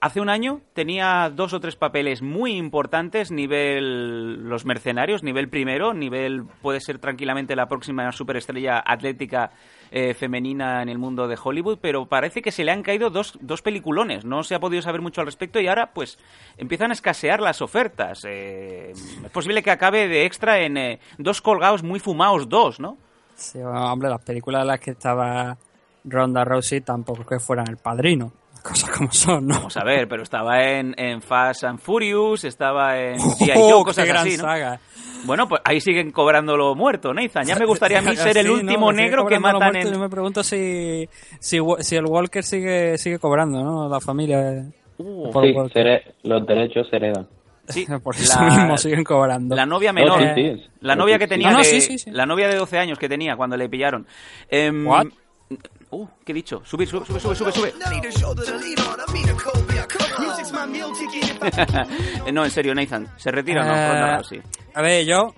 Hace 0.03 0.19
un 0.19 0.29
año 0.29 0.61
tenía 0.73 1.31
dos 1.31 1.53
o 1.53 1.59
tres 1.59 1.75
papeles 1.75 2.23
muy 2.23 2.53
importantes, 2.53 3.29
nivel 3.29 4.49
Los 4.49 4.65
Mercenarios, 4.65 5.21
nivel 5.21 5.47
primero, 5.47 5.93
nivel 5.93 6.43
puede 6.63 6.81
ser 6.81 6.97
tranquilamente 6.97 7.55
la 7.55 7.67
próxima 7.67 8.11
superestrella 8.11 8.81
atlética 8.83 9.51
eh, 9.91 10.15
femenina 10.15 10.81
en 10.81 10.89
el 10.89 10.97
mundo 10.97 11.27
de 11.27 11.37
Hollywood, 11.41 11.77
pero 11.79 12.07
parece 12.07 12.41
que 12.41 12.51
se 12.51 12.63
le 12.63 12.71
han 12.71 12.81
caído 12.81 13.11
dos, 13.11 13.37
dos 13.41 13.61
peliculones, 13.61 14.25
no 14.25 14.41
se 14.41 14.55
ha 14.55 14.59
podido 14.59 14.81
saber 14.81 15.01
mucho 15.01 15.21
al 15.21 15.27
respecto 15.27 15.59
y 15.59 15.67
ahora 15.67 15.91
pues 15.93 16.17
empiezan 16.57 16.89
a 16.89 16.93
escasear 16.95 17.39
las 17.39 17.61
ofertas. 17.61 18.25
Eh, 18.27 18.93
es 18.93 19.31
posible 19.31 19.61
que 19.61 19.69
acabe 19.69 20.07
de 20.07 20.25
extra 20.25 20.61
en 20.61 20.77
eh, 20.77 20.99
dos 21.19 21.43
colgados 21.43 21.83
muy 21.83 21.99
fumados 21.99 22.49
dos, 22.49 22.79
¿no? 22.79 22.97
Sí, 23.35 23.59
hombre, 23.59 24.09
las 24.09 24.23
películas 24.23 24.63
en 24.63 24.67
las 24.67 24.79
que 24.79 24.91
estaba 24.91 25.55
Ronda 26.05 26.43
Rousey 26.43 26.81
tampoco 26.81 27.23
que 27.23 27.39
fueran 27.39 27.67
el 27.67 27.77
padrino. 27.77 28.40
Cosas 28.63 28.89
como 28.91 29.11
son, 29.11 29.47
¿no? 29.47 29.55
Vamos 29.55 29.77
a 29.77 29.83
ver, 29.83 30.07
pero 30.07 30.21
estaba 30.23 30.63
en, 30.63 30.93
en 30.97 31.21
Fast 31.21 31.63
and 31.63 31.79
Furious, 31.79 32.43
estaba 32.43 32.99
en 32.99 33.17
G.I. 33.19 33.51
Oh, 33.55 33.69
Joe, 33.71 33.79
qué 33.79 33.83
cosas 33.85 34.07
gran 34.07 34.27
así, 34.27 34.37
¿no? 34.37 34.43
saga. 34.43 34.79
Bueno, 35.23 35.47
pues 35.47 35.61
ahí 35.65 35.79
siguen 35.81 36.11
cobrando 36.11 36.55
lo 36.57 36.73
muerto, 36.75 37.13
Nathan. 37.13 37.45
Ya 37.45 37.55
me 37.55 37.65
gustaría 37.67 37.99
a 37.99 38.01
mí 38.01 38.15
ser 38.15 38.37
el 38.37 38.49
último 38.49 38.91
negro 38.91 39.25
que 39.25 39.39
matan 39.39 39.75
en... 39.75 39.91
Yo 39.93 39.99
me 39.99 40.09
pregunto 40.09 40.43
si, 40.43 41.07
si, 41.39 41.57
si 41.79 41.95
el 41.95 42.05
Walker 42.05 42.43
sigue 42.43 42.97
sigue 42.97 43.19
cobrando, 43.19 43.63
¿no? 43.63 43.89
La 43.89 43.99
familia. 43.99 44.63
Uh, 44.97 45.31
Sí, 45.41 45.53
se 45.73 45.79
here- 45.79 46.13
los 46.23 46.45
derechos 46.45 46.87
se 46.89 46.95
heredan. 46.97 47.27
Sí, 47.67 47.85
Por 48.03 48.15
eso 48.15 48.39
la- 48.39 48.45
mismo 48.49 48.77
siguen 48.77 49.03
cobrando. 49.03 49.55
La 49.55 49.65
novia 49.65 49.91
menor. 49.93 50.21
No, 50.21 50.35
sí, 50.35 50.41
sí. 50.57 50.65
La 50.81 50.95
novia 50.95 51.17
que 51.17 51.27
tenía 51.27 51.47
No, 51.49 51.53
no, 51.53 51.59
de, 51.59 51.65
sí, 51.65 51.81
sí, 51.81 51.97
sí. 51.97 52.11
La 52.11 52.25
novia 52.25 52.47
de 52.47 52.55
12 52.55 52.77
años 52.77 52.99
que 52.99 53.07
tenía 53.09 53.35
cuando 53.35 53.57
le 53.57 53.69
pillaron. 53.69 54.05
What? 54.85 55.07
Uh, 55.91 56.07
¿qué 56.25 56.31
he 56.31 56.35
dicho? 56.35 56.61
Subir, 56.65 56.87
sube, 56.87 57.05
sube, 57.05 57.19
sube, 57.19 57.35
sube, 57.35 57.51
sube. 57.51 57.73
Eh, 62.25 62.31
no, 62.31 62.45
en 62.45 62.51
serio, 62.51 62.73
Nathan. 62.73 63.07
¿Se 63.17 63.31
retira 63.31 63.63
o 63.63 63.65
no? 63.65 63.75
Eh, 63.75 63.87
Ronda 63.87 64.17
Rousey. 64.17 64.41
A 64.73 64.81
ver, 64.81 65.05
yo. 65.05 65.33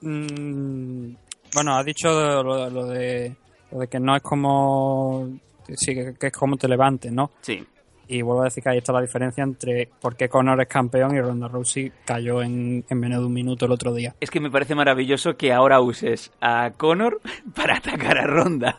mm, 0.00 1.14
bueno, 1.54 1.76
has 1.76 1.84
dicho 1.84 2.08
lo, 2.42 2.68
lo 2.70 2.86
de, 2.86 3.36
lo 3.70 3.78
de 3.80 3.88
que 3.88 4.00
no 4.00 4.16
es 4.16 4.22
como. 4.22 5.28
Sí, 5.76 5.94
que, 5.94 6.14
que 6.18 6.26
es 6.28 6.32
como 6.32 6.56
te 6.56 6.68
levantes, 6.68 7.12
¿no? 7.12 7.30
Sí. 7.40 7.64
Y 8.12 8.20
vuelvo 8.20 8.42
a 8.42 8.44
decir 8.44 8.62
que 8.62 8.68
ahí 8.68 8.78
está 8.78 8.92
la 8.92 9.00
diferencia 9.00 9.42
entre 9.42 9.88
por 10.00 10.16
qué 10.16 10.28
Conor 10.28 10.60
es 10.60 10.68
campeón 10.68 11.16
y 11.16 11.20
Ronda 11.22 11.48
Rousey 11.48 11.90
cayó 12.04 12.42
en, 12.42 12.84
en 12.86 13.00
menos 13.00 13.20
de 13.20 13.26
un 13.26 13.32
minuto 13.32 13.64
el 13.64 13.72
otro 13.72 13.94
día. 13.94 14.14
Es 14.20 14.30
que 14.30 14.38
me 14.38 14.50
parece 14.50 14.74
maravilloso 14.74 15.34
que 15.34 15.50
ahora 15.50 15.80
uses 15.80 16.30
a 16.38 16.72
Connor 16.76 17.22
para 17.56 17.78
atacar 17.78 18.18
a 18.18 18.26
Ronda. 18.26 18.78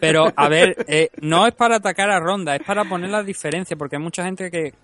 Pero, 0.00 0.26
a 0.36 0.48
ver, 0.50 0.84
eh, 0.86 1.08
no 1.22 1.46
es 1.46 1.54
para 1.54 1.76
atacar 1.76 2.10
a 2.10 2.20
Ronda, 2.20 2.56
es 2.56 2.62
para 2.62 2.84
poner 2.84 3.08
la 3.08 3.22
diferencia, 3.22 3.74
porque 3.74 3.96
hay 3.96 4.02
mucha 4.02 4.22
gente 4.22 4.50
que 4.50 4.74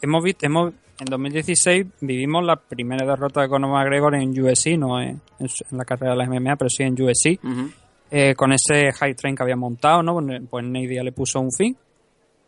hemos 0.00 0.24
visto, 0.24 0.46
hemos, 0.46 0.72
en 0.98 1.04
2016 1.06 1.86
vivimos 2.00 2.42
la 2.42 2.56
primera 2.56 3.06
derrota 3.06 3.42
de 3.42 3.48
Conor 3.50 3.70
McGregor 3.70 4.14
en 4.14 4.30
UFC, 4.30 4.78
no 4.78 4.98
en, 4.98 5.20
en 5.38 5.46
en 5.70 5.76
la 5.76 5.84
carrera 5.84 6.12
de 6.12 6.18
la 6.18 6.26
MMA, 6.26 6.56
pero 6.56 6.70
sí 6.70 6.84
en 6.84 6.94
UFC, 6.94 7.38
eh, 8.10 8.34
con 8.34 8.52
ese 8.54 8.92
high 8.92 9.14
train 9.14 9.36
que 9.36 9.42
había 9.42 9.56
montado, 9.56 10.02
¿no? 10.02 10.14
Pues, 10.14 10.40
Pues 10.48 10.64
Diaz 10.72 11.04
le 11.04 11.12
puso 11.12 11.38
un 11.40 11.52
fin. 11.52 11.76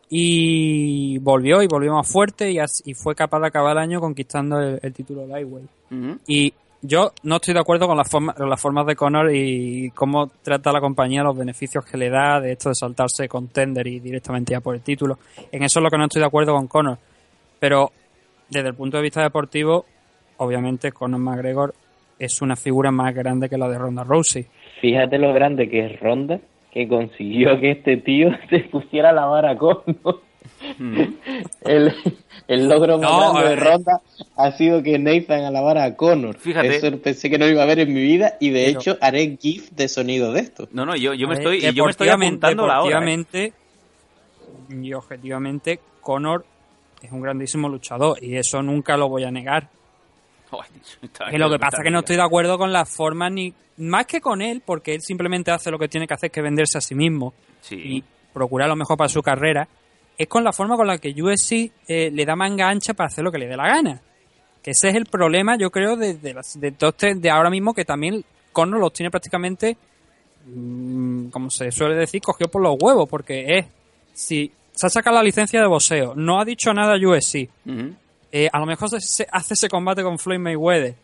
Y 0.09 1.19
volvió 1.19 1.61
y 1.61 1.67
volvió 1.67 1.93
más 1.93 2.11
fuerte 2.11 2.51
y, 2.51 2.93
fue 2.95 3.13
capaz 3.15 3.39
de 3.41 3.47
acabar 3.47 3.73
el 3.73 3.83
año 3.83 3.99
conquistando 3.99 4.59
el, 4.59 4.79
el 4.81 4.93
título 4.93 5.27
lightweight. 5.27 5.69
Ujú. 5.91 6.19
Y 6.27 6.53
yo 6.81 7.11
no 7.23 7.35
estoy 7.35 7.53
de 7.53 7.59
acuerdo 7.59 7.87
con 7.87 7.97
las 7.97 8.09
formas, 8.09 8.35
con 8.35 8.49
las 8.49 8.61
formas 8.61 8.85
de 8.85 8.95
Conor 8.95 9.33
y 9.33 9.91
cómo 9.91 10.27
trata 10.41 10.71
la 10.71 10.79
compañía, 10.79 11.23
los 11.23 11.37
beneficios 11.37 11.85
que 11.85 11.97
le 11.97 12.09
da, 12.09 12.39
de 12.39 12.53
esto 12.53 12.69
de 12.69 12.75
saltarse 12.75 13.27
contender 13.27 13.85
y 13.87 13.99
directamente 13.99 14.53
ya 14.53 14.61
por 14.61 14.75
el 14.75 14.81
título. 14.81 15.19
En 15.51 15.63
eso 15.63 15.79
es 15.79 15.83
lo 15.83 15.89
que 15.89 15.97
no 15.97 16.05
estoy 16.05 16.21
de 16.21 16.27
acuerdo 16.27 16.53
con 16.53 16.67
Conor. 16.67 16.97
Pero 17.59 17.91
desde 18.49 18.69
el 18.69 18.75
punto 18.75 18.97
de 18.97 19.03
vista 19.03 19.21
deportivo, 19.21 19.85
obviamente 20.37 20.91
Conor 20.91 21.19
McGregor 21.19 21.73
es 22.17 22.41
una 22.41 22.55
figura 22.55 22.91
más 22.91 23.13
grande 23.13 23.49
que 23.49 23.57
la 23.57 23.67
de 23.67 23.77
Ronda 23.77 24.03
Rousey. 24.03 24.45
Fíjate 24.79 25.17
lo 25.17 25.33
grande 25.33 25.69
que 25.69 25.85
es 25.85 25.99
Ronda, 25.99 26.39
que 26.71 26.87
consiguió 26.87 27.59
que 27.59 27.71
este 27.71 27.97
tío 27.97 28.29
se 28.49 28.59
pusiera 28.59 29.11
la 29.11 29.25
vara 29.25 29.57
con 29.57 29.79
el, 31.61 31.93
el 32.47 32.67
logro 32.67 32.97
más 32.97 33.09
No, 33.09 33.33
grande 33.33 33.47
de 33.49 33.53
eh. 33.53 33.55
Ronda 33.55 34.01
ha 34.35 34.51
sido 34.51 34.83
que 34.83 34.99
Nathan 34.99 35.43
alabara 35.45 35.83
a 35.85 35.95
Connor. 35.95 36.35
Fíjate. 36.37 36.75
Eso 36.75 36.97
pensé 36.99 37.29
que 37.29 37.37
no 37.37 37.47
iba 37.47 37.63
a 37.63 37.65
ver 37.65 37.79
en 37.79 37.93
mi 37.93 38.01
vida 38.01 38.35
y 38.39 38.49
de 38.49 38.65
Pero- 38.65 38.79
hecho 38.79 38.97
haré 39.01 39.37
GIF 39.39 39.69
de 39.71 39.87
sonido 39.87 40.33
de 40.33 40.41
esto. 40.41 40.67
No, 40.71 40.85
no, 40.85 40.95
yo, 40.95 41.13
yo 41.13 41.27
me 41.27 41.35
ver, 41.35 41.47
estoy, 41.55 41.73
yo 41.73 41.85
me 41.85 41.91
estoy 41.91 42.09
apuntando 42.09 42.67
la 42.67 42.81
hora. 42.81 43.03
¿eh? 43.33 43.53
Y 44.69 44.93
objetivamente, 44.93 45.79
Conor 46.01 46.45
es 47.01 47.11
un 47.11 47.21
grandísimo 47.21 47.69
luchador 47.69 48.21
y 48.21 48.35
eso 48.35 48.61
nunca 48.61 48.97
lo 48.97 49.07
voy 49.09 49.23
a 49.23 49.31
negar. 49.31 49.69
Que 51.31 51.37
lo 51.37 51.49
que 51.49 51.59
pasa 51.59 51.77
es 51.77 51.83
que 51.83 51.91
no 51.91 51.99
estoy 51.99 52.15
de 52.15 52.21
acuerdo 52.23 52.57
con 52.57 52.71
las 52.73 52.89
formas 52.89 53.31
ni 53.31 53.53
más 53.77 54.05
que 54.05 54.19
con 54.21 54.41
él, 54.41 54.61
porque 54.65 54.93
él 54.95 55.01
simplemente 55.01 55.51
hace 55.51 55.71
lo 55.71 55.77
que 55.79 55.87
tiene 55.87 56.07
que 56.07 56.13
hacer, 56.13 56.31
que 56.31 56.39
es 56.39 56.43
venderse 56.43 56.77
a 56.77 56.81
sí 56.81 56.95
mismo 56.95 57.33
Sí. 57.61 57.75
y 57.75 58.03
procurar 58.33 58.67
lo 58.69 58.75
mejor 58.75 58.97
para 58.97 59.09
su 59.09 59.21
carrera. 59.21 59.67
Es 60.17 60.27
con 60.27 60.43
la 60.43 60.51
forma 60.51 60.75
con 60.75 60.87
la 60.87 60.97
que 60.97 61.09
UFC 61.21 61.71
eh, 61.87 62.09
le 62.11 62.25
da 62.25 62.35
manga 62.35 62.67
ancha 62.69 62.93
para 62.93 63.07
hacer 63.07 63.23
lo 63.23 63.31
que 63.31 63.37
le 63.37 63.47
dé 63.47 63.55
la 63.55 63.67
gana. 63.67 64.01
Que 64.61 64.71
ese 64.71 64.89
es 64.89 64.95
el 64.95 65.05
problema, 65.05 65.55
yo 65.57 65.71
creo, 65.71 65.95
de, 65.95 66.15
de, 66.15 66.33
las- 66.33 66.59
de, 66.59 66.71
todo 66.73 66.89
este- 66.89 67.15
de 67.15 67.29
ahora 67.29 67.49
mismo, 67.49 67.73
que 67.73 67.85
también 67.85 68.23
Conor 68.51 68.79
los 68.81 68.91
tiene 68.91 69.09
prácticamente, 69.11 69.77
mm, 70.45 71.29
como 71.29 71.49
se 71.49 71.71
suele 71.71 71.95
decir, 71.95 72.21
cogió 72.21 72.47
por 72.49 72.61
los 72.61 72.75
huevos, 72.81 73.07
porque 73.07 73.45
es, 73.59 73.65
si 74.13 74.51
se 74.73 74.87
ha 74.87 74.89
sacado 74.89 75.17
la 75.17 75.23
licencia 75.23 75.61
de 75.61 75.67
boxeo, 75.67 76.13
no 76.15 76.39
ha 76.41 76.45
dicho 76.45 76.73
nada 76.73 76.95
UFC, 76.97 77.49
Ujú. 77.65 77.93
Eh, 78.31 78.49
a 78.51 78.59
lo 78.59 78.65
mejor 78.65 78.89
se, 79.01 79.27
hace 79.31 79.53
ese 79.53 79.69
combate 79.69 80.03
con 80.03 80.19
Floyd 80.19 80.39
Mayweather. 80.39 80.95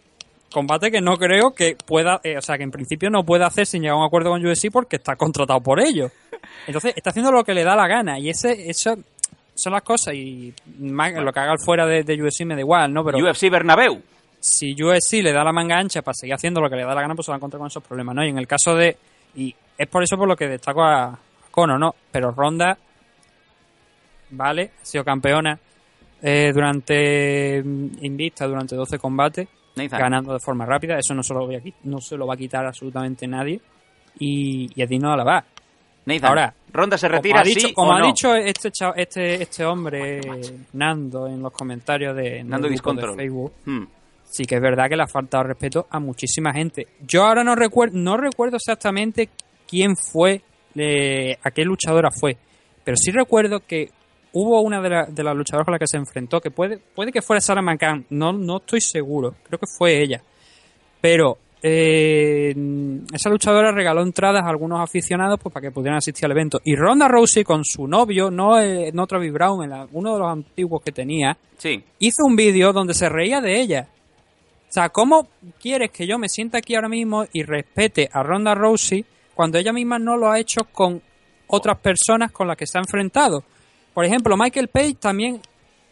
Combate 0.51 0.91
que 0.91 1.01
no 1.01 1.17
creo 1.17 1.51
que 1.51 1.75
pueda, 1.75 2.21
eh, 2.23 2.37
o 2.37 2.41
sea, 2.41 2.57
que 2.57 2.63
en 2.63 2.71
principio 2.71 3.09
no 3.09 3.23
puede 3.23 3.43
hacer 3.43 3.65
sin 3.65 3.81
llegar 3.81 3.95
a 3.95 3.99
un 3.99 4.05
acuerdo 4.05 4.29
con 4.29 4.45
UFC 4.45 4.71
porque 4.71 4.97
está 4.97 5.15
contratado 5.15 5.59
por 5.59 5.79
ellos. 5.79 6.11
Entonces, 6.67 6.93
está 6.95 7.09
haciendo 7.09 7.31
lo 7.31 7.43
que 7.43 7.53
le 7.53 7.63
da 7.63 7.75
la 7.75 7.87
gana 7.87 8.19
y 8.19 8.29
ese, 8.29 8.69
eso 8.69 8.95
son 9.55 9.73
las 9.73 9.81
cosas 9.81 10.13
y 10.13 10.53
más, 10.79 11.13
lo 11.13 11.33
que 11.33 11.39
haga 11.39 11.53
el 11.53 11.59
fuera 11.59 11.85
de, 11.85 12.03
de 12.03 12.21
UFC 12.21 12.45
me 12.45 12.55
da 12.55 12.61
igual, 12.61 12.93
¿no? 12.93 13.03
Pero 13.03 13.17
UFC 13.17 13.49
Bernabéu. 13.49 14.01
si 14.39 14.75
UFC 14.81 15.23
le 15.23 15.33
da 15.33 15.43
la 15.43 15.51
manga 15.51 15.77
ancha 15.77 16.01
para 16.01 16.13
seguir 16.13 16.35
haciendo 16.35 16.61
lo 16.61 16.69
que 16.69 16.75
le 16.75 16.83
da 16.83 16.93
la 16.93 17.01
gana, 17.01 17.15
pues 17.15 17.25
se 17.25 17.31
va 17.31 17.35
a 17.35 17.37
encontrar 17.37 17.59
con 17.59 17.67
esos 17.67 17.83
problemas, 17.83 18.15
¿no? 18.15 18.23
Y 18.23 18.29
en 18.29 18.37
el 18.37 18.47
caso 18.47 18.75
de, 18.75 18.97
y 19.35 19.53
es 19.77 19.87
por 19.87 20.03
eso 20.03 20.15
por 20.17 20.27
lo 20.27 20.35
que 20.35 20.47
destaco 20.47 20.83
a, 20.83 21.05
a 21.05 21.19
Conor, 21.51 21.79
¿no? 21.79 21.95
Pero 22.11 22.31
Ronda, 22.31 22.77
vale, 24.29 24.71
ha 24.81 24.85
sido 24.85 25.03
campeona 25.03 25.59
eh, 26.21 26.51
durante 26.53 27.61
mm, 27.63 28.03
invicta 28.03 28.47
durante 28.47 28.75
12 28.75 28.97
combates, 28.97 29.47
Nathan. 29.75 29.99
ganando 29.99 30.33
de 30.33 30.39
forma 30.39 30.65
rápida, 30.65 30.97
eso 30.97 31.13
no 31.13 31.21
se 31.23 31.33
lo, 31.33 31.45
voy 31.45 31.55
a 31.55 31.61
no 31.83 31.99
se 31.99 32.17
lo 32.17 32.25
va 32.27 32.33
a 32.33 32.37
quitar 32.37 32.65
absolutamente 32.65 33.27
nadie 33.27 33.59
y, 34.19 34.69
y 34.73 34.81
es 34.81 34.89
digno 34.89 35.09
de 35.09 35.13
alabar. 35.13 35.43
Nathan. 36.05 36.29
Ahora, 36.29 36.53
Ronda 36.71 36.97
se 36.97 37.07
Como 37.07 37.17
retira, 37.17 37.39
ha 37.39 37.43
dicho, 37.43 37.67
sí 37.67 37.73
como 37.73 37.89
o 37.91 37.93
ha 37.93 37.99
no? 37.99 38.07
dicho 38.07 38.35
este, 38.35 38.69
este 38.95 39.41
este 39.41 39.65
hombre 39.65 40.21
Nando 40.73 41.27
en 41.27 41.41
los 41.41 41.51
comentarios 41.51 42.15
de, 42.15 42.43
Nando 42.43 42.67
de. 42.69 42.77
Facebook, 43.15 43.53
Hmm. 43.65 43.85
sí 44.23 44.45
que 44.45 44.55
es 44.55 44.61
verdad 44.61 44.87
que 44.87 44.95
le 44.95 45.03
ha 45.03 45.07
faltado 45.07 45.45
respeto 45.45 45.87
a 45.89 45.99
muchísima 45.99 46.53
gente. 46.53 46.87
Yo 47.07 47.23
ahora 47.25 47.43
no 47.43 47.55
recuerdo, 47.55 47.97
no 47.97 48.17
recuerdo 48.17 48.57
exactamente 48.57 49.29
quién 49.67 49.95
fue, 49.95 50.41
eh, 50.75 51.37
a 51.41 51.49
qué 51.49 51.63
luchadora 51.65 52.09
fue, 52.11 52.37
pero 52.83 52.95
sí 52.97 53.09
recuerdo 53.11 53.61
que 53.61 53.89
hubo 54.35 54.61
una 54.61 54.79
de, 54.81 54.89
la- 54.89 55.05
de 55.05 55.23
las 55.23 55.35
luchadoras 55.35 55.65
con 55.65 55.71
la 55.73 55.79
que 55.79 55.87
se 55.87 55.97
enfrentó, 55.97 56.39
que 56.39 56.51
puede, 56.51 56.77
puede 56.77 57.11
que 57.11 57.21
fuera 57.21 57.41
Sarah 57.41 57.61
McCann, 57.61 58.05
no, 58.11 58.31
no 58.33 58.57
estoy 58.57 58.81
seguro, 58.81 59.33
creo 59.43 59.59
que 59.59 59.65
fue 59.77 60.01
ella. 60.01 60.21
Pero 61.01 61.37
eh, 61.63 62.53
esa 63.13 63.29
luchadora 63.29 63.71
regaló 63.71 64.01
entradas 64.01 64.43
a 64.43 64.49
algunos 64.49 64.79
aficionados 64.79 65.39
pues, 65.41 65.53
para 65.53 65.65
que 65.67 65.71
pudieran 65.71 65.97
asistir 65.97 66.25
al 66.25 66.31
evento. 66.31 66.59
Y 66.63 66.75
Ronda 66.75 67.07
Rousey 67.07 67.43
con 67.43 67.63
su 67.63 67.87
novio, 67.87 68.29
no, 68.29 68.59
eh, 68.59 68.91
no 68.93 69.07
Travis 69.07 69.31
Brown, 69.33 69.63
en 69.63 69.69
la- 69.71 69.87
uno 69.91 70.13
de 70.13 70.19
los 70.19 70.29
antiguos 70.31 70.81
que 70.83 70.91
tenía, 70.91 71.37
Sí. 71.57 71.83
hizo 71.99 72.23
un 72.25 72.35
vídeo 72.35 72.73
donde 72.73 72.93
se 72.93 73.09
reía 73.09 73.41
de 73.41 73.59
ella. 73.59 73.87
O 74.67 74.71
sea, 74.75 74.89
¿cómo 74.89 75.27
quieres 75.61 75.91
que 75.91 76.05
yo 76.05 76.17
me 76.19 76.27
sienta 76.27 76.57
aquí 76.57 76.75
ahora 76.75 76.89
mismo 76.89 77.25
y 77.31 77.43
respete 77.43 78.09
a 78.11 78.21
Ronda 78.23 78.53
Rousey 78.55 79.05
cuando 79.33 79.57
ella 79.57 79.71
misma 79.71 79.97
no 79.99 80.17
lo 80.17 80.29
ha 80.29 80.39
hecho 80.39 80.61
con 80.71 81.01
otras 81.47 81.77
personas 81.79 82.31
con 82.31 82.47
las 82.47 82.57
que 82.57 82.67
se 82.67 82.77
ha 82.77 82.81
enfrentado? 82.81 83.43
Por 83.95 84.05
ejemplo, 84.05 84.35
Michael 84.37 84.67
Page 84.67 84.93
también 84.99 85.41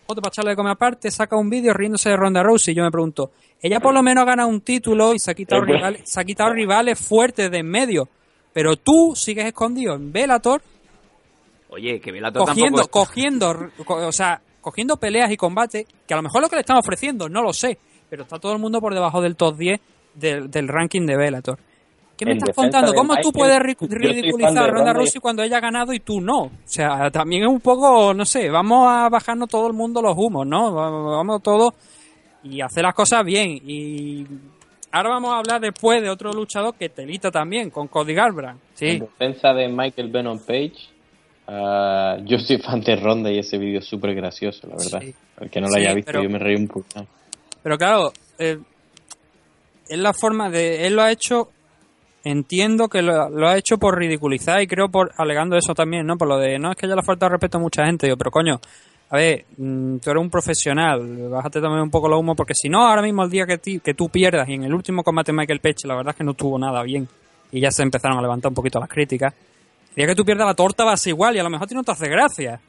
otro 0.06 0.22
para 0.22 0.32
echarle 0.32 0.52
de 0.52 0.56
comer 0.58 0.74
aparte, 0.74 1.10
saca 1.10 1.36
un 1.38 1.50
vídeo 1.50 1.74
riéndose 1.74 2.10
de 2.10 2.18
Ronda 2.18 2.44
Rousey. 2.44 2.74
Y 2.74 2.78
yo 2.78 2.84
me 2.84 2.92
pregunto, 2.92 3.32
ella 3.62 3.80
por 3.80 3.94
lo 3.96 4.04
menos 4.04 4.22
ha 4.24 4.26
ganado 4.26 4.50
un 4.50 4.62
título 4.62 5.16
y 5.16 5.20
se 5.20 5.32
ha 5.32 5.34
quitado, 5.34 5.62
rivales, 5.64 6.02
se 6.04 6.20
ha 6.20 6.24
quitado 6.26 6.54
rivales 6.54 7.00
fuertes 7.00 7.50
de 7.50 7.58
en 7.60 7.68
medio. 7.72 8.08
Pero 8.52 8.76
tú 8.76 9.14
sigues 9.16 9.46
escondido 9.46 9.96
en 9.96 10.12
Bellator 10.12 10.62
Oye, 11.70 12.00
que 12.00 12.12
Bellator 12.12 12.46
cogiendo, 12.46 12.78
tampoco... 12.82 13.06
cogiendo, 13.06 13.56
co- 13.86 14.08
o 14.08 14.12
sea, 14.12 14.42
cogiendo 14.62 14.98
peleas 14.98 15.32
y 15.32 15.38
combates, 15.38 15.88
que 16.08 16.14
a 16.14 16.18
lo 16.18 16.24
mejor 16.24 16.42
lo 16.42 16.50
que 16.50 16.56
le 16.58 16.62
están 16.62 16.78
ofreciendo, 16.78 17.30
no 17.30 17.42
lo 17.42 17.52
sé, 17.52 17.78
pero 18.10 18.24
está 18.24 18.38
todo 18.38 18.54
el 18.54 18.60
mundo 18.60 18.80
por 18.80 18.94
debajo 18.94 19.22
del 19.22 19.36
top 19.36 19.58
10 19.58 19.80
del, 20.14 20.52
del 20.52 20.68
ranking 20.68 21.06
de 21.08 21.18
Bellator. 21.18 21.58
¿Qué 22.24 22.32
me 22.32 22.38
estás 22.38 22.56
contando? 22.56 22.94
¿Cómo 22.94 23.16
tú 23.22 23.32
puedes 23.32 23.60
ridiculizar 23.60 24.58
a 24.58 24.68
Ronda 24.68 24.94
Rousey 24.94 25.20
cuando 25.22 25.44
ella 25.44 25.58
ha 25.58 25.62
ganado 25.62 25.94
y 25.94 26.00
tú 26.00 26.20
no? 26.22 26.42
O 26.44 26.52
sea, 26.66 27.10
también 27.12 27.44
es 27.44 27.50
un 27.50 27.60
poco, 27.60 28.14
no 28.14 28.26
sé, 28.26 28.50
vamos 28.50 28.88
a 28.90 29.10
bajarnos 29.10 29.50
todo 29.50 29.68
el 29.68 29.74
mundo 29.74 30.02
los 30.02 30.16
humos, 30.18 30.46
¿no? 30.48 30.74
Vamos 30.74 31.42
todos 31.44 31.74
y 32.44 32.62
hacer 32.62 32.84
las 32.84 32.94
cosas 32.94 33.24
bien. 33.24 33.60
Y 33.66 34.26
ahora 34.92 35.10
vamos 35.10 35.34
a 35.34 35.38
hablar 35.38 35.62
después 35.62 36.02
de 36.02 36.10
otro 36.10 36.32
luchador 36.34 36.76
que 36.76 36.90
telita 36.90 37.32
también, 37.32 37.70
con 37.70 37.88
Cody 37.88 38.14
Garbrandt. 38.14 38.60
Sí. 38.74 38.88
En 38.88 39.00
defensa 39.00 39.54
de 39.54 39.68
Michael 39.70 40.10
Venom 40.12 40.40
Page, 40.40 40.74
ah, 41.48 42.18
yo 42.26 42.38
soy 42.40 42.58
fan 42.58 42.82
de 42.82 42.96
Ronda 42.96 43.32
y 43.32 43.40
ese 43.40 43.58
vídeo 43.58 43.80
es 43.80 43.86
súper 43.86 44.14
gracioso, 44.16 44.68
la 44.68 44.76
verdad. 44.76 45.00
Sí. 45.02 45.14
El 45.40 45.50
que 45.50 45.62
no 45.62 45.68
lo 45.68 45.74
Sí, 45.74 45.80
haya 45.80 45.94
visto, 45.94 46.12
pero- 46.12 46.24
yo 46.24 46.30
me 46.30 46.40
reí 46.40 46.56
un 46.56 46.68
poco. 46.68 46.86
Pero 47.64 47.78
claro, 47.78 48.12
eh, 48.38 48.58
es 49.88 49.98
la 49.98 50.14
forma 50.14 50.50
de. 50.50 50.86
Él 50.86 50.96
lo 50.96 51.02
ha 51.02 51.12
hecho. 51.12 51.50
Entiendo 52.24 52.88
que 52.88 53.02
lo, 53.02 53.48
ha 53.48 53.58
hecho 53.58 53.78
por 53.78 53.98
ridiculizar 53.98 54.62
y 54.62 54.68
creo 54.68 54.90
por 54.90 55.12
alegando 55.18 55.58
eso 55.58 55.74
también, 55.76 56.06
¿no? 56.08 56.18
Por 56.18 56.28
lo 56.30 56.38
de 56.38 56.58
no 56.58 56.72
es 56.72 56.78
que 56.78 56.88
ya 56.88 56.94
le 56.96 57.02
ha 57.02 57.04
faltado 57.04 57.32
respeto 57.32 57.58
a 57.58 57.62
mucha 57.62 57.86
gente. 57.86 58.08
Yo, 58.08 58.16
pero 58.18 58.32
coño, 58.32 58.62
a 59.10 59.18
ver, 59.18 59.46
mm, 59.58 59.98
tú 59.98 60.10
eres 60.10 60.22
un 60.22 60.30
profesional, 60.30 61.02
bájate 61.30 61.60
también 61.60 61.82
un 61.82 61.92
poco 61.92 62.08
lo 62.08 62.18
humo, 62.18 62.34
porque 62.36 62.54
si 62.56 62.70
no, 62.70 62.88
ahora 62.88 63.02
mismo 63.02 63.24
el 63.24 63.30
día 63.30 63.46
que, 63.46 63.58
ti- 63.58 63.80
que 63.82 63.94
tú 63.94 64.08
pierdas 64.10 64.48
y 64.48 64.54
en 64.54 64.64
el 64.64 64.74
último 64.74 65.04
combate 65.04 65.34
Michael 65.34 65.60
Page, 65.60 65.86
la 65.86 65.96
verdad 65.96 66.12
es 66.12 66.18
que 66.18 66.24
no 66.24 66.32
estuvo 66.32 66.58
nada 66.58 66.82
bien 66.84 67.08
y 67.52 67.60
ya 67.60 67.72
se 67.72 67.84
empezaron 67.84 68.18
a 68.18 68.22
levantar 68.22 68.50
un 68.50 68.56
poquito 68.56 68.80
las 68.80 68.90
críticas. 68.90 69.34
El 69.90 69.96
día 69.98 70.08
que 70.08 70.16
tú 70.16 70.24
pierdas 70.24 70.48
la 70.48 70.56
torta 70.56 70.86
va 70.86 70.94
a 70.94 70.98
ser 70.98 71.12
igual 71.12 71.36
y 71.36 71.40
a 71.40 71.44
lo 71.44 71.50
mejor 71.50 71.66
a 71.66 71.68
ti 71.68 71.76
no 71.76 71.84
te 71.84 71.92
hace 71.92 72.08
gracia. 72.08 72.60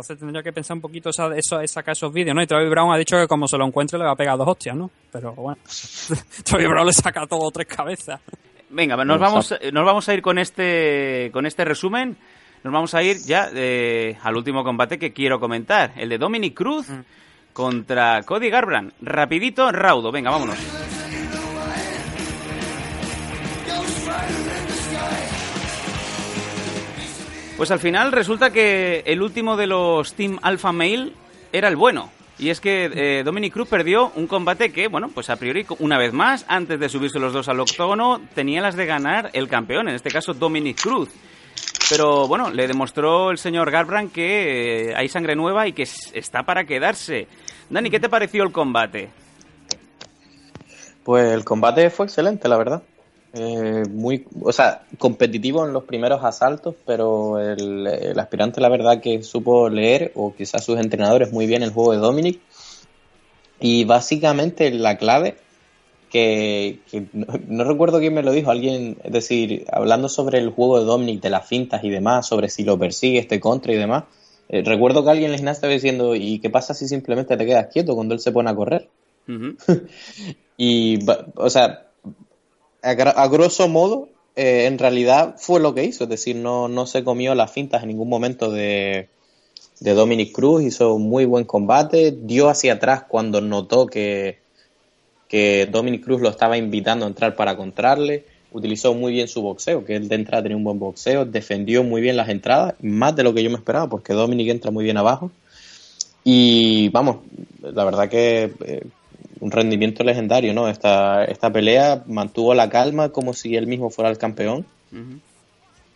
Entonces 0.00 0.18
tendría 0.18 0.42
que 0.42 0.52
pensar 0.52 0.76
un 0.76 0.80
poquito 0.80 1.10
esa, 1.10 1.34
eso, 1.36 1.60
sacar 1.66 1.92
esos 1.92 2.12
vídeos, 2.12 2.34
¿no? 2.34 2.42
Y 2.42 2.46
Travis 2.46 2.70
Brown 2.70 2.92
ha 2.92 2.96
dicho 2.96 3.18
que 3.18 3.28
como 3.28 3.46
se 3.46 3.58
lo 3.58 3.66
encuentre 3.66 3.98
le 3.98 4.06
va 4.06 4.12
a 4.12 4.16
pegar 4.16 4.38
dos 4.38 4.48
hostias, 4.48 4.74
¿no? 4.74 4.90
Pero 5.12 5.34
bueno, 5.34 5.60
Travis 6.44 6.68
Brown 6.68 6.86
le 6.86 6.92
saca 6.92 7.26
todo 7.26 7.50
tres 7.50 7.66
cabezas. 7.66 8.20
Venga, 8.70 8.96
nos 9.04 9.20
vamos, 9.20 9.54
nos 9.72 9.84
vamos 9.84 10.08
a 10.08 10.14
ir 10.14 10.22
con 10.22 10.38
este, 10.38 11.30
con 11.32 11.44
este 11.44 11.64
resumen. 11.64 12.16
Nos 12.62 12.72
vamos 12.72 12.94
a 12.94 13.02
ir 13.02 13.18
ya 13.26 13.50
eh, 13.54 14.16
al 14.22 14.36
último 14.36 14.64
combate 14.64 14.98
que 14.98 15.12
quiero 15.12 15.38
comentar, 15.38 15.92
el 15.96 16.08
de 16.08 16.18
Dominic 16.18 16.54
Cruz 16.54 16.86
contra 17.52 18.22
Cody 18.22 18.48
Garbrandt. 18.48 18.94
Rapidito, 19.02 19.70
raudo. 19.72 20.10
Venga, 20.10 20.30
vámonos. 20.30 20.58
Pues 27.60 27.70
al 27.70 27.78
final 27.78 28.10
resulta 28.10 28.48
que 28.48 29.02
el 29.04 29.20
último 29.20 29.54
de 29.54 29.66
los 29.66 30.14
Team 30.14 30.38
Alpha 30.40 30.72
Male 30.72 31.12
era 31.52 31.68
el 31.68 31.76
bueno. 31.76 32.10
Y 32.38 32.48
es 32.48 32.58
que 32.58 32.86
eh, 32.86 33.22
Dominic 33.22 33.52
Cruz 33.52 33.68
perdió 33.68 34.12
un 34.16 34.26
combate 34.26 34.72
que, 34.72 34.88
bueno, 34.88 35.10
pues 35.12 35.28
a 35.28 35.36
priori, 35.36 35.66
una 35.78 35.98
vez 35.98 36.14
más, 36.14 36.46
antes 36.48 36.80
de 36.80 36.88
subirse 36.88 37.18
los 37.18 37.34
dos 37.34 37.50
al 37.50 37.60
octógono, 37.60 38.18
tenía 38.34 38.62
las 38.62 38.76
de 38.76 38.86
ganar 38.86 39.28
el 39.34 39.46
campeón, 39.46 39.90
en 39.90 39.94
este 39.94 40.10
caso 40.10 40.32
Dominic 40.32 40.80
Cruz. 40.80 41.10
Pero 41.90 42.26
bueno, 42.26 42.50
le 42.50 42.66
demostró 42.66 43.30
el 43.30 43.36
señor 43.36 43.70
Garbrandt 43.70 44.14
que 44.14 44.92
eh, 44.92 44.94
hay 44.96 45.10
sangre 45.10 45.36
nueva 45.36 45.68
y 45.68 45.74
que 45.74 45.82
está 45.82 46.44
para 46.44 46.64
quedarse. 46.64 47.28
Dani, 47.68 47.90
¿qué 47.90 48.00
te 48.00 48.08
pareció 48.08 48.42
el 48.42 48.52
combate? 48.52 49.10
Pues 51.04 51.30
el 51.30 51.44
combate 51.44 51.90
fue 51.90 52.06
excelente, 52.06 52.48
la 52.48 52.56
verdad. 52.56 52.82
Eh, 53.32 53.84
muy, 53.88 54.26
o 54.42 54.50
sea, 54.52 54.86
competitivo 54.98 55.64
en 55.64 55.72
los 55.72 55.84
primeros 55.84 56.24
asaltos, 56.24 56.74
pero 56.84 57.38
el, 57.38 57.86
el 57.86 58.18
aspirante, 58.18 58.60
la 58.60 58.68
verdad, 58.68 59.00
que 59.00 59.22
supo 59.22 59.68
leer, 59.68 60.12
o 60.16 60.34
quizás 60.34 60.64
sus 60.64 60.78
entrenadores, 60.80 61.32
muy 61.32 61.46
bien 61.46 61.62
el 61.62 61.72
juego 61.72 61.92
de 61.92 61.98
Dominic. 61.98 62.40
Y 63.60 63.84
básicamente 63.84 64.70
la 64.70 64.96
clave, 64.96 65.36
que, 66.10 66.80
que 66.90 67.08
no, 67.12 67.26
no 67.48 67.64
recuerdo 67.64 68.00
quién 68.00 68.14
me 68.14 68.22
lo 68.22 68.32
dijo, 68.32 68.50
alguien, 68.50 68.98
es 69.04 69.12
decir, 69.12 69.66
hablando 69.72 70.08
sobre 70.08 70.38
el 70.38 70.50
juego 70.50 70.78
de 70.80 70.86
Dominic, 70.86 71.22
de 71.22 71.30
las 71.30 71.46
fintas 71.48 71.84
y 71.84 71.90
demás, 71.90 72.26
sobre 72.28 72.48
si 72.48 72.64
lo 72.64 72.78
persigue 72.78 73.18
este 73.20 73.40
contra 73.40 73.72
y 73.72 73.76
demás. 73.76 74.04
eh, 74.48 74.62
recuerdo 74.64 75.04
que 75.04 75.10
alguien 75.10 75.28
en 75.30 75.32
el 75.34 75.38
gimnasio 75.38 75.58
estaba 75.58 75.74
diciendo, 75.74 76.14
¿y 76.16 76.40
qué 76.40 76.50
pasa 76.50 76.74
si 76.74 76.88
simplemente 76.88 77.36
te 77.36 77.46
quedas 77.46 77.68
quieto 77.72 77.94
cuando 77.94 78.14
él 78.14 78.20
se 78.20 78.32
pone 78.32 78.50
a 78.50 78.56
correr? 78.56 78.90
Ujú. 79.28 79.56
Y, 80.56 81.04
ba- 81.04 81.26
o 81.36 81.50
sea, 81.50 81.89
a, 82.82 83.28
grosso 83.28 83.68
modo, 83.68 84.08
eh, 84.36 84.66
en 84.66 84.78
realidad 84.78 85.36
fue 85.38 85.60
lo 85.60 85.74
que 85.74 85.84
hizo. 85.84 86.04
Es 86.04 86.10
decir, 86.10 86.36
no, 86.36 86.68
no 86.68 86.86
se 86.86 87.04
comió 87.04 87.34
las 87.34 87.50
fintas 87.50 87.82
en 87.82 87.88
ningún 87.88 88.08
momento 88.08 88.50
de, 88.50 89.08
de 89.80 89.94
Dominic 89.94 90.32
Cruz. 90.32 90.62
Hizo 90.62 90.94
un 90.94 91.08
muy 91.08 91.24
buen 91.24 91.44
combate. 91.44 92.16
Dio 92.22 92.48
hacia 92.48 92.74
atrás 92.74 93.04
cuando 93.08 93.40
notó 93.40 93.86
que, 93.86 94.38
que 95.28 95.68
Dominic 95.70 96.04
Cruz 96.04 96.20
lo 96.20 96.28
estaba 96.28 96.56
invitando 96.56 97.04
a 97.04 97.08
entrar 97.08 97.36
para 97.36 97.56
contrarle. 97.56 98.24
Utilizó 98.52 98.94
muy 98.94 99.12
bien 99.12 99.28
su 99.28 99.42
boxeo, 99.42 99.84
que 99.84 99.94
él 99.94 100.08
de 100.08 100.16
entrada 100.16 100.42
tenía 100.42 100.56
un 100.56 100.64
buen 100.64 100.78
boxeo. 100.78 101.24
Defendió 101.24 101.84
muy 101.84 102.00
bien 102.00 102.16
las 102.16 102.28
entradas, 102.28 102.74
más 102.80 103.14
de 103.14 103.22
lo 103.22 103.32
que 103.32 103.42
yo 103.44 103.50
me 103.50 103.56
esperaba, 103.56 103.88
porque 103.88 104.12
Dominic 104.12 104.48
entra 104.48 104.70
muy 104.70 104.84
bien 104.84 104.96
abajo. 104.96 105.30
Y 106.24 106.88
vamos, 106.90 107.18
la 107.62 107.84
verdad 107.84 108.08
que 108.08 108.52
eh, 108.64 108.82
un 109.40 109.50
rendimiento 109.50 110.04
legendario, 110.04 110.52
¿no? 110.54 110.68
Esta, 110.68 111.24
esta 111.24 111.52
pelea 111.52 112.04
mantuvo 112.06 112.54
la 112.54 112.68
calma 112.68 113.08
como 113.08 113.32
si 113.32 113.56
él 113.56 113.66
mismo 113.66 113.90
fuera 113.90 114.10
el 114.10 114.18
campeón. 114.18 114.66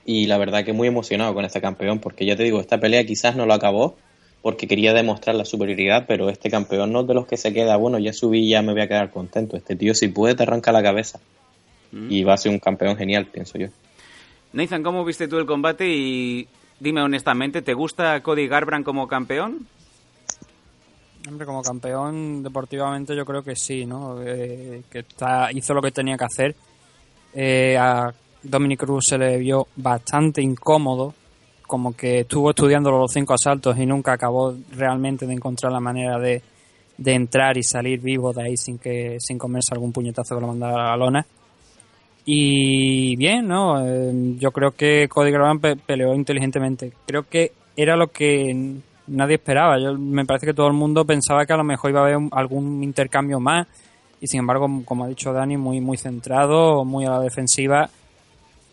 Y 0.06 0.26
la 0.26 0.38
verdad 0.38 0.64
que 0.64 0.72
muy 0.72 0.88
emocionado 0.88 1.34
con 1.34 1.44
este 1.44 1.60
campeón, 1.60 1.98
porque 1.98 2.26
ya 2.26 2.36
te 2.36 2.42
digo, 2.42 2.60
esta 2.60 2.78
pelea 2.78 3.04
quizás 3.04 3.36
no 3.36 3.46
lo 3.46 3.54
acabó 3.54 3.96
porque 4.44 4.68
quería 4.68 4.92
demostrar 4.92 5.34
la 5.36 5.46
superioridad, 5.46 6.04
pero 6.06 6.28
este 6.28 6.50
campeón 6.50 6.92
no 6.92 7.00
es 7.00 7.06
de 7.06 7.14
los 7.14 7.26
que 7.26 7.38
se 7.38 7.54
queda, 7.54 7.76
bueno, 7.76 7.98
ya 7.98 8.12
subí, 8.12 8.46
ya 8.46 8.60
me 8.60 8.72
voy 8.72 8.82
a 8.82 8.88
quedar 8.88 9.10
contento. 9.10 9.56
Este 9.56 9.74
tío, 9.74 9.94
si 9.94 10.08
puede, 10.08 10.34
te 10.34 10.42
arranca 10.42 10.70
la 10.70 10.82
cabeza. 10.82 11.18
Mm. 11.92 12.12
Y 12.12 12.24
va 12.24 12.34
a 12.34 12.36
ser 12.36 12.52
un 12.52 12.58
campeón 12.58 12.94
genial, 12.98 13.24
pienso 13.24 13.56
yo. 13.56 13.68
Nathan, 14.52 14.82
¿cómo 14.82 15.02
viste 15.02 15.28
tú 15.28 15.38
el 15.38 15.46
combate? 15.46 15.88
Y 15.88 16.46
dime 16.78 17.00
honestamente, 17.00 17.62
¿te 17.62 17.72
gusta 17.72 18.22
Cody 18.22 18.46
Garbrandt 18.46 18.84
como 18.84 19.08
campeón? 19.08 19.66
Hombre, 21.26 21.46
como 21.46 21.62
campeón 21.62 22.42
deportivamente 22.42 23.16
yo 23.16 23.24
creo 23.24 23.42
que 23.42 23.56
sí, 23.56 23.86
¿no? 23.86 24.22
Eh, 24.22 24.82
que 24.90 25.04
hizo 25.54 25.72
lo 25.74 25.80
que 25.80 25.90
tenía 25.90 26.18
que 26.18 26.24
hacer. 26.24 26.54
Eh, 27.32 27.76
a 27.78 28.12
Dominic 28.42 28.80
Cruz 28.80 29.06
se 29.08 29.16
le 29.18 29.38
vio 29.38 29.66
bastante 29.76 30.42
incómodo, 30.42 31.14
como 31.66 31.96
que 31.96 32.20
estuvo 32.20 32.50
estudiando 32.50 32.90
los 32.90 33.10
cinco 33.10 33.32
asaltos 33.34 33.78
y 33.78 33.86
nunca 33.86 34.12
acabó 34.12 34.54
realmente 34.72 35.26
de 35.26 35.32
encontrar 35.32 35.72
la 35.72 35.80
manera 35.80 36.18
de, 36.18 36.42
de 36.98 37.12
entrar 37.14 37.56
y 37.56 37.62
salir 37.62 38.00
vivo 38.00 38.32
de 38.34 38.42
ahí 38.42 38.56
sin 38.58 38.78
que 38.78 39.16
sin 39.18 39.38
comerse 39.38 39.72
algún 39.72 39.92
puñetazo 39.92 40.34
que 40.34 40.40
lo 40.42 40.48
mandara 40.48 40.74
a 40.74 40.90
la 40.90 40.96
lona. 40.98 41.26
Y 42.26 43.16
bien, 43.16 43.48
¿no? 43.48 43.82
Eh, 43.86 44.36
yo 44.38 44.50
creo 44.50 44.72
que 44.72 45.08
Cody 45.08 45.30
Garbrandt 45.30 45.60
pe- 45.62 45.76
peleó 45.76 46.14
inteligentemente. 46.14 46.92
Creo 47.06 47.26
que 47.28 47.52
era 47.76 47.96
lo 47.96 48.08
que 48.08 48.76
nadie 49.06 49.36
esperaba. 49.36 49.78
Yo, 49.80 49.94
me 49.98 50.24
parece 50.24 50.46
que 50.46 50.54
todo 50.54 50.66
el 50.68 50.72
mundo 50.74 51.04
pensaba 51.04 51.44
que 51.46 51.52
a 51.52 51.56
lo 51.56 51.64
mejor 51.64 51.90
iba 51.90 52.00
a 52.00 52.04
haber 52.04 52.16
un- 52.16 52.30
algún 52.32 52.82
intercambio 52.82 53.40
más. 53.40 53.66
Y 54.20 54.26
sin 54.26 54.40
embargo, 54.40 54.66
como 54.84 55.04
ha 55.04 55.08
dicho 55.08 55.32
Dani, 55.32 55.56
muy, 55.56 55.80
muy 55.80 55.96
centrado, 55.96 56.84
muy 56.84 57.04
a 57.04 57.10
la 57.10 57.20
defensiva. 57.20 57.88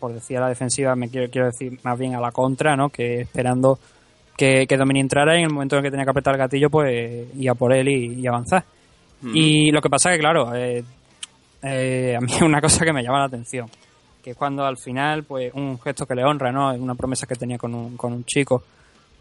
Por 0.00 0.12
decir 0.14 0.38
a 0.38 0.40
la 0.40 0.48
defensiva, 0.48 0.96
me 0.96 1.08
quiero, 1.08 1.30
quiero 1.30 1.46
decir 1.46 1.78
más 1.84 1.98
bien 1.98 2.14
a 2.14 2.20
la 2.20 2.32
contra, 2.32 2.74
¿no? 2.76 2.88
Que 2.88 3.20
esperando 3.20 3.78
que, 4.36 4.66
que 4.66 4.76
Dominic 4.76 5.02
entrara 5.02 5.34
y 5.36 5.40
en 5.40 5.44
el 5.48 5.52
momento 5.52 5.76
en 5.76 5.80
el 5.80 5.84
que 5.84 5.90
tenía 5.90 6.04
que 6.04 6.10
apretar 6.10 6.34
el 6.34 6.38
gatillo, 6.40 6.70
pues 6.70 7.26
iba 7.36 7.54
por 7.54 7.72
él 7.72 7.88
y, 7.88 8.20
y 8.20 8.26
avanzar. 8.26 8.64
Y 9.32 9.70
lo 9.70 9.80
que 9.80 9.88
pasa 9.88 10.10
que, 10.10 10.18
claro, 10.18 10.52
eh, 10.54 10.82
eh, 11.62 12.16
a 12.16 12.20
mí 12.20 12.32
es 12.34 12.42
una 12.42 12.60
cosa 12.60 12.84
que 12.84 12.92
me 12.92 13.02
llama 13.04 13.20
la 13.20 13.26
atención. 13.26 13.68
Que 14.22 14.30
es 14.30 14.36
cuando 14.36 14.64
al 14.64 14.76
final, 14.78 15.22
pues, 15.24 15.52
un 15.54 15.78
gesto 15.80 16.06
que 16.06 16.14
le 16.16 16.24
honra, 16.24 16.50
¿no? 16.50 16.72
Es 16.72 16.80
una 16.80 16.94
promesa 16.96 17.26
que 17.26 17.34
tenía 17.36 17.58
con 17.58 17.72
un, 17.74 17.96
con 17.96 18.12
un 18.12 18.24
chico 18.24 18.62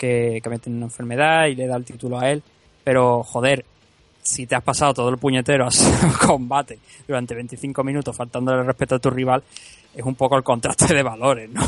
que, 0.02 0.40
que 0.42 0.50
había 0.50 0.60
tenido 0.60 0.78
una 0.80 0.88
enfermedad 0.88 1.46
y 1.46 1.56
le 1.56 1.68
da 1.68 1.78
el 1.78 1.86
título 1.86 2.20
a 2.20 2.30
él. 2.32 2.42
Pero, 2.84 3.22
joder, 3.24 3.64
si 4.24 4.48
te 4.48 4.56
has 4.56 4.64
pasado 4.64 4.94
todo 4.94 5.10
el 5.10 5.18
puñetero 5.18 5.68
a 5.68 6.26
combate 6.26 6.80
durante 7.08 7.36
25 7.36 7.84
minutos 7.84 8.16
faltándole 8.16 8.64
respeto 8.64 8.96
a 8.96 9.00
tu 9.00 9.10
rival, 9.12 9.44
es 9.96 10.04
un 10.04 10.16
poco 10.16 10.36
el 10.38 10.44
contraste 10.44 10.94
de 10.94 11.04
valores, 11.04 11.50
¿no? 11.50 11.62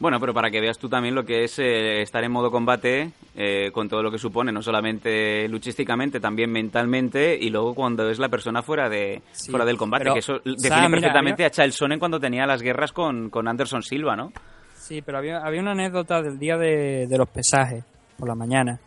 Bueno, 0.00 0.20
pero 0.20 0.32
para 0.32 0.48
que 0.48 0.60
veas 0.60 0.78
tú 0.78 0.88
también 0.88 1.16
lo 1.16 1.24
que 1.26 1.42
es 1.42 1.58
eh, 1.58 2.02
estar 2.02 2.22
en 2.22 2.30
modo 2.30 2.52
combate 2.52 3.10
eh, 3.34 3.70
con 3.72 3.88
todo 3.88 4.00
lo 4.00 4.12
que 4.12 4.18
supone, 4.18 4.52
no 4.52 4.62
solamente 4.62 5.48
luchísticamente, 5.48 6.20
también 6.20 6.52
mentalmente, 6.52 7.36
y 7.40 7.50
luego 7.50 7.74
cuando 7.74 8.08
es 8.08 8.20
la 8.20 8.28
persona 8.28 8.62
fuera 8.62 8.88
de 8.88 9.20
Sí, 9.32 9.50
fuera 9.50 9.64
del 9.66 9.76
combate, 9.76 10.04
pero, 10.04 10.12
que 10.14 10.20
eso 10.20 10.34
define 10.44 10.88
mira, 10.88 10.90
perfectamente 10.90 11.42
mira- 11.42 11.48
a 11.48 11.50
Chael 11.50 11.72
Sonnen 11.72 11.98
cuando 11.98 12.20
tenía 12.20 12.46
las 12.46 12.62
guerras 12.62 12.92
con, 12.92 13.28
con 13.28 13.48
Anderson 13.48 13.82
Silva, 13.82 14.14
¿no? 14.14 14.32
Sí, 14.88 15.02
pero 15.02 15.18
había, 15.18 15.38
había 15.44 15.60
una 15.60 15.72
anécdota 15.72 16.22
del 16.22 16.38
día 16.38 16.56
de, 16.56 17.06
de 17.06 17.18
los 17.18 17.28
pesajes 17.28 17.84
por 18.18 18.26
la 18.26 18.34
mañana, 18.34 18.80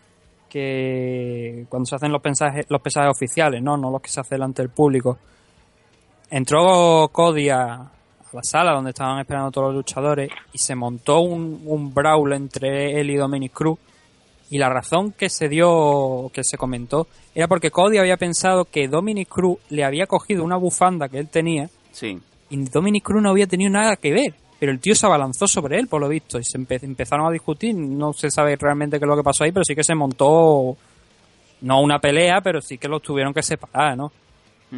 que 0.49 1.65
cuando 1.69 1.85
se 1.85 1.95
hacen 1.95 2.11
los 2.11 2.21
pesajes, 2.23 2.65
los 2.69 2.81
pesajes 2.81 3.11
oficiales, 3.11 3.61
¿no? 3.61 3.77
No 3.77 3.91
los 3.91 4.01
que 4.01 4.09
se 4.09 4.19
hacen 4.19 4.37
delante 4.37 4.63
del 4.63 4.71
público. 4.71 5.19
Entró 6.29 7.07
Cody 7.11 7.49
a, 7.49 7.91
la 8.33 8.43
sala 8.43 8.73
donde 8.73 8.91
estaban 8.91 9.19
esperando 9.19 9.51
todos 9.51 9.67
los 9.67 9.75
luchadores 9.75 10.29
y 10.53 10.57
se 10.57 10.73
montó 10.75 11.19
un, 11.19 11.61
un 11.65 11.93
brawl 11.93 12.33
entre 12.33 12.99
él 12.99 13.09
y 13.11 13.15
Dominic 13.17 13.51
Cruz. 13.53 13.77
Y 14.49 14.57
la 14.57 14.69
razón 14.69 15.11
que 15.13 15.29
se 15.29 15.47
dio, 15.47 16.29
que 16.33 16.43
se 16.43 16.57
comentó, 16.57 17.07
era 17.35 17.47
porque 17.47 17.71
Cody 17.71 17.99
había 17.99 18.17
pensado 18.17 18.65
que 18.65 18.87
Dominic 18.87 19.29
Cruz 19.29 19.59
le 19.69 19.83
había 19.83 20.07
cogido 20.07 20.43
una 20.43 20.57
bufanda 20.57 21.07
que 21.09 21.19
él 21.19 21.29
tenía 21.29 21.69
Sí. 21.91 22.19
y 22.49 22.57
Dominic 22.65 23.03
Cruz 23.03 23.21
no 23.21 23.29
había 23.29 23.47
tenido 23.47 23.69
nada 23.71 23.95
que 23.95 24.11
ver. 24.11 24.33
Pero 24.61 24.71
el 24.73 24.79
tío 24.79 24.93
se 24.93 25.07
abalanzó 25.07 25.47
sobre 25.47 25.79
él, 25.79 25.87
por 25.87 25.99
lo 25.99 26.07
visto, 26.07 26.37
y 26.37 26.43
se 26.43 26.59
empe- 26.59 26.83
empezaron 26.83 27.25
a 27.25 27.31
discutir. 27.31 27.73
No 27.75 28.13
se 28.13 28.29
sabe 28.29 28.55
realmente 28.55 28.99
qué 28.99 29.05
es 29.05 29.09
lo 29.09 29.17
que 29.17 29.23
pasó 29.23 29.43
ahí, 29.43 29.51
pero 29.51 29.63
sí 29.65 29.73
que 29.73 29.83
se 29.83 29.95
montó, 29.95 30.77
no 31.61 31.81
una 31.81 31.97
pelea, 31.97 32.41
pero 32.41 32.61
sí 32.61 32.77
que 32.77 32.87
los 32.87 33.01
tuvieron 33.01 33.33
que 33.33 33.41
separar, 33.41 33.97
¿no? 33.97 34.11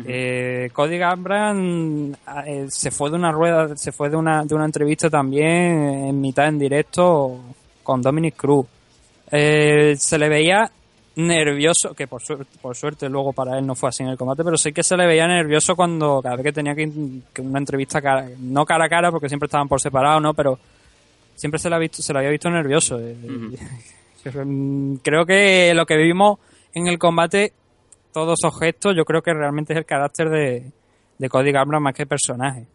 Eh, 0.08 0.70
Cody 0.72 0.98
Gambran 0.98 2.18
eh, 2.48 2.66
se 2.70 2.92
fue 2.92 3.10
de 3.10 3.18
una 3.18 3.34
rueda, 3.34 3.76
se 3.76 3.92
fue 3.92 4.10
de 4.10 4.16
una, 4.16 4.46
de 4.46 4.56
una 4.56 4.64
entrevista 4.66 5.10
también 5.10 6.06
en 6.08 6.22
mitad 6.22 6.48
en 6.48 6.58
directo 6.58 7.42
con 7.84 8.02
Dominic 8.02 8.38
Cruz. 8.38 8.66
Eh, 9.30 9.96
se 9.98 10.18
le 10.18 10.30
veía 10.30 10.72
nervioso, 11.16 11.94
que 11.94 12.08
por, 12.08 12.22
suer- 12.22 12.46
por 12.62 12.76
suerte 12.76 13.08
luego 13.10 13.34
para 13.34 13.58
él 13.60 13.66
no 13.68 13.76
fue 13.76 13.90
así 13.90 14.04
en 14.04 14.10
el 14.10 14.18
combate, 14.18 14.44
pero 14.44 14.58
sí 14.58 14.72
que 14.74 14.84
se 14.84 14.98
le 14.98 15.06
veía 15.06 15.28
nervioso 15.28 15.76
cuando 15.76 16.22
cada 16.22 16.36
vez 16.38 16.46
que 16.46 16.52
tenía 16.54 16.74
que, 16.76 16.90
que 17.34 17.42
una 17.42 17.60
entrevista 17.60 18.02
cara- 18.02 18.28
no 18.40 18.66
cara 18.66 18.86
a 18.86 18.90
cara 18.90 19.12
porque 19.12 19.30
siempre 19.30 19.46
estaban 19.48 19.68
por 19.68 19.80
separado, 19.80 20.20
¿no? 20.20 20.34
Pero 20.34 20.58
siempre 21.36 21.60
se 21.60 21.70
le, 21.70 21.76
ha 21.76 21.80
visto, 21.80 22.02
se 22.02 22.14
le 22.14 22.20
había 22.20 22.32
visto 22.32 22.50
nervioso. 22.50 23.00
Eh, 23.00 23.16
mm, 24.46 24.96
Creo 25.04 25.26
que 25.26 25.74
lo 25.76 25.86
que 25.86 25.98
vimos 25.98 26.40
en 26.74 26.88
el 26.88 26.98
combate, 26.98 27.54
todos 28.12 28.40
esos 28.42 28.58
gestos, 28.60 28.96
yo 28.96 29.06
creo 29.06 29.22
que 29.22 29.34
realmente 29.34 29.74
es 29.74 29.78
el 29.78 29.86
carácter 29.86 30.30
de, 30.30 30.72
de 31.20 31.30
Cody 31.30 31.52
Gambran 31.52 31.84
más 31.84 31.94
que 31.94 32.06
personaje. 32.06 32.66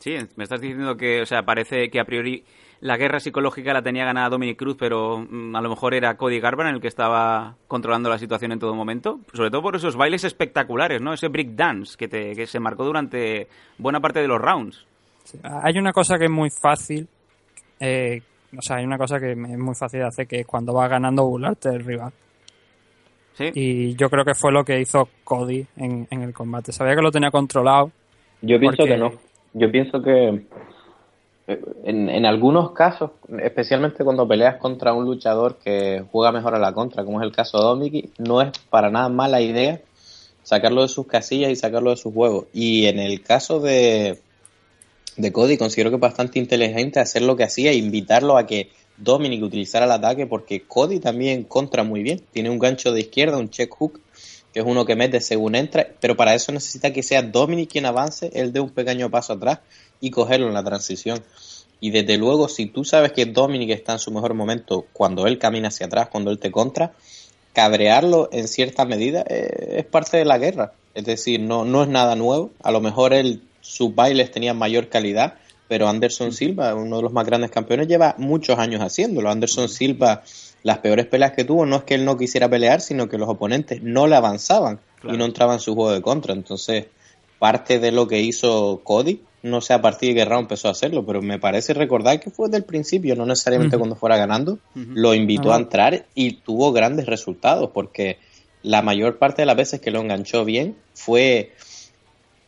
Sí, 0.00 0.16
me 0.34 0.44
estás 0.44 0.60
diciendo 0.60 0.96
que, 0.96 1.20
o 1.22 1.26
sea, 1.26 1.42
parece 1.44 1.88
que 1.88 2.00
a 2.00 2.04
priori 2.04 2.42
la 2.82 2.96
guerra 2.96 3.18
psicológica 3.20 3.72
la 3.72 3.80
tenía 3.80 4.04
ganada 4.04 4.28
Dominic 4.28 4.58
Cruz, 4.58 4.76
pero 4.78 5.18
mm, 5.28 5.56
a 5.56 5.60
lo 5.62 5.70
mejor 5.70 5.94
era 5.94 6.16
Cody 6.16 6.40
Garbrandt 6.40 6.74
el 6.74 6.80
que 6.82 6.88
estaba 6.88 7.54
controlando 7.68 8.10
la 8.10 8.18
situación 8.18 8.52
en 8.52 8.58
todo 8.58 8.74
momento. 8.74 9.20
Sobre 9.32 9.50
todo 9.50 9.62
por 9.62 9.76
esos 9.76 9.96
bailes 9.96 10.24
espectaculares, 10.24 11.00
¿no? 11.00 11.12
Ese 11.14 11.28
break 11.28 11.50
dance 11.54 11.96
que, 11.96 12.08
te, 12.08 12.34
que 12.34 12.46
se 12.46 12.60
marcó 12.60 12.84
durante 12.84 13.46
buena 13.78 14.00
parte 14.00 14.20
de 14.20 14.28
los 14.28 14.40
rounds. 14.40 14.84
Hay 15.42 15.78
una 15.78 15.92
cosa 15.92 16.18
que 16.18 16.24
es 16.26 16.30
muy 16.30 16.50
fácil, 16.50 17.08
eh, 17.80 18.20
o 18.56 18.60
sea, 18.60 18.76
hay 18.76 18.84
una 18.84 18.98
cosa 18.98 19.18
que 19.20 19.30
es 19.32 19.36
muy 19.38 19.74
fácil 19.74 20.00
de 20.00 20.06
hacer, 20.06 20.26
que 20.26 20.40
es 20.40 20.46
cuando 20.46 20.74
vas 20.74 20.90
ganando 20.90 21.24
burlarte 21.24 21.70
del 21.70 21.84
rival. 21.84 22.12
Sí. 23.34 23.50
Y 23.54 23.94
yo 23.96 24.10
creo 24.10 24.24
que 24.24 24.34
fue 24.34 24.52
lo 24.52 24.64
que 24.64 24.78
hizo 24.80 25.08
Cody 25.24 25.64
en, 25.76 26.06
en 26.10 26.22
el 26.22 26.34
combate. 26.34 26.70
Sabía 26.72 26.94
que 26.96 27.00
lo 27.02 27.10
tenía 27.10 27.30
controlado. 27.30 27.90
Yo 28.42 28.58
pienso 28.58 28.76
porque- 28.78 28.92
que 28.92 28.98
no. 28.98 29.12
Yo 29.54 29.70
pienso 29.70 30.02
que 30.02 30.46
en, 31.84 32.26
algunos 32.26 32.72
casos, 32.72 33.10
especialmente 33.42 34.04
cuando 34.04 34.26
peleas 34.26 34.56
contra 34.56 34.92
un 34.92 35.04
luchador 35.04 35.58
que 35.58 36.04
juega 36.10 36.32
mejor 36.32 36.54
a 36.54 36.58
la 36.58 36.72
contra, 36.72 37.04
como 37.04 37.20
es 37.20 37.26
el 37.26 37.32
caso 37.32 37.58
de 37.58 37.64
Dominic, 37.64 38.10
no 38.18 38.42
es 38.42 38.50
para 38.70 38.90
nada 38.90 39.08
mala 39.08 39.40
idea 39.40 39.80
sacarlo 40.42 40.82
de 40.82 40.88
sus 40.88 41.06
casillas 41.06 41.50
y 41.50 41.56
sacarlo 41.56 41.90
de 41.90 41.96
sus 41.96 42.12
juegos. 42.12 42.46
Y 42.52 42.86
en 42.86 42.98
el 42.98 43.22
caso 43.22 43.60
de, 43.60 44.18
de 45.16 45.32
Cody, 45.32 45.56
considero 45.56 45.90
que 45.90 45.96
es 45.96 46.00
bastante 46.00 46.38
inteligente 46.38 47.00
hacer 47.00 47.22
lo 47.22 47.36
que 47.36 47.44
hacía 47.44 47.70
e 47.70 47.76
invitarlo 47.76 48.36
a 48.36 48.46
que 48.46 48.70
Dominic 48.96 49.42
utilizara 49.42 49.86
el 49.86 49.92
ataque, 49.92 50.26
porque 50.26 50.62
Cody 50.62 51.00
también 51.00 51.44
contra 51.44 51.84
muy 51.84 52.02
bien. 52.02 52.22
Tiene 52.32 52.50
un 52.50 52.58
gancho 52.58 52.92
de 52.92 53.00
izquierda, 53.00 53.38
un 53.38 53.50
check 53.50 53.70
hook, 53.70 54.00
que 54.52 54.60
es 54.60 54.66
uno 54.66 54.84
que 54.84 54.96
mete 54.96 55.20
según 55.20 55.54
entra, 55.54 55.86
pero 56.00 56.16
para 56.16 56.34
eso 56.34 56.52
necesita 56.52 56.92
que 56.92 57.02
sea 57.02 57.22
Dominic 57.22 57.70
quien 57.70 57.86
avance, 57.86 58.30
él 58.34 58.52
dé 58.52 58.60
un 58.60 58.70
pequeño 58.70 59.10
paso 59.10 59.32
atrás 59.32 59.60
y 60.02 60.10
cogerlo 60.10 60.48
en 60.48 60.54
la 60.54 60.64
transición. 60.64 61.22
Y 61.80 61.90
desde 61.90 62.18
luego, 62.18 62.48
si 62.48 62.66
tú 62.66 62.84
sabes 62.84 63.12
que 63.12 63.24
Dominic 63.24 63.70
está 63.70 63.92
en 63.92 63.98
su 63.98 64.10
mejor 64.10 64.34
momento 64.34 64.84
cuando 64.92 65.26
él 65.26 65.38
camina 65.38 65.68
hacia 65.68 65.86
atrás, 65.86 66.08
cuando 66.08 66.30
él 66.30 66.38
te 66.38 66.50
contra, 66.50 66.92
cabrearlo 67.52 68.28
en 68.32 68.48
cierta 68.48 68.84
medida 68.84 69.24
eh, 69.28 69.76
es 69.78 69.84
parte 69.86 70.16
de 70.18 70.24
la 70.24 70.38
guerra. 70.38 70.72
Es 70.94 71.04
decir, 71.04 71.40
no, 71.40 71.64
no 71.64 71.82
es 71.82 71.88
nada 71.88 72.16
nuevo. 72.16 72.50
A 72.62 72.72
lo 72.72 72.80
mejor 72.80 73.14
él, 73.14 73.42
sus 73.60 73.94
bailes 73.94 74.30
tenían 74.30 74.58
mayor 74.58 74.88
calidad, 74.88 75.34
pero 75.68 75.88
Anderson 75.88 76.32
Silva, 76.32 76.74
uno 76.74 76.96
de 76.96 77.02
los 77.02 77.12
más 77.12 77.24
grandes 77.24 77.50
campeones, 77.50 77.86
lleva 77.86 78.16
muchos 78.18 78.58
años 78.58 78.82
haciéndolo. 78.82 79.30
Anderson 79.30 79.68
Silva, 79.68 80.22
las 80.64 80.78
peores 80.78 81.06
peleas 81.06 81.32
que 81.32 81.44
tuvo 81.44 81.64
no 81.64 81.76
es 81.76 81.84
que 81.84 81.94
él 81.94 82.04
no 82.04 82.16
quisiera 82.16 82.48
pelear, 82.48 82.80
sino 82.80 83.08
que 83.08 83.18
los 83.18 83.28
oponentes 83.28 83.82
no 83.82 84.08
le 84.08 84.16
avanzaban 84.16 84.80
y 85.04 85.16
no 85.16 85.24
entraban 85.24 85.54
en 85.54 85.60
su 85.60 85.74
juego 85.74 85.92
de 85.92 86.02
contra. 86.02 86.32
Entonces, 86.32 86.86
parte 87.38 87.78
de 87.78 87.92
lo 87.92 88.06
que 88.06 88.20
hizo 88.20 88.80
Cody, 88.84 89.20
no 89.42 89.60
sé 89.60 89.74
a 89.74 89.82
partir 89.82 90.10
de 90.10 90.14
qué 90.16 90.24
round 90.24 90.44
empezó 90.44 90.68
a 90.68 90.72
hacerlo, 90.72 91.04
pero 91.04 91.20
me 91.20 91.38
parece 91.38 91.74
recordar 91.74 92.20
que 92.20 92.30
fue 92.30 92.48
desde 92.48 92.58
el 92.58 92.64
principio, 92.64 93.16
no 93.16 93.26
necesariamente 93.26 93.76
cuando 93.76 93.96
fuera 93.96 94.16
ganando, 94.16 94.58
lo 94.74 95.14
invitó 95.14 95.52
a 95.52 95.56
entrar 95.56 96.06
y 96.14 96.32
tuvo 96.32 96.72
grandes 96.72 97.06
resultados, 97.06 97.70
porque 97.74 98.18
la 98.62 98.82
mayor 98.82 99.18
parte 99.18 99.42
de 99.42 99.46
las 99.46 99.56
veces 99.56 99.80
que 99.80 99.90
lo 99.90 100.00
enganchó 100.00 100.44
bien 100.44 100.76
fue 100.94 101.52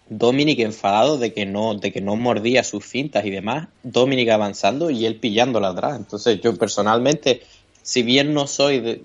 Dominic 0.09 0.61
enfadado 0.61 1.19
de 1.19 1.33
que 1.33 1.47
no, 1.47 1.75
de 1.75 1.93
que 1.93 2.01
no 2.01 2.15
mordía 2.15 2.63
sus 2.63 2.85
fintas 2.85 3.25
y 3.25 3.31
demás, 3.31 3.69
Dominic 3.83 4.29
avanzando 4.29 4.91
y 4.91 5.07
él 5.07 5.17
pillándola 5.17 5.71
atrás. 5.71 5.97
Entonces 5.97 6.41
yo 6.41 6.57
personalmente, 6.57 7.43
si 7.83 8.03
bien 8.03 8.33
no 8.35 8.47
soy 8.47 8.81
de, 8.81 9.03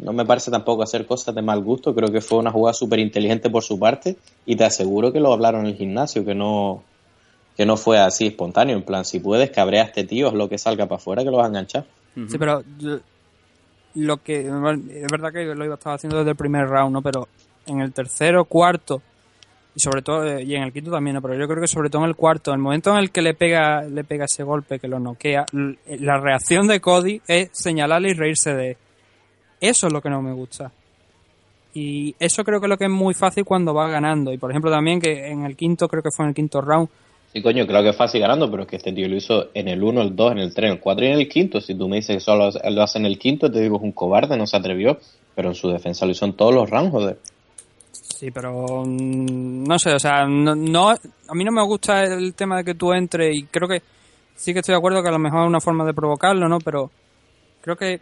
no 0.00 0.12
me 0.12 0.24
parece 0.24 0.50
tampoco 0.50 0.82
hacer 0.82 1.06
cosas 1.06 1.34
de 1.34 1.42
mal 1.42 1.62
gusto, 1.62 1.94
creo 1.94 2.10
que 2.10 2.20
fue 2.20 2.38
una 2.38 2.50
jugada 2.50 2.74
súper 2.74 2.98
inteligente 2.98 3.50
por 3.50 3.62
su 3.62 3.78
parte 3.78 4.16
y 4.44 4.56
te 4.56 4.64
aseguro 4.64 5.12
que 5.12 5.20
lo 5.20 5.32
hablaron 5.32 5.62
en 5.62 5.68
el 5.68 5.76
gimnasio, 5.76 6.24
que 6.24 6.34
no, 6.34 6.82
que 7.56 7.66
no 7.66 7.76
fue 7.76 7.98
así 7.98 8.26
espontáneo, 8.28 8.76
en 8.76 8.82
plan, 8.82 9.04
si 9.04 9.20
puedes, 9.20 9.50
cabrea 9.50 9.82
a 9.82 9.86
este 9.86 10.04
tío, 10.04 10.28
es 10.28 10.34
lo 10.34 10.48
que 10.48 10.58
salga 10.58 10.86
para 10.86 10.96
afuera 10.96 11.22
que 11.24 11.30
lo 11.30 11.36
vas 11.38 11.44
a 11.46 11.48
enganchar. 11.48 11.84
Sí, 12.28 12.38
pero 12.38 12.62
yo- 12.78 13.00
lo 13.94 14.16
que 14.22 14.40
es 14.40 15.10
verdad 15.10 15.32
que 15.32 15.44
lo 15.54 15.64
iba 15.64 15.74
estaba 15.74 15.96
haciendo 15.96 16.16
desde 16.18 16.30
el 16.30 16.36
primer 16.36 16.66
round, 16.66 16.92
¿no? 16.94 17.02
Pero 17.02 17.28
en 17.66 17.80
el 17.80 17.92
tercero, 17.92 18.44
cuarto 18.46 19.02
y 19.74 19.80
sobre 19.80 20.02
todo 20.02 20.26
eh, 20.26 20.42
y 20.44 20.54
en 20.54 20.62
el 20.64 20.72
quinto 20.72 20.90
también, 20.90 21.14
¿no? 21.14 21.22
pero 21.22 21.34
yo 21.34 21.46
creo 21.48 21.60
que 21.60 21.66
sobre 21.68 21.88
todo 21.90 22.02
en 22.02 22.08
el 22.08 22.16
cuarto, 22.16 22.52
el 22.52 22.58
momento 22.58 22.90
en 22.90 22.98
el 22.98 23.10
que 23.10 23.22
le 23.22 23.32
pega 23.34 23.82
le 23.82 24.04
pega 24.04 24.24
ese 24.26 24.42
golpe 24.42 24.78
que 24.78 24.88
lo 24.88 24.98
noquea, 24.98 25.46
l- 25.52 25.78
la 26.00 26.18
reacción 26.18 26.66
de 26.66 26.80
Cody 26.80 27.20
es 27.26 27.50
señalarle 27.52 28.10
y 28.10 28.14
reírse 28.14 28.54
de 28.54 28.70
él. 28.72 28.76
Eso 29.60 29.86
es 29.86 29.92
lo 29.92 30.00
que 30.02 30.10
no 30.10 30.20
me 30.22 30.32
gusta. 30.32 30.70
Y 31.74 32.14
eso 32.18 32.44
creo 32.44 32.60
que 32.60 32.66
es 32.66 32.70
lo 32.70 32.76
que 32.76 32.84
es 32.84 32.90
muy 32.90 33.14
fácil 33.14 33.44
cuando 33.44 33.72
va 33.72 33.88
ganando. 33.88 34.32
Y 34.32 34.38
por 34.38 34.50
ejemplo 34.50 34.70
también 34.70 35.00
que 35.00 35.28
en 35.28 35.44
el 35.44 35.56
quinto, 35.56 35.88
creo 35.88 36.02
que 36.02 36.10
fue 36.14 36.24
en 36.26 36.30
el 36.30 36.34
quinto 36.34 36.60
round, 36.60 36.88
Sí, 37.32 37.40
coño, 37.40 37.66
creo 37.66 37.82
que 37.82 37.88
es 37.90 37.96
fácil 37.96 38.20
ganando, 38.20 38.50
pero 38.50 38.64
es 38.64 38.68
que 38.68 38.76
este 38.76 38.92
tío 38.92 39.08
lo 39.08 39.16
hizo 39.16 39.46
en 39.54 39.68
el 39.68 39.82
1, 39.82 40.02
el 40.02 40.14
2, 40.14 40.32
en 40.32 40.38
el 40.38 40.52
3, 40.54 40.66
en 40.68 40.72
el 40.74 40.80
4 40.80 41.04
y 41.04 41.08
en 41.08 41.14
el 41.14 41.28
quinto. 41.28 41.60
Si 41.62 41.74
tú 41.74 41.88
me 41.88 41.96
dices 41.96 42.16
que 42.16 42.20
solo 42.20 42.50
lo 42.70 42.82
hace 42.82 42.98
en 42.98 43.06
el 43.06 43.18
quinto, 43.18 43.50
te 43.50 43.60
digo 43.60 43.76
es 43.76 43.82
un 43.82 43.92
cobarde, 43.92 44.36
no 44.36 44.46
se 44.46 44.56
atrevió, 44.56 44.98
pero 45.34 45.48
en 45.48 45.54
su 45.54 45.70
defensa 45.70 46.04
lo 46.04 46.12
hizo 46.12 46.26
en 46.26 46.34
todos 46.34 46.54
los 46.54 46.68
rounds, 46.68 46.90
joder. 46.90 47.18
Sí, 47.92 48.30
pero 48.30 48.84
mm, 48.84 49.64
no 49.64 49.78
sé, 49.78 49.94
o 49.94 49.98
sea, 49.98 50.26
no, 50.26 50.54
no- 50.54 50.90
a 50.90 51.34
mí 51.34 51.42
no 51.44 51.52
me 51.52 51.64
gusta 51.64 52.02
el 52.04 52.34
tema 52.34 52.58
de 52.58 52.64
que 52.64 52.74
tú 52.74 52.92
entres 52.92 53.34
y 53.34 53.44
creo 53.44 53.66
que 53.66 53.80
sí 54.36 54.52
que 54.52 54.60
estoy 54.60 54.74
de 54.74 54.78
acuerdo 54.78 55.02
que 55.02 55.08
a 55.08 55.12
lo 55.12 55.18
mejor 55.18 55.42
es 55.42 55.48
una 55.48 55.60
forma 55.60 55.84
de 55.86 55.94
provocarlo, 55.94 56.48
¿no? 56.48 56.58
Pero 56.58 56.90
creo 57.62 57.76
que, 57.76 58.00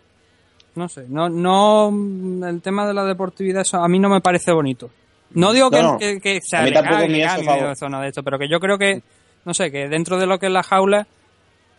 no 0.75 0.89
sé, 0.89 1.05
no, 1.09 1.29
no, 1.29 1.91
mm, 1.93 2.43
el 2.45 2.61
tema 2.63 2.85
de 2.87 2.95
la 2.95 3.05
deportividad, 3.05 3.63
eso 3.63 3.77
a 3.79 3.87
mí 3.89 4.01
no 4.01 4.09
me 4.09 4.21
parece 4.21 4.51
bonito. 4.53 4.91
No 5.35 5.53
digo 5.53 5.71
que, 5.71 5.81
No, 5.83 5.93
no. 5.93 5.99
que, 5.99 6.19
que 6.21 6.41
sea 6.43 6.61
A 6.61 6.63
mí 6.65 6.71
legal, 6.71 6.85
que 6.85 7.45
favor. 7.45 8.01
de 8.03 8.09
esto, 8.09 8.23
pero 8.25 8.37
que 8.39 8.49
yo 8.49 8.59
creo 8.59 8.77
que, 8.77 9.01
no 9.45 9.55
sé, 9.55 9.71
que 9.71 9.89
dentro 9.89 10.19
de 10.19 10.27
lo 10.27 10.39
que 10.39 10.47
es 10.47 10.53
la 10.53 10.63
jaula 10.63 10.99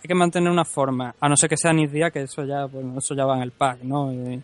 hay 0.04 0.08
que 0.08 0.16
mantener 0.16 0.50
una 0.52 0.66
forma, 0.66 1.14
a 1.20 1.30
no 1.30 1.38
ser 1.38 1.50
que 1.50 1.58
sea 1.58 1.74
ni 1.74 1.86
día, 1.88 2.10
que 2.10 2.22
eso 2.24 2.44
ya, 2.44 2.68
pues, 2.68 2.84
eso 2.98 3.14
ya 3.16 3.26
va 3.26 3.36
en 3.38 3.44
el 3.44 3.52
pack, 3.52 3.84
¿no? 3.84 4.12
Y- 4.12 4.42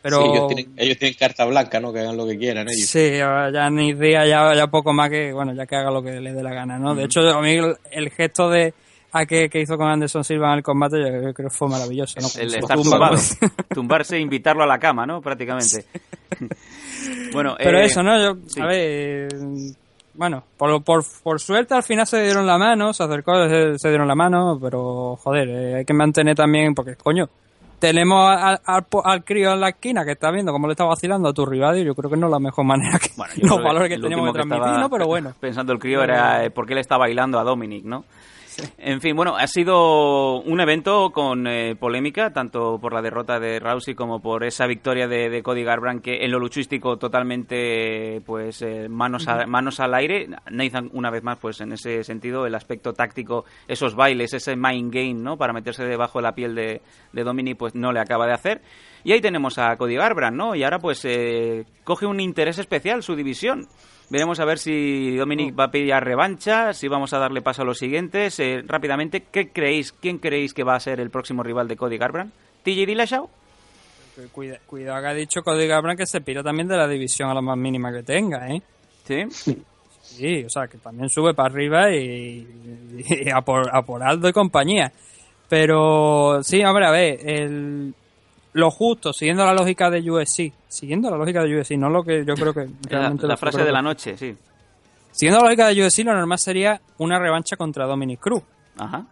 pero 0.00 0.20
Sí, 0.20 0.28
ellos, 0.30 0.46
tienen, 0.48 0.74
ellos 0.76 0.98
tienen 0.98 1.16
carta 1.16 1.44
blanca, 1.44 1.78
¿no? 1.78 1.92
Que 1.92 2.00
hagan 2.00 2.16
lo 2.16 2.26
que 2.26 2.36
quieran 2.36 2.68
ellos. 2.68 2.88
Sí, 2.88 3.20
ahora 3.20 3.52
ya 3.52 3.70
ni 3.70 3.92
día, 3.94 4.26
ya, 4.26 4.52
ya 4.54 4.66
poco 4.66 4.92
más 4.92 5.08
que, 5.10 5.32
bueno, 5.32 5.54
ya 5.54 5.64
que 5.66 5.76
haga 5.76 5.92
lo 5.92 6.02
que 6.02 6.20
le 6.20 6.32
dé 6.32 6.42
la 6.42 6.52
gana, 6.52 6.76
¿no? 6.78 6.94
De 6.94 7.04
hecho, 7.04 7.20
a 7.20 7.40
mí 7.40 7.52
el, 7.52 7.76
el 7.90 8.10
gesto 8.10 8.48
de 8.50 8.74
a 9.12 9.26
que, 9.26 9.48
que 9.50 9.60
hizo 9.60 9.76
con 9.76 9.88
Anderson 9.88 10.24
Silva 10.24 10.48
en 10.52 10.58
el 10.58 10.62
combate, 10.64 10.98
yo 10.98 11.06
creo 11.06 11.34
que 11.34 11.50
fue 11.50 11.68
maravilloso, 11.68 12.18
¿no? 12.20 12.26
El 12.40 12.50
Se 12.50 12.58
estar 12.58 12.76
tumba, 12.76 13.10
tumbado. 13.10 13.16
Tumbarse 13.74 14.16
e 14.16 14.20
invitarlo 14.20 14.62
a 14.64 14.66
la 14.66 14.78
cama, 14.78 15.04
¿no? 15.06 15.20
Prácticamente. 15.20 15.84
bueno, 17.32 17.54
Pero 17.58 17.78
eh, 17.78 17.84
eso, 17.84 18.02
¿no? 18.02 18.18
Yo, 18.20 18.40
sí. 18.46 18.60
a 18.60 18.66
ver, 18.66 18.78
eh, 18.80 19.28
bueno, 20.14 20.44
por, 20.56 20.82
por, 20.82 21.04
por 21.22 21.40
suerte 21.40 21.74
al 21.74 21.82
final 21.82 22.06
se 22.06 22.22
dieron 22.22 22.46
la 22.46 22.58
mano, 22.58 22.92
se 22.92 23.02
acercó, 23.02 23.48
se, 23.48 23.78
se 23.78 23.88
dieron 23.88 24.08
la 24.08 24.14
mano, 24.14 24.58
pero 24.60 25.16
joder, 25.16 25.48
eh, 25.48 25.74
hay 25.76 25.84
que 25.84 25.94
mantener 25.94 26.36
también, 26.36 26.74
porque 26.74 26.96
coño, 26.96 27.28
tenemos 27.82 28.30
al, 28.30 28.60
al, 28.64 28.86
al 29.04 29.24
crío 29.24 29.54
en 29.54 29.60
la 29.60 29.70
esquina 29.70 30.04
que 30.04 30.12
está 30.12 30.30
viendo 30.30 30.52
cómo 30.52 30.68
le 30.68 30.74
está 30.74 30.84
vacilando 30.84 31.28
a 31.28 31.32
tu 31.32 31.44
rival 31.44 31.78
y 31.78 31.84
yo 31.84 31.96
creo 31.96 32.08
que 32.08 32.16
no 32.16 32.28
es 32.28 32.30
la 32.30 32.38
mejor 32.38 32.64
manera 32.64 32.96
que 32.96 33.08
yo 33.40 33.48
los 33.48 33.60
valores 33.60 33.88
que 33.88 33.94
el 33.96 34.02
tenemos 34.02 34.26
que 34.26 34.38
último 34.38 34.54
transmitir, 34.54 34.80
¿no? 34.80 34.88
Pero 34.88 35.06
bueno. 35.06 35.32
Pensando 35.40 35.72
el 35.72 35.80
crío 35.80 36.00
era 36.00 36.44
eh, 36.44 36.50
por 36.50 36.64
qué 36.64 36.76
le 36.76 36.80
está 36.80 36.96
bailando 36.96 37.40
a 37.40 37.42
Dominic, 37.42 37.84
¿no? 37.84 38.04
En 38.78 39.00
fin, 39.00 39.14
bueno, 39.16 39.36
ha 39.36 39.46
sido 39.46 40.40
un 40.40 40.60
evento 40.60 41.10
con 41.10 41.46
eh, 41.46 41.74
polémica, 41.76 42.32
tanto 42.32 42.78
por 42.80 42.92
la 42.92 43.02
derrota 43.02 43.38
de 43.40 43.58
Rousey 43.60 43.94
como 43.94 44.20
por 44.20 44.44
esa 44.44 44.66
victoria 44.66 45.08
de, 45.08 45.30
de 45.30 45.42
Cody 45.42 45.62
Garbrandt, 45.64 46.02
que 46.02 46.24
en 46.24 46.30
lo 46.30 46.38
luchístico 46.38 46.96
totalmente, 46.98 48.20
pues, 48.26 48.62
eh, 48.62 48.88
manos, 48.88 49.28
a- 49.28 49.46
manos 49.46 49.80
al 49.80 49.94
aire. 49.94 50.28
Nathan, 50.50 50.90
una 50.92 51.10
vez 51.10 51.22
más, 51.22 51.38
pues, 51.38 51.60
en 51.60 51.72
ese 51.72 52.04
sentido, 52.04 52.46
el 52.46 52.54
aspecto 52.54 52.92
táctico, 52.92 53.44
esos 53.68 53.94
bailes, 53.94 54.32
ese 54.34 54.56
mind 54.56 54.92
game, 54.92 55.14
¿no? 55.14 55.36
Para 55.36 55.52
meterse 55.52 55.84
debajo 55.84 56.18
de 56.18 56.22
la 56.22 56.34
piel 56.34 56.54
de, 56.54 56.80
de 57.12 57.24
Dominic, 57.24 57.56
pues, 57.56 57.74
no 57.74 57.92
le 57.92 58.00
acaba 58.00 58.26
de 58.26 58.32
hacer. 58.34 58.60
Y 59.04 59.12
ahí 59.12 59.20
tenemos 59.20 59.58
a 59.58 59.76
Cody 59.76 59.96
Garbrandt, 59.96 60.36
¿no? 60.36 60.54
Y 60.54 60.62
ahora, 60.64 60.78
pues, 60.78 61.04
eh, 61.04 61.64
coge 61.84 62.06
un 62.06 62.20
interés 62.20 62.58
especial 62.58 63.02
su 63.02 63.16
división. 63.16 63.66
Veremos 64.12 64.38
a 64.40 64.44
ver 64.44 64.58
si 64.58 65.16
Dominic 65.16 65.58
va 65.58 65.64
a 65.64 65.70
pedir 65.70 65.94
revancha, 65.94 66.74
si 66.74 66.86
vamos 66.86 67.14
a 67.14 67.18
darle 67.18 67.40
paso 67.40 67.62
a 67.62 67.64
los 67.64 67.78
siguientes. 67.78 68.38
Eh, 68.40 68.62
rápidamente, 68.66 69.22
¿qué 69.32 69.48
creéis? 69.48 69.90
¿Quién 69.92 70.18
creéis 70.18 70.52
que 70.52 70.64
va 70.64 70.74
a 70.74 70.80
ser 70.80 71.00
el 71.00 71.08
próximo 71.08 71.42
rival 71.42 71.66
de 71.66 71.76
Cody 71.78 71.96
Garbrandt? 71.96 72.30
¿TJ 72.62 72.84
Dillashaw? 72.84 73.26
Cuida- 74.32 74.58
cuidado 74.66 75.00
que 75.00 75.08
ha 75.08 75.14
dicho 75.14 75.40
Cody 75.42 75.66
Garbrandt 75.66 75.98
que 76.00 76.04
se 76.06 76.20
pira 76.20 76.42
también 76.42 76.68
de 76.68 76.76
la 76.76 76.86
división 76.86 77.30
a 77.30 77.34
la 77.34 77.40
más 77.40 77.56
mínima 77.56 77.90
que 77.90 78.02
tenga, 78.02 78.46
¿eh? 78.50 78.60
Sí. 79.08 79.24
Sí, 80.02 80.44
o 80.44 80.50
sea, 80.50 80.66
que 80.68 80.76
también 80.76 81.08
sube 81.08 81.32
para 81.32 81.48
arriba 81.48 81.90
y, 81.90 82.46
y 83.08 83.30
a, 83.30 83.40
por, 83.40 83.74
a 83.74 83.80
por 83.80 84.02
Aldo 84.02 84.28
y 84.28 84.32
compañía. 84.34 84.92
Pero 85.48 86.42
sí, 86.42 86.62
hombre, 86.62 86.84
a 86.86 86.90
ver, 86.90 87.18
el, 87.26 87.94
lo 88.54 88.70
justo, 88.70 89.12
siguiendo 89.12 89.44
la 89.44 89.54
lógica 89.54 89.90
de 89.90 90.08
USC, 90.10 90.52
siguiendo 90.68 91.10
la 91.10 91.16
lógica 91.16 91.42
de 91.42 91.58
USC, 91.60 91.72
no 91.72 91.88
lo 91.88 92.02
que 92.04 92.24
yo 92.24 92.34
creo 92.34 92.52
que... 92.52 92.60
La, 92.90 92.98
realmente 92.98 93.26
la 93.26 93.36
frase 93.36 93.62
de 93.64 93.72
la 93.72 93.80
noche, 93.82 94.16
sí. 94.16 94.36
Siguiendo 95.10 95.40
la 95.40 95.46
lógica 95.46 95.68
de 95.68 95.84
UFC, 95.86 95.98
lo 96.04 96.14
normal 96.14 96.38
sería 96.38 96.80
una 96.98 97.18
revancha 97.18 97.56
contra 97.56 97.86
Dominic 97.86 98.20
Cruz. 98.20 98.42
Ajá. 98.78 99.04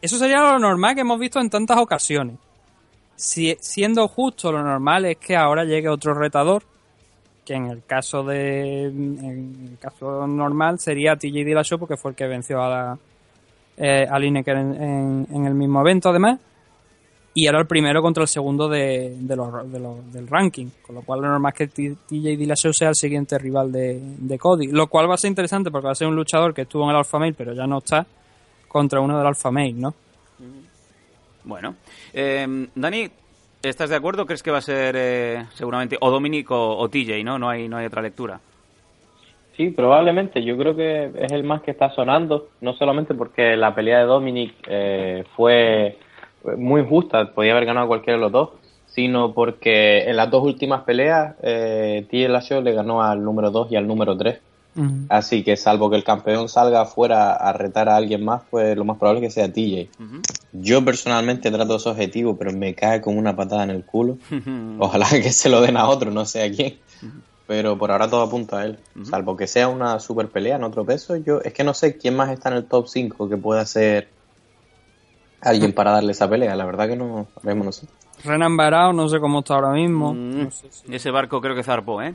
Eso 0.00 0.18
sería 0.18 0.40
lo 0.40 0.58
normal 0.58 0.94
que 0.94 1.00
hemos 1.02 1.18
visto 1.18 1.40
en 1.40 1.48
tantas 1.48 1.78
ocasiones. 1.78 2.36
Si, 3.16 3.56
siendo 3.60 4.08
justo, 4.08 4.50
lo 4.52 4.62
normal 4.62 5.04
es 5.06 5.16
que 5.18 5.36
ahora 5.36 5.64
llegue 5.64 5.88
otro 5.88 6.12
retador, 6.14 6.64
que 7.44 7.54
en 7.54 7.66
el 7.66 7.82
caso 7.84 8.22
de 8.24 8.84
en 8.86 9.68
el 9.72 9.78
caso 9.78 10.26
normal 10.26 10.78
sería 10.78 11.16
TJ 11.16 11.44
Dillashaw 11.44 11.78
porque 11.78 11.96
fue 11.96 12.12
el 12.12 12.16
que 12.16 12.26
venció 12.26 12.62
a 12.62 12.68
la, 12.68 12.98
eh, 13.76 14.06
a 14.10 14.18
Lineker 14.18 14.56
en, 14.56 14.82
en- 14.82 15.26
en 15.30 15.46
el 15.46 15.54
mismo 15.54 15.80
evento 15.80 16.10
además 16.10 16.38
y 17.34 17.46
era 17.46 17.58
el 17.58 17.66
primero 17.66 18.02
contra 18.02 18.22
el 18.22 18.28
segundo 18.28 18.68
de, 18.68 19.14
de 19.18 19.36
los- 19.36 19.72
de 19.72 19.80
los- 19.80 20.12
del 20.12 20.26
ranking 20.28 20.66
con 20.82 20.94
lo 20.96 21.02
cual 21.02 21.20
lo 21.22 21.28
normal 21.28 21.52
es 21.54 21.58
que 21.58 21.66
T- 21.68 21.96
TJ 22.08 22.36
Dillashaw 22.36 22.72
sea 22.74 22.88
el 22.90 22.94
siguiente 22.94 23.38
rival 23.38 23.72
de, 23.72 23.98
de 24.18 24.38
Cody 24.38 24.66
lo 24.70 24.86
cual 24.88 25.08
va 25.08 25.14
a 25.14 25.18
ser 25.18 25.28
interesante 25.30 25.70
porque 25.70 25.86
va 25.86 25.92
a 25.92 25.96
ser 25.96 26.08
un 26.08 26.16
luchador 26.16 26.52
que 26.52 26.62
estuvo 26.62 26.84
en 26.84 26.90
el 26.90 26.96
Alpha 26.96 27.18
Male 27.18 27.32
pero 27.32 27.54
ya 27.54 27.66
no 27.66 27.78
está 27.78 28.04
contra 28.68 29.00
uno 29.00 29.16
del 29.18 29.26
Alpha 29.26 29.50
Male 29.50 29.72
¿no? 29.72 29.94
Bueno. 31.44 31.74
Eh, 32.12 32.46
Dani, 32.74 33.08
¿estás 33.62 33.90
de 33.90 33.96
acuerdo? 33.96 34.26
¿Crees 34.26 34.42
que 34.42 34.50
va 34.50 34.58
a 34.58 34.62
ser 34.62 34.94
eh, 34.96 35.44
seguramente 35.54 35.96
o 36.00 36.10
Dominic 36.10 36.50
o, 36.50 36.76
o 36.78 36.88
TJ, 36.88 37.24
no? 37.24 37.38
No 37.38 37.48
hay, 37.48 37.68
no 37.68 37.76
hay 37.78 37.86
otra 37.86 38.02
lectura. 38.02 38.40
Sí, 39.56 39.70
probablemente. 39.70 40.42
Yo 40.44 40.56
creo 40.56 40.74
que 40.76 41.10
es 41.18 41.32
el 41.32 41.44
más 41.44 41.62
que 41.62 41.72
está 41.72 41.90
sonando, 41.94 42.48
no 42.60 42.74
solamente 42.74 43.14
porque 43.14 43.56
la 43.56 43.74
pelea 43.74 43.98
de 43.98 44.04
Dominic 44.04 44.54
eh, 44.68 45.24
fue 45.36 45.98
muy 46.56 46.84
justa, 46.86 47.32
podía 47.32 47.52
haber 47.52 47.66
ganado 47.66 47.88
cualquiera 47.88 48.18
de 48.18 48.22
los 48.22 48.32
dos, 48.32 48.50
sino 48.86 49.32
porque 49.32 50.02
en 50.08 50.16
las 50.16 50.30
dos 50.30 50.44
últimas 50.44 50.82
peleas 50.82 51.34
eh, 51.42 52.06
T. 52.10 52.28
Lashley 52.28 52.62
le 52.62 52.72
ganó 52.72 53.02
al 53.02 53.24
número 53.24 53.50
2 53.50 53.72
y 53.72 53.76
al 53.76 53.86
número 53.86 54.16
3. 54.16 54.38
Así 55.10 55.44
que 55.44 55.56
salvo 55.58 55.90
que 55.90 55.96
el 55.96 56.04
campeón 56.04 56.48
salga 56.48 56.82
afuera 56.82 57.34
a 57.34 57.52
retar 57.52 57.90
a 57.90 57.96
alguien 57.96 58.24
más, 58.24 58.42
pues 58.50 58.74
lo 58.76 58.84
más 58.84 58.96
probable 58.96 59.26
es 59.26 59.34
que 59.34 59.40
sea 59.40 59.52
TJ. 59.52 59.90
Yo 60.52 60.82
personalmente 60.82 61.50
trato 61.50 61.76
ese 61.76 61.90
objetivo, 61.90 62.36
pero 62.36 62.52
me 62.52 62.74
cae 62.74 63.02
como 63.02 63.18
una 63.18 63.36
patada 63.36 63.64
en 63.64 63.70
el 63.70 63.84
culo. 63.84 64.16
Ojalá 64.78 65.06
que 65.10 65.30
se 65.30 65.50
lo 65.50 65.60
den 65.60 65.76
a 65.76 65.88
otro, 65.88 66.10
no 66.10 66.24
sé 66.24 66.42
a 66.42 66.50
quién. 66.50 66.78
Pero 67.46 67.76
por 67.76 67.90
ahora 67.90 68.08
todo 68.08 68.22
apunta 68.22 68.60
a 68.60 68.64
él. 68.64 68.78
Salvo 69.02 69.36
que 69.36 69.46
sea 69.46 69.68
una 69.68 70.00
super 70.00 70.28
pelea 70.28 70.56
en 70.56 70.64
otro 70.64 70.86
peso, 70.86 71.16
yo 71.16 71.40
es 71.42 71.52
que 71.52 71.64
no 71.64 71.74
sé 71.74 71.98
quién 71.98 72.16
más 72.16 72.30
está 72.30 72.48
en 72.48 72.56
el 72.56 72.64
top 72.64 72.88
5 72.88 73.28
que 73.28 73.36
pueda 73.36 73.66
ser 73.66 74.08
alguien 75.42 75.72
para 75.72 75.90
darle 75.92 76.12
esa 76.12 76.28
pelea. 76.28 76.54
La 76.56 76.64
verdad 76.64 76.88
que 76.88 76.96
no, 76.96 77.26
no 77.42 77.72
sé. 77.72 77.86
Renan 78.24 78.56
Barao 78.56 78.92
no 78.92 79.08
sé 79.08 79.18
cómo 79.18 79.40
está 79.40 79.54
ahora 79.54 79.72
mismo 79.72 80.14
Mm, 80.14 80.48
Ese 80.90 81.10
barco 81.10 81.40
creo 81.40 81.54
que 81.56 81.62
zarpó, 81.64 82.00
¿eh? 82.02 82.14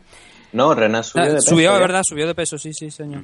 No, 0.54 0.74
Renan 0.74 1.04
subió 1.04 1.24
Ah, 1.24 1.28
de 1.28 1.34
peso. 1.36 1.50
subió, 1.50 1.72
ya. 1.74 1.80
verdad, 1.80 2.04
subió 2.04 2.26
de 2.28 2.34
peso, 2.36 2.58
sí, 2.58 2.72
sí, 2.74 2.90
señor. 2.90 3.24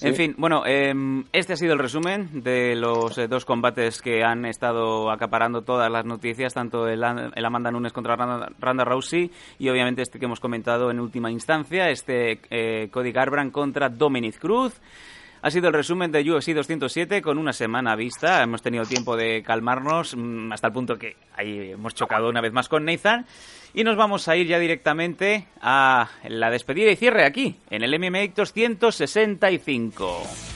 En 0.00 0.14
fin, 0.16 0.34
bueno, 0.36 0.66
em, 0.66 1.24
este 1.32 1.52
ha 1.54 1.56
sido 1.56 1.72
el 1.72 1.78
resumen 1.78 2.42
de 2.42 2.74
los 2.76 3.16
eh, 3.16 3.26
dos 3.28 3.44
combates 3.44 4.02
que 4.02 4.22
han 4.24 4.44
estado 4.44 5.10
acaparando 5.10 5.62
todas 5.62 5.90
las 5.90 6.04
noticias, 6.04 6.52
tanto 6.52 6.88
el, 6.88 7.02
el 7.34 7.44
Amanda 7.44 7.70
Nunes 7.70 7.92
contra 7.92 8.14
Randa, 8.16 8.50
Ronda 8.60 8.84
Rousey 8.84 9.30
y 9.58 9.68
obviamente 9.68 10.02
este 10.02 10.18
que 10.18 10.26
hemos 10.26 10.40
comentado 10.40 10.90
en 10.90 11.00
última 11.00 11.30
instancia, 11.30 11.90
este 11.90 12.40
eh, 12.50 12.88
Cody 12.90 13.12
Garbrandt 13.12 13.52
contra 13.52 13.88
Dominic 13.88 14.38
Cruz. 14.38 14.74
Ha 15.44 15.50
sido 15.50 15.68
el 15.68 15.74
resumen 15.74 16.10
de 16.10 16.22
UFC 16.22 16.54
207 16.54 17.20
con 17.20 17.36
una 17.36 17.52
semana 17.52 17.94
vista. 17.96 18.42
Hemos 18.42 18.62
tenido 18.62 18.86
tiempo 18.86 19.14
de 19.14 19.42
calmarnos 19.42 20.16
mm, 20.16 20.50
hasta 20.50 20.68
el 20.68 20.72
punto 20.72 20.96
que 20.96 21.18
ahí 21.36 21.72
hemos 21.72 21.94
chocado 21.94 22.30
una 22.30 22.40
vez 22.40 22.54
más 22.54 22.70
con 22.70 22.86
Nathan. 22.86 23.26
Y 23.74 23.84
nos 23.84 23.94
vamos 23.94 24.26
a 24.26 24.36
ir 24.36 24.46
ya 24.46 24.58
directamente 24.58 25.48
a 25.60 26.08
la 26.26 26.48
despedida 26.48 26.90
y 26.90 26.96
cierre 26.96 27.26
aquí, 27.26 27.56
en 27.68 27.84
el 27.84 27.98
MMA 27.98 28.28
265. 28.34 30.53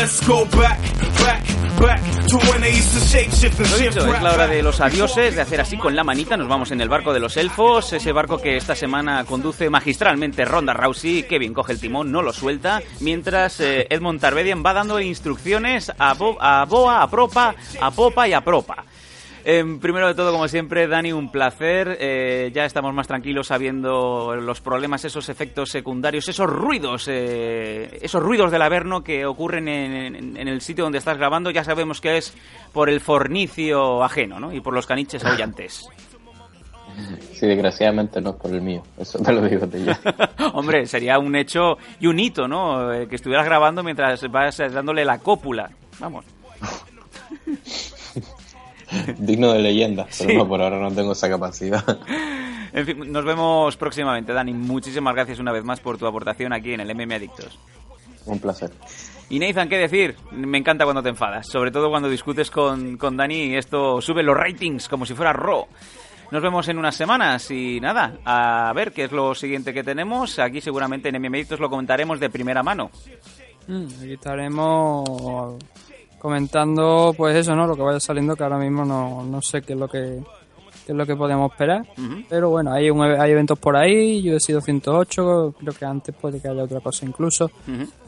Let's 0.00 0.26
go 0.26 0.46
back, 0.46 0.78
back, 1.22 1.44
back 1.78 2.00
to 2.28 2.38
when 2.50 2.62
they 2.62 2.70
used 2.70 2.94
to 2.94 3.00
shape 3.00 3.30
shift 3.32 3.60
and 3.60 3.70
Lo 3.70 3.76
shift 3.76 3.94
dicho, 3.96 4.14
es 4.14 4.22
la 4.22 4.32
hora 4.32 4.46
de 4.46 4.62
los 4.62 4.80
adioses, 4.80 5.34
de 5.36 5.42
hacer 5.42 5.60
así 5.60 5.76
con 5.76 5.94
la 5.94 6.02
manita. 6.02 6.38
Nos 6.38 6.48
vamos 6.48 6.70
en 6.70 6.80
el 6.80 6.88
barco 6.88 7.12
de 7.12 7.20
los 7.20 7.36
elfos, 7.36 7.92
ese 7.92 8.10
barco 8.12 8.38
que 8.40 8.56
esta 8.56 8.74
semana 8.74 9.26
conduce 9.26 9.68
magistralmente 9.68 10.46
Ronda 10.46 10.72
Rousey. 10.72 11.26
bien 11.38 11.52
coge 11.52 11.72
el 11.74 11.80
timón, 11.80 12.10
no 12.10 12.22
lo 12.22 12.32
suelta. 12.32 12.80
Mientras 13.00 13.60
eh, 13.60 13.86
Edmond 13.90 14.22
Tarvedian 14.22 14.64
va 14.64 14.72
dando 14.72 14.98
instrucciones 15.00 15.92
a, 15.98 16.14
Bo- 16.14 16.38
a 16.40 16.64
Boa, 16.64 17.02
a 17.02 17.10
Propa, 17.10 17.54
a 17.78 17.90
Popa 17.90 18.26
y 18.26 18.32
a 18.32 18.40
Propa. 18.40 18.84
Em, 19.44 19.78
primero 19.80 20.06
de 20.06 20.14
todo, 20.14 20.32
como 20.32 20.46
siempre, 20.48 20.86
Dani, 20.86 21.12
un 21.12 21.30
placer. 21.32 21.96
Eh, 22.00 22.50
ya 22.54 22.64
estamos 22.64 22.92
más 22.94 23.06
tranquilos 23.06 23.46
sabiendo 23.46 24.36
los 24.36 24.60
problemas, 24.60 25.04
esos 25.04 25.28
efectos 25.28 25.70
secundarios, 25.70 26.28
esos 26.28 26.48
ruidos, 26.48 27.06
eh, 27.08 27.98
esos 28.02 28.22
ruidos 28.22 28.50
del 28.52 28.62
averno 28.62 29.02
que 29.02 29.24
ocurren 29.24 29.66
en, 29.68 30.14
en- 30.16 30.36
en 30.36 30.48
el 30.48 30.60
sitio 30.60 30.84
donde 30.84 30.98
estás 30.98 31.16
grabando. 31.16 31.50
Ya 31.50 31.64
sabemos 31.64 32.00
que 32.00 32.18
es 32.18 32.34
por 32.72 32.90
el 32.90 33.00
fornicio 33.00 34.02
ajeno, 34.04 34.38
¿no? 34.40 34.52
Y 34.52 34.60
por 34.60 34.74
los 34.74 34.86
caniches 34.86 35.24
aullantes. 35.24 35.88
Sí, 37.32 37.46
desgraciadamente 37.46 38.20
no 38.20 38.30
es 38.30 38.36
por 38.36 38.50
el 38.50 38.60
mío. 38.60 38.82
Eso 38.98 39.18
te 39.20 39.32
lo 39.32 39.40
digo 39.48 39.66
de 39.66 39.84
ya. 39.84 39.98
Hombre, 40.52 40.84
sería 40.86 41.18
un 41.18 41.34
hecho 41.34 41.78
y 41.98 42.06
un 42.08 42.18
hito, 42.18 42.46
¿no? 42.46 42.92
Eh, 42.92 43.08
que 43.08 43.14
estuvieras 43.16 43.46
grabando 43.46 43.82
mientras 43.82 44.20
vas 44.30 44.60
eh, 44.60 44.68
dándole 44.68 45.04
la 45.06 45.18
cópula. 45.18 45.70
Vamos. 45.98 46.26
Digno 49.18 49.52
de 49.52 49.60
leyenda, 49.60 50.06
pero 50.18 50.30
Sí. 50.30 50.36
no, 50.36 50.46
por 50.48 50.60
ahora 50.62 50.78
no 50.80 50.90
tengo 50.92 51.12
esa 51.12 51.28
capacidad. 51.28 51.84
En 52.72 52.86
fin, 52.86 53.10
nos 53.12 53.24
vemos 53.24 53.76
próximamente, 53.76 54.32
Dani. 54.32 54.52
Muchísimas 54.52 55.12
gracias 55.12 55.40
una 55.40 55.50
vez 55.50 55.64
más 55.64 55.80
por 55.80 55.98
tu 55.98 56.06
aportación 56.06 56.52
aquí 56.52 56.72
en 56.72 56.78
el 56.78 56.94
MM 56.94 57.12
Adictos. 57.16 57.58
Un 58.26 58.38
placer. 58.38 58.70
Y 59.28 59.40
Nathan, 59.40 59.68
¿qué 59.68 59.76
decir? 59.76 60.14
Me 60.30 60.56
encanta 60.58 60.84
cuando 60.84 61.02
te 61.02 61.08
enfadas, 61.08 61.48
sobre 61.48 61.72
todo 61.72 61.90
cuando 61.90 62.08
discutes 62.08 62.48
con, 62.48 62.96
con 62.96 63.16
Dani 63.16 63.46
y 63.46 63.56
esto 63.56 64.00
sube 64.00 64.22
los 64.22 64.36
ratings 64.36 64.88
como 64.88 65.04
si 65.04 65.14
fuera 65.14 65.32
Raw. 65.32 65.66
Nos 66.30 66.40
vemos 66.44 66.68
en 66.68 66.78
unas 66.78 66.94
semanas 66.94 67.50
y 67.50 67.80
nada, 67.80 68.18
a 68.24 68.72
ver 68.72 68.92
qué 68.92 69.02
es 69.02 69.10
lo 69.10 69.34
siguiente 69.34 69.74
que 69.74 69.82
tenemos. 69.82 70.38
Aquí 70.38 70.60
seguramente 70.60 71.08
en 71.08 71.20
MM 71.20 71.34
Adictos 71.38 71.58
lo 71.58 71.68
comentaremos 71.70 72.20
de 72.20 72.30
primera 72.30 72.62
mano. 72.62 72.92
Mm, 73.66 73.86
aquí 74.00 74.12
estaremos 74.12 75.56
comentando, 76.20 77.14
pues 77.16 77.34
eso, 77.36 77.54
¿no? 77.56 77.66
Lo 77.66 77.74
que 77.74 77.82
vaya 77.82 77.98
saliendo, 78.00 78.36
que 78.36 78.42
ahora 78.44 78.58
mismo 78.58 78.84
no, 78.84 79.24
no 79.24 79.42
sé 79.42 79.62
qué 79.62 79.72
es 79.72 79.78
lo 79.78 79.88
que 79.88 80.20
qué 80.86 80.92
es 80.92 80.96
lo 80.98 81.04
que 81.06 81.14
podemos 81.14 81.50
esperar. 81.52 81.84
Pero 82.28 82.50
bueno, 82.50 82.72
hay, 82.72 82.88
un, 82.90 83.02
hay 83.02 83.30
eventos 83.32 83.58
por 83.58 83.76
ahí, 83.76 84.22
sido 84.40 84.60
108, 84.60 85.54
creo 85.58 85.72
que 85.74 85.84
antes 85.84 86.14
puede 86.14 86.40
que 86.40 86.48
haya 86.48 86.62
otra 86.64 86.80
cosa 86.80 87.04
incluso. 87.06 87.50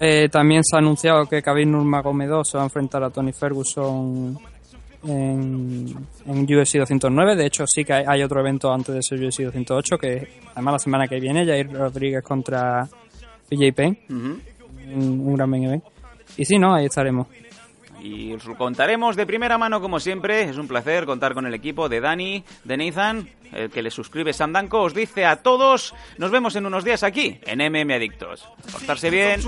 Eh, 0.00 0.28
también 0.30 0.62
se 0.64 0.76
ha 0.76 0.78
anunciado 0.78 1.26
que 1.26 1.42
Khabib 1.42 1.66
Nurmagomedov 1.68 2.44
se 2.44 2.56
va 2.56 2.62
a 2.64 2.66
enfrentar 2.66 3.04
a 3.04 3.10
Tony 3.10 3.32
Ferguson 3.32 4.38
en, 5.04 5.94
en 6.26 6.42
UFC 6.58 6.76
209. 6.78 7.36
De 7.36 7.46
hecho, 7.46 7.66
sí 7.66 7.84
que 7.84 7.92
hay, 7.92 8.04
hay 8.06 8.22
otro 8.22 8.40
evento 8.40 8.72
antes 8.72 8.94
de 8.94 9.00
ese 9.00 9.14
UFC 9.16 9.42
208, 9.42 9.98
que 9.98 10.28
además 10.54 10.72
la 10.72 10.78
semana 10.78 11.08
que 11.08 11.20
viene, 11.20 11.44
Jair 11.44 11.70
Rodríguez 11.72 12.22
contra 12.24 12.88
PJ 13.48 13.72
Penn, 13.74 13.98
Ujú. 14.08 14.38
un, 14.94 15.20
un 15.28 15.34
gran 15.34 15.50
main 15.50 15.64
event. 15.64 15.84
Y 16.36 16.44
sí, 16.46 16.58
no, 16.58 16.74
ahí 16.74 16.86
estaremos. 16.86 17.26
Y 18.02 18.32
os 18.32 18.44
lo 18.44 18.56
contaremos 18.56 19.14
de 19.14 19.26
primera 19.26 19.58
mano 19.58 19.80
como 19.80 20.00
siempre. 20.00 20.42
Es 20.42 20.56
un 20.56 20.66
placer 20.66 21.06
contar 21.06 21.34
con 21.34 21.46
el 21.46 21.54
equipo 21.54 21.88
de 21.88 22.00
Dani, 22.00 22.42
de 22.64 22.76
Nathan, 22.76 23.28
el 23.52 23.70
que 23.70 23.80
le 23.80 23.92
suscribe 23.92 24.32
Sandanco. 24.32 24.82
Os 24.82 24.92
dice 24.92 25.24
a 25.24 25.36
todos, 25.36 25.94
nos 26.18 26.32
vemos 26.32 26.56
en 26.56 26.66
unos 26.66 26.82
días 26.84 27.04
aquí, 27.04 27.38
en 27.46 27.60
MM 27.60 27.94
Adictos. 27.94 28.48
Portarse 28.72 29.08
bien. 29.08 29.40